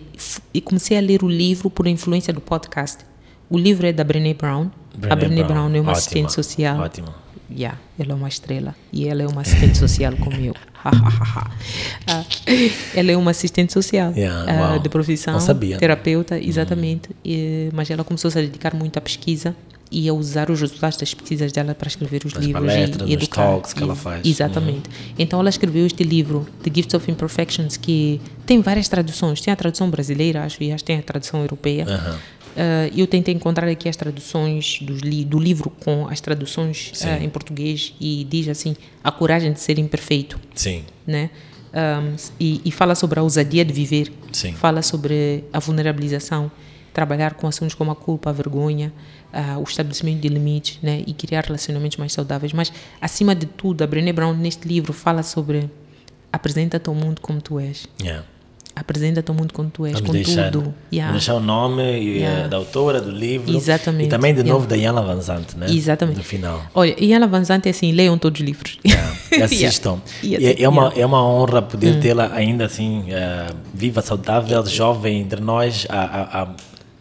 e 0.52 0.60
comecei 0.60 0.96
a 0.96 1.00
ler 1.00 1.22
o 1.22 1.28
livro 1.28 1.70
por 1.70 1.86
influência 1.86 2.32
do 2.32 2.40
podcast. 2.40 3.04
O 3.48 3.56
livro 3.58 3.86
é 3.86 3.92
da 3.92 4.02
Brené 4.02 4.34
Brown. 4.34 4.70
a 5.08 5.14
Brené 5.14 5.44
Brown, 5.44 5.66
é 5.66 5.80
uma 5.80 5.90
Ótima, 5.90 5.92
assistente 5.92 6.32
social. 6.32 6.78
Ótimo. 6.80 7.08
Yeah, 7.56 7.78
ela 7.98 8.12
é 8.12 8.14
uma 8.14 8.28
estrela 8.28 8.74
e 8.92 9.06
ela 9.08 9.22
é 9.22 9.26
uma 9.26 9.42
assistente 9.42 9.78
social 9.78 10.14
como 10.16 10.36
eu. 10.36 10.54
Ah, 10.84 12.24
ela 12.94 13.12
é 13.12 13.16
uma 13.16 13.30
assistente 13.30 13.72
social 13.72 14.12
Yeah, 14.16 14.44
ah, 14.50 14.70
uau. 14.70 14.78
de 14.80 14.88
profissão, 14.88 15.34
terapeuta, 15.78 16.38
exatamente. 16.38 17.10
E- 17.24 17.68
mas 17.72 17.90
ela 17.90 18.02
começou 18.04 18.30
-se 18.30 18.38
a 18.38 18.42
dedicar 18.42 18.74
muito 18.74 18.96
à 18.98 19.00
pesquisa 19.00 19.54
e 19.90 20.08
a 20.08 20.12
usar 20.14 20.50
os 20.50 20.58
resultados 20.60 20.96
das 20.96 21.12
pesquisas 21.12 21.52
dela 21.52 21.74
para 21.74 21.86
escrever 21.86 22.22
os 22.24 22.32
livros 22.32 22.64
palestras, 22.66 23.06
e, 23.08 23.10
e 23.10 23.14
educar. 23.14 23.44
talks 23.44 23.74
que 23.74 23.82
ela 23.82 23.94
faz. 23.94 24.26
Exatamente. 24.26 24.88
Então 25.18 25.38
ela 25.38 25.50
escreveu 25.50 25.84
este 25.86 26.02
livro, 26.02 26.46
The 26.62 26.70
Gift 26.74 26.96
of 26.96 27.10
Imperfections, 27.10 27.76
que 27.76 28.18
tem 28.46 28.60
várias 28.62 28.88
traduções. 28.88 29.40
Tem 29.42 29.52
a 29.52 29.56
tradução 29.56 29.90
brasileira, 29.90 30.44
acho, 30.44 30.62
e 30.62 30.72
acho 30.72 30.82
que 30.82 30.86
tem 30.86 30.98
a 30.98 31.02
tradução 31.02 31.40
europeia. 31.42 31.84
Ah, 32.56 32.90
eu 32.96 33.06
tentei 33.06 33.34
encontrar 33.34 33.68
aqui 33.68 33.88
as 33.88 33.96
traduções 33.96 34.78
dos 34.82 35.00
li 35.00 35.24
do 35.24 35.38
livro 35.38 35.70
com 35.70 36.06
as 36.08 36.20
traduções 36.20 36.92
ah, 37.04 37.22
em 37.22 37.28
português 37.28 37.94
e 38.00 38.24
diz 38.28 38.48
assim 38.48 38.76
a 39.02 39.10
coragem 39.10 39.52
de 39.52 39.60
ser 39.60 39.78
imperfeito, 39.78 40.38
Sim. 40.54 40.84
né? 41.06 41.30
Ahm, 41.74 42.16
e, 42.38 42.60
e 42.64 42.70
fala 42.70 42.94
sobre 42.94 43.18
a 43.18 43.22
ousadia 43.22 43.64
de 43.64 43.72
viver, 43.72 44.12
Sim. 44.30 44.52
fala 44.52 44.82
sobre 44.82 45.44
a 45.52 45.58
vulnerabilização, 45.58 46.50
trabalhar 46.92 47.32
com 47.34 47.46
assuntos 47.46 47.74
como 47.74 47.90
a 47.90 47.96
culpa, 47.96 48.28
a 48.28 48.32
vergonha, 48.32 48.92
ah, 49.32 49.56
o 49.58 49.62
estabelecimento 49.62 50.20
de 50.20 50.28
limites, 50.28 50.78
né? 50.82 51.02
E 51.06 51.14
criar 51.14 51.44
relacionamentos 51.44 51.96
mais 51.96 52.12
saudáveis. 52.12 52.52
Mas 52.52 52.70
acima 53.00 53.34
de 53.34 53.46
tudo, 53.46 53.82
a 53.82 53.86
Brené 53.86 54.12
Brown 54.12 54.34
neste 54.34 54.68
livro 54.68 54.92
fala 54.92 55.22
sobre 55.22 55.70
apresenta-te 56.30 56.88
ao 56.88 56.94
mundo 56.94 57.20
como 57.20 57.40
tu 57.40 57.58
és, 57.58 57.86
Yeah. 58.02 58.26
Apresenta-te 58.74 59.30
ao 59.30 59.34
mundo 59.36 59.52
como 59.52 59.68
tu 59.70 59.84
és, 59.86 59.92
Vamos 59.94 60.06
com 60.08 60.12
deixar, 60.14 60.50
tudo. 60.50 60.74
Yeah. 60.92 61.12
deixar 61.12 61.34
o 61.34 61.40
nome 61.40 61.82
e, 62.00 62.18
Yeah. 62.18 62.44
eh, 62.44 62.48
da 62.48 62.56
autora 62.56 63.00
do 63.00 63.10
livro. 63.10 63.54
Exatamente. 63.54 64.06
E 64.06 64.10
também, 64.10 64.32
de 64.32 64.40
Yeah. 64.40 64.52
novo, 64.54 64.66
da 64.66 64.76
Yana 64.76 65.02
Vanzante, 65.02 65.56
né? 65.56 65.66
Exatamente. 65.70 66.16
No 66.18 66.24
final. 66.24 66.62
Olha, 66.74 66.96
ela 67.14 67.26
Vanzante 67.26 67.68
é 67.68 67.70
assim, 67.70 67.92
leiam 67.92 68.16
todos 68.16 68.40
os 68.40 68.46
livros. 68.46 68.78
Yeah. 68.86 69.12
Assistam. 69.44 69.98
Yeah. 70.24 70.46
É, 70.48 70.62
é 70.62 70.68
uma, 70.68 70.82
Yeah. 70.84 70.96
Hum. 70.96 71.00
é 71.02 71.06
uma 71.06 71.24
honra 71.24 71.62
poder 71.62 72.00
tê-la 72.00 72.30
ainda 72.34 72.64
assim, 72.64 73.04
eh, 73.08 73.46
viva, 73.74 74.00
saudável, 74.02 74.64
jovem 74.66 75.20
entre 75.20 75.40
nós, 75.40 75.86
a, 75.88 75.98
a- 76.00 76.42
a- 76.42 76.48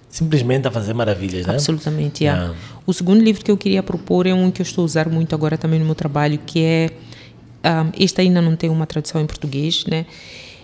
simplesmente 0.09 0.67
a 0.67 0.71
fazer 0.71 0.93
maravilhas, 0.93 1.45
né? 1.45 1.53
Absolutamente, 1.53 2.23
yeah. 2.25 2.41
Yeah. 2.43 2.59
O 2.85 2.93
segundo 2.93 3.23
livro 3.23 3.43
que 3.45 3.49
eu 3.51 3.55
queria 3.55 3.81
propor 3.81 4.27
é 4.27 4.33
um 4.33 4.51
que 4.51 4.61
eu 4.61 4.65
estou 4.65 4.81
a 4.81 4.85
usar 4.85 5.07
muito 5.07 5.33
agora 5.33 5.57
também 5.57 5.79
no 5.79 5.85
meu 5.85 5.95
trabalho, 5.95 6.37
que 6.45 6.61
é... 6.61 6.89
Um, 7.63 7.91
este 8.03 8.19
ainda 8.21 8.41
não 8.41 8.55
tem 8.55 8.69
uma 8.71 8.87
tradução 8.87 9.21
em 9.21 9.25
português, 9.27 9.85
né? 9.85 10.05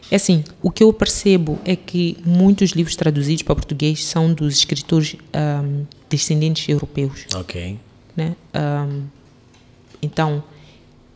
É 0.09 0.15
assim, 0.15 0.43
o 0.61 0.71
que 0.71 0.83
eu 0.83 0.93
percebo 0.93 1.59
é 1.65 1.75
que 1.75 2.17
muitos 2.25 2.71
livros 2.71 2.95
traduzidos 2.95 3.43
para 3.43 3.55
português 3.55 4.05
são 4.05 4.33
dos 4.33 4.55
escritores 4.57 5.15
um, 5.63 5.85
descendentes 6.09 6.67
europeus, 6.69 7.25
Ok. 7.35 7.77
né? 8.15 8.35
Um, 8.55 9.03
então, 10.01 10.43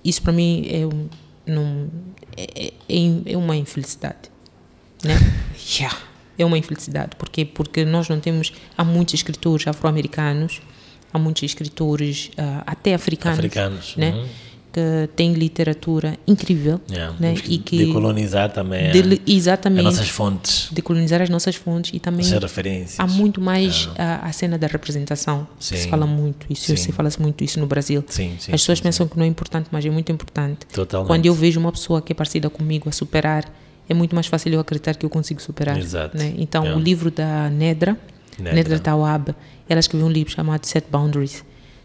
isso 0.03 0.21
para 0.21 0.33
mim 0.33 0.67
é, 0.69 0.85
um, 0.85 1.07
não, 1.45 1.87
é, 2.35 2.73
é, 2.89 3.31
é 3.33 3.37
uma 3.37 3.55
infelicidade, 3.55 4.29
né? 5.03 5.15
Yeah, 5.79 5.95
é 6.37 6.43
uma 6.45 6.57
infelicidade. 6.57 7.15
Porque 7.17 7.45
porque 7.45 7.85
nós 7.85 8.09
não 8.09 8.19
temos 8.19 8.51
há 8.77 8.83
muitos 8.83 9.13
escritores 9.13 9.67
afro-americanos, 9.67 10.59
há 11.13 11.19
muitos 11.19 11.43
escritores 11.43 12.31
ah, 12.37 12.63
até 12.65 12.93
africanos, 12.95 13.37
Africanos. 13.39 13.95
né? 13.95 14.11
uhum. 14.11 14.27
Que 14.73 15.09
tem 15.15 15.33
literatura 15.33 16.17
incrível, 16.25 16.79
Yeah. 16.89 17.15
né? 17.19 17.33
E 17.45 17.57
que 17.57 17.77
decolonizar 17.85 18.51
também 18.51 18.89
dele- 18.91 19.21
as 19.27 19.33
exatamente 19.33 19.83
nossas 19.83 20.07
fontes, 20.09 20.69
decolonizar 20.71 21.21
as 21.21 21.29
nossas 21.29 21.55
fontes 21.55 21.91
e 21.93 21.99
também 21.99 22.25
as 22.25 22.97
há 22.97 23.05
muito 23.07 23.41
mais 23.41 23.89
a, 23.97 24.27
a 24.27 24.31
cena 24.31 24.57
da 24.57 24.67
representação. 24.67 25.45
que 25.59 25.65
Se 25.65 25.77
Sim. 25.77 25.89
fala 25.89 26.05
muito 26.07 26.45
isso, 26.49 26.67
Sim. 26.67 26.75
se 26.77 26.91
fala 26.91 27.09
muito 27.19 27.43
isso 27.43 27.59
no 27.59 27.67
Brasil. 27.67 28.03
Sim, 28.07 28.35
sim. 28.39 28.51
As 28.53 28.61
pessoas 28.61 28.77
sim, 28.79 28.83
pensam 28.83 29.07
que 29.07 29.17
não 29.17 29.25
é 29.25 29.27
importante, 29.27 29.67
mas 29.71 29.85
é 29.85 29.89
muito 29.89 30.09
importante. 30.11 30.65
Totalmente. 30.73 31.07
Quando 31.07 31.25
eu 31.25 31.33
vejo 31.33 31.59
uma 31.59 31.71
pessoa 31.71 32.01
que 32.01 32.13
é 32.13 32.15
parecida 32.15 32.49
comigo 32.49 32.87
a 32.87 32.91
superar, 32.93 33.51
é 33.89 33.93
muito 33.93 34.15
mais 34.15 34.27
fácil 34.27 34.53
eu 34.53 34.59
acreditar 34.61 34.95
que 34.95 35.05
eu 35.05 35.09
consigo 35.09 35.41
superar. 35.41 35.77
Exato. 35.77 36.17
né? 36.17 36.33
Então, 36.37 36.63
Yeah. 36.63 36.79
o 36.79 36.83
livro 36.83 37.11
da 37.11 37.49
Nedra, 37.49 37.97
Nedra. 38.39 38.53
Nedra, 38.53 38.79
Tawab, 38.79 39.35
ela 39.67 39.79
escreveu 39.81 40.07
um 40.07 40.11
livro 40.11 40.31
chamado 40.31 40.65
Set 40.65 40.85
Boundaries. 40.89 41.43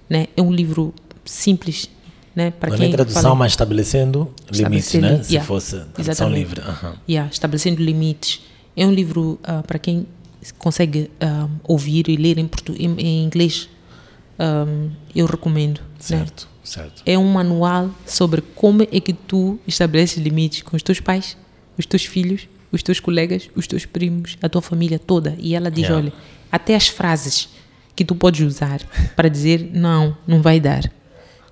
Né? 0.08 0.28
É 0.36 0.40
um 0.40 0.52
livro 0.52 0.94
simples, 1.24 1.90
né? 2.36 2.50
Para 2.52 2.68
Não 2.68 2.74
é 2.74 2.78
quem 2.78 2.86
nem 2.88 2.94
tradução, 2.96 3.22
fala- 3.22 3.34
mas 3.34 3.52
estabelecendo 3.52 4.30
limites, 4.52 4.86
Estabelecendo- 4.94 5.06
né? 5.06 5.22
Se 5.24 5.32
yeah. 5.32 5.46
fosse 5.46 5.70
tradução 5.76 5.98
Exatamente. 6.12 6.38
livre. 6.38 6.60
Aham. 6.60 6.94
Yeah, 7.08 7.30
estabelecendo 7.32 7.82
limites. 7.82 8.42
É 8.76 8.86
um 8.86 8.92
livro 8.92 9.38
ah, 9.42 9.62
para 9.66 9.78
quem 9.78 10.06
consegue 10.58 11.10
ah, 11.20 11.48
ouvir 11.64 12.08
e 12.08 12.16
ler 12.16 12.36
em, 12.38 12.48
em, 12.78 13.00
em 13.00 13.24
inglês. 13.24 13.68
ah, 14.38 14.66
eu 15.14 15.24
recomendo. 15.26 15.78
né? 15.80 15.86
Certo, 15.98 16.46
certo. 16.62 17.02
É 17.06 17.16
um 17.18 17.24
manual 17.32 17.90
sobre 18.06 18.42
como 18.54 18.82
é 18.82 19.00
que 19.00 19.12
tu 19.14 19.58
estabeleces 19.66 20.18
limites 20.22 20.62
com 20.62 20.76
os 20.76 20.82
teus 20.82 21.00
pais, 21.00 21.36
os 21.78 21.86
teus 21.86 22.04
filhos, 22.04 22.46
os 22.70 22.82
teus 22.82 23.00
colegas, 23.00 23.48
os 23.56 23.66
teus 23.66 23.86
primos, 23.86 24.36
a 24.42 24.48
tua 24.48 24.60
família 24.60 24.98
toda. 24.98 25.34
E 25.38 25.54
ela 25.54 25.70
diz: 25.70 25.84
Yeah. 25.84 25.96
olha, 26.04 26.12
até 26.52 26.74
as 26.76 26.88
frases 26.88 27.48
que 27.94 28.04
tu 28.04 28.14
podes 28.14 28.46
usar 28.46 28.80
para 29.16 29.28
dizer 29.30 29.70
não, 29.72 30.14
não 30.26 30.42
vai 30.42 30.60
dar. 30.60 30.82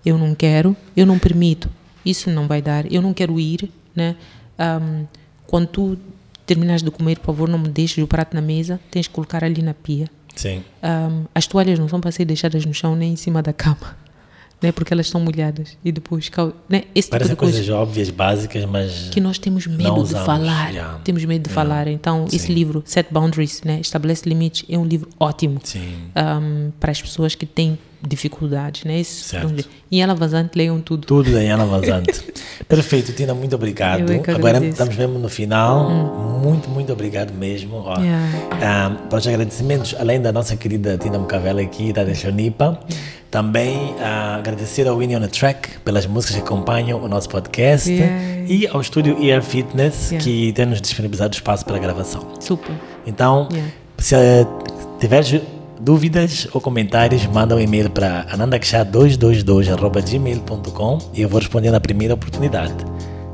Eu 0.05 0.19
não 0.19 0.35
quero, 0.35 0.77
eu 0.97 1.07
não 1.07 1.19
permito. 1.19 1.69
Isso 2.05 2.31
não 2.31 2.47
vai 2.47 2.61
dar. 2.61 2.91
Eu 2.93 3.01
não 3.01 3.15
quero 3.15 3.41
ir, 3.41 3.71
né? 3.95 4.15
Ahm, 4.59 5.05
quando 5.47 5.67
tu 5.69 5.99
terminas 6.47 6.83
de 6.83 6.91
comer, 6.91 7.19
por 7.19 7.27
favor, 7.27 7.49
não 7.49 7.59
me 7.59 7.69
deixes 7.69 8.03
o 8.03 8.07
prato 8.07 8.35
na 8.35 8.43
mesa. 8.43 8.79
Tens 8.91 9.07
que 9.09 9.15
colocar 9.15 9.43
ali 9.43 9.63
na 9.63 9.73
pia. 9.73 10.09
Sim. 10.37 10.63
Ahm, 10.83 11.25
as 11.35 11.47
toalhas 11.47 11.79
não 11.79 11.89
são 11.89 12.01
para 12.01 12.11
ser 12.13 12.25
deixadas 12.27 12.67
no 12.67 12.75
chão 12.75 12.95
nem 12.95 13.13
em 13.13 13.17
cima 13.17 13.41
da 13.41 13.53
cama, 13.53 13.97
né? 14.61 14.73
Porque 14.73 14.93
elas 14.93 15.07
estão 15.07 15.21
molhadas 15.21 15.79
e 15.83 15.91
depois, 15.91 16.31
né? 16.69 16.83
Esse 16.95 17.07
tipo 17.09 17.11
Parecem 17.13 17.35
de 17.35 17.37
coisa 17.39 17.57
coisas 17.59 17.71
óbvias, 17.75 18.11
básicas, 18.11 18.65
mas. 18.67 19.09
que 19.11 19.21
nós 19.21 19.39
temos 19.39 19.67
medo 19.67 20.03
de 20.05 20.13
falar. 20.13 20.71
yeah. 20.71 20.99
Temos 21.05 21.25
medo 21.25 21.49
de 21.49 21.55
falar. 21.55 21.89
Então, 21.89 22.27
esse 22.27 22.49
Sim. 22.49 22.53
livro, 22.53 22.83
Set 22.85 23.07
Boundaries, 23.11 23.63
né? 23.63 23.81
Estabelece 23.81 24.29
limites, 24.29 24.65
é 24.69 24.77
um 24.77 24.85
livro 24.85 25.09
ótimo 25.19 25.59
ahm, 26.15 26.71
para 26.79 26.91
as 26.93 27.01
pessoas 27.01 27.35
que 27.35 27.47
têm 27.47 27.79
dificuldades, 28.09 28.85
né? 28.85 29.01
Esse- 29.01 29.25
Certo. 29.25 29.65
E 29.91 30.01
ela 30.01 30.15
vazante 30.15 30.51
leiam 30.57 30.81
tudo. 30.81 31.07
Tudo 31.07 31.31
da 31.33 31.39
Ana 31.39 31.65
Vazante. 31.65 32.21
Perfeito, 32.69 33.13
Tina, 33.13 33.33
muito 33.35 33.55
obrigado. 33.55 34.11
É 34.13 34.21
Agora 34.33 34.65
estamos 34.65 34.97
mesmo 34.97 35.19
no 35.19 35.29
final. 35.29 35.89
Muito, 36.43 36.69
muito 36.69 36.93
obrigado 36.93 37.33
mesmo. 37.33 37.77
Ó, 37.77 37.99
Yeah. 38.01 38.29
ah, 38.63 38.97
para 39.09 39.19
os 39.19 39.27
agradecimentos, 39.27 39.95
além 39.99 40.21
da 40.21 40.33
nossa 40.33 40.57
querida 40.57 40.99
Tina 40.99 41.19
Mcavela 41.19 41.61
aqui, 41.63 41.93
da 41.93 42.03
Deixonipa, 42.05 42.79
também 43.31 43.95
ah, 44.01 44.37
agradecer 44.37 44.87
ao 44.89 44.99
Winnie 44.99 45.17
on 45.17 45.21
the 45.21 45.29
Track 45.29 45.79
pelas 45.85 46.07
músicas 46.07 46.37
que 46.37 46.43
acompanham 46.43 47.03
o 47.03 47.09
nosso 47.09 47.29
podcast 47.29 47.91
Yeah. 47.91 48.47
e 48.53 48.67
ao 48.69 48.81
estúdio 48.81 49.23
Ear 49.23 49.43
Fitness 49.43 50.11
Yeah. 50.11 50.25
que 50.25 50.53
tem 50.53 50.67
nos 50.67 50.81
disponibilizado 50.81 51.35
espaço 51.35 51.65
para 51.65 51.77
a 51.77 51.79
gravação. 51.81 52.23
Super. 52.41 52.75
Então, 53.07 53.49
se 53.99 54.15
eh, 54.17 54.47
tiveres 55.01 55.41
dúvidas 55.81 56.47
ou 56.53 56.61
comentários, 56.61 57.25
manda 57.27 57.57
um 57.57 57.61
e-mail 57.61 57.89
para 57.91 58.27
anandaksha222.gmail.com 58.27 60.99
e 61.13 61.23
eu 61.23 61.29
vou 61.29 61.41
responder 61.41 61.71
na 61.71 61.81
primeira 61.81 62.15
oportunidade. 62.15 62.75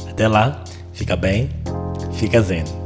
Até 0.08 0.28
lá, 0.28 0.64
fica 0.92 1.16
bem, 1.16 1.50
fica 2.12 2.40
zen. 2.40 2.79